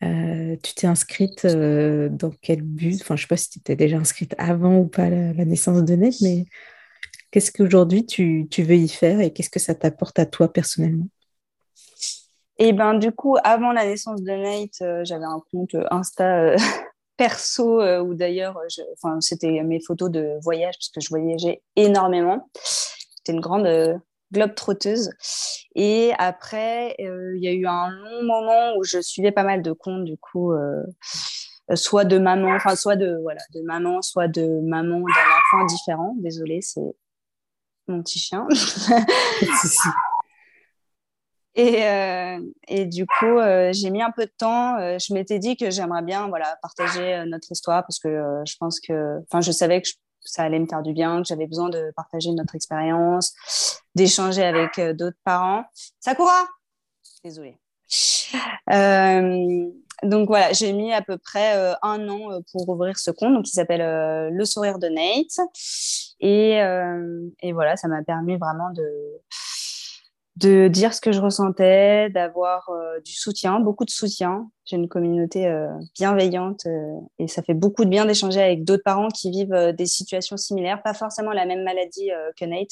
tu 0.00 0.74
t'es 0.74 0.86
inscrite 0.86 1.46
dans 1.46 2.32
quel 2.40 2.62
but? 2.62 3.02
Enfin, 3.02 3.16
je 3.16 3.20
sais 3.24 3.28
pas 3.28 3.36
si 3.36 3.50
tu 3.50 3.58
étais 3.58 3.76
déjà 3.76 3.98
inscrite 3.98 4.34
avant 4.38 4.78
ou 4.78 4.88
pas 4.88 5.10
la, 5.10 5.34
la 5.34 5.44
naissance 5.44 5.84
de 5.84 5.94
Nate, 5.94 6.22
mais 6.22 6.46
qu'est-ce 7.30 7.52
qu'aujourd'hui 7.52 8.06
tu, 8.06 8.46
tu 8.50 8.62
veux 8.62 8.76
y 8.76 8.88
faire 8.88 9.20
et 9.20 9.32
qu'est-ce 9.32 9.50
que 9.50 9.60
ça 9.60 9.74
t'apporte 9.74 10.18
à 10.18 10.26
toi 10.26 10.52
personnellement? 10.52 11.08
Et 12.62 12.74
ben 12.74 12.92
du 12.92 13.10
coup, 13.10 13.38
avant 13.42 13.72
la 13.72 13.86
naissance 13.86 14.22
de 14.22 14.32
Nate, 14.32 14.82
euh, 14.82 15.00
j'avais 15.02 15.24
un 15.24 15.40
compte 15.50 15.74
Insta 15.90 16.42
euh, 16.42 16.56
perso 17.16 17.80
euh, 17.80 18.02
où 18.02 18.12
d'ailleurs, 18.12 18.60
c'était 19.20 19.62
mes 19.62 19.80
photos 19.80 20.10
de 20.10 20.38
voyage 20.42 20.74
parce 20.76 20.90
que 20.90 21.00
je 21.00 21.08
voyageais 21.08 21.62
énormément. 21.76 22.50
J'étais 23.16 23.32
une 23.32 23.40
grande 23.40 23.66
globe 24.30 24.54
trotteuse. 24.54 25.10
Et 25.74 26.12
après, 26.18 26.94
il 26.98 27.42
y 27.42 27.48
a 27.48 27.52
eu 27.52 27.66
un 27.66 27.88
long 27.88 28.24
moment 28.24 28.76
où 28.76 28.84
je 28.84 29.00
suivais 29.00 29.32
pas 29.32 29.42
mal 29.42 29.62
de 29.62 29.72
comptes 29.72 30.04
du 30.04 30.18
coup. 30.18 30.52
soit 31.74 32.04
de 32.04 32.18
maman, 32.18 32.54
enfin 32.54 32.76
soit 32.76 32.96
de 32.96 33.18
voilà, 33.22 33.40
de 33.54 33.62
maman, 33.62 34.02
soit 34.02 34.28
de 34.28 34.60
maman 34.62 35.00
d'un 35.00 35.58
enfant 35.58 35.66
différent. 35.66 36.14
Désolée, 36.18 36.60
c'est 36.62 36.94
mon 37.88 38.02
petit 38.02 38.18
chien. 38.18 38.46
Et, 41.56 41.84
euh, 41.84 42.38
et, 42.68 42.86
du 42.86 43.06
coup, 43.06 43.38
euh, 43.38 43.72
j'ai 43.72 43.90
mis 43.90 44.02
un 44.02 44.12
peu 44.12 44.24
de 44.24 44.32
temps. 44.36 44.78
Euh, 44.78 44.98
je 44.98 45.12
m'étais 45.12 45.38
dit 45.38 45.56
que 45.56 45.70
j'aimerais 45.70 46.02
bien 46.02 46.28
voilà, 46.28 46.56
partager 46.62 47.24
notre 47.26 47.50
histoire 47.50 47.82
parce 47.82 47.98
que 47.98 48.42
je 48.46 48.54
pense 48.58 48.78
que, 48.80 49.18
enfin, 49.24 49.40
je 49.40 49.50
savais 49.50 49.82
que 49.82 49.88
ça 50.20 50.44
allait 50.44 50.60
me 50.60 50.66
faire 50.66 50.82
du 50.82 50.92
bien, 50.92 51.22
que 51.22 51.28
j'avais 51.28 51.46
besoin 51.46 51.68
de 51.68 51.92
partager 51.96 52.30
notre 52.32 52.54
expérience, 52.54 53.34
d'échanger 53.94 54.44
avec 54.44 54.80
d'autres 54.96 55.18
parents. 55.24 55.64
Sakura 55.98 56.46
Désolée. 57.24 57.58
donc 60.02 60.28
voilà, 60.28 60.52
j'ai 60.52 60.72
mis 60.72 60.92
à 60.92 61.02
peu 61.02 61.18
près 61.18 61.74
un 61.82 62.08
an 62.08 62.40
pour 62.52 62.68
ouvrir 62.68 62.96
ce 62.96 63.10
compte, 63.10 63.34
donc 63.34 63.44
qui 63.44 63.52
s'appelle 63.52 64.30
Le 64.32 64.44
Sourire 64.44 64.78
de 64.78 64.88
Nate. 64.88 65.40
Et, 66.20 66.60
et 67.40 67.52
voilà, 67.52 67.76
ça 67.76 67.88
m'a 67.88 68.02
permis 68.02 68.36
vraiment 68.36 68.70
de 68.72 68.84
de 70.40 70.68
dire 70.68 70.94
ce 70.94 71.00
que 71.00 71.12
je 71.12 71.20
ressentais, 71.20 72.08
d'avoir 72.10 72.70
euh, 72.70 72.98
du 73.04 73.12
soutien, 73.12 73.60
beaucoup 73.60 73.84
de 73.84 73.90
soutien. 73.90 74.50
J'ai 74.64 74.76
une 74.76 74.88
communauté 74.88 75.46
euh, 75.46 75.68
bienveillante 75.98 76.64
euh, 76.66 77.00
et 77.18 77.28
ça 77.28 77.42
fait 77.42 77.54
beaucoup 77.54 77.84
de 77.84 77.90
bien 77.90 78.06
d'échanger 78.06 78.40
avec 78.40 78.64
d'autres 78.64 78.82
parents 78.82 79.08
qui 79.08 79.30
vivent 79.30 79.74
des 79.76 79.86
situations 79.86 80.38
similaires, 80.38 80.82
pas 80.82 80.94
forcément 80.94 81.32
la 81.32 81.44
même 81.44 81.62
maladie 81.62 82.10
que 82.38 82.44
Nate, 82.46 82.70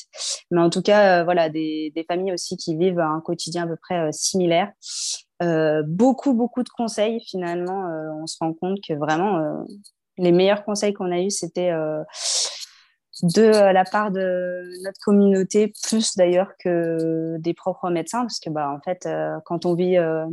mais 0.51 0.61
en 0.61 0.71
tout 0.71 0.83
cas, 0.83 1.25
voilà, 1.25 1.51
des, 1.51 1.93
des, 1.95 2.05
familles 2.05 2.33
aussi 2.33 2.57
qui 2.57 2.75
vivent 2.77 3.01
un 3.01 3.21
quotidien 3.21 3.65
à 3.65 3.67
peu 3.67 3.77
près 3.77 4.13
similaire. 4.13 4.73
beaucoup, 5.87 6.35
beaucoup 6.35 6.63
de 6.63 6.69
conseils 6.71 7.21
finalement. 7.27 7.87
on 8.21 8.27
se 8.27 8.37
rend 8.41 8.55
compte 8.55 8.79
que 8.87 8.95
vraiment, 8.95 9.65
les 10.17 10.33
meilleurs 10.33 10.65
conseils 10.65 10.95
qu'on 10.95 11.13
a 11.13 11.21
eus, 11.21 11.31
c'était 11.31 11.73
de 13.23 13.43
euh, 13.43 13.73
la 13.73 13.85
part 13.85 14.11
de 14.11 14.65
notre 14.85 15.01
communauté, 15.01 15.73
plus 15.83 16.17
d'ailleurs 16.17 16.53
que 16.59 17.37
des 17.39 17.55
propres 17.55 17.91
médecins, 17.91 18.23
parce 18.23 18.39
que 18.39 18.51
bah, 18.51 18.71
en 18.71 18.81
fait, 18.81 19.07
euh, 19.07 19.39
quand 19.45 19.67
on 19.67 19.75
vit 19.75 19.97
euh, 19.97 20.27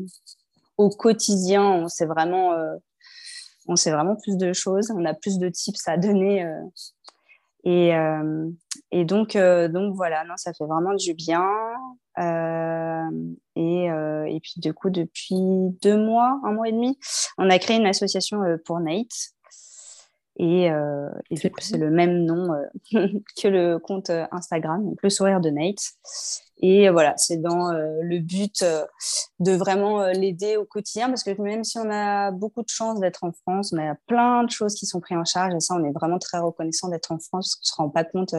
au 0.77 0.89
quotidien, 0.89 1.63
on 1.63 1.87
sait 1.87 2.05
vraiment, 2.05 2.53
on 3.67 3.75
vraiment 3.75 4.15
plus 4.15 4.37
de 4.37 4.53
choses, 4.53 4.91
on 4.91 5.05
a 5.05 5.13
plus 5.13 5.39
de 5.39 5.49
tips 5.49 5.87
à 5.87 5.97
donner. 5.97 6.45
et, 7.63 7.93
et 8.91 9.05
donc, 9.05 9.37
donc 9.37 9.95
voilà, 9.95 10.25
non, 10.25 10.33
ça 10.35 10.51
fait 10.53 10.65
vraiment 10.65 10.93
du 10.95 11.13
bien. 11.13 11.47
et, 13.55 13.85
et 13.85 14.39
puis 14.41 14.55
du 14.57 14.73
coup, 14.73 14.89
depuis 14.89 15.37
deux 15.81 15.97
mois, 15.97 16.41
un 16.43 16.51
mois 16.51 16.67
et 16.67 16.73
demi, 16.73 16.99
on 17.37 17.49
a 17.49 17.57
créé 17.57 17.77
une 17.77 17.87
association 17.87 18.41
pour 18.65 18.81
Nate. 18.81 19.34
Et, 20.37 20.69
euh, 20.69 21.09
c'est 21.31 21.77
le 21.77 21.89
même 21.89 22.25
nom 22.25 22.53
euh, 22.53 22.65
que 23.41 23.47
le 23.47 23.79
compte 23.79 24.09
euh, 24.09 24.25
Instagram, 24.31 24.83
donc 24.83 25.01
le 25.01 25.09
sourire 25.09 25.39
de 25.39 25.49
Nate. 25.49 25.81
Et 26.57 26.89
voilà, 26.89 27.13
c'est 27.17 27.37
dans 27.37 27.73
le 27.73 28.19
but 28.19 28.63
de 29.39 29.51
vraiment 29.51 30.07
l'aider 30.07 30.55
au 30.55 30.63
quotidien, 30.63 31.09
parce 31.09 31.21
que 31.21 31.39
même 31.41 31.65
si 31.65 31.77
on 31.77 31.91
a 31.91 32.31
beaucoup 32.31 32.61
de 32.61 32.69
chance 32.69 33.01
d'être 33.01 33.25
en 33.25 33.33
France, 33.33 33.73
on 33.73 33.77
a 33.77 33.93
plein 34.07 34.45
de 34.45 34.49
choses 34.49 34.73
qui 34.73 34.85
sont 34.85 35.01
prises 35.01 35.17
en 35.17 35.25
charge, 35.25 35.53
et 35.53 35.59
ça, 35.59 35.75
on 35.75 35.83
est 35.83 35.91
vraiment 35.91 36.17
très 36.17 36.39
reconnaissant 36.39 36.87
d'être 36.87 37.11
en 37.11 37.19
France, 37.19 37.57
parce 37.61 37.71
qu'on 37.71 37.83
ne 37.83 37.89
se 37.89 37.89
rend 37.89 37.89
pas 37.89 38.05
compte 38.05 38.33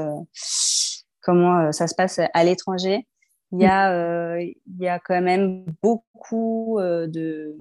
comment 1.20 1.70
ça 1.72 1.86
se 1.88 1.94
passe 1.94 2.18
à 2.32 2.44
l'étranger. 2.44 3.06
Il 3.52 3.60
y, 3.60 3.66
a, 3.66 4.40
il 4.40 4.56
y 4.80 4.88
a 4.88 4.98
quand 4.98 5.20
même 5.20 5.66
beaucoup 5.82 6.78
de, 6.80 7.58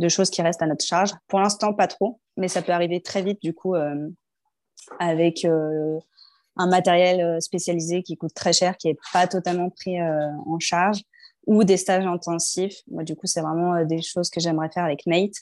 de 0.00 0.08
choses 0.08 0.30
qui 0.30 0.42
restent 0.42 0.62
à 0.62 0.66
notre 0.66 0.84
charge. 0.84 1.12
Pour 1.28 1.38
l'instant, 1.40 1.72
pas 1.72 1.86
trop, 1.86 2.20
mais 2.36 2.48
ça 2.48 2.62
peut 2.62 2.72
arriver 2.72 3.00
très 3.00 3.22
vite, 3.22 3.40
du 3.42 3.54
coup, 3.54 3.74
euh, 3.74 4.08
avec 4.98 5.44
euh, 5.44 5.98
un 6.56 6.66
matériel 6.66 7.20
euh, 7.20 7.40
spécialisé 7.40 8.02
qui 8.02 8.16
coûte 8.16 8.34
très 8.34 8.52
cher, 8.52 8.76
qui 8.76 8.88
n'est 8.88 8.98
pas 9.12 9.26
totalement 9.28 9.70
pris 9.70 10.00
en 10.02 10.58
charge, 10.58 11.02
ou 11.46 11.64
des 11.64 11.76
stages 11.76 12.06
intensifs. 12.06 12.78
Moi, 12.90 13.04
du 13.04 13.14
coup, 13.14 13.26
c'est 13.26 13.40
vraiment 13.40 13.84
des 13.84 14.02
choses 14.02 14.30
que 14.30 14.40
j'aimerais 14.40 14.70
faire 14.70 14.84
avec 14.84 15.06
Nate, 15.06 15.34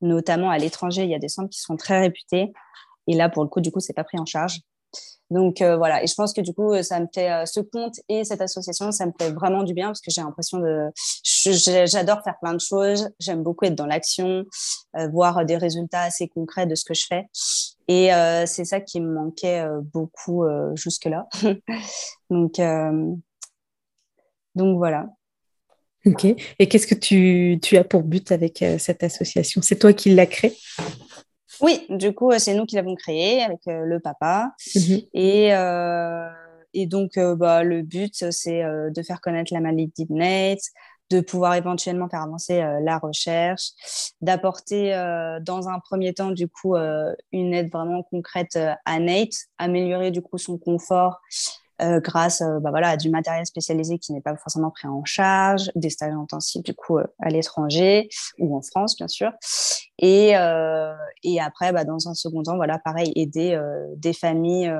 notamment 0.00 0.50
à 0.50 0.58
l'étranger. 0.58 1.04
Il 1.04 1.10
y 1.10 1.14
a 1.14 1.18
des 1.18 1.28
centres 1.28 1.50
qui 1.50 1.60
sont 1.60 1.76
très 1.76 2.00
réputés. 2.00 2.52
Et 3.06 3.14
là, 3.14 3.28
pour 3.28 3.42
le 3.42 3.48
coup, 3.48 3.60
du 3.60 3.70
coup, 3.70 3.80
c'est 3.80 3.92
pas 3.92 4.04
pris 4.04 4.18
en 4.18 4.26
charge. 4.26 4.60
Donc 5.30 5.60
euh, 5.60 5.76
voilà, 5.76 6.04
et 6.04 6.06
je 6.06 6.14
pense 6.14 6.32
que 6.32 6.40
du 6.40 6.52
coup, 6.52 6.80
ça 6.82 7.00
me 7.00 7.06
fait 7.12 7.30
euh, 7.30 7.46
ce 7.46 7.60
compte 7.60 7.96
et 8.08 8.24
cette 8.24 8.40
association, 8.40 8.92
ça 8.92 9.06
me 9.06 9.12
fait 9.18 9.32
vraiment 9.32 9.64
du 9.64 9.74
bien 9.74 9.88
parce 9.88 10.00
que 10.00 10.10
j'ai 10.10 10.20
l'impression 10.20 10.58
de, 10.58 10.88
j'adore 11.86 12.22
faire 12.22 12.38
plein 12.40 12.54
de 12.54 12.60
choses, 12.60 13.10
j'aime 13.18 13.42
beaucoup 13.42 13.64
être 13.64 13.74
dans 13.74 13.86
l'action, 13.86 14.44
euh, 14.96 15.08
voir 15.08 15.44
des 15.44 15.56
résultats 15.56 16.02
assez 16.02 16.28
concrets 16.28 16.66
de 16.66 16.76
ce 16.76 16.84
que 16.84 16.94
je 16.94 17.06
fais. 17.06 17.26
Et 17.88 18.10
c'est 18.46 18.64
ça 18.64 18.80
qui 18.80 19.00
me 19.00 19.14
manquait 19.14 19.64
beaucoup 19.92 20.44
jusque-là. 20.74 21.28
donc, 22.30 22.60
donc 24.56 24.76
voilà. 24.76 25.06
Ok. 26.04 26.24
Et 26.58 26.68
qu'est-ce 26.68 26.88
que 26.88 26.96
tu, 26.96 27.60
tu, 27.62 27.76
as 27.76 27.84
pour 27.84 28.02
but 28.02 28.32
avec 28.32 28.64
cette 28.80 29.04
association? 29.04 29.62
C'est 29.62 29.78
toi 29.78 29.92
qui 29.92 30.12
l'as 30.12 30.26
créée? 30.26 30.56
Oui, 31.60 31.86
du 31.90 32.14
coup, 32.14 32.30
euh, 32.30 32.38
c'est 32.38 32.54
nous 32.54 32.66
qui 32.66 32.76
l'avons 32.76 32.94
créé 32.94 33.42
avec 33.42 33.60
euh, 33.68 33.84
le 33.84 34.00
papa. 34.00 34.52
Mhm. 34.74 35.00
Et, 35.14 35.54
euh, 35.54 36.28
et, 36.74 36.86
donc, 36.86 37.18
bah, 37.18 37.62
le 37.62 37.82
but, 37.82 38.30
c'est 38.30 38.62
de 38.62 39.02
faire 39.02 39.20
connaître 39.20 39.52
la 39.52 39.60
maladie 39.60 40.04
de 40.04 40.14
Nate, 40.14 40.60
de 41.10 41.20
pouvoir 41.20 41.54
éventuellement 41.54 42.08
faire 42.08 42.22
avancer 42.22 42.60
la 42.82 42.98
recherche, 42.98 43.70
d'apporter 44.20 44.90
dans 45.40 45.68
un 45.68 45.78
premier 45.78 46.12
temps, 46.12 46.32
du 46.32 46.48
coup, 46.48 46.76
une 47.32 47.54
aide 47.54 47.70
vraiment 47.72 48.02
concrète 48.02 48.58
à 48.84 48.98
Nate, 48.98 49.32
améliorer 49.56 50.10
du 50.10 50.20
coup 50.20 50.36
son 50.36 50.58
confort 50.58 51.22
euh, 51.82 52.00
grâce 52.00 52.40
euh, 52.40 52.58
bah 52.60 52.70
voilà, 52.70 52.90
à 52.90 52.96
du 52.96 53.10
matériel 53.10 53.44
spécialisé 53.44 53.98
qui 53.98 54.12
n'est 54.12 54.22
pas 54.22 54.34
forcément 54.36 54.70
pris 54.70 54.88
en 54.88 55.04
charge, 55.04 55.70
des 55.74 55.90
stages 55.90 56.14
intensifs 56.14 56.62
du 56.62 56.74
coup 56.74 56.98
euh, 56.98 57.06
à 57.20 57.28
l'étranger 57.28 58.08
ou 58.38 58.56
en 58.56 58.62
France 58.62 58.96
bien 58.96 59.08
sûr. 59.08 59.30
Et, 59.98 60.32
et 61.22 61.40
après, 61.40 61.72
bah, 61.72 61.84
dans 61.84 62.06
un 62.06 62.12
second 62.12 62.42
temps, 62.42 62.56
voilà, 62.56 62.78
pareil, 62.78 63.12
aider 63.16 63.58
des 63.96 64.12
familles 64.12 64.70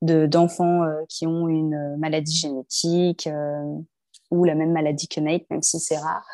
d'enfants 0.00 0.84
qui 1.08 1.26
ont 1.26 1.48
une 1.48 1.96
maladie 1.98 2.36
génétique 2.36 3.28
ou 4.30 4.44
la 4.44 4.54
même 4.54 4.70
maladie 4.70 5.08
que 5.08 5.18
Nate, 5.18 5.42
même 5.50 5.62
si 5.62 5.80
c'est 5.80 5.98
rare. 5.98 6.24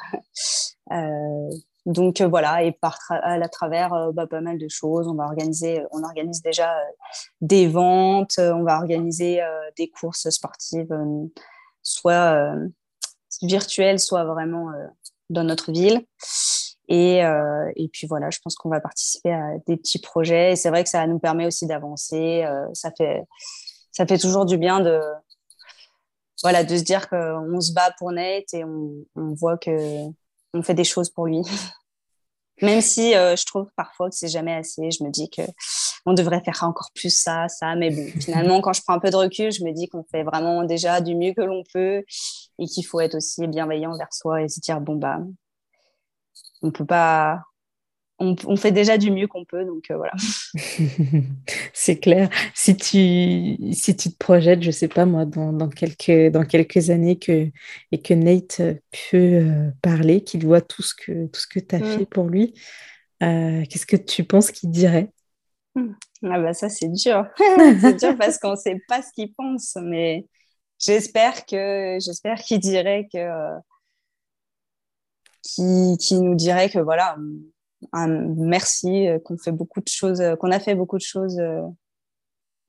Donc 1.89 2.21
euh, 2.21 2.29
voilà, 2.29 2.63
et 2.65 2.73
par 2.73 2.99
à 3.09 3.39
la 3.39 3.49
travers 3.49 3.95
euh, 3.95 4.13
bah, 4.13 4.27
pas 4.27 4.43
mal 4.43 4.59
de 4.59 4.69
choses. 4.69 5.09
On 5.09 5.15
va 5.15 5.25
organiser, 5.25 5.83
on 5.91 6.05
organise 6.05 6.43
déjà 6.43 6.71
euh, 6.71 6.85
des 7.41 7.67
ventes, 7.67 8.39
on 8.39 8.63
va 8.63 8.77
organiser 8.77 9.41
des 9.79 9.89
courses 9.89 10.29
sportives, 10.29 10.95
soit 11.83 12.55
virtuelles, 13.41 13.99
soit 13.99 14.25
vraiment 14.25 14.71
dans 15.31 15.45
notre 15.45 15.73
ville. 15.73 16.05
Et, 16.89 17.19
et 17.19 17.89
puis 17.89 18.07
voilà, 18.07 18.31
je 18.31 18.39
pense 18.43 18.55
qu'on 18.55 18.69
va 18.69 18.81
participer 18.81 19.33
à 19.33 19.59
des 19.67 19.77
petits 19.77 20.01
projets. 20.01 20.53
Et 20.53 20.57
c'est 20.57 20.69
vrai 20.69 20.85
que 20.85 20.91
ça 20.91 21.07
nous 21.07 21.19
permet 21.19 21.47
aussi 21.47 21.67
d'avancer. 21.67 22.47
ça, 22.75 22.91
fait, 22.97 23.23
ça 23.93 24.07
fait 24.07 24.19
toujours 24.19 24.45
du 24.45 24.59
bien 24.59 24.81
de, 24.81 25.01
voilà, 26.43 26.65
de 26.65 26.77
se 26.77 26.83
dire 26.83 27.09
qu'on 27.09 27.61
se 27.61 27.73
bat 27.73 27.95
pour 27.99 28.13
Nate 28.13 28.53
et 28.53 28.65
on, 28.65 29.07
on 29.17 29.35
voit 29.35 29.57
que 29.57 30.11
on 30.55 30.63
fait 30.63 30.75
des 30.75 30.85
choses 30.85 31.11
pour 31.11 31.27
lui. 31.27 31.43
Même 32.63 32.81
si 32.81 33.15
euh, 33.15 33.37
je 33.37 33.45
trouve 33.47 33.69
parfois 33.77 34.11
que 34.11 34.17
c'est 34.17 34.29
jamais 34.29 34.55
assez, 34.55 34.91
je 34.91 35.05
me 35.05 35.11
dis 35.11 35.31
que 35.31 35.43
on 36.07 36.15
devrait 36.15 36.43
faire 36.43 36.63
encore 36.63 36.91
plus 36.95 37.17
ça, 37.17 37.47
ça. 37.49 37.77
Mais 37.77 37.91
bon, 37.91 38.07
finalement, 38.21 38.61
quand 38.61 38.73
je 38.73 38.83
prends 38.83 38.95
un 38.95 38.99
peu 38.99 39.11
de 39.11 39.17
recul, 39.17 39.53
je 39.53 39.65
me 39.65 39.73
dis 39.73 39.89
qu'on 39.89 40.05
fait 40.11 40.25
vraiment 40.25 40.65
déjà 40.65 41.01
du 41.01 41.15
mieux 41.15 41.35
que 41.35 41.43
l'on 41.43 41.63
peut 41.73 42.03
et 42.59 42.67
qu'il 42.67 42.85
faut 42.85 43.01
être 43.01 43.15
aussi 43.17 43.47
bienveillant 43.47 43.97
vers 43.97 44.13
soi 44.13 44.43
et 44.43 44.49
se 44.49 44.61
dire 44.61 44.81
bon 44.81 44.97
bah, 44.97 45.19
on 46.63 46.71
peut 46.71 46.87
pas, 46.87 47.43
on, 48.19 48.57
fait 48.57 48.73
déjà 48.73 48.99
du 48.99 49.11
mieux 49.11 49.29
qu'on 49.29 49.45
peut, 49.45 49.65
donc 49.65 49.91
euh, 49.91 49.97
voilà. 49.97 50.13
c'est 51.73 51.99
clair. 51.99 52.29
Si 52.55 52.77
tu, 52.77 53.57
si 53.73 53.97
tu 53.97 54.11
te 54.11 54.17
projettes, 54.17 54.63
je 54.63 54.71
sais 54.71 54.89
pas 54.89 55.07
moi, 55.07 55.25
dans, 55.25 55.69
quelques, 55.69 56.33
dans 56.33 56.45
quelques 56.45 56.91
années 56.91 57.19
que, 57.19 57.49
et 57.93 58.03
que 58.03 58.15
Nate 58.15 58.61
peut 59.11 59.17
euh, 59.17 59.71
parler, 59.83 60.25
qu'il 60.25 60.45
voit 60.45 60.61
tout 60.61 60.83
ce 60.83 60.95
que, 60.95 61.27
tout 61.27 61.41
ce 61.41 61.47
que 61.47 61.61
tu 61.61 61.77
as 61.77 61.79
mm. 61.79 61.99
fait 61.99 62.07
pour 62.07 62.27
lui, 62.27 62.55
euh, 63.23 63.63
qu'est-ce 63.71 63.87
que 63.87 63.97
tu 63.97 64.25
penses 64.25 64.51
qu'il 64.51 64.71
dirait? 64.71 65.13
Ah 65.77 66.41
bah 66.41 66.55
ça 66.55 66.69
c'est 66.69 66.89
dur, 66.89 67.25
c'est 67.81 67.95
dur 67.95 68.17
parce 68.19 68.39
qu'on 68.39 68.53
ne 68.53 68.57
sait 68.57 68.81
pas 68.89 69.01
ce 69.01 69.13
qu'il 69.13 69.33
pense, 69.33 69.77
mais 69.81 70.27
j'espère 70.81 71.47
que 71.47 71.99
j'espère 72.01 72.39
qu'il 72.41 72.59
dirait 72.59 73.07
que 73.13 73.29
qui, 75.43 76.15
nous 76.21 76.35
dirait 76.35 76.69
que 76.69 76.81
voilà 76.81 77.17
un 77.93 78.09
merci, 78.09 79.09
euh, 79.09 79.19
qu'on 79.19 79.39
fait 79.39 79.53
beaucoup 79.53 79.81
de 79.81 79.89
choses, 79.89 80.21
euh, 80.21 80.37
qu'on 80.37 80.51
a 80.51 80.61
fait 80.61 80.75
beaucoup 80.75 80.99
de 80.99 81.03
choses 81.03 81.39
euh, 81.39 81.63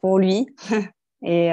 pour 0.01 0.19
lui 0.19 0.47
et, 1.23 1.49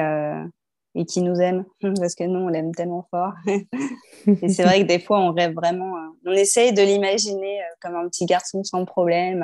et 0.94 1.04
qui 1.04 1.20
nous 1.20 1.40
aime 1.40 1.64
parce 1.98 2.14
que 2.14 2.24
nous 2.24 2.38
on 2.38 2.48
l'aime 2.48 2.74
tellement 2.74 3.06
fort. 3.10 3.32
et 4.26 4.48
c'est 4.48 4.62
vrai 4.62 4.82
que 4.82 4.86
des 4.86 5.00
fois 5.00 5.20
on 5.20 5.32
rêve 5.32 5.54
vraiment, 5.54 5.94
on 6.24 6.32
essaye 6.32 6.72
de 6.72 6.82
l'imaginer 6.82 7.60
comme 7.80 7.96
un 7.96 8.08
petit 8.08 8.24
garçon 8.24 8.62
sans 8.62 8.84
problème, 8.84 9.42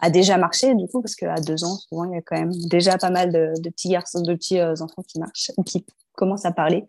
a, 0.00 0.10
déjà 0.10 0.38
marché 0.38 0.74
du 0.74 0.88
coup 0.88 1.00
parce 1.00 1.14
qu'à 1.14 1.36
deux 1.36 1.62
ans 1.64 1.76
souvent 1.76 2.04
il 2.04 2.14
y 2.14 2.18
a 2.18 2.22
quand 2.22 2.36
même 2.36 2.52
déjà 2.68 2.98
pas 2.98 3.10
mal 3.10 3.32
de, 3.32 3.70
petits 3.70 3.90
garçons, 3.90 4.22
de 4.22 4.34
petits 4.34 4.60
enfants 4.60 5.02
qui 5.06 5.20
marchent 5.20 5.52
ou 5.56 5.62
qui 5.62 5.86
commencent 6.14 6.46
à 6.46 6.52
parler. 6.52 6.84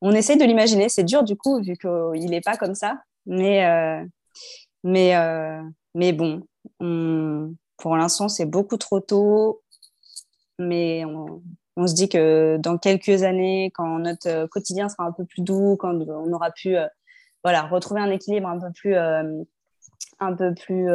On 0.00 0.12
essaye 0.12 0.36
de 0.36 0.44
l'imaginer, 0.44 0.88
c'est 0.88 1.04
dur 1.04 1.24
du 1.24 1.36
coup 1.36 1.60
vu 1.62 1.76
qu'il 1.76 2.30
n'est 2.30 2.40
pas 2.40 2.56
comme 2.56 2.76
ça, 2.76 3.00
mais 3.26 3.64
mais, 4.84 5.16
euh, 5.16 5.62
mais 5.94 6.12
bon, 6.12 6.42
pour 7.78 7.96
l'instant, 7.96 8.28
c'est 8.28 8.46
beaucoup 8.46 8.76
trop 8.76 9.00
tôt. 9.00 9.62
Mais 10.58 11.04
on, 11.04 11.86
se 11.86 11.94
dit 11.94 12.08
que 12.08 12.58
dans 12.58 12.78
quelques 12.78 13.22
années, 13.22 13.72
quand 13.74 13.98
notre 13.98 14.46
quotidien 14.46 14.88
sera 14.88 15.04
un 15.04 15.12
peu 15.12 15.24
plus 15.24 15.42
doux, 15.42 15.76
quand 15.76 15.94
on 15.94 16.32
aura 16.32 16.50
pu 16.50 16.76
euh, 16.76 16.86
voilà, 17.42 17.62
retrouver 17.62 18.00
un 18.00 18.10
équilibre 18.10 18.48
un 18.48 18.60
peu 18.60 18.70
plus, 18.72 18.94
euh, 18.94 19.42
un 20.20 20.34
peu 20.34 20.54
plus 20.54 20.88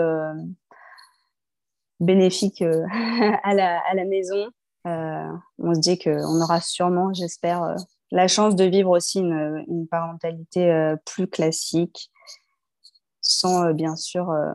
bénéfique 2.00 2.62
à, 3.44 3.54
la, 3.54 3.82
à 3.90 3.94
la 3.96 4.06
maison, 4.06 4.48
on 4.86 5.74
se 5.74 5.80
dit 5.80 5.98
qu'on 5.98 6.42
aura 6.42 6.62
sûrement, 6.62 7.14
j'espère, 7.14 7.76
la 8.12 8.28
chance 8.30 8.56
de 8.56 8.64
vivre 8.64 8.92
aussi 8.92 9.20
une, 9.20 9.66
une 9.68 9.88
parentalité 9.88 10.96
plus 11.06 11.28
classique 11.28 12.10
sans 13.28 13.66
euh, 13.66 13.74
bien 13.74 13.96
sûr 13.96 14.32
euh, 14.32 14.54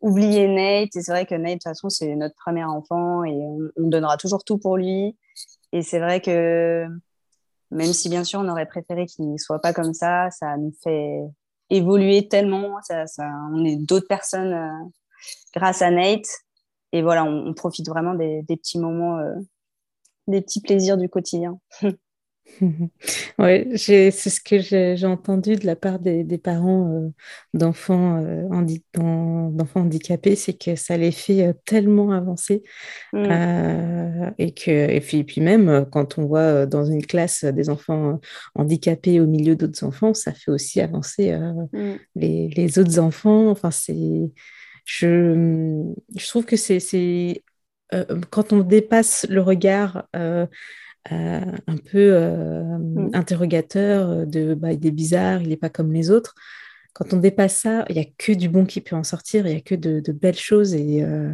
oublier 0.00 0.48
Nate. 0.48 0.96
Et 0.96 1.02
c'est 1.02 1.12
vrai 1.12 1.26
que 1.26 1.34
Nate, 1.34 1.52
de 1.52 1.52
toute 1.54 1.62
façon, 1.64 1.90
c'est 1.90 2.14
notre 2.16 2.34
premier 2.34 2.64
enfant 2.64 3.24
et 3.24 3.34
on, 3.76 3.88
donnera 3.88 4.16
toujours 4.16 4.44
tout 4.44 4.58
pour 4.58 4.76
lui. 4.76 5.16
Et 5.72 5.82
c'est 5.82 5.98
vrai 5.98 6.20
que 6.20 6.86
même 7.70 7.92
si 7.92 8.08
bien 8.08 8.24
sûr 8.24 8.40
on 8.40 8.48
aurait 8.48 8.66
préféré 8.66 9.06
qu'il 9.06 9.32
ne 9.32 9.36
soit 9.36 9.58
pas 9.60 9.72
comme 9.72 9.94
ça, 9.94 10.30
ça 10.30 10.56
nous 10.56 10.72
fait 10.82 11.20
évoluer 11.70 12.28
tellement. 12.28 12.78
Ça, 12.82 13.04
on 13.52 13.64
est 13.64 13.76
d'autres 13.76 14.08
personnes 14.08 14.52
euh, 14.52 14.88
grâce 15.54 15.82
à 15.82 15.90
Nate. 15.90 16.28
Et 16.92 17.02
voilà, 17.02 17.24
on, 17.24 17.52
profite 17.54 17.88
vraiment 17.88 18.14
des, 18.14 18.44
petits 18.48 18.78
moments, 18.78 19.18
des 20.28 20.40
petits 20.40 20.60
plaisirs 20.60 20.96
du 20.96 21.08
quotidien. 21.08 21.58
Oui, 23.38 23.78
c'est 23.78 24.10
ce 24.10 24.40
que 24.40 24.58
j'ai 24.60 25.06
entendu 25.06 25.56
de 25.56 25.66
la 25.66 25.76
part 25.76 25.98
des, 25.98 26.38
parents 26.38 26.88
euh, 26.92 27.08
d'enfants 27.52 28.22
euh, 28.22 28.48
handicapés, 29.74 30.36
c'est 30.36 30.54
que 30.54 30.76
ça 30.76 30.96
les 30.96 31.10
fait 31.10 31.48
euh, 31.48 31.52
tellement 31.64 32.12
avancer. 32.12 32.62
Mm. 33.12 34.32
et, 34.38 34.54
que, 34.54 34.70
et 34.70 35.00
puis, 35.00 35.24
puis, 35.24 35.40
même 35.40 35.86
quand 35.90 36.18
on 36.18 36.26
voit 36.26 36.66
dans 36.66 36.84
une 36.84 37.04
classe 37.04 37.44
des 37.44 37.70
enfants 37.70 38.20
handicapés 38.54 39.20
au 39.20 39.26
milieu 39.26 39.56
d'autres 39.56 39.84
enfants, 39.84 40.14
ça 40.14 40.32
fait 40.32 40.50
aussi 40.50 40.80
avancer 40.80 41.36
mm. 41.36 41.96
les, 42.16 42.48
les, 42.48 42.78
autres 42.78 42.98
enfants. 42.98 43.50
Enfin, 43.50 43.70
c'est, 43.70 44.30
je, 44.84 45.92
je 46.16 46.26
trouve 46.28 46.44
que 46.44 46.56
c'est 46.56 47.42
quand 48.30 48.52
on 48.52 48.60
dépasse 48.60 49.26
le 49.28 49.40
regard 49.40 50.08
euh, 51.12 51.40
un 51.66 51.76
peu 51.76 52.14
euh, 52.14 52.78
mm. 52.78 53.10
interrogateur 53.12 54.26
de 54.26 54.54
bah, 54.54 54.72
il 54.72 54.86
est 54.86 54.90
bizarre, 54.90 55.42
il 55.42 55.48
n'est 55.50 55.56
pas 55.56 55.68
comme 55.68 55.92
les 55.92 56.10
autres. 56.10 56.34
Quand 56.94 57.12
on 57.12 57.18
dépasse 57.18 57.56
ça, 57.56 57.84
il 57.90 57.96
n'y 57.96 58.00
a 58.00 58.06
que 58.16 58.32
du 58.32 58.48
bon 58.48 58.64
qui 58.64 58.80
peut 58.80 58.96
en 58.96 59.04
sortir, 59.04 59.46
il 59.46 59.50
n'y 59.50 59.58
a 59.58 59.60
que 59.60 59.74
de, 59.74 60.12
belles 60.12 60.38
choses 60.38 60.74
et, 60.74 61.02
euh, 61.02 61.32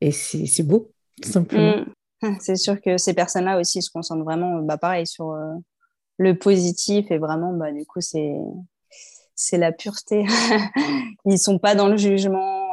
et 0.00 0.12
c'est 0.12 0.62
beau, 0.62 0.92
tout 1.20 1.30
simplement. 1.30 1.84
Mm. 2.22 2.36
C'est 2.40 2.56
sûr 2.56 2.80
que 2.80 2.98
ces 2.98 3.14
personnes-là 3.14 3.58
aussi 3.58 3.82
se 3.82 3.90
concentrent 3.90 4.24
vraiment, 4.24 4.60
bah, 4.60 4.76
pareil, 4.76 5.06
sur 5.06 5.34
le 6.18 6.38
positif 6.38 7.10
et 7.10 7.18
vraiment, 7.18 7.52
bah, 7.54 7.72
du 7.72 7.86
coup, 7.86 8.00
c'est 8.00 8.34
c'est 9.34 9.56
la 9.56 9.72
pureté. 9.72 10.26
Ils 11.24 11.38
sont 11.38 11.58
pas 11.58 11.74
dans 11.74 11.88
le 11.88 11.96
jugement. 11.96 12.68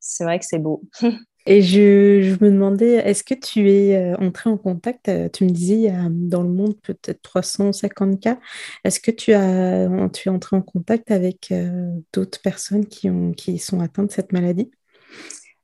c'est 0.00 0.24
vrai 0.24 0.38
que 0.40 0.44
c'est 0.44 0.58
beau. 0.58 0.82
Et 1.48 1.62
je, 1.62 2.32
me 2.42 2.50
demandais, 2.50 2.94
est-ce 2.94 3.22
que 3.22 3.34
tu 3.34 3.70
es 3.70 3.96
euh, 3.96 4.16
entré 4.16 4.50
en 4.50 4.56
contact, 4.56 5.08
euh, 5.08 5.28
tu 5.28 5.44
me 5.44 5.50
disais, 5.50 5.92
dans 6.10 6.42
le 6.42 6.48
monde 6.48 6.74
peut-être 6.82 7.22
350 7.22 8.20
cas, 8.20 8.38
est-ce 8.82 8.98
que 8.98 9.12
tu, 9.12 9.32
as, 9.32 9.88
tu 10.12 10.28
es 10.28 10.32
entré 10.32 10.56
en 10.56 10.62
contact 10.62 11.12
avec 11.12 11.52
euh, 11.52 11.90
d'autres 12.12 12.42
personnes 12.42 12.86
qui, 12.86 13.08
ont, 13.10 13.30
qui 13.32 13.58
sont 13.58 13.78
atteintes 13.78 14.08
de 14.08 14.12
cette 14.12 14.32
maladie? 14.32 14.72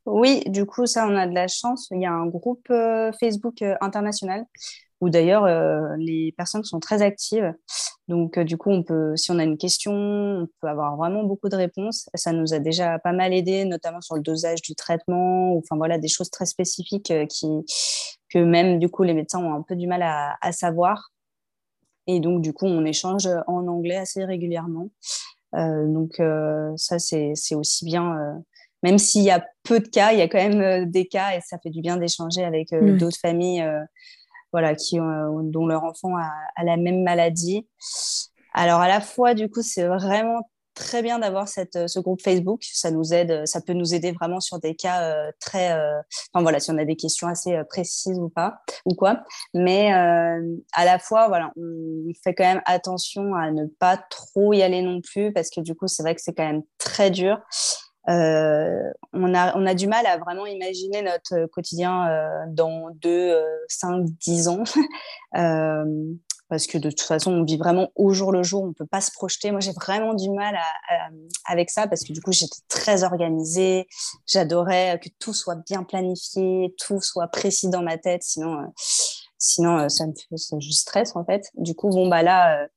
Oui, 0.07 0.45
du 0.47 0.67
coup, 0.67 0.87
ça, 0.87 1.09
on 1.09 1.17
a 1.17 1.27
de 1.27 1.35
la 1.35 1.49
chance. 1.49 1.89
Il 1.91 2.01
y 2.01 2.07
a 2.07 2.13
un 2.13 2.27
groupe 2.27 2.73
Facebook 3.21 3.63
international 3.81 4.47
où 5.03 5.11
d'ailleurs 5.11 5.45
euh, 5.45 5.97
les 5.99 6.33
personnes 6.39 6.63
sont 6.63 6.79
très 6.79 7.03
actives. 7.03 7.53
Donc 8.07 8.39
euh, 8.39 8.45
du 8.45 8.57
coup, 8.57 8.71
on 8.71 8.85
peut, 8.85 9.17
si 9.17 9.33
on 9.33 9.39
a 9.41 9.43
une 9.43 9.59
question, 9.59 9.93
on 9.93 10.49
peut 10.61 10.69
avoir 10.69 10.97
vraiment 10.97 11.25
beaucoup 11.25 11.49
de 11.49 11.57
réponses. 11.57 12.09
Ça 12.15 12.33
nous 12.33 12.55
a 12.55 12.61
déjà 12.61 13.01
pas 13.01 13.13
mal 13.13 13.35
aidé, 13.35 13.65
notamment 13.65 14.01
sur 14.01 14.15
le 14.15 14.23
dosage 14.23 14.63
du 14.63 14.77
traitement, 14.77 15.55
ou 15.55 15.59
enfin 15.59 15.77
voilà 15.77 15.99
des 15.99 16.07
choses 16.07 16.31
très 16.31 16.47
spécifiques 16.47 17.11
euh, 17.11 17.27
qui 17.27 17.49
que 18.31 18.39
même 18.39 18.79
du 18.79 18.89
coup 18.89 19.03
les 19.03 19.13
médecins 19.13 19.41
ont 19.41 19.53
un 19.53 19.63
peu 19.63 19.75
du 19.75 19.89
mal 19.89 20.03
à, 20.05 20.53
savoir. 20.53 21.11
Et 22.07 22.21
donc 22.21 22.41
du 22.41 22.53
coup, 22.53 22.67
on 22.67 22.85
échange 22.85 23.29
en 23.49 23.67
anglais 23.67 23.97
assez 23.97 24.25
régulièrement. 24.25 24.89
donc 25.53 26.21
ça 26.77 26.99
c'est 26.99 27.55
aussi 27.55 27.85
bien 27.85 28.43
même 28.83 28.99
s'il 28.99 29.23
y 29.23 29.31
a 29.31 29.45
peu 29.65 29.81
de 29.81 29.89
cas, 29.89 30.13
il 30.13 30.19
y 30.19 30.23
a 30.23 30.29
quand 30.29 30.39
même 30.39 30.91
des 30.91 31.07
cas 31.07 31.37
et 31.37 31.41
ça 31.43 31.59
fait 31.59 31.71
du 31.71 31.83
bien 31.83 31.99
d'échanger 31.99 32.43
avec 32.43 32.71
d'autres 32.73 33.19
familles 33.21 33.63
voilà, 34.53 34.75
qui 34.75 35.01
ont, 35.01 35.43
dont 35.43 35.67
leur 35.67 35.85
enfant 35.85 36.17
a, 36.17 36.65
la 36.65 36.77
même 36.77 37.03
maladie. 37.03 37.67
Alors 38.55 38.81
à 38.81 38.89
la 38.89 39.01
fois, 39.01 39.35
du 39.35 39.49
coup, 39.49 39.63
c'est 39.63 39.87
vraiment 39.87 40.49
très 40.75 41.03
bien 41.03 41.19
d'avoir 41.19 41.49
cette, 41.49 41.89
ce 41.89 42.01
groupe 42.01 42.23
Facebook. 42.23 42.63
Ça 42.63 42.91
nous 42.91 43.13
aide, 43.13 43.47
ça 43.47 43.61
peut 43.61 43.73
nous 43.73 43.95
aider 43.95 44.13
vraiment 44.13 44.41
sur 44.41 44.59
des 44.59 44.75
cas 44.75 45.03
euh, 45.03 45.31
très, 45.41 45.73
euh, 45.73 46.01
enfin 46.33 46.43
voilà, 46.43 46.61
si 46.61 46.71
on 46.71 46.79
a 46.79 46.85
des 46.85 46.97
questions 46.97 47.29
assez 47.29 47.55
euh, 47.55 47.65
précises 47.65 48.19
ou 48.19 48.29
pas, 48.29 48.61
ou 48.85 48.95
quoi. 48.95 49.23
Mais 49.55 49.93
à 49.93 50.85
la 50.85 50.99
fois, 50.99 51.29
voilà, 51.29 51.51
on 51.57 52.13
fait 52.23 52.35
quand 52.35 52.45
même 52.45 52.63
attention 52.65 53.35
à 53.35 53.51
ne 53.51 53.67
pas 53.67 53.97
trop 53.97 54.53
y 54.53 54.63
aller 54.63 54.83
non 54.83 55.01
plus 55.01 55.33
parce 55.33 55.51
que 55.51 55.61
du 55.61 55.75
coup, 55.75 55.89
c'est 55.89 56.03
vrai 56.03 56.15
que 56.15 56.23
c'est 56.23 56.35
quand 56.35 56.47
même 56.47 56.63
très 56.79 57.11
dur. 57.11 57.39
Euh, 58.09 58.91
on, 59.13 59.35
a, 59.35 59.57
on 59.57 59.67
a 59.67 59.75
du 59.75 59.87
mal 59.87 60.07
à 60.07 60.19
vraiment 60.19 60.47
imaginer 60.47 61.03
notre 61.03 61.47
quotidien 61.47 62.09
euh, 62.09 62.45
dans 62.49 62.91
2, 63.01 63.41
5, 63.69 64.05
10 64.05 64.49
ans. 64.49 64.65
Euh, 65.35 66.13
parce 66.51 66.67
que 66.67 66.77
de 66.77 66.91
toute 66.91 67.01
façon, 67.01 67.33
on 67.33 67.45
vit 67.45 67.57
vraiment 67.57 67.89
au 67.97 68.13
jour 68.13 68.33
le 68.33 68.43
jour, 68.43 68.65
on 68.65 68.67
ne 68.67 68.73
peut 68.75 68.85
pas 68.85 69.01
se 69.01 69.11
projeter. 69.11 69.51
Moi, 69.51 69.61
j'ai 69.61 69.73
vraiment 69.73 70.13
du 70.13 70.29
mal 70.29 70.59
avec 71.47 71.71
ça 71.71 71.87
parce 71.87 72.05
que 72.05 72.13
du 72.13 72.21
coup, 72.21 72.33
j'étais 72.33 72.61
très 72.69 73.03
organisée. 73.03 73.87
J'adorais 74.27 75.01
que 75.03 75.09
tout 75.19 75.33
soit 75.33 75.57
bien 75.67 75.85
planifié, 75.85 76.75
tout 76.79 77.01
soit 77.01 77.29
précis 77.29 77.71
dans 77.71 77.81
ma 77.81 77.97
tête. 77.97 78.23
Sinon, 78.23 78.59
Sinon, 79.45 79.89
ça 79.89 80.07
me 80.07 80.13
fait 80.13 80.37
ça 80.37 80.57
juste 80.61 80.83
stress 80.83 81.17
en 81.17 81.25
fait. 81.25 81.51
Du 81.57 81.75
coup, 81.75 81.89
bon 81.89 82.09
bah 82.09 82.23
là, 82.23 82.69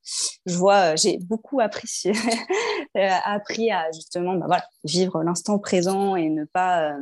je 0.46 0.56
vois, 0.56 0.96
j'ai 0.96 1.18
beaucoup 1.18 1.60
apprécié, 1.60 2.12
appris 3.24 3.70
à 3.70 3.90
justement, 3.92 4.34
bah, 4.34 4.46
voilà, 4.48 4.64
vivre 4.82 5.22
l'instant 5.22 5.60
présent 5.60 6.16
et 6.16 6.28
ne 6.28 6.44
pas 6.44 6.96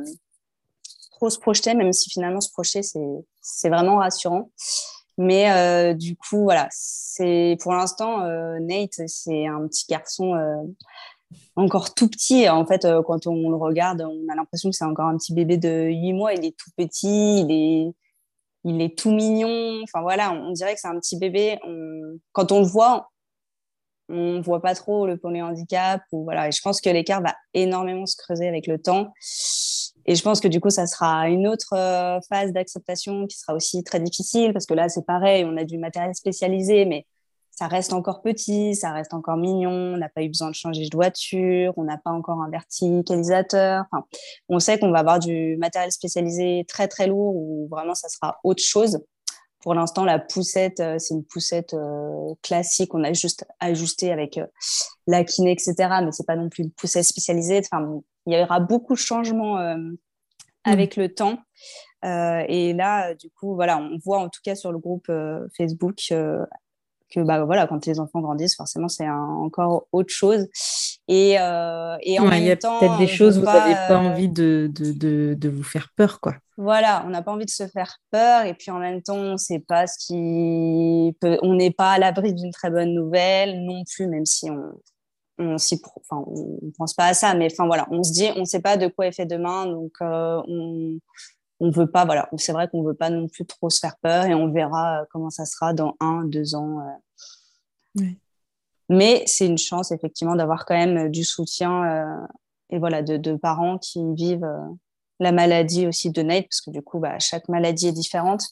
trop 1.13 1.31
se 1.31 1.39
projeter, 1.39 1.73
même 1.73 1.93
si 1.93 2.11
finalement 2.11 2.41
se 2.41 2.51
projeter, 2.51 2.81
c'est 2.83 3.69
vraiment 3.69 3.97
rassurant. 3.97 4.51
Mais 5.17 5.51
euh, 5.51 5.93
du 5.93 6.15
coup, 6.17 6.43
voilà, 6.43 6.67
c'est 6.71 7.57
pour 7.61 7.73
l'instant, 7.73 8.21
euh, 8.21 8.59
Nate, 8.59 9.07
c'est 9.07 9.47
un 9.47 9.65
petit 9.67 9.85
garçon 9.89 10.35
euh, 10.35 10.61
encore 11.55 11.93
tout 11.93 12.09
petit. 12.09 12.49
En 12.49 12.65
fait, 12.65 12.85
quand 13.05 13.27
on 13.27 13.49
le 13.49 13.55
regarde, 13.55 14.01
on 14.01 14.31
a 14.31 14.35
l'impression 14.35 14.69
que 14.69 14.75
c'est 14.75 14.85
encore 14.85 15.07
un 15.07 15.17
petit 15.17 15.33
bébé 15.33 15.57
de 15.57 15.85
8 15.85 16.13
mois. 16.13 16.33
Il 16.33 16.45
est 16.45 16.57
tout 16.57 16.71
petit, 16.75 17.41
il 17.41 17.51
est, 17.51 17.93
il 18.65 18.81
est 18.81 18.97
tout 18.97 19.11
mignon. 19.11 19.81
Enfin 19.83 20.01
voilà, 20.01 20.33
on, 20.33 20.51
dirait 20.51 20.73
que 20.73 20.81
c'est 20.81 20.87
un 20.87 20.99
petit 20.99 21.17
bébé. 21.17 21.57
Quand 22.33 22.51
on 22.51 22.59
le 22.59 22.65
voit, 22.65 23.09
on 24.09 24.41
voit 24.41 24.61
pas 24.61 24.75
trop 24.75 25.07
le 25.07 25.17
handicap 25.41 26.01
Ou 26.11 26.23
voilà, 26.25 26.47
et 26.47 26.51
je 26.51 26.61
pense 26.61 26.81
que 26.81 26.89
l'écart 26.89 27.21
va 27.21 27.33
énormément 27.53 28.05
se 28.05 28.15
creuser 28.17 28.47
avec 28.47 28.67
le 28.67 28.79
temps. 28.79 29.13
Et 30.07 30.15
je 30.15 30.21
pense 30.21 30.39
que 30.39 30.47
du 30.47 30.59
coup, 30.59 30.69
ça 30.69 30.85
sera 30.85 31.29
une 31.29 31.47
autre 31.47 31.73
euh, 31.73 32.19
phase 32.29 32.51
d'acceptation 32.51 33.25
qui 33.25 33.37
sera 33.37 33.55
aussi 33.55 33.83
très 33.83 33.99
difficile 33.99 34.53
parce 34.53 34.67
que 34.67 34.75
là, 34.75 34.87
c'est 34.89 35.05
pareil, 35.05 35.45
on 35.45 35.57
a 35.57 35.63
du 35.63 35.79
matériel 35.79 36.13
spécialisé, 36.13 36.85
mais 36.85 37.07
ça 37.55 37.67
reste 37.67 37.93
encore 37.93 38.21
petit, 38.21 38.75
ça 38.75 38.91
reste 38.91 39.13
encore 39.13 39.37
mignon, 39.37 39.71
on 39.71 39.97
n'a 39.97 40.09
pas 40.09 40.23
eu 40.23 40.27
besoin 40.27 40.49
de 40.49 40.55
changer 40.55 40.87
de 40.89 40.95
voiture, 40.95 41.73
on 41.77 41.83
n'a 41.83 41.97
pas 41.97 42.11
encore 42.11 42.41
un 42.41 42.49
verticalisateur. 42.49 43.85
Enfin, 43.91 44.05
on 44.49 44.59
sait 44.59 44.77
qu'on 44.77 44.91
va 44.91 44.99
avoir 44.99 45.19
du 45.19 45.57
matériel 45.57 45.91
spécialisé 45.91 46.65
très 46.67 46.87
très 46.87 47.07
lourd 47.07 47.35
ou 47.35 47.67
vraiment 47.71 47.95
ça 47.95 48.09
sera 48.09 48.39
autre 48.43 48.63
chose. 48.63 48.99
Pour 49.61 49.73
l'instant, 49.73 50.05
la 50.05 50.19
poussette, 50.19 50.79
euh, 50.79 50.99
c'est 50.99 51.15
une 51.15 51.25
poussette 51.25 51.73
euh, 51.73 52.35
classique. 52.43 52.93
On 52.93 53.03
a 53.03 53.13
juste 53.13 53.45
ajusté 53.59 54.11
avec 54.11 54.39
la 55.07 55.23
kiné, 55.23 55.51
etc. 55.51 55.73
Mais 56.03 56.11
c'est 56.11 56.27
pas 56.27 56.35
non 56.35 56.49
plus 56.49 56.63
une 56.63 56.71
poussette 56.71 57.05
spécialisée. 57.05 57.59
Enfin, 57.59 58.01
il 58.25 58.37
y 58.37 58.41
aura 58.41 58.59
beaucoup 58.59 58.93
de 58.93 58.99
changements 58.99 59.57
euh, 59.57 59.75
mm. 59.75 59.97
avec 60.63 60.95
le 60.95 61.13
temps. 61.13 61.39
Euh, 62.03 62.43
et 62.47 62.73
là, 62.73 63.13
du 63.15 63.29
coup, 63.31 63.55
voilà, 63.55 63.77
on 63.77 63.97
voit 64.03 64.19
en 64.19 64.29
tout 64.29 64.41
cas 64.43 64.55
sur 64.55 64.71
le 64.71 64.77
groupe 64.77 65.09
euh, 65.09 65.47
Facebook 65.57 66.13
que 67.09 67.19
bah, 67.21 67.43
voilà, 67.45 67.67
quand 67.67 67.85
les 67.85 67.99
enfants 67.99 68.21
grandissent, 68.21 68.55
forcément, 68.55 68.87
c'est 68.87 69.09
encore 69.09 69.87
autre 69.91 70.13
chose. 70.13 70.47
Et, 71.07 71.33
et 71.33 71.37
en 71.37 72.31
il 72.31 72.43
y 72.43 72.51
a 72.51 72.55
peut-être 72.55 72.97
des 72.97 73.07
choses 73.07 73.37
où 73.37 73.41
vous 73.41 73.45
n'avez 73.45 73.75
pas 73.87 73.97
envie 73.97 74.29
de, 74.29 74.71
de, 74.73 75.35
de, 75.35 75.49
vous 75.49 75.63
faire 75.63 75.89
peur, 75.95 76.19
quoi. 76.19 76.35
Voilà, 76.57 77.03
on 77.05 77.09
n'a 77.09 77.21
pas 77.21 77.31
envie 77.31 77.45
de 77.45 77.51
se 77.51 77.67
faire 77.67 77.97
peur. 78.11 78.45
Et 78.45 78.53
puis 78.53 78.71
en 78.71 78.79
même 78.79 79.01
temps, 79.01 79.15
on 79.17 79.33
ne 79.33 79.37
sait 79.37 79.59
pas 79.59 79.85
ce 79.87 79.97
qui 79.99 81.15
peut... 81.19 81.37
On 81.43 81.53
n'est 81.53 81.71
pas 81.71 81.91
à 81.91 81.99
l'abri 81.99 82.33
d'une 82.33 82.51
très 82.51 82.71
bonne 82.71 82.93
nouvelle 82.93 83.63
non 83.65 83.83
plus, 83.85 84.07
même 84.07 84.25
si 84.25 84.49
on, 84.49 84.71
on 85.37 85.57
s'y 85.57 85.81
enfin 85.97 86.23
on 86.27 86.71
pense 86.77 86.93
pas 86.93 87.07
à 87.07 87.13
ça 87.13 87.33
mais 87.33 87.49
enfin 87.51 87.65
voilà 87.65 87.87
on 87.91 88.03
se 88.03 88.13
dit 88.13 88.29
on 88.35 88.45
sait 88.45 88.61
pas 88.61 88.77
de 88.77 88.87
quoi 88.87 89.07
est 89.07 89.11
fait 89.11 89.25
demain 89.25 89.65
donc 89.65 89.91
euh, 90.01 90.41
on 90.47 90.97
on 91.59 91.69
veut 91.69 91.87
pas 91.87 92.05
voilà 92.05 92.29
c'est 92.37 92.51
vrai 92.51 92.67
qu'on 92.67 92.83
veut 92.83 92.93
pas 92.93 93.09
non 93.09 93.27
plus 93.27 93.45
trop 93.45 93.69
se 93.69 93.79
faire 93.79 93.97
peur 93.97 94.25
et 94.25 94.33
on 94.33 94.51
verra 94.51 95.01
euh, 95.01 95.05
comment 95.11 95.29
ça 95.29 95.45
sera 95.45 95.73
dans 95.73 95.95
un 95.99 96.23
deux 96.23 96.55
ans 96.55 96.79
euh. 97.97 98.03
mais 98.89 99.23
c'est 99.25 99.47
une 99.47 99.57
chance 99.57 99.91
effectivement 99.91 100.35
d'avoir 100.35 100.65
quand 100.65 100.75
même 100.75 101.09
du 101.09 101.23
soutien 101.23 102.27
et 102.69 102.79
voilà 102.79 103.01
de, 103.01 103.35
parents 103.35 103.77
qui 103.77 103.99
vivent 104.13 104.49
la 105.19 105.31
maladie 105.31 105.87
aussi 105.87 106.11
de 106.11 106.21
Nate 106.21 106.45
parce 106.45 106.61
que 106.61 106.71
du 106.71 106.81
coup 106.81 106.99
bah, 106.99 107.17
chaque 107.19 107.47
maladie 107.47 107.87
est 107.87 107.93
différente 107.93 108.43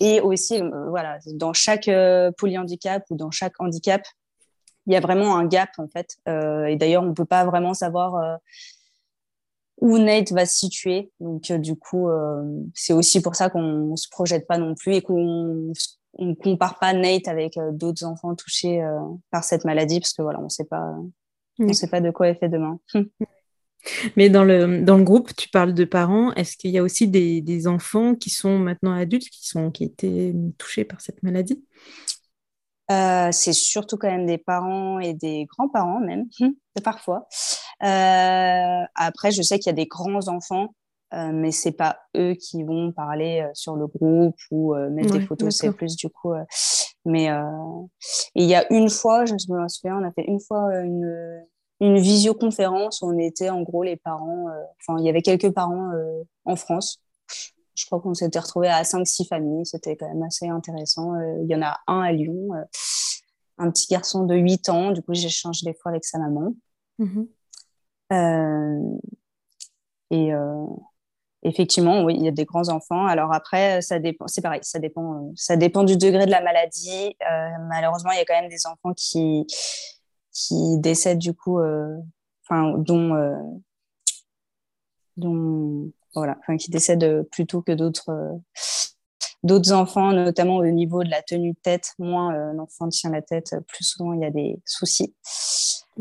et 0.00 0.20
aussi 0.20 0.62
voilà 0.88 1.18
dans 1.34 1.52
chaque 1.52 1.90
polyhandicap 2.38 3.04
ou 3.10 3.16
dans 3.16 3.32
chaque 3.32 3.60
handicap 3.60 4.02
il 4.86 4.92
y 4.92 4.96
a 4.96 5.00
vraiment 5.00 5.36
un 5.36 5.46
gap 5.46 5.70
en 5.78 5.88
fait. 5.88 6.16
Euh, 6.28 6.66
et 6.66 6.76
d'ailleurs, 6.76 7.02
on 7.02 7.08
ne 7.08 7.14
peut 7.14 7.24
pas 7.24 7.44
vraiment 7.44 7.74
savoir 7.74 8.16
euh, 8.16 8.36
où 9.78 9.98
Nate 9.98 10.32
va 10.32 10.46
se 10.46 10.56
situer. 10.56 11.10
Donc, 11.20 11.50
euh, 11.50 11.58
du 11.58 11.76
coup, 11.76 12.08
c'est 12.74 12.92
aussi 12.92 13.20
pour 13.20 13.34
ça 13.34 13.50
qu'on 13.50 13.90
ne 13.90 13.96
se 13.96 14.08
projette 14.08 14.46
pas 14.46 14.58
non 14.58 14.74
plus 14.74 14.94
et 14.94 15.02
qu'on 15.02 15.72
ne 16.18 16.34
compare 16.34 16.78
pas 16.78 16.92
Nate 16.92 17.28
avec 17.28 17.58
d'autres 17.72 18.04
enfants 18.04 18.34
touchés 18.34 18.84
par 19.30 19.44
cette 19.44 19.64
maladie 19.64 20.00
parce 20.00 20.12
que 20.12 20.22
voilà, 20.22 20.40
on 20.40 20.48
sait 20.48 20.64
pas, 20.64 20.94
on 21.58 21.72
sait 21.72 21.88
pas 21.88 22.00
de 22.00 22.10
quoi 22.10 22.28
est 22.28 22.36
fait 22.36 22.48
demain. 22.48 22.78
Mais 24.16 24.30
dans 24.30 24.44
le, 24.44 24.82
dans 24.82 24.96
le 24.96 25.04
groupe, 25.04 25.34
tu 25.36 25.48
parles 25.48 25.74
de 25.74 25.84
parents. 25.84 26.32
Est-ce 26.34 26.56
qu'il 26.56 26.70
y 26.70 26.78
a 26.78 26.82
aussi 26.82 27.08
des, 27.08 27.40
des, 27.40 27.66
enfants 27.66 28.14
qui 28.14 28.30
sont 28.30 28.58
maintenant 28.58 28.94
adultes, 28.94 29.28
qui, 29.28 29.46
sont, 29.46 29.70
qui 29.70 29.84
étaient 29.84 30.34
touchés 30.58 30.84
par 30.84 31.00
cette 31.00 31.22
maladie? 31.22 31.62
Euh, 32.90 33.30
c'est 33.32 33.54
surtout 33.54 33.96
quand 33.96 34.10
même 34.10 34.26
des 34.26 34.38
parents 34.38 34.98
et 35.00 35.14
des 35.14 35.46
grands-parents 35.46 36.00
même, 36.00 36.26
parfois. 36.84 37.26
Euh, 37.84 38.84
après, 38.94 39.30
je 39.30 39.42
sais 39.42 39.58
qu'il 39.58 39.70
y 39.70 39.70
a 39.70 39.74
des 39.74 39.86
grands 39.86 40.28
enfants, 40.28 40.74
euh, 41.12 41.30
mais 41.32 41.52
c'est 41.52 41.72
pas 41.72 41.98
eux 42.16 42.34
qui 42.34 42.62
vont 42.64 42.92
parler 42.92 43.46
sur 43.54 43.76
le 43.76 43.86
groupe 43.86 44.36
ou 44.50 44.74
mettre 44.90 45.12
des 45.12 45.20
photos. 45.20 45.56
C'est 45.56 45.72
plus 45.72 45.96
du 45.96 46.08
coup. 46.08 46.32
mais 47.04 47.28
il 48.34 48.44
y 48.44 48.54
a 48.54 48.72
une 48.72 48.88
fois, 48.90 49.24
je 49.26 49.34
me 49.34 49.68
souviens, 49.68 49.98
on 49.98 50.04
a 50.04 50.12
fait 50.12 50.24
une 50.26 50.40
fois 50.40 50.74
une, 50.80 51.44
une 51.80 51.98
visioconférence 51.98 53.02
où 53.02 53.06
on 53.06 53.18
était 53.18 53.50
en 53.50 53.62
gros 53.62 53.82
les 53.82 53.96
parents. 53.96 54.46
Enfin, 54.80 54.98
il 54.98 55.04
y 55.04 55.08
avait 55.08 55.22
quelques 55.22 55.52
parents 55.52 55.90
en 56.44 56.56
France 56.56 57.00
je 57.74 57.86
crois 57.86 58.00
qu'on 58.00 58.14
s'était 58.14 58.38
retrouvé 58.38 58.68
à 58.68 58.82
5-6 58.82 59.28
familles. 59.28 59.66
C'était 59.66 59.96
quand 59.96 60.08
même 60.08 60.22
assez 60.22 60.48
intéressant. 60.48 61.14
Euh, 61.14 61.42
il 61.42 61.50
y 61.50 61.54
en 61.54 61.62
a 61.62 61.78
un 61.86 62.00
à 62.00 62.12
Lyon, 62.12 62.54
euh, 62.54 62.64
un 63.58 63.70
petit 63.70 63.86
garçon 63.88 64.24
de 64.24 64.34
8 64.34 64.68
ans. 64.68 64.92
Du 64.92 65.02
coup, 65.02 65.14
j'échange 65.14 65.62
des 65.62 65.74
fois 65.74 65.90
avec 65.90 66.04
sa 66.04 66.18
maman. 66.18 66.54
Mm-hmm. 67.00 67.20
Euh, 67.20 67.26
et 70.10 70.30
effectivement, 71.42 72.04
oui, 72.04 72.14
il 72.16 72.24
y 72.24 72.28
a 72.28 72.32
des 72.32 72.44
grands 72.44 72.68
enfants. 72.68 73.06
Alors 73.06 73.32
après, 73.32 73.82
ça 73.82 73.98
dépend. 73.98 74.26
C'est 74.28 74.42
pareil, 74.42 74.60
ça 74.62 74.78
dépend. 74.78 75.32
ça 75.36 75.56
dépend 75.56 75.84
du 75.84 75.96
degré 75.96 76.26
de 76.26 76.30
la 76.30 76.42
maladie. 76.42 77.16
malheureusement, 77.68 78.12
il 78.12 78.18
y 78.18 78.20
a 78.20 78.24
quand 78.24 78.40
même 78.40 78.50
des 78.50 78.66
enfants 78.66 78.94
qui 78.94 79.46
qui 80.32 80.78
décèdent 80.78 81.18
du 81.18 81.34
coup, 81.34 81.60
dont 82.50 83.14
dont 85.16 85.92
voilà, 86.14 86.36
enfin, 86.40 86.56
qui 86.56 86.70
décèdent 86.70 87.26
plutôt 87.30 87.62
que 87.62 87.72
d'autres 87.72 88.10
euh, 88.10 88.32
d'autres 89.42 89.72
enfants, 89.72 90.12
notamment 90.12 90.56
au 90.56 90.66
niveau 90.66 91.04
de 91.04 91.10
la 91.10 91.22
tenue 91.22 91.52
de 91.52 91.58
tête. 91.62 91.92
Moins 91.98 92.34
euh, 92.34 92.52
l'enfant 92.54 92.88
tient 92.88 93.10
la 93.10 93.22
tête, 93.22 93.54
plus 93.68 93.84
souvent 93.84 94.12
il 94.12 94.20
y 94.20 94.24
a 94.24 94.30
des 94.30 94.60
soucis. 94.64 95.14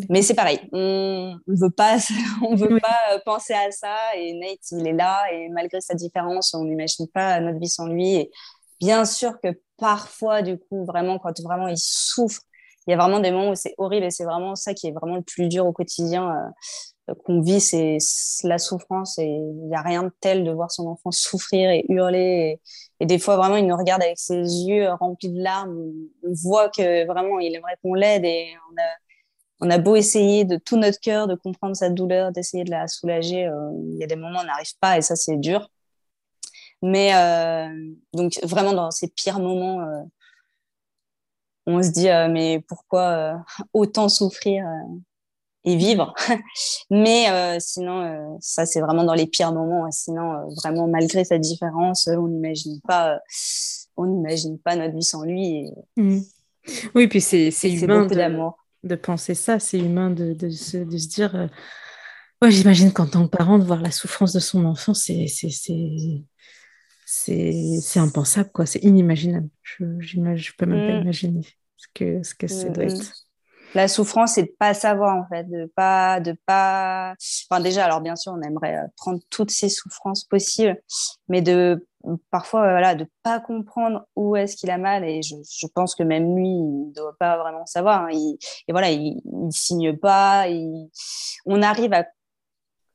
Mais 0.10 0.24
c'est 0.24 0.34
pareil, 0.34 0.60
on 0.72 1.38
ne 1.48 1.56
veut 1.56 1.70
pas, 1.70 1.98
on 2.41 2.56
veut 2.56 2.80
pas 2.80 3.14
euh, 3.14 3.20
penser 3.26 3.53
à 3.53 3.70
ça. 3.72 3.95
Et 4.18 4.34
Nate, 4.34 4.72
il 4.72 4.88
est 4.88 4.94
là, 4.94 5.24
et 5.32 5.49
malgré 5.49 5.82
sa 5.82 5.94
différence, 5.94 6.53
on 6.53 6.65
n'imagine 6.65 7.07
pas 7.07 7.40
notre 7.40 7.60
vie 7.60 7.70
sans 7.70 7.88
lui. 7.88 8.15
Et 8.15 8.32
bien 8.80 9.06
sûr 9.06 9.40
que 9.41 9.49
parfois, 9.78 10.41
du 10.41 10.57
coup, 10.57 10.86
vraiment, 10.86 11.20
quand 11.20 11.40
vraiment 11.41 11.68
il 11.68 11.78
souffre, 11.78 12.41
il 12.88 12.91
y 12.91 12.94
a 12.94 12.98
vraiment 12.98 13.20
des 13.20 13.32
moments 13.32 13.52
où 13.52 13.56
c'est 13.56 13.76
horrible 13.78 14.07
et 14.07 14.11
c'est 14.11 14.26
vraiment 14.26 14.56
ça 14.56 14.74
qui 14.74 14.88
est 14.88 14.91
vraiment 14.91 15.15
le 15.15 15.22
plus 15.22 15.48
dur 15.48 15.65
au 15.65 15.72
quotidien 15.72 16.52
qu'on 17.26 17.41
vit, 17.41 17.60
c'est 17.60 17.98
la 18.44 18.57
souffrance 18.57 19.18
et 19.18 19.26
il 19.26 19.68
n'y 19.68 19.76
a 19.76 19.82
rien 19.82 20.03
de 20.03 20.11
tel 20.22 20.44
de 20.44 20.52
voir 20.52 20.72
son 20.72 20.88
enfant 20.88 21.11
souffrir 21.11 21.70
et 21.70 21.86
hurler. 21.90 22.60
Et, 22.99 23.06
des 23.06 23.20
fois, 23.20 23.36
vraiment, 23.36 23.57
il 23.57 23.68
nous 23.68 23.76
regarde 23.76 24.02
avec 24.02 24.18
ses 24.18 24.38
yeux 24.38 24.90
remplis 24.94 25.30
de 25.30 25.41
larmes. 25.41 25.91
On 26.24 26.34
voit 26.34 26.70
que 26.70 27.06
vraiment, 27.06 27.40
il 27.40 27.53
aimerait 27.56 27.76
qu'on 27.82 27.94
l'aide 27.94 28.24
et 28.24 28.53
on 28.72 28.82
a, 28.82 28.86
on 29.64 29.69
a 29.69 29.77
beau 29.77 29.95
essayer 29.95 30.44
de 30.44 30.57
tout 30.57 30.77
notre 30.77 30.99
cœur 30.99 31.27
de 31.27 31.35
comprendre 31.35 31.76
sa 31.76 31.90
douleur, 31.90 32.31
d'essayer 32.31 32.64
de 32.65 32.72
la 32.72 32.88
soulager. 32.88 33.45
Euh, 33.45 33.72
il 33.94 33.98
y 33.98 34.03
a 34.03 34.07
des 34.07 34.18
moments 34.18 34.40
où 34.40 34.41
on 34.41 34.45
n'arrive 34.45 34.77
pas 34.80 34.98
et 34.98 35.02
ça, 35.02 35.15
c'est 35.15 35.38
dur. 35.38 35.69
Mais 36.81 37.15
euh, 37.15 37.94
donc, 38.14 38.38
vraiment, 38.44 38.73
dans 38.73 38.91
ces 38.91 39.07
pires 39.07 39.40
moments, 39.40 39.80
euh, 39.81 40.03
on 41.65 41.81
se 41.81 41.91
dit, 41.91 42.10
mais 42.30 42.60
pourquoi 42.68 43.41
autant 43.72 44.10
souffrir 44.10 44.65
et 45.64 45.76
vivre? 45.77 46.14
Mais 46.90 47.30
euh, 47.30 47.57
sinon, 47.60 48.02
euh, 48.02 48.38
ça, 48.41 48.65
c'est 48.65 48.81
vraiment 48.81 49.03
dans 49.03 49.14
les 49.14 49.27
pires 49.27 49.53
moments. 49.53 49.90
Sinon, 49.91 50.34
euh, 50.34 50.53
vraiment, 50.57 50.88
malgré 50.88 51.23
sa 51.23 51.38
différence, 51.38 52.07
on 52.07 52.27
n'imagine 52.27 52.81
pas, 52.81 53.19
on 53.95 54.06
n'imagine 54.06 54.60
pas 54.60 54.76
notre 54.76 54.95
vie 54.95 55.03
sans 55.03 55.23
lui. 55.23 55.72
Mmh. 55.95 56.19
Oui, 56.95 57.07
puis 57.07 57.22
c'est 57.22 57.49
humain 57.64 58.06
de, 58.06 58.62
de, 58.84 58.95
penser 58.95 59.35
ça. 59.35 59.60
C'est 59.60 59.80
humain 59.80 60.10
de, 60.10 60.34
de, 60.34 60.49
se, 60.49 60.77
de, 60.77 60.97
se, 60.97 61.07
dire. 61.07 61.49
Ouais, 62.41 62.51
j'imagine 62.51 62.91
qu'en 62.91 63.07
tant 63.07 63.27
que 63.27 63.35
parent, 63.35 63.60
de 63.60 63.64
voir 63.64 63.81
la 63.81 63.91
souffrance 63.91 64.34
de 64.34 64.39
son 64.39 64.65
enfant, 64.65 64.93
c'est 64.93 65.27
c'est 67.05 67.99
impensable, 67.99 68.49
quoi. 68.53 68.65
C'est 68.65 68.84
inimaginable. 68.84 69.49
Je 69.61 69.84
ne 69.84 70.55
peux 70.57 70.65
même 70.65 70.88
pas 70.88 70.97
mmh. 70.97 71.01
imaginer 71.01 71.47
ce 71.77 71.88
que, 71.93 72.23
ce 72.23 72.34
que 72.34 72.47
ça 72.47 72.69
doit 72.69 72.85
être. 72.85 73.23
La 73.74 73.88
souffrance, 73.88 74.34
c'est 74.34 74.44
de 74.44 74.56
pas 74.60 74.74
savoir 74.74 75.16
en 75.18 75.28
fait, 75.28 75.50
de 75.50 75.72
pas, 75.76 76.20
de 76.20 76.36
pas. 76.45 77.16
Enfin 77.50 77.62
déjà, 77.62 77.86
alors 77.86 78.02
bien 78.02 78.16
sûr, 78.16 78.34
on 78.34 78.41
aimerait 78.41 78.78
euh, 78.78 78.88
prendre 78.98 79.20
toutes 79.30 79.52
ces 79.52 79.70
souffrances 79.70 80.24
possibles, 80.24 80.80
mais 81.28 81.41
de 81.41 81.88
parfois 82.30 82.62
voilà, 82.62 82.95
de 82.95 83.08
pas 83.24 83.40
comprendre 83.40 84.06
où 84.16 84.36
est-ce 84.36 84.56
qu'il 84.56 84.70
a 84.70 84.78
mal. 84.78 85.04
Et 85.06 85.22
je, 85.22 85.36
je, 85.50 85.68
pense 85.68 85.95
que 85.95 86.04
même 86.04 86.36
lui, 86.36 86.50
il 86.50 86.94
doit 86.95 87.16
pas 87.18 87.38
vraiment 87.38 87.66
savoir. 87.66 88.04
Hein. 88.04 88.10
Il, 88.12 88.38
et 88.68 88.72
voilà, 88.72 88.91
il, 88.91 89.22
il 89.26 89.52
signe 89.52 89.98
pas. 89.98 90.48
Il, 90.48 90.90
on 91.45 91.62
arrive 91.62 91.94
à 91.94 92.06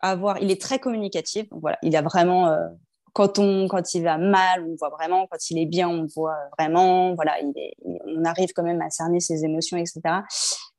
avoir. 0.01 0.39
Il 0.39 0.51
est 0.51 0.61
très 0.61 0.79
communicatif. 0.79 1.47
Voilà, 1.51 1.79
il 1.83 1.97
a 1.97 2.03
vraiment. 2.03 2.49
Euh, 2.49 2.69
quand, 3.15 3.41
on, 3.41 3.67
quand 3.67 3.95
il 3.95 4.05
va 4.05 4.17
mal, 4.17 4.65
on 4.65 4.77
voit 4.77 4.91
vraiment. 4.91 5.27
Quand 5.27 5.51
il 5.51 5.59
est 5.59 5.67
bien, 5.67 5.89
on 5.89 6.07
voit 6.15 6.39
vraiment. 6.57 7.15
Voilà, 7.15 7.41
il 7.41 7.53
est, 7.57 7.75
on 7.85 8.25
arrive 8.25 8.51
quand 8.55 8.63
même 8.63 8.81
à 8.81 8.91
cerner 8.91 9.19
ses 9.19 9.45
émotions, 9.45 9.77
etc 9.77 10.21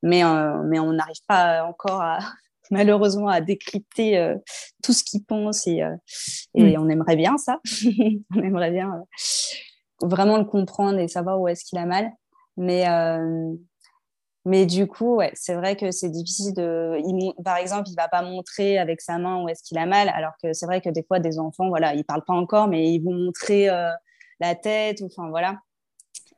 mais, 0.03 0.23
euh, 0.23 0.61
mais 0.63 0.79
on 0.79 0.93
n'arrive 0.93 1.21
pas 1.27 1.63
encore 1.63 2.01
à, 2.01 2.19
malheureusement 2.71 3.27
à 3.27 3.41
décrypter 3.41 4.17
euh, 4.17 4.35
tout 4.83 4.93
ce 4.93 5.03
qu'il 5.03 5.23
pense 5.23 5.67
et, 5.67 5.83
euh, 5.83 5.95
et 6.55 6.77
on 6.77 6.89
aimerait 6.89 7.15
bien 7.15 7.37
ça. 7.37 7.59
on 8.35 8.41
aimerait 8.41 8.71
bien 8.71 9.03
vraiment 10.01 10.37
le 10.37 10.45
comprendre 10.45 10.99
et 10.99 11.07
savoir 11.07 11.39
où 11.41 11.47
est-ce 11.47 11.65
qu'il 11.65 11.77
a 11.77 11.85
mal. 11.85 12.11
Mais, 12.55 12.85
mais 14.43 14.65
du 14.65 14.85
coup, 14.85 15.15
ouais, 15.15 15.31
c'est 15.33 15.53
vrai 15.53 15.77
que 15.77 15.91
c'est 15.91 16.09
difficile 16.09 16.53
de. 16.53 16.97
Il, 17.05 17.33
par 17.43 17.55
exemple, 17.55 17.87
il 17.89 17.95
va 17.95 18.09
pas 18.09 18.21
montrer 18.21 18.77
avec 18.77 18.99
sa 18.99 19.17
main 19.17 19.41
où 19.41 19.47
est-ce 19.47 19.63
qu'il 19.63 19.77
a 19.77 19.85
mal, 19.85 20.09
alors 20.09 20.33
que 20.43 20.51
c'est 20.51 20.65
vrai 20.65 20.81
que 20.81 20.89
des 20.89 21.03
fois, 21.03 21.19
des 21.19 21.39
enfants, 21.39 21.69
voilà, 21.69 21.93
ils 21.93 22.03
parlent 22.03 22.25
pas 22.25 22.33
encore, 22.33 22.67
mais 22.67 22.91
ils 22.91 22.99
vont 22.99 23.13
montrer 23.13 23.67
la 24.39 24.55
tête, 24.55 25.01
enfin 25.01 25.29
voilà. 25.29 25.59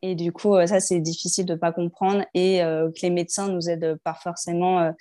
Et 0.02 0.16
du 0.16 0.32
coup, 0.32 0.56
euh, 0.56 0.66
ça, 0.68 0.80
c'est 0.80 1.00
difficile 1.00 1.46
de 1.46 1.54
ne 1.54 1.58
pas 1.58 1.72
comprendre 1.72 2.26
et 2.34 2.64
euh, 2.64 2.90
que 2.90 3.02
les 3.04 3.10
médecins 3.10 3.48
nous 3.48 3.70
aident 3.70 4.00
pas 4.04 4.14
forcément. 4.14 4.80
Euh, 4.80 4.92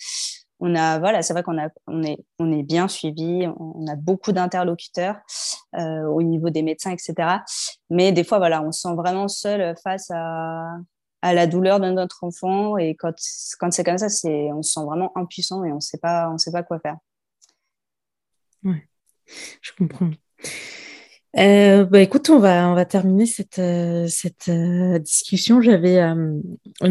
on 0.59 0.75
a, 0.75 0.99
voilà, 0.99 1.23
c'est 1.23 1.33
vrai 1.33 1.43
qu'on 1.43 1.59
a, 1.59 1.69
on 1.87 2.03
est, 2.03 2.19
on 2.39 2.53
est 2.53 2.63
bien 2.63 2.87
suivi, 2.87 3.49
on 3.59 3.87
a 3.87 3.97
beaucoup 3.97 4.33
d'interlocuteurs 4.33 5.17
au 5.75 6.23
niveau 6.23 6.51
des 6.51 6.61
médecins, 6.61 6.91
etc. 6.91 7.39
Mais 7.89 8.13
des 8.13 8.25
fois, 8.25 8.37
voilà, 8.37 8.63
on 8.63 8.71
se 8.71 8.83
sent 8.83 8.95
vraiment 8.95 9.27
seul 9.27 9.75
face 9.83 10.11
à, 10.11 10.77
la 11.23 11.47
douleur 11.47 11.81
de 11.81 11.91
notre 11.91 12.25
enfant 12.25 12.77
et 12.77 12.95
quand, 12.95 13.15
quand 13.59 13.73
c'est 13.73 13.85
comme 13.85 13.97
ça, 13.97 14.11
c'est, 14.11 14.53
on 14.53 14.63
se 14.63 14.73
sent 14.73 14.85
vraiment 14.85 15.17
impuissant 15.17 15.65
et 15.65 15.73
on 15.73 15.77
on 15.77 15.81
sait 15.81 15.99
pas 16.53 16.63
quoi 16.63 16.79
faire. 16.79 16.99
Ouais, 18.63 18.87
je 19.63 19.73
comprends. 19.79 20.11
Euh, 21.39 21.85
bah, 21.85 22.01
écoute, 22.01 22.29
on 22.29 22.41
va, 22.41 22.85
terminer 22.85 23.25
cette, 23.27 23.61
euh, 23.61 24.09
euh, 24.49 24.99
discussion. 24.99 25.63
J'avais 25.63 25.99
une, 26.01 26.43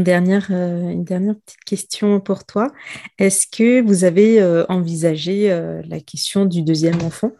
dernière, 0.03 0.48
petite 0.48 1.64
question 1.66 2.22
pour 2.22 2.45
toi. 2.45 2.72
Est-ce 3.18 3.48
que 3.48 3.82
vous 3.82 4.06
avez 4.06 4.41
envisagé 4.70 5.49
la 5.86 5.99
question 5.99 6.45
du 6.45 6.61
deuxième 6.61 7.02
enfant? 7.02 7.32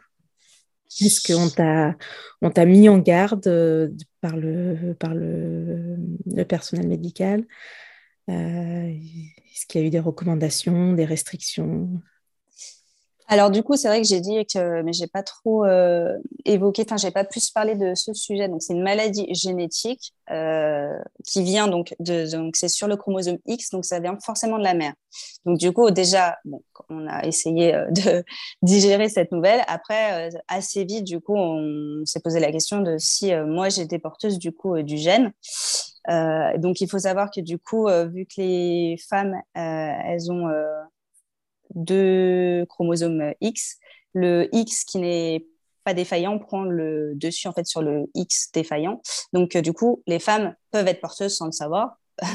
Est-ce 1.02 1.22
qu'on 1.32 1.50
t'a, 1.50 1.96
on 2.42 2.50
t'a 2.50 2.66
mis 2.66 2.90
en 2.90 2.98
garde 2.98 3.44
par, 4.22 4.36
le 4.36 4.96
personnel 6.48 6.88
médical? 6.88 7.46
Est-ce 8.28 9.66
qu'il 9.68 9.82
y 9.82 9.84
a 9.86 9.88
eu 9.88 9.90
des 9.90 10.00
recommandations, 10.00 10.94
des 10.94 11.06
restrictions? 11.06 12.02
Alors 13.32 13.52
du 13.52 13.62
coup, 13.62 13.76
c'est 13.76 13.88
vrai 13.88 14.02
que 14.02 14.08
j'ai 14.08 14.22
dit 14.22 14.44
que, 14.48 14.82
mais 14.82 14.92
j'ai 14.92 15.06
pas 15.06 15.22
trop 15.22 15.64
euh, 15.64 16.18
évoqué, 16.46 16.82
enfin 16.84 16.98
j'ai 16.98 17.12
pas 17.12 17.24
plus 17.24 17.52
parlé 17.52 17.76
de 17.76 17.94
ce 17.94 18.12
sujet. 18.12 18.50
Donc 18.50 18.64
c'est 18.64 18.74
une 18.74 18.82
maladie 18.82 19.28
génétique 19.36 20.16
euh, 20.32 20.98
qui 21.28 21.44
vient 21.44 21.68
donc 21.68 21.94
de, 22.00 22.30
donc 22.32 22.56
c'est 22.56 22.70
sur 22.70 22.88
le 22.88 22.98
chromosome 22.98 23.38
X, 23.46 23.70
donc 23.70 23.86
ça 23.86 24.00
vient 24.00 24.18
forcément 24.26 24.58
de 24.58 24.64
la 24.64 24.74
mère. 24.74 24.94
Donc 25.46 25.60
du 25.60 25.72
coup 25.72 25.92
déjà, 25.92 26.40
bon, 26.44 26.64
on 26.90 27.08
a 27.08 27.24
essayé 27.24 27.76
euh, 27.76 27.86
de 27.92 28.24
digérer 28.64 29.10
cette 29.10 29.32
nouvelle. 29.32 29.62
Après, 29.68 30.32
assez 30.48 30.84
vite, 30.84 31.04
du 31.04 31.20
coup, 31.20 31.36
on 31.36 32.04
s'est 32.06 32.22
posé 32.22 32.40
la 32.40 32.52
question 32.52 32.82
de 32.82 32.98
si 32.98 33.32
moi 33.36 33.70
j'étais 33.70 34.00
porteuse 34.00 34.40
du 34.40 34.52
coup 34.52 34.82
du 34.82 34.98
gène. 34.98 35.32
donc 36.58 36.82
il 36.82 36.90
faut 36.90 36.98
savoir 36.98 37.30
que 37.30 37.42
du 37.42 37.60
coup, 37.60 37.88
vu 38.12 38.26
que 38.26 38.42
les 38.42 38.98
femmes, 39.08 39.36
elles 39.54 40.32
ont 40.32 40.48
de 41.76 42.66
chromosomes 42.70 43.34
X. 43.42 43.78
Le 44.14 44.50
X 44.54 44.84
qui 44.86 45.00
n'est 45.00 45.46
pas 45.84 45.94
défaillant 45.94 46.40
prend 46.40 46.64
le 46.64 47.14
dessus 47.16 47.48
en 47.48 47.54
fait 47.54 47.66
sur 47.66 47.82
le 47.82 48.06
X 48.14 48.52
défaillant. 48.54 49.02
Donc 49.34 49.56
euh, 49.56 49.62
du 49.62 49.74
coup, 49.74 50.04
les 50.08 50.20
femmes 50.20 50.56
peuvent 50.72 50.88
être 50.88 51.02
porteuses 51.02 51.36
sans 51.36 51.46
le 51.46 51.52
savoir. 51.52 51.98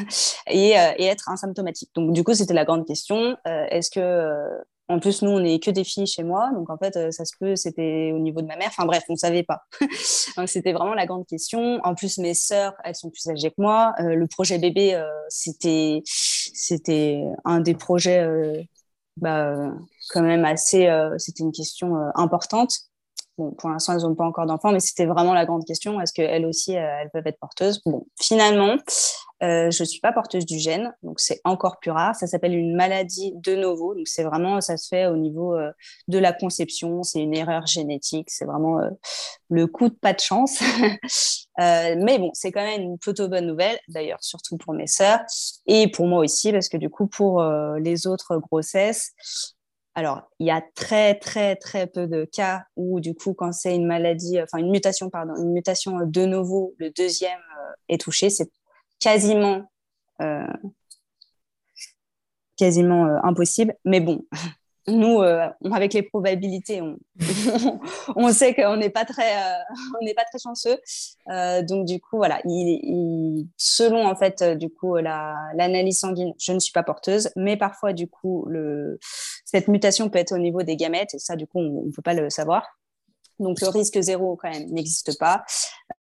et, 0.48 0.78
euh, 0.78 0.92
et, 0.96 1.04
être 1.04 1.28
asymptomatiques. 1.28 1.90
Donc, 1.94 2.14
du 2.14 2.24
coup, 2.24 2.32
c'était 2.32 2.54
la 2.54 2.64
grande 2.64 2.86
question. 2.86 3.36
Euh, 3.46 3.66
est-ce 3.68 3.90
que, 3.90 4.32
en 4.88 4.98
plus, 4.98 5.20
nous, 5.20 5.30
on 5.30 5.40
n'est 5.40 5.60
que 5.60 5.70
des 5.70 5.84
filles 5.84 6.06
chez 6.06 6.22
moi, 6.22 6.50
donc 6.54 6.70
en 6.70 6.78
fait, 6.78 7.12
ça 7.12 7.26
se 7.26 7.34
peut, 7.38 7.54
c'était 7.54 8.10
au 8.14 8.18
niveau 8.18 8.40
de 8.40 8.46
ma 8.46 8.56
mère. 8.56 8.68
Enfin 8.68 8.86
bref, 8.86 9.04
on 9.10 9.12
ne 9.12 9.18
savait 9.18 9.42
pas. 9.42 9.60
donc, 10.38 10.48
c'était 10.48 10.72
vraiment 10.72 10.94
la 10.94 11.04
grande 11.04 11.26
question. 11.26 11.80
En 11.84 11.94
plus, 11.94 12.16
mes 12.16 12.32
sœurs, 12.32 12.72
elles 12.82 12.94
sont 12.94 13.10
plus 13.10 13.28
âgées 13.28 13.50
que 13.50 13.60
moi. 13.60 13.92
le 13.98 14.26
projet 14.26 14.58
bébé, 14.58 14.98
c'était, 15.28 16.00
c'était 16.06 17.22
un 17.44 17.60
des 17.60 17.74
projets 17.74 18.66
bah, 19.16 19.72
quand 20.10 20.22
même 20.22 20.44
assez, 20.44 20.88
euh, 20.88 21.16
c'était 21.18 21.42
une 21.44 21.52
question 21.52 21.96
euh, 21.96 22.10
importante. 22.14 22.72
Pour 23.36 23.68
l'instant, 23.68 23.94
elles 23.94 24.02
n'ont 24.02 24.14
pas 24.14 24.24
encore 24.24 24.46
d'enfants, 24.46 24.70
mais 24.70 24.78
c'était 24.78 25.06
vraiment 25.06 25.34
la 25.34 25.44
grande 25.44 25.64
question. 25.64 26.00
Est-ce 26.00 26.12
qu'elles 26.12 26.46
aussi, 26.46 26.76
euh, 26.76 27.00
elles 27.00 27.10
peuvent 27.10 27.26
être 27.26 27.38
porteuses? 27.40 27.80
Bon, 27.84 28.06
finalement, 28.20 28.76
euh, 29.42 29.72
je 29.72 29.82
ne 29.82 29.86
suis 29.86 29.98
pas 29.98 30.12
porteuse 30.12 30.46
du 30.46 30.58
gène, 30.58 30.94
donc 31.02 31.18
c'est 31.18 31.40
encore 31.42 31.78
plus 31.80 31.90
rare. 31.90 32.14
Ça 32.14 32.28
s'appelle 32.28 32.54
une 32.54 32.76
maladie 32.76 33.32
de 33.34 33.56
novo, 33.56 33.96
donc 33.96 34.06
c'est 34.06 34.22
vraiment, 34.22 34.60
ça 34.60 34.76
se 34.76 34.86
fait 34.86 35.06
au 35.06 35.16
niveau 35.16 35.56
euh, 35.56 35.72
de 36.06 36.18
la 36.18 36.32
conception, 36.32 37.02
c'est 37.02 37.20
une 37.20 37.34
erreur 37.34 37.66
génétique, 37.66 38.30
c'est 38.30 38.44
vraiment 38.44 38.78
le 39.50 39.66
coup 39.66 39.88
de 39.88 39.94
pas 39.94 40.12
de 40.12 40.20
chance. 40.20 40.60
mais 41.58 42.18
bon, 42.18 42.30
c'est 42.34 42.52
quand 42.52 42.64
même 42.64 42.82
une 42.82 42.98
plutôt 42.98 43.26
bonne 43.28 43.46
nouvelle, 43.46 43.78
d'ailleurs, 43.88 44.22
surtout 44.22 44.56
pour 44.58 44.74
mes 44.74 44.86
sœurs 44.86 45.20
et 45.66 45.90
pour 45.90 46.06
moi 46.06 46.20
aussi, 46.20 46.52
parce 46.52 46.68
que 46.68 46.76
du 46.76 46.88
coup, 46.88 47.08
pour 47.08 47.42
les 47.80 48.06
autres 48.06 48.36
grossesses, 48.36 49.12
alors, 49.94 50.22
il 50.40 50.46
y 50.46 50.50
a 50.50 50.60
très, 50.74 51.14
très, 51.14 51.54
très 51.56 51.86
peu 51.86 52.06
de 52.06 52.24
cas 52.24 52.64
où, 52.76 53.00
du 53.00 53.14
coup, 53.14 53.32
quand 53.32 53.52
c'est 53.52 53.74
une 53.76 53.86
maladie, 53.86 54.40
enfin, 54.42 54.58
une 54.58 54.70
mutation, 54.70 55.08
pardon, 55.08 55.34
une 55.36 55.52
mutation 55.52 56.00
de 56.04 56.24
novo, 56.26 56.74
le 56.78 56.90
deuxième 56.90 57.40
est 57.88 58.00
touché. 58.00 58.28
C'est 58.28 58.50
quasiment, 58.98 59.70
euh, 60.20 60.46
quasiment 62.56 63.06
euh, 63.06 63.18
impossible. 63.22 63.76
Mais 63.84 64.00
bon, 64.00 64.24
nous, 64.86 65.20
euh, 65.20 65.48
avec 65.72 65.94
les 65.94 66.02
probabilités, 66.02 66.80
on, 66.82 66.98
on 68.16 68.32
sait 68.32 68.54
qu'on 68.54 68.76
n'est 68.76 68.90
pas 68.90 69.04
très, 69.04 69.32
on 70.00 70.04
n'est 70.04 70.14
pas 70.14 70.24
très 70.24 70.38
chanceux. 70.38 70.78
donc 71.66 71.86
du 71.86 72.00
coup, 72.00 72.16
voilà, 72.16 72.40
il, 72.44 73.46
selon 73.56 74.06
en 74.06 74.16
fait 74.16 74.42
du 74.42 74.70
coup 74.70 74.96
l'analyse 74.96 75.98
sanguine, 75.98 76.34
je 76.38 76.52
ne 76.52 76.58
suis 76.58 76.72
pas 76.72 76.82
porteuse, 76.82 77.30
mais 77.36 77.56
parfois 77.56 77.92
du 77.92 78.08
coup 78.08 78.46
le, 78.48 78.98
cette 79.44 79.68
mutation 79.68 80.08
peut 80.10 80.18
être 80.18 80.32
au 80.32 80.38
niveau 80.38 80.62
des 80.62 80.76
gamètes 80.76 81.14
et 81.14 81.18
ça 81.18 81.36
du 81.36 81.46
coup 81.46 81.58
on 81.58 81.86
ne 81.86 81.92
peut 81.92 82.02
pas 82.02 82.14
le 82.14 82.30
savoir. 82.30 82.66
Donc 83.38 83.60
le 83.60 83.68
risque 83.68 84.00
zéro 84.00 84.36
quand 84.36 84.50
même 84.50 84.70
n'existe 84.70 85.18
pas. 85.18 85.44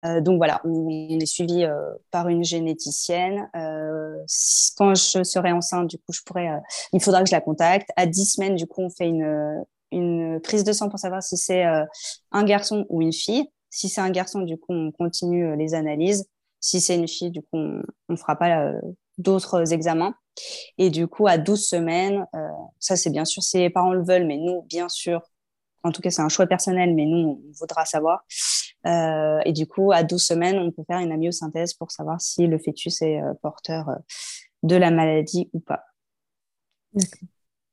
Euh, 0.05 0.21
donc 0.21 0.37
voilà, 0.37 0.61
on, 0.63 0.87
est 0.89 1.25
suivi 1.25 1.63
euh, 1.63 1.73
par 2.11 2.27
une 2.27 2.43
généticienne. 2.43 3.49
Euh, 3.55 4.17
quand 4.77 4.93
je 4.95 5.23
serai 5.23 5.51
enceinte, 5.51 5.87
du 5.87 5.97
coup, 5.97 6.13
je 6.13 6.21
pourrais, 6.21 6.49
il 6.93 7.01
faudra 7.01 7.23
que 7.23 7.29
je 7.29 7.35
la 7.35 7.41
contacte. 7.41 7.89
À 7.95 8.05
10 8.05 8.25
semaines, 8.25 8.55
du 8.55 8.67
coup, 8.67 8.81
on 8.81 8.89
fait 8.89 9.07
une, 9.07 9.63
une 9.91 10.39
prise 10.41 10.63
de 10.63 10.71
sang 10.71 10.89
pour 10.89 10.99
savoir 10.99 11.23
si 11.23 11.37
c'est 11.37 11.63
un 11.63 12.43
garçon 12.43 12.85
ou 12.89 13.01
une 13.01 13.13
fille. 13.13 13.47
Si 13.69 13.89
c'est 13.89 14.01
un 14.01 14.11
garçon, 14.11 14.41
du 14.41 14.57
coup, 14.57 14.73
on 14.73 14.91
continue 14.91 15.55
les 15.57 15.73
analyses. 15.73 16.27
Si 16.59 16.81
c'est 16.81 16.95
une 16.95 17.07
fille, 17.07 17.31
du 17.31 17.41
coup, 17.41 17.57
on 17.57 17.83
ne 18.09 18.15
fera 18.15 18.35
pas 18.35 18.73
d'autres 19.17 19.73
examens. 19.73 20.13
Et 20.77 20.91
du 20.91 21.07
coup, 21.07 21.27
à 21.27 21.39
12 21.39 21.67
semaines, 21.67 22.27
ça 22.79 22.95
c'est 22.95 23.09
bien 23.09 23.25
sûr 23.25 23.41
si 23.41 23.57
les 23.57 23.71
parents 23.71 23.93
le 23.93 24.03
veulent, 24.03 24.27
mais 24.27 24.37
nous, 24.37 24.61
bien 24.63 24.87
sûr, 24.89 25.21
en 25.83 25.91
tout 25.91 26.01
cas, 26.01 26.11
c'est 26.11 26.21
un 26.21 26.29
choix 26.29 26.45
personnel, 26.45 26.93
mais 26.93 27.05
nous, 27.05 27.17
on 27.17 27.51
voudra 27.59 27.85
savoir. 27.85 28.23
Euh, 28.87 29.39
et 29.45 29.53
du 29.53 29.67
coup, 29.67 29.91
à 29.91 30.03
12 30.03 30.23
semaines, 30.23 30.59
on 30.59 30.71
peut 30.71 30.83
faire 30.87 30.99
une 30.99 31.11
amyosynthèse 31.11 31.73
pour 31.73 31.91
savoir 31.91 32.21
si 32.21 32.47
le 32.47 32.57
fœtus 32.57 33.01
est 33.01 33.21
euh, 33.21 33.33
porteur 33.41 33.89
euh, 33.89 33.95
de 34.63 34.75
la 34.75 34.91
maladie 34.91 35.49
ou 35.53 35.59
pas. 35.59 35.83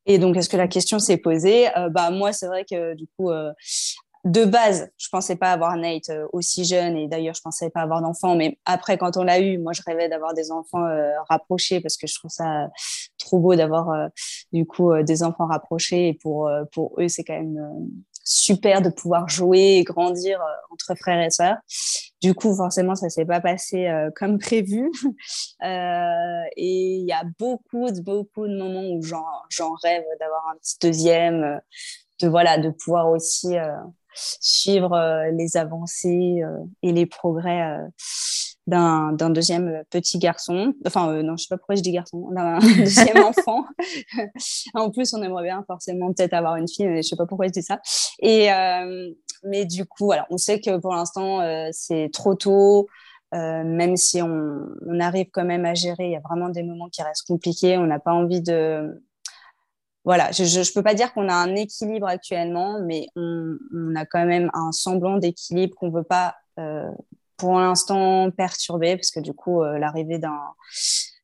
Et 0.06 0.18
donc, 0.18 0.36
est-ce 0.36 0.48
que 0.48 0.56
la 0.56 0.68
question 0.68 0.98
s'est 0.98 1.16
posée? 1.16 1.68
Bah, 1.92 2.10
Moi, 2.10 2.32
c'est 2.32 2.46
vrai 2.46 2.66
que 2.70 2.92
du 2.94 3.06
coup, 3.16 3.30
de 4.24 4.44
base, 4.44 4.90
je 4.98 5.08
pensais 5.08 5.34
pas 5.34 5.50
avoir 5.50 5.78
Nate 5.78 6.10
aussi 6.34 6.66
jeune 6.66 6.94
et 6.98 7.08
d'ailleurs, 7.08 7.34
je 7.34 7.40
pensais 7.40 7.70
pas 7.70 7.80
avoir 7.80 8.02
d'enfants. 8.02 8.36
Mais 8.36 8.58
après, 8.66 8.98
quand 8.98 9.16
on 9.16 9.24
l'a 9.24 9.40
eu, 9.40 9.56
moi, 9.56 9.72
je 9.72 9.80
rêvais 9.86 10.10
d'avoir 10.10 10.34
des 10.34 10.50
enfants 10.50 10.84
rapprochés 11.30 11.80
parce 11.80 11.96
que 11.96 12.06
je 12.06 12.18
trouve 12.18 12.30
ça 12.30 12.68
trop 13.18 13.38
beau 13.38 13.54
d'avoir 13.54 14.10
du 14.52 14.66
coup 14.66 14.92
des 15.02 15.22
enfants 15.22 15.46
rapprochés. 15.46 16.08
Et 16.08 16.14
pour, 16.14 16.50
pour 16.72 17.00
eux, 17.00 17.08
c'est 17.08 17.24
quand 17.24 17.40
même 17.40 17.88
super 18.24 18.82
de 18.82 18.88
pouvoir 18.88 19.28
jouer 19.28 19.76
et 19.78 19.84
grandir 19.84 20.40
euh, 20.40 20.72
entre 20.72 20.94
frères 20.96 21.22
et 21.24 21.30
sœurs. 21.30 21.56
Du 22.22 22.34
coup, 22.34 22.54
forcément, 22.54 22.94
ça 22.94 23.10
s'est 23.10 23.26
pas 23.26 23.40
passé 23.40 23.86
comme 24.16 24.38
prévu. 24.38 24.90
et 25.62 26.96
il 26.96 27.06
y 27.06 27.12
a 27.12 27.22
beaucoup, 27.38 27.86
beaucoup 28.02 28.48
de 28.48 28.56
moments 28.56 28.88
où 28.88 29.02
j'en 29.02 29.74
rêve 29.82 30.04
d'avoir 30.18 30.48
un 30.48 30.56
petit 30.56 30.78
deuxième, 30.80 31.60
de 32.22 32.28
voilà, 32.28 32.56
de 32.56 32.70
pouvoir 32.70 33.10
aussi 33.10 33.56
suivre 34.14 35.28
les 35.32 35.58
avancées 35.58 36.40
et 36.82 36.92
les 36.92 37.04
progrès 37.04 37.78
d'un 38.66 39.30
deuxième 39.30 39.84
petit 39.90 40.18
garçon. 40.18 40.72
Enfin, 40.86 41.10
euh, 41.10 41.22
non, 41.22 41.36
je 41.36 41.44
sais 41.44 41.48
pas 41.48 41.58
pourquoi 41.58 41.74
je 41.74 41.82
dis 41.82 41.92
garçon, 41.92 42.30
d'un 42.30 42.58
deuxième 42.78 43.22
enfant. 43.22 43.64
en 44.74 44.90
plus, 44.90 45.12
on 45.14 45.22
aimerait 45.22 45.44
bien 45.44 45.62
forcément 45.66 46.12
peut-être 46.12 46.32
avoir 46.32 46.56
une 46.56 46.68
fille, 46.68 46.86
mais 46.86 47.02
je 47.02 47.08
sais 47.08 47.16
pas 47.16 47.26
pourquoi 47.26 47.46
je 47.46 47.52
dis 47.52 47.62
ça. 47.62 47.80
Et, 48.20 48.52
euh, 48.52 49.10
mais 49.44 49.66
du 49.66 49.84
coup, 49.84 50.06
voilà, 50.06 50.26
on 50.30 50.38
sait 50.38 50.60
que 50.60 50.78
pour 50.78 50.94
l'instant, 50.94 51.40
euh, 51.40 51.68
c'est 51.72 52.10
trop 52.12 52.34
tôt. 52.34 52.86
même 53.32 53.96
si 53.96 54.22
on, 54.22 54.60
on, 54.86 55.00
arrive 55.00 55.26
quand 55.32 55.44
même 55.44 55.64
à 55.64 55.74
gérer, 55.74 56.06
il 56.06 56.12
y 56.12 56.16
a 56.16 56.20
vraiment 56.20 56.48
des 56.48 56.62
moments 56.62 56.88
qui 56.88 57.02
restent 57.02 57.26
compliqués. 57.26 57.76
On 57.76 57.86
n'a 57.86 57.98
pas 57.98 58.12
envie 58.12 58.40
de. 58.40 59.02
Voilà, 60.04 60.30
je 60.32 60.42
ne 60.42 60.74
peux 60.74 60.82
pas 60.82 60.94
dire 60.94 61.12
qu'on 61.14 61.28
a 61.28 61.34
un 61.34 61.54
équilibre 61.56 62.06
actuellement, 62.06 62.80
mais 62.82 63.08
on, 63.16 63.56
on, 63.74 63.96
a 63.96 64.04
quand 64.04 64.24
même 64.26 64.50
un 64.52 64.70
semblant 64.70 65.16
d'équilibre 65.16 65.74
qu'on 65.76 65.88
ne 65.88 65.96
veut 65.96 66.04
pas 66.04 66.34
pour 67.44 67.58
l'instant 67.58 68.30
perturbé 68.30 68.96
parce 68.96 69.10
que 69.10 69.20
du 69.20 69.34
coup, 69.34 69.62
euh, 69.62 69.78
l'arrivée 69.78 70.18
d'un 70.18 70.40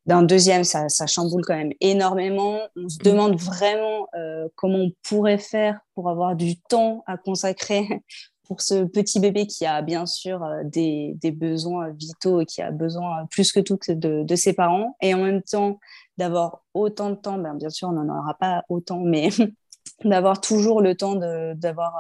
d'un 0.05 0.23
deuxième, 0.23 0.65
ça, 0.65 0.89
ça, 0.89 1.07
chamboule 1.07 1.43
quand 1.47 1.57
même 1.57 1.73
énormément. 1.81 2.59
On 2.77 2.89
se 2.89 2.99
demande 2.99 3.39
vraiment 3.41 4.07
euh, 4.15 4.49
comment 4.55 4.79
on 4.79 4.93
pourrait 5.03 5.39
faire 5.39 5.81
pour 5.95 6.11
avoir 6.11 6.37
du 6.37 6.57
temps 6.61 7.05
à 7.07 7.17
consacrer 7.17 8.03
pour 8.49 8.61
ce 8.61 8.85
petit 8.85 9.19
bébé 9.19 9.47
qui 9.47 9.65
a 9.65 9.81
bien 9.81 10.05
sûr 10.05 10.43
euh, 10.43 10.63
des, 10.65 11.15
des, 11.23 11.31
besoins 11.31 11.91
vitaux 11.91 12.41
et 12.43 12.47
qui 12.47 12.61
a 12.61 12.71
besoin 12.71 13.27
plus 13.31 13.51
que 13.53 13.61
tout 13.61 13.79
de, 13.89 14.23
de 14.23 14.37
ses 14.37 14.53
parents. 14.53 14.97
Et 15.01 15.15
en 15.15 15.23
même 15.23 15.43
temps, 15.43 15.79
d'avoir 16.19 16.65
autant 16.75 17.11
de 17.11 17.15
temps, 17.15 17.39
ben, 17.39 17.55
bien 17.55 17.71
sûr, 17.71 17.89
on 17.89 17.93
n'en 17.93 18.19
aura 18.19 18.35
pas 18.35 18.65
autant, 18.69 19.01
mais 19.01 19.31
d'avoir 20.05 20.41
toujours 20.43 20.83
le 20.83 20.95
temps 20.97 21.15
d'avoir 21.15 21.97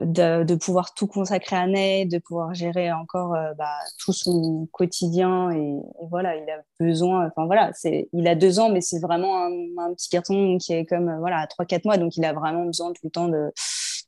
de, 0.00 0.54
pouvoir 0.54 0.94
tout 0.94 1.06
consacrer 1.06 1.56
à 1.56 1.66
Ney, 1.66 2.06
de 2.06 2.18
pouvoir 2.18 2.54
gérer 2.54 2.92
encore 2.92 3.34
euh, 3.34 3.52
bah, 3.54 3.74
tout 3.98 4.12
son 4.12 4.68
quotidien. 4.72 5.50
Et, 5.50 5.74
voilà, 6.10 6.36
il 6.36 6.48
a 6.50 6.62
besoin, 6.80 7.26
enfin 7.26 7.46
voilà, 7.46 7.72
il 8.12 8.28
a 8.28 8.34
deux 8.34 8.58
ans, 8.58 8.70
mais 8.70 8.80
c'est 8.80 9.00
vraiment 9.00 9.44
un, 9.44 9.94
petit 9.94 10.08
garçon 10.10 10.58
qui 10.60 10.72
est 10.72 10.84
comme 10.84 11.08
euh, 11.08 11.18
voilà, 11.18 11.38
à 11.38 11.46
3-4 11.46 11.82
mois, 11.84 11.96
donc 11.96 12.16
il 12.16 12.24
a 12.24 12.32
vraiment 12.32 12.64
besoin 12.64 12.92
tout 12.92 13.02
le 13.04 13.10
temps 13.10 13.28
de, 13.28 13.52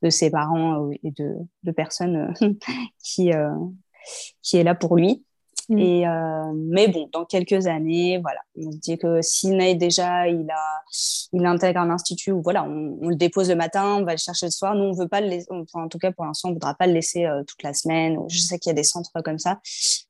de 0.02 0.10
ses 0.10 0.30
parents 0.30 0.86
euh, 0.86 0.94
et 1.02 1.10
de, 1.10 1.36
de 1.62 1.72
personnes 1.72 2.34
qui, 3.02 3.30
qui 4.42 4.56
est 4.56 4.64
là 4.64 4.74
pour 4.74 4.96
lui. 4.96 5.24
Mm. 5.70 5.78
Et, 5.78 6.06
euh, 6.06 6.52
mais 6.55 6.88
bon, 6.88 7.09
dans 7.12 7.24
quelques 7.24 7.68
années, 7.68 8.18
voilà, 8.18 8.40
on 8.56 8.72
se 8.72 8.78
dit 8.78 8.98
que 8.98 9.22
si 9.22 9.51
Nate 9.51 9.78
déjà, 9.78 10.26
il, 10.26 10.51
a, 10.51 10.82
il 11.32 11.47
intègre 11.47 11.80
un 11.80 11.90
institut 11.90 12.32
où 12.32 12.42
voilà, 12.42 12.64
on, 12.64 13.09
le 13.09 13.14
dépose 13.14 13.48
le 13.48 13.55
matin, 13.55 13.97
on 14.01 14.05
va 14.05 14.12
le 14.12 14.18
chercher 14.18 14.47
le 14.47 14.51
soir. 14.51 14.74
Nous, 14.74 14.82
on 14.82 14.92
veut 14.92 15.06
pas 15.06 15.20
le 15.20 15.28
laisser, 15.28 15.47
enfin, 15.51 15.84
en 15.84 15.88
tout 15.88 15.98
cas 15.98 16.10
pour 16.10 16.24
l'instant, 16.24 16.51
on 16.51 16.52
voudra 16.55 16.74
pas 16.74 16.88
le 16.88 16.92
laisser 16.92 17.24
euh, 17.24 17.44
toute 17.44 17.62
la 17.62 17.72
semaine. 17.72 18.18
Je 18.28 18.40
sais 18.40 18.59
qu'il 18.59 18.70
y 18.70 18.72
a 18.72 18.74
des 18.74 18.82
centres 18.82 19.10
comme 19.24 19.38
ça, 19.38 19.60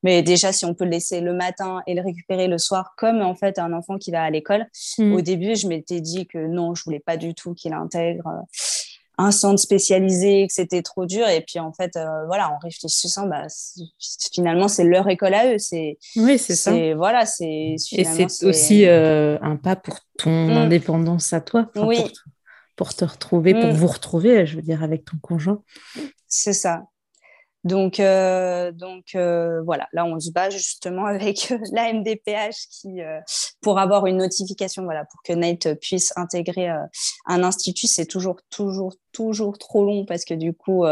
mais 0.02 0.22
déjà, 0.22 0.50
si 0.52 0.64
on 0.64 0.72
peut 0.72 0.84
le 0.84 0.90
laisser 0.90 1.20
le 1.20 1.34
matin 1.34 1.82
et 1.86 1.94
le 1.94 2.00
récupérer 2.00 2.48
le 2.48 2.56
soir, 2.56 2.94
comme 2.96 3.20
en 3.20 3.34
fait 3.34 3.58
un 3.58 3.74
enfant 3.74 3.98
qui 3.98 4.10
va 4.10 4.22
à 4.22 4.30
l'école. 4.30 4.66
Mm. 4.98 5.12
Au 5.12 5.20
début, 5.20 5.56
je 5.56 5.68
m'étais 5.68 6.00
dit 6.00 6.26
que 6.26 6.38
non, 6.38 6.74
je 6.74 6.82
voulais 6.84 7.00
pas 7.00 7.18
du 7.18 7.34
tout 7.34 7.52
qu'il 7.52 7.74
intègre 7.74 8.46
un 9.20 9.30
centre 9.30 9.60
spécialisé, 9.60 10.46
que 10.46 10.52
c'était 10.52 10.82
trop 10.82 11.04
dur. 11.04 11.28
Et 11.28 11.42
puis 11.42 11.58
en 11.58 11.72
fait, 11.72 11.96
euh, 11.96 12.26
voilà, 12.26 12.50
en 12.50 12.58
réfléchissant, 12.58 13.26
bah, 13.26 13.46
finalement, 14.32 14.66
c'est 14.66 14.84
leur 14.84 15.08
école 15.08 15.34
à 15.34 15.52
eux. 15.52 15.58
C'est, 15.58 15.98
oui, 16.16 16.38
c'est 16.38 16.56
ça. 16.56 16.72
Voilà, 16.94 17.26
c'est, 17.26 17.76
et 17.92 18.04
c'est 18.04 18.44
aussi 18.44 18.86
euh, 18.86 19.38
un 19.42 19.56
pas 19.56 19.76
pour 19.76 19.98
ton 20.18 20.46
mm. 20.46 20.56
indépendance 20.56 21.32
à 21.32 21.40
toi. 21.40 21.70
oui. 21.76 22.12
Pour, 22.76 22.94
te 22.94 23.04
retrouver, 23.04 23.52
pour 23.52 23.66
mm. 23.66 23.72
vous 23.72 23.86
retrouver, 23.88 24.46
je 24.46 24.56
veux 24.56 24.62
dire, 24.62 24.82
avec 24.82 25.04
ton 25.04 25.18
conjoint. 25.20 25.62
C'est 26.26 26.54
ça. 26.54 26.84
Donc, 27.62 28.00
euh, 28.00 28.72
donc 28.72 29.14
euh, 29.14 29.62
voilà, 29.62 29.86
là 29.92 30.06
on 30.06 30.18
se 30.18 30.30
bat 30.30 30.48
justement 30.48 31.04
avec 31.06 31.52
la 31.72 31.92
MDPH 31.92 32.68
qui, 32.70 33.02
euh, 33.02 33.20
pour 33.60 33.78
avoir 33.78 34.06
une 34.06 34.16
notification, 34.16 34.84
voilà, 34.84 35.04
pour 35.04 35.22
que 35.22 35.32
Nate 35.32 35.74
puisse 35.80 36.12
intégrer 36.16 36.68
un 37.26 37.42
institut, 37.44 37.86
c'est 37.86 38.06
toujours, 38.06 38.40
toujours, 38.48 38.94
toujours 39.12 39.58
trop 39.58 39.84
long 39.84 40.06
parce 40.06 40.24
que 40.24 40.34
du 40.34 40.54
coup, 40.54 40.84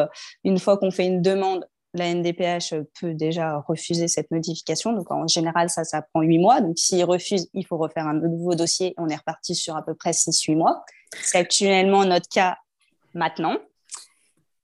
une 0.44 0.58
fois 0.58 0.76
qu'on 0.76 0.90
fait 0.90 1.06
une 1.06 1.22
demande, 1.22 1.66
la 1.94 2.12
NDPH 2.12 2.74
peut 3.00 3.14
déjà 3.14 3.64
refuser 3.66 4.08
cette 4.08 4.30
notification. 4.30 4.92
Donc 4.92 5.10
en 5.10 5.26
général, 5.26 5.70
ça, 5.70 5.84
ça 5.84 6.02
prend 6.02 6.20
huit 6.20 6.38
mois. 6.38 6.60
Donc 6.60 6.78
s'il 6.78 7.02
refuse, 7.04 7.48
il 7.54 7.66
faut 7.66 7.78
refaire 7.78 8.06
un 8.06 8.14
nouveau 8.14 8.54
dossier. 8.54 8.92
On 8.98 9.08
est 9.08 9.16
reparti 9.16 9.54
sur 9.54 9.74
à 9.74 9.82
peu 9.82 9.94
près 9.94 10.12
six, 10.12 10.38
huit 10.42 10.54
mois. 10.54 10.84
C'est 11.22 11.38
actuellement 11.38 12.04
notre 12.04 12.28
cas 12.28 12.58
maintenant. 13.14 13.56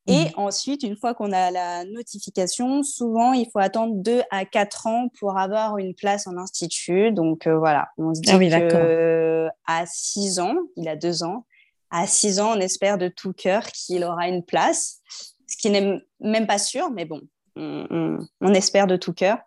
Et 0.07 0.27
ensuite, 0.37 0.83
une 0.83 0.97
fois 0.97 1.15
qu'on 1.15 1.33
a 1.33 1.51
la 1.51 1.85
notification, 1.87 2.83
souvent, 2.83 3.33
il 3.33 3.49
faut 3.51 3.59
attendre 3.59 3.95
deux 3.97 4.21
à 4.31 4.45
quatre 4.45 4.87
ans 4.87 5.09
pour 5.19 5.39
avoir 5.39 5.79
une 5.79 5.95
place 5.95 6.27
en 6.27 6.37
institut. 6.37 7.11
Donc 7.11 7.47
euh, 7.47 7.57
voilà, 7.57 7.89
on 7.97 8.15
se 8.15 8.21
dit 8.21 8.53
ah 8.53 8.61
que 8.61 9.49
à 9.67 9.85
six 9.87 10.41
ans, 10.41 10.57
il 10.77 10.89
a 10.89 10.97
deux 10.97 11.23
ans, 11.23 11.47
à 11.91 12.07
six 12.07 12.39
ans, 12.39 12.53
on 12.55 12.61
espère 12.61 12.99
de 12.99 13.09
tout 13.09 13.33
cœur 13.33 13.65
qu'il 13.67 14.05
aura 14.05 14.29
une 14.29 14.45
place, 14.45 15.01
ce 15.47 15.57
qui 15.57 15.71
n'est 15.71 16.03
même 16.21 16.47
pas 16.47 16.59
sûr, 16.59 16.91
mais 16.91 17.07
bon, 17.07 17.23
on, 17.57 18.55
espère 18.55 18.87
de 18.87 18.97
tout 18.97 19.15
cœur. 19.15 19.39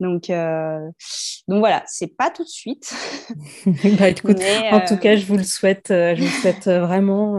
Donc, 0.00 0.28
euh, 0.28 0.88
donc 1.46 1.60
voilà, 1.60 1.84
c'est 1.86 2.16
pas 2.16 2.30
tout 2.30 2.42
de 2.42 2.48
suite. 2.48 2.92
bah, 3.98 4.08
écoute, 4.08 4.40
en 4.72 4.80
tout 4.80 4.96
cas, 4.96 5.12
euh, 5.12 5.16
je 5.18 5.26
vous 5.26 5.36
le 5.36 5.44
souhaite, 5.44 5.86
je 5.90 6.20
vous 6.20 6.40
souhaite 6.40 6.66
vraiment 6.66 7.38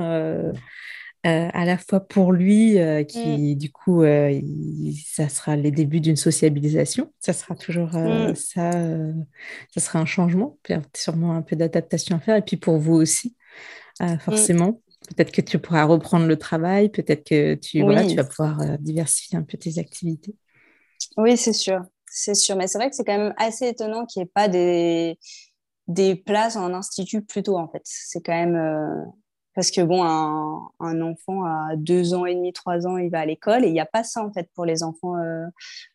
euh, 1.27 1.49
à 1.53 1.65
la 1.65 1.77
fois 1.77 1.99
pour 1.99 2.31
lui, 2.31 2.79
euh, 2.79 3.03
qui 3.03 3.53
mmh. 3.53 3.55
du 3.55 3.71
coup, 3.71 4.01
euh, 4.01 4.41
ça 5.05 5.29
sera 5.29 5.55
les 5.55 5.69
débuts 5.69 5.99
d'une 5.99 6.15
sociabilisation, 6.15 7.13
ça 7.19 7.31
sera 7.31 7.53
toujours 7.53 7.89
mmh. 7.89 8.33
ça, 8.33 8.71
ça 9.69 9.79
sera 9.79 9.99
un 9.99 10.07
changement, 10.07 10.57
sûrement 10.95 11.33
un 11.33 11.43
peu 11.43 11.55
d'adaptation 11.55 12.15
à 12.15 12.19
faire, 12.19 12.37
et 12.37 12.41
puis 12.41 12.57
pour 12.57 12.79
vous 12.79 12.95
aussi, 12.95 13.35
mmh. 13.99 14.17
forcément. 14.17 14.81
Peut-être 15.15 15.31
que 15.31 15.41
tu 15.41 15.59
pourras 15.59 15.83
reprendre 15.83 16.25
le 16.25 16.37
travail, 16.37 16.89
peut-être 16.89 17.23
que 17.27 17.53
tu, 17.53 17.81
voilà, 17.81 18.03
tu 18.03 18.15
vas 18.15 18.23
pouvoir 18.23 18.79
diversifier 18.79 19.37
un 19.37 19.43
peu 19.43 19.57
tes 19.57 19.77
activités. 19.77 20.33
Oui, 21.17 21.37
c'est 21.37 21.53
sûr, 21.53 21.81
c'est 22.07 22.35
sûr. 22.35 22.55
Mais 22.55 22.65
c'est 22.65 22.79
vrai 22.79 22.89
que 22.89 22.95
c'est 22.95 23.03
quand 23.03 23.17
même 23.17 23.33
assez 23.37 23.67
étonnant 23.67 24.05
qu'il 24.05 24.21
n'y 24.21 24.27
ait 24.27 24.31
pas 24.33 24.47
des, 24.47 25.19
des 25.87 26.15
places 26.15 26.55
en 26.55 26.73
institut 26.73 27.21
plus 27.21 27.43
tôt, 27.43 27.57
en 27.57 27.67
fait. 27.67 27.81
C'est 27.83 28.21
quand 28.21 28.33
même 28.33 28.57
parce 29.53 29.71
que 29.71 29.81
bon, 29.81 30.03
un, 30.03 31.01
enfant 31.01 31.43
à 31.43 31.75
deux 31.75 32.13
ans 32.13 32.25
et 32.25 32.35
demi, 32.35 32.53
trois 32.53 32.87
ans, 32.87 32.97
il 32.97 33.09
va 33.09 33.19
à 33.19 33.25
l'école 33.25 33.65
et 33.65 33.67
il 33.67 33.73
n'y 33.73 33.79
a 33.79 33.85
pas 33.85 34.03
ça 34.03 34.23
en 34.23 34.31
fait 34.31 34.49
pour 34.53 34.65
les 34.65 34.83
enfants 34.83 35.17
euh, 35.17 35.45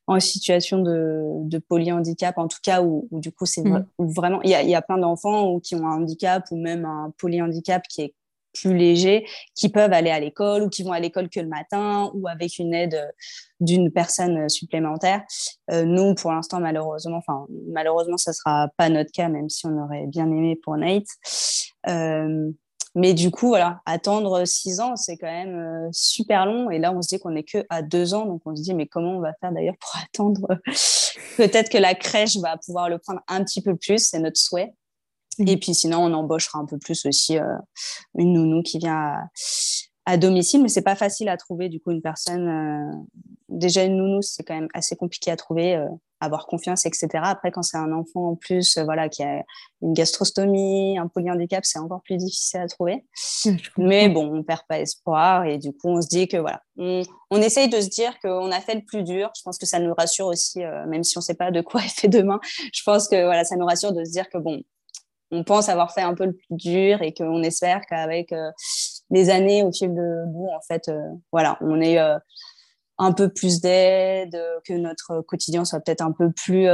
en 0.06 0.20
situation 0.20 0.82
de, 0.82 1.22
de, 1.44 1.58
polyhandicap, 1.58 2.38
en 2.38 2.48
tout 2.48 2.58
cas 2.62 2.82
où, 2.82 3.08
du 3.12 3.32
coup 3.32 3.46
c'est 3.46 3.62
mmh. 3.62 3.86
vraiment, 3.98 4.40
il 4.42 4.50
y 4.50 4.54
a, 4.54 4.62
y 4.62 4.74
a, 4.74 4.82
plein 4.82 4.98
d'enfants 4.98 5.58
qui 5.60 5.74
ont 5.74 5.86
un 5.86 5.96
handicap 5.96 6.44
ou 6.50 6.56
même 6.56 6.84
un 6.84 7.12
polyhandicap 7.18 7.82
qui 7.88 8.02
est 8.02 8.14
plus 8.56 8.76
léger, 8.76 9.26
qui 9.54 9.68
peuvent 9.68 9.92
aller 9.92 10.10
à 10.10 10.20
l'école 10.20 10.62
ou 10.62 10.68
qui 10.68 10.82
vont 10.82 10.92
à 10.92 11.00
l'école 11.00 11.28
que 11.28 11.40
le 11.40 11.48
matin 11.48 12.10
ou 12.14 12.26
avec 12.28 12.58
une 12.58 12.74
aide 12.74 13.12
d'une 13.60 13.90
personne 13.90 14.48
supplémentaire. 14.48 15.22
Euh, 15.70 15.84
nous, 15.84 16.14
pour 16.14 16.32
l'instant, 16.32 16.60
malheureusement, 16.60 17.18
enfin 17.18 17.46
malheureusement, 17.68 18.16
ça 18.16 18.32
sera 18.32 18.68
pas 18.76 18.88
notre 18.88 19.12
cas, 19.12 19.28
même 19.28 19.48
si 19.48 19.66
on 19.66 19.76
aurait 19.82 20.06
bien 20.06 20.26
aimé 20.26 20.58
pour 20.62 20.76
Nate. 20.76 21.06
Euh, 21.88 22.50
mais 22.96 23.12
du 23.12 23.30
coup, 23.30 23.48
voilà, 23.48 23.82
attendre 23.84 24.46
six 24.46 24.80
ans, 24.80 24.96
c'est 24.96 25.18
quand 25.18 25.26
même 25.26 25.54
euh, 25.54 25.88
super 25.92 26.46
long. 26.46 26.70
Et 26.70 26.78
là, 26.78 26.92
on 26.92 27.02
se 27.02 27.08
dit 27.08 27.18
qu'on 27.18 27.32
n'est 27.32 27.42
que 27.42 27.58
à 27.68 27.82
deux 27.82 28.14
ans. 28.14 28.24
Donc, 28.24 28.40
on 28.46 28.56
se 28.56 28.62
dit, 28.62 28.72
mais 28.72 28.86
comment 28.86 29.18
on 29.18 29.20
va 29.20 29.34
faire 29.38 29.52
d'ailleurs 29.52 29.76
pour 29.78 29.94
attendre? 30.02 30.48
Peut-être 31.36 31.68
que 31.68 31.76
la 31.76 31.94
crèche 31.94 32.38
va 32.38 32.56
pouvoir 32.56 32.88
le 32.88 32.96
prendre 32.96 33.20
un 33.28 33.44
petit 33.44 33.60
peu 33.60 33.76
plus, 33.76 33.98
c'est 33.98 34.18
notre 34.18 34.38
souhait. 34.38 34.72
Mmh. 35.38 35.48
Et 35.48 35.56
puis 35.58 35.74
sinon, 35.74 35.98
on 35.98 36.14
embauchera 36.14 36.58
un 36.58 36.64
peu 36.64 36.78
plus 36.78 37.04
aussi 37.04 37.36
euh, 37.36 37.58
une 38.16 38.32
nounou 38.32 38.62
qui 38.62 38.78
vient 38.78 38.96
à, 38.96 39.24
à 40.06 40.16
domicile, 40.16 40.62
mais 40.62 40.70
c'est 40.70 40.80
pas 40.80 40.96
facile 40.96 41.28
à 41.28 41.36
trouver 41.36 41.68
du 41.68 41.80
coup 41.80 41.90
une 41.90 42.00
personne. 42.00 42.48
Euh, 42.48 42.96
déjà 43.50 43.84
une 43.84 43.98
nounou, 43.98 44.22
c'est 44.22 44.42
quand 44.42 44.54
même 44.54 44.68
assez 44.72 44.96
compliqué 44.96 45.30
à 45.30 45.36
trouver, 45.36 45.86
avoir 46.20 46.46
confiance, 46.46 46.86
etc. 46.86 47.08
Après, 47.22 47.50
quand 47.50 47.62
c'est 47.62 47.76
un 47.76 47.92
enfant 47.92 48.30
en 48.30 48.36
plus, 48.36 48.76
euh, 48.76 48.84
voilà, 48.84 49.08
qui 49.08 49.22
a 49.22 49.44
une 49.82 49.92
gastrostomie, 49.92 50.98
un 50.98 51.08
polyhandicap, 51.08 51.64
c'est 51.64 51.78
encore 51.78 52.02
plus 52.02 52.16
difficile 52.16 52.60
à 52.60 52.68
trouver. 52.68 53.04
mais 53.76 54.08
bon, 54.08 54.34
on 54.34 54.42
perd 54.42 54.62
pas 54.68 54.80
espoir 54.80 55.44
et 55.44 55.58
du 55.58 55.72
coup, 55.72 55.88
on 55.88 56.00
se 56.00 56.08
dit 56.08 56.28
que 56.28 56.36
voilà, 56.36 56.62
on, 56.76 57.02
on 57.30 57.40
essaye 57.40 57.68
de 57.68 57.80
se 57.80 57.88
dire 57.88 58.18
qu'on 58.20 58.50
a 58.50 58.60
fait 58.60 58.74
le 58.74 58.84
plus 58.84 59.02
dur. 59.02 59.30
Je 59.36 59.42
pense 59.42 59.58
que 59.58 59.66
ça 59.66 59.78
nous 59.78 59.94
rassure 59.94 60.26
aussi, 60.26 60.60
même 60.88 61.04
si 61.04 61.18
on 61.18 61.20
sait 61.20 61.34
pas 61.34 61.50
de 61.50 61.60
quoi 61.60 61.82
est 61.82 62.00
fait 62.00 62.08
demain. 62.08 62.40
Je 62.72 62.82
pense 62.84 63.08
que 63.08 63.24
voilà, 63.24 63.44
ça 63.44 63.56
nous 63.56 63.66
rassure 63.66 63.92
de 63.92 64.04
se 64.04 64.10
dire 64.10 64.28
que 64.28 64.38
bon, 64.38 64.62
on 65.30 65.44
pense 65.44 65.68
avoir 65.68 65.92
fait 65.92 66.02
un 66.02 66.14
peu 66.14 66.24
le 66.24 66.32
plus 66.32 66.46
dur 66.56 67.02
et 67.02 67.12
qu'on 67.12 67.42
espère 67.42 67.80
qu'avec 67.88 68.32
les 69.10 69.30
années 69.30 69.62
au 69.62 69.72
fil 69.72 69.94
de 69.94 70.24
bout, 70.26 70.48
en 70.48 70.60
fait, 70.66 70.88
euh, 70.88 71.00
voilà, 71.32 71.58
on 71.60 71.80
est, 71.80 71.98
euh, 71.98 72.18
un 72.98 73.12
peu 73.12 73.28
plus 73.28 73.60
d'aide, 73.60 74.40
que 74.64 74.72
notre 74.72 75.20
quotidien 75.22 75.64
soit 75.64 75.80
peut-être 75.80 76.02
un 76.02 76.12
peu 76.12 76.30
plus 76.30 76.66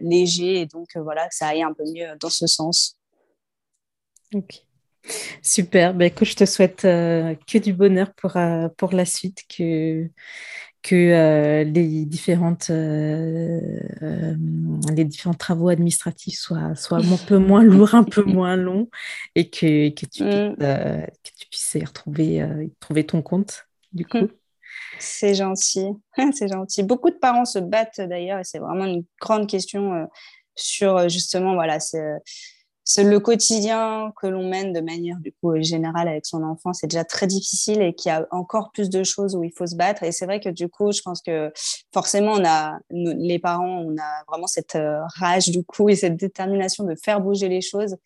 léger 0.00 0.60
et 0.60 0.66
donc 0.66 0.96
voilà, 0.96 1.28
que 1.28 1.34
ça 1.34 1.48
aille 1.48 1.62
un 1.62 1.72
peu 1.72 1.84
mieux 1.92 2.08
dans 2.20 2.30
ce 2.30 2.46
sens. 2.46 2.96
Ok. 4.34 4.62
Super. 5.42 5.94
Ben, 5.94 6.06
écoute, 6.06 6.28
je 6.28 6.34
te 6.36 6.44
souhaite 6.44 6.82
que 6.82 7.58
du 7.58 7.72
bonheur 7.72 8.12
pour, 8.14 8.36
pour 8.76 8.92
la 8.92 9.04
suite, 9.04 9.42
que, 9.48 10.08
que 10.86 10.94
euh, 10.94 11.64
les, 11.64 12.04
différentes, 12.04 12.70
euh, 12.70 13.60
euh, 14.02 14.34
les 14.94 15.04
différents 15.04 15.34
travaux 15.34 15.68
administratifs 15.68 16.38
soient, 16.38 16.76
soient 16.76 16.98
un 16.98 17.16
peu 17.26 17.38
moins 17.38 17.64
lourds, 17.64 17.96
un 17.96 18.04
peu 18.04 18.22
moins 18.22 18.54
longs, 18.54 18.88
et 19.34 19.50
que, 19.50 19.88
que, 19.88 20.06
tu, 20.06 20.22
mm. 20.24 20.54
puisses, 20.54 21.06
que 21.24 21.30
tu 21.36 21.46
puisses 21.50 21.74
y 21.74 21.84
retrouver, 21.84 22.46
trouver 22.78 23.04
ton 23.04 23.20
compte, 23.20 23.66
du 23.92 24.06
coup. 24.06 24.28
C'est 24.98 25.34
gentil, 25.34 25.86
c'est 26.32 26.48
gentil. 26.48 26.82
Beaucoup 26.82 27.10
de 27.10 27.16
parents 27.16 27.44
se 27.44 27.58
battent 27.58 28.00
d'ailleurs, 28.00 28.40
et 28.40 28.44
c'est 28.44 28.58
vraiment 28.58 28.84
une 28.84 29.04
grande 29.20 29.48
question 29.48 30.08
sur 30.54 31.08
justement, 31.08 31.54
voilà, 31.54 31.78
c'est 31.80 33.02
le 33.02 33.18
quotidien 33.18 34.12
que 34.20 34.28
l'on 34.28 34.48
mène 34.48 34.72
de 34.72 34.80
manière 34.80 35.18
du 35.18 35.32
coup 35.32 35.60
générale 35.60 36.06
avec 36.06 36.24
son 36.24 36.44
enfant, 36.44 36.72
c'est 36.72 36.86
déjà 36.86 37.04
très 37.04 37.26
difficile 37.26 37.82
et 37.82 37.94
qu'il 37.94 38.10
y 38.10 38.12
a 38.12 38.26
encore 38.30 38.70
plus 38.72 38.88
de 38.90 39.02
choses 39.02 39.34
où 39.34 39.42
il 39.42 39.52
faut 39.52 39.66
se 39.66 39.74
battre. 39.74 40.04
Et 40.04 40.12
c'est 40.12 40.24
vrai 40.24 40.38
que 40.38 40.48
du 40.48 40.68
coup, 40.68 40.92
je 40.92 41.02
pense 41.02 41.20
que 41.20 41.52
forcément, 41.92 42.32
on 42.32 42.44
a 42.44 42.78
les 42.90 43.40
parents, 43.40 43.80
on 43.80 43.96
a 43.98 44.24
vraiment 44.28 44.46
cette 44.46 44.76
euh, 44.76 45.00
rage 45.16 45.48
du 45.48 45.64
coup 45.64 45.88
et 45.88 45.96
cette 45.96 46.16
détermination 46.16 46.84
de 46.84 46.94
faire 46.94 47.20
bouger 47.20 47.48
les 47.48 47.60
choses. 47.60 47.96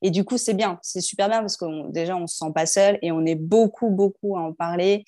Et 0.00 0.10
du 0.10 0.24
coup, 0.24 0.38
c'est 0.38 0.54
bien, 0.54 0.78
c'est 0.82 1.02
super 1.02 1.28
bien 1.28 1.40
parce 1.40 1.58
que 1.58 1.90
déjà, 1.90 2.16
on 2.16 2.26
se 2.26 2.38
sent 2.38 2.52
pas 2.54 2.66
seul 2.66 2.98
et 3.02 3.12
on 3.12 3.26
est 3.26 3.36
beaucoup, 3.36 3.90
beaucoup 3.90 4.38
à 4.38 4.40
en 4.40 4.54
parler. 4.54 5.04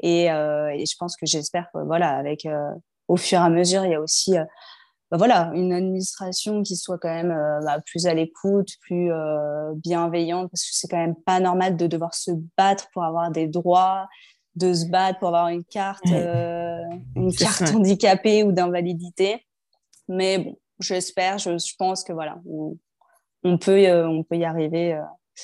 Et, 0.00 0.30
euh, 0.30 0.68
et 0.68 0.84
je 0.86 0.96
pense 0.98 1.16
que 1.16 1.26
j'espère 1.26 1.68
que 1.72 1.78
voilà, 1.84 2.16
avec 2.16 2.46
euh, 2.46 2.70
au 3.08 3.16
fur 3.16 3.38
et 3.38 3.42
à 3.42 3.48
mesure, 3.48 3.84
il 3.84 3.92
y 3.92 3.94
a 3.94 4.00
aussi 4.00 4.36
bah 5.10 5.18
voilà, 5.18 5.52
une 5.54 5.72
administration 5.72 6.64
qui 6.64 6.76
soit 6.76 6.98
quand 6.98 7.12
même 7.14 7.30
euh, 7.30 7.60
bah, 7.62 7.80
plus 7.80 8.06
à 8.06 8.14
l'écoute, 8.14 8.70
plus 8.80 9.12
euh, 9.12 9.72
bienveillante, 9.76 10.50
parce 10.50 10.62
que 10.62 10.70
c'est 10.72 10.88
quand 10.88 10.96
même 10.96 11.14
pas 11.14 11.38
normal 11.38 11.76
de 11.76 11.86
devoir 11.86 12.14
se 12.14 12.32
battre 12.56 12.88
pour 12.92 13.04
avoir 13.04 13.30
des 13.30 13.46
droits, 13.46 14.08
de 14.56 14.74
se 14.74 14.86
battre 14.86 15.20
pour 15.20 15.28
avoir 15.28 15.48
une 15.48 15.64
carte, 15.64 16.02
euh, 16.10 16.82
une 17.14 17.32
carte 17.32 17.72
handicapée 17.72 18.42
ou 18.42 18.50
d'invalidité. 18.50 19.46
Mais 20.08 20.38
bon, 20.38 20.58
j'espère, 20.80 21.38
je, 21.38 21.56
je, 21.56 21.74
pense 21.78 22.02
que 22.02 22.12
voilà, 22.12 22.40
on, 23.44 23.58
peut, 23.58 23.88
on 24.06 24.24
peut 24.24 24.36
y 24.36 24.44
arriver 24.44 25.00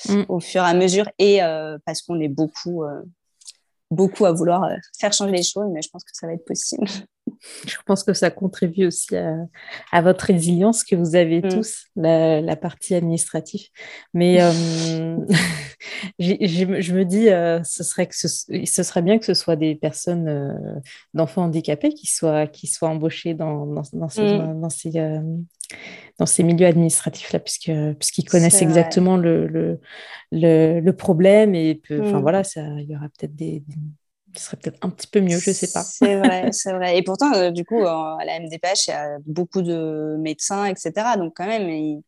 mm. 0.09 0.23
au 0.29 0.41
fur 0.41 0.62
et 0.62 0.70
à 0.70 0.74
mesure, 0.74 1.09
et 1.20 1.39
parce 1.85 2.03
qu'on 2.03 2.19
est 2.19 2.29
beaucoup, 2.29 2.83
beaucoup 3.93 4.24
à 4.24 4.32
vouloir 4.32 4.69
faire 4.98 5.12
changer 5.12 5.32
les 5.32 5.43
choses, 5.43 5.70
mais 5.73 5.82
je 5.82 5.89
pense 5.90 6.02
que 6.02 6.10
ça 6.12 6.27
va 6.27 6.32
être 6.32 6.44
possible. 6.44 6.86
Je 7.66 7.77
pense 7.86 8.05
que 8.05 8.12
ça 8.12 8.31
contribue 8.31 8.86
aussi 8.86 9.16
à, 9.16 10.02
votre 10.02 10.24
résilience 10.24 10.85
que 10.85 10.97
vous 10.97 11.14
avez 11.16 11.40
mm. 11.40 11.48
tous, 11.48 11.86
la, 11.97 12.56
partie 12.56 12.94
administrative. 12.94 13.69
Mais 14.14 14.43
euh, 14.43 14.52
je, 16.19 16.93
me 16.93 17.05
dis, 17.05 17.28
euh, 17.28 17.62
ce, 17.64 17.82
serait 17.82 18.06
que 18.06 18.14
ce, 18.16 18.82
serait 18.82 19.02
bien 19.02 19.19
que 19.19 19.24
ce 19.24 19.35
soit 19.35 19.56
des 19.56 19.74
personnes 19.74 20.28
euh, 20.28 20.81
d'enfants 21.14 21.44
handicapés 21.44 21.93
qui 21.93 22.06
soient, 22.06 22.47
qui 22.47 22.66
soient 22.66 22.89
embauchées 22.89 23.35
dans, 23.35 23.66
dans, 23.66 24.09
ces, 24.09 24.39
mm. 24.39 24.60
dans, 24.60 24.70
ces, 24.70 24.93
dans, 26.19 26.27
ces, 26.27 26.43
milieux 26.43 26.66
administratifs-là, 26.66 27.40
puisqu'ils 27.40 28.28
connaissent 28.28 28.62
exactement 28.62 29.16
le, 29.16 29.47
le, 29.47 30.81
le, 30.81 30.93
problème. 30.93 31.55
Et 31.55 31.81
enfin, 31.90 32.19
mm. 32.19 32.23
voilà, 32.23 32.44
ça, 32.44 32.62
il 32.78 32.90
y 32.90 32.97
aura 32.97 33.09
peut-être 33.09 33.35
des 33.35 33.62
ce 34.36 34.44
serait 34.44 34.57
peut-être 34.57 34.78
un 34.82 34.90
petit 34.90 35.07
peu 35.07 35.20
mieux, 35.20 35.39
je 35.39 35.51
ne 35.51 35.55
sais 35.55 35.70
pas. 35.73 35.82
C'est 35.82 36.16
vrai, 36.16 36.49
c'est 36.53 36.73
vrai. 36.73 36.97
Et 36.97 37.03
pourtant, 37.03 37.32
euh, 37.35 37.51
du 37.51 37.65
coup, 37.65 37.85
à 37.85 38.19
la 38.24 38.40
MDPH, 38.40 38.86
il 38.86 38.90
y 38.90 38.94
a 38.94 39.19
beaucoup 39.27 39.62
de 39.62 40.16
médecins, 40.19 40.65
etc. 40.65 40.93
Donc, 41.19 41.35
quand 41.36 41.47
même, 41.47 41.69
ils, 41.69 42.03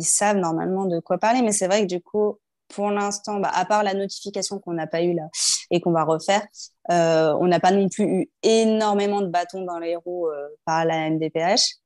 savent 0.00 0.36
normalement 0.36 0.86
de 0.86 1.00
quoi 1.00 1.18
parler. 1.18 1.42
Mais 1.42 1.52
c'est 1.52 1.66
vrai 1.66 1.82
que, 1.82 1.86
du 1.86 2.00
coup, 2.00 2.38
pour 2.68 2.90
l'instant, 2.90 3.40
bah, 3.40 3.50
à 3.52 3.64
part 3.64 3.82
la 3.82 3.94
notification 3.94 4.58
qu'on 4.58 4.74
n'a 4.74 4.86
pas 4.86 5.02
eue 5.02 5.14
là 5.14 5.28
et 5.70 5.80
qu'on 5.80 5.92
va 5.92 6.04
refaire, 6.04 6.46
euh, 6.90 7.34
on 7.40 7.46
n'a 7.46 7.60
pas 7.60 7.70
non 7.70 7.88
plus 7.88 8.04
eu 8.04 8.30
énormément 8.42 9.20
de 9.20 9.26
bâtons 9.28 9.64
dans 9.64 9.78
les 9.78 9.96
roues 9.96 10.28
euh, 10.28 10.48
par 10.64 10.84
la 10.84 11.10
MDPH. 11.10 11.76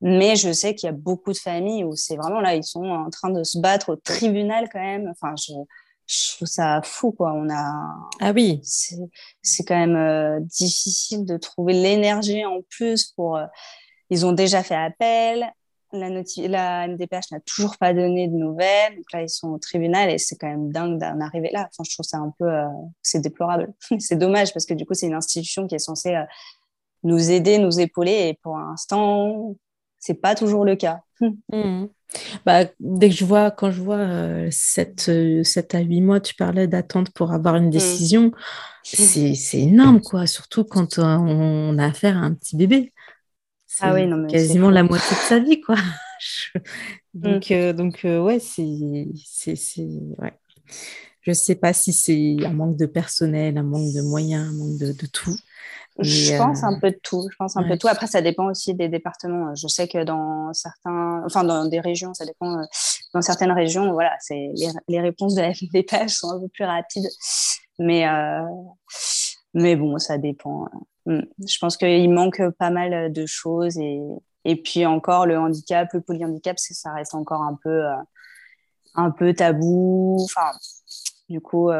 Mais 0.00 0.36
je 0.36 0.52
sais 0.52 0.74
qu'il 0.74 0.86
y 0.86 0.90
a 0.90 0.96
beaucoup 0.96 1.32
de 1.32 1.38
familles 1.38 1.84
où 1.84 1.94
c'est 1.94 2.16
vraiment 2.16 2.40
là, 2.40 2.54
ils 2.54 2.64
sont 2.64 2.84
en 2.84 3.10
train 3.10 3.30
de 3.30 3.44
se 3.44 3.58
battre 3.58 3.90
au 3.90 3.96
tribunal 3.96 4.68
quand 4.72 4.80
même. 4.80 5.08
Enfin, 5.10 5.34
je 5.36 5.52
je 6.06 6.34
trouve 6.34 6.48
ça 6.48 6.80
fou 6.82 7.12
quoi 7.12 7.32
on 7.34 7.48
a 7.50 7.72
ah 8.20 8.32
oui 8.32 8.60
c'est 8.64 9.62
quand 9.64 9.76
même 9.76 9.94
euh, 9.94 10.40
difficile 10.40 11.24
de 11.24 11.36
trouver 11.36 11.72
l'énergie 11.72 12.44
en 12.44 12.62
plus 12.68 13.12
pour 13.14 13.38
ils 14.10 14.26
ont 14.26 14.32
déjà 14.32 14.64
fait 14.64 14.74
appel 14.74 15.52
la, 15.92 16.08
la 16.10 16.88
NDPH 16.88 17.32
n'a 17.32 17.40
toujours 17.40 17.76
pas 17.78 17.92
donné 17.92 18.28
de 18.28 18.34
nouvelles 18.34 18.96
donc 18.96 19.12
là 19.12 19.22
ils 19.22 19.28
sont 19.28 19.48
au 19.50 19.58
tribunal 19.58 20.10
et 20.10 20.18
c'est 20.18 20.36
quand 20.36 20.48
même 20.48 20.70
dingue 20.70 20.98
d'en 20.98 21.20
arriver 21.20 21.50
là 21.52 21.68
enfin 21.70 21.82
je 21.88 21.94
trouve 21.94 22.06
ça 22.06 22.18
un 22.18 22.32
peu 22.38 22.46
euh, 22.46 22.66
c'est 23.02 23.20
déplorable 23.20 23.72
c'est 23.98 24.16
dommage 24.16 24.52
parce 24.52 24.66
que 24.66 24.74
du 24.74 24.86
coup 24.86 24.94
c'est 24.94 25.06
une 25.06 25.14
institution 25.14 25.66
qui 25.66 25.74
est 25.74 25.80
censée 25.80 26.16
nous 27.02 27.30
aider 27.30 27.58
nous 27.58 27.80
épauler 27.80 28.28
et 28.28 28.38
pour 28.42 28.58
l'instant 28.58 29.54
c'est 29.98 30.14
pas 30.14 30.34
toujours 30.34 30.64
le 30.64 30.76
cas 30.76 31.02
mmh. 31.52 31.86
Bah, 32.44 32.64
dès 32.80 33.08
que 33.08 33.14
je 33.14 33.24
vois, 33.24 33.50
quand 33.50 33.70
je 33.70 33.80
vois 33.80 33.96
euh, 33.96 34.48
7, 34.50 35.06
euh, 35.08 35.42
à 35.72 35.78
8 35.78 36.00
mois, 36.00 36.20
tu 36.20 36.34
parlais 36.34 36.66
d'attente 36.66 37.10
pour 37.10 37.32
avoir 37.32 37.56
une 37.56 37.68
mmh. 37.68 37.70
décision, 37.70 38.32
c'est 38.82 39.36
énorme, 39.54 40.00
quoi. 40.00 40.26
Surtout 40.26 40.64
quand 40.64 40.98
euh, 40.98 41.04
on 41.04 41.78
a 41.78 41.86
affaire 41.86 42.16
à 42.16 42.20
un 42.20 42.34
petit 42.34 42.56
bébé. 42.56 42.92
Ah 43.80 43.94
oui, 43.94 44.08
quasiment 44.28 44.70
la 44.70 44.82
moitié 44.82 45.16
de 45.16 45.22
sa 45.22 45.38
vie, 45.38 45.60
quoi. 45.60 45.76
donc, 47.14 47.50
mmh. 47.50 47.54
euh, 47.54 47.72
donc 47.72 48.00
ouais, 48.04 48.38
c'est. 48.38 48.62
Ouais. 48.62 50.34
Je 51.22 51.30
ne 51.30 51.34
sais 51.34 51.54
pas 51.54 51.72
si 51.72 51.92
c'est 51.92 52.36
un 52.44 52.52
manque 52.52 52.76
de 52.76 52.86
personnel, 52.86 53.58
un 53.58 53.62
manque 53.62 53.92
de 53.92 54.00
moyens, 54.00 54.48
un 54.48 54.52
manque 54.52 54.78
de, 54.78 54.92
de 54.92 55.06
tout. 55.06 55.36
Je 55.98 56.36
pense 56.38 56.64
un 56.64 56.78
peu 56.78 56.90
de 56.90 57.00
tout. 57.02 57.26
Je 57.30 57.36
pense 57.36 57.56
un 57.56 57.62
peu 57.62 57.70
de 57.70 57.76
tout. 57.76 57.88
Après, 57.88 58.06
ça 58.06 58.22
dépend 58.22 58.46
aussi 58.50 58.74
des 58.74 58.88
départements. 58.88 59.54
Je 59.54 59.66
sais 59.66 59.86
que 59.86 60.02
dans 60.02 60.52
certains, 60.54 61.22
enfin 61.26 61.44
dans 61.44 61.66
des 61.66 61.80
régions, 61.80 62.14
ça 62.14 62.24
dépend. 62.24 62.58
Euh, 62.58 62.64
dans 63.12 63.20
certaines 63.20 63.52
régions, 63.52 63.92
voilà, 63.92 64.12
c'est 64.20 64.50
les, 64.88 65.00
réponses 65.00 65.34
de 65.34 65.42
la 65.42 65.52
FDPH 65.54 66.08
sont 66.08 66.30
un 66.30 66.40
peu 66.40 66.48
plus 66.48 66.64
rapides. 66.64 67.08
Mais 67.78 68.08
euh, 68.08 68.42
mais 69.52 69.76
bon, 69.76 69.98
ça 69.98 70.16
dépend. 70.16 70.66
Hmm. 71.10 71.22
Je 71.46 71.58
pense 71.58 71.76
qu'il 71.76 72.10
manque 72.10 72.42
pas 72.58 72.70
mal 72.70 73.12
de 73.12 73.26
choses 73.26 73.78
et 73.78 74.00
et 74.46 74.56
puis 74.56 74.86
encore 74.86 75.26
le 75.26 75.38
handicap, 75.38 75.92
le 75.92 76.00
polyhandicap, 76.00 76.58
ça 76.58 76.94
reste 76.94 77.14
encore 77.14 77.42
un 77.42 77.58
peu 77.62 77.84
euh, 77.86 77.96
un 78.94 79.10
peu 79.10 79.34
tabou. 79.34 80.16
Enfin, 80.22 80.50
du 81.28 81.40
coup. 81.40 81.70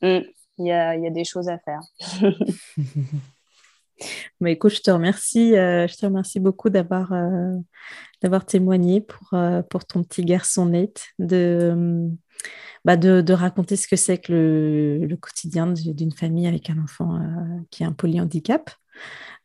Hmm 0.00 0.20
il 0.58 0.66
y 0.66 0.72
a, 0.72 0.96
y 0.96 1.06
a, 1.06 1.10
des 1.10 1.24
choses 1.24 1.48
à 1.48 1.58
faire. 1.58 1.80
Mais 4.40 4.52
écoute, 4.52 4.72
je 4.72 4.80
te 4.80 4.90
remercie, 4.90 5.56
euh, 5.56 5.86
je 5.86 5.96
te 5.96 6.06
remercie 6.06 6.40
beaucoup 6.40 6.70
d'avoir 6.70 7.12
euh, 7.12 7.56
d'avoir 8.22 8.44
témoigné 8.44 9.00
pour, 9.00 9.34
euh, 9.34 9.62
pour 9.62 9.84
ton 9.84 10.02
petit 10.04 10.24
garçon 10.24 10.66
net, 10.66 11.04
de, 11.18 12.08
bah 12.84 12.96
de, 12.96 13.32
raconter 13.32 13.76
ce 13.76 13.86
que 13.88 13.96
c'est 13.96 14.18
que 14.18 14.32
le, 15.02 15.16
quotidien 15.16 15.68
d'une 15.68 16.12
famille 16.12 16.46
avec 16.46 16.70
un 16.70 16.78
enfant 16.82 17.20
qui 17.70 17.84
a 17.84 17.86
un 17.86 17.92
polyhandicap, 17.92 18.70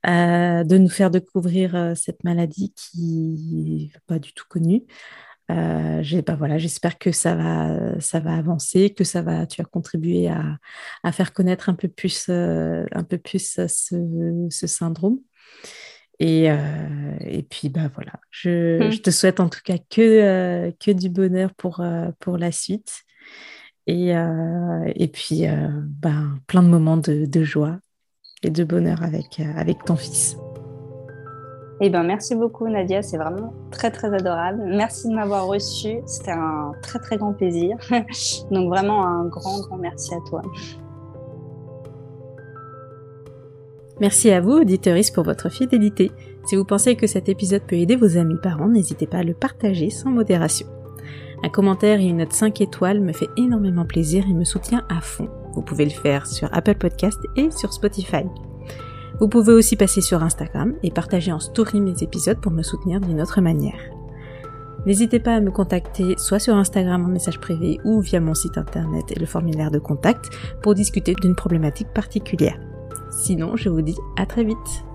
de 0.06 0.78
nous 0.78 0.90
faire 0.90 1.11
découvrir 1.11 1.94
cette 1.95 2.24
maladie 2.24 2.74
qui 2.76 3.90
n'est 3.94 3.99
pas 4.07 4.19
du 4.19 4.34
tout 4.34 4.45
connue, 4.49 4.86
euh, 5.49 6.22
bah 6.26 6.36
voilà, 6.36 6.57
j'espère 6.57 6.98
que 6.98 7.11
ça 7.11 7.36
va, 7.36 7.99
ça 7.99 8.19
va 8.19 8.36
avancer, 8.36 8.94
que 8.94 9.03
ça 9.03 9.22
va, 9.22 9.45
tu 9.45 9.61
as 9.61 9.65
contribué 9.65 10.30
à, 10.30 11.11
faire 11.11 11.34
connaître 11.34 11.69
un 11.69 11.74
peu 11.74 11.88
plus, 11.88 12.28
euh, 12.30 12.86
un 12.91 13.03
peu 13.03 13.18
plus 13.18 13.60
ce 13.69 14.68
syndrome. 14.68 15.19
Et, 16.19 16.52
euh, 16.52 16.56
et, 17.22 17.44
puis, 17.44 17.69
bah 17.69 17.89
voilà, 17.94 18.14
je, 18.31 18.88
mmh. 18.88 18.91
je, 18.91 19.02
te 19.02 19.11
souhaite 19.11 19.39
en 19.39 19.49
tout 19.49 19.60
cas 19.64 19.77
que, 19.77 20.02
euh, 20.02 20.72
que 20.80 20.91
du 20.91 21.10
bonheur 21.10 21.53
pour, 21.56 21.84
pour 22.19 22.38
la 22.38 22.52
suite. 22.52 23.03
Et, 23.85 24.10
et 24.10 25.07
puis, 25.07 25.45
bah, 26.02 26.23
plein 26.48 26.61
de 26.61 26.68
moments 26.68 26.98
de, 26.98 27.26
de, 27.26 27.44
joie 27.44 27.77
et 28.44 28.49
de 28.49 28.65
bonheur 28.65 29.02
avec, 29.02 29.39
avec 29.56 29.85
ton 29.85 29.95
fils. 29.95 30.35
Eh 31.80 31.89
ben, 31.89 32.03
merci 32.03 32.35
beaucoup 32.35 32.68
Nadia, 32.68 33.03
c'est 33.03 33.18
vraiment 33.18 33.53
très 33.72 33.91
très 33.91 34.11
adorable. 34.14 34.64
Merci 34.65 35.10
de 35.10 35.14
m'avoir 35.14 35.45
reçu, 35.45 36.02
c'était 36.07 36.31
un 36.31 36.72
très 36.81 36.99
très 36.99 37.18
grand 37.18 37.34
plaisir. 37.34 37.77
Donc 38.52 38.69
vraiment 38.69 39.06
un 39.06 39.26
grand 39.26 39.60
grand 39.60 39.77
merci 39.77 40.14
à 40.15 40.19
toi. 40.27 40.41
Merci 43.99 44.30
à 44.30 44.41
vous, 44.41 44.52
auditeuristes, 44.52 45.15
pour 45.15 45.24
votre 45.24 45.49
fidélité. 45.49 46.11
Si 46.45 46.56
vous 46.56 46.65
pensez 46.65 46.95
que 46.95 47.07
cet 47.07 47.30
épisode 47.30 47.64
peut 47.64 47.78
aider 47.78 47.95
vos 47.95 48.18
amis 48.18 48.38
parents, 48.41 48.68
n'hésitez 48.68 49.07
pas 49.07 49.18
à 49.18 49.24
le 49.24 49.34
partager 49.34 49.90
sans 49.90 50.11
modération. 50.11 50.68
Un 51.44 51.49
commentaire 51.49 51.99
et 51.99 52.06
une 52.06 52.18
note 52.18 52.34
5 52.34 52.61
étoiles 52.61 52.99
me 52.99 53.14
fait 53.14 53.30
énormément 53.38 53.86
plaisir 53.86 54.24
et 54.30 54.34
me 54.34 54.44
soutient 54.44 54.84
à 54.90 55.02
fond. 55.02 55.30
Vous 55.53 55.61
pouvez 55.61 55.86
le 55.86 55.91
faire 55.91 56.28
sur 56.28 56.49
Apple 56.52 56.76
Podcast 56.76 57.19
et 57.36 57.49
sur 57.52 57.74
Spotify. 57.74 58.24
Vous 59.19 59.28
pouvez 59.28 59.53
aussi 59.53 59.76
passer 59.76 60.02
sur 60.02 60.22
Instagram 60.22 60.74
et 60.84 60.91
partager 60.91 61.32
en 61.32 61.40
story 61.40 61.82
mes 61.82 62.03
épisodes 62.03 62.40
pour 62.40 62.52
me 62.52 62.61
soutenir 62.61 63.02
d'une 63.02 63.22
autre 63.22 63.41
manière. 63.41 63.80
N'hésitez 64.86 65.19
pas 65.19 65.36
à 65.36 65.41
me 65.41 65.52
contacter 65.52 66.15
soit 66.18 66.40
sur 66.40 66.56
Instagram 66.56 67.03
en 67.03 67.10
message 67.10 67.40
privé 67.40 67.80
ou 67.84 67.99
via 67.99 68.19
mon 68.19 68.36
site 68.36 68.57
internet 68.57 69.11
et 69.11 69.19
le 69.19 69.26
formulaire 69.26 69.72
de 69.72 69.80
contact 69.80 70.30
pour 70.61 70.76
discuter 70.76 71.14
d'une 71.15 71.36
problématique 71.36 71.90
particulière. 71.94 72.60
Sinon, 73.18 73.56
je 73.56 73.69
vous 73.69 73.81
dis 73.81 73.98
à 74.15 74.27
très 74.27 74.44
vite. 74.44 74.85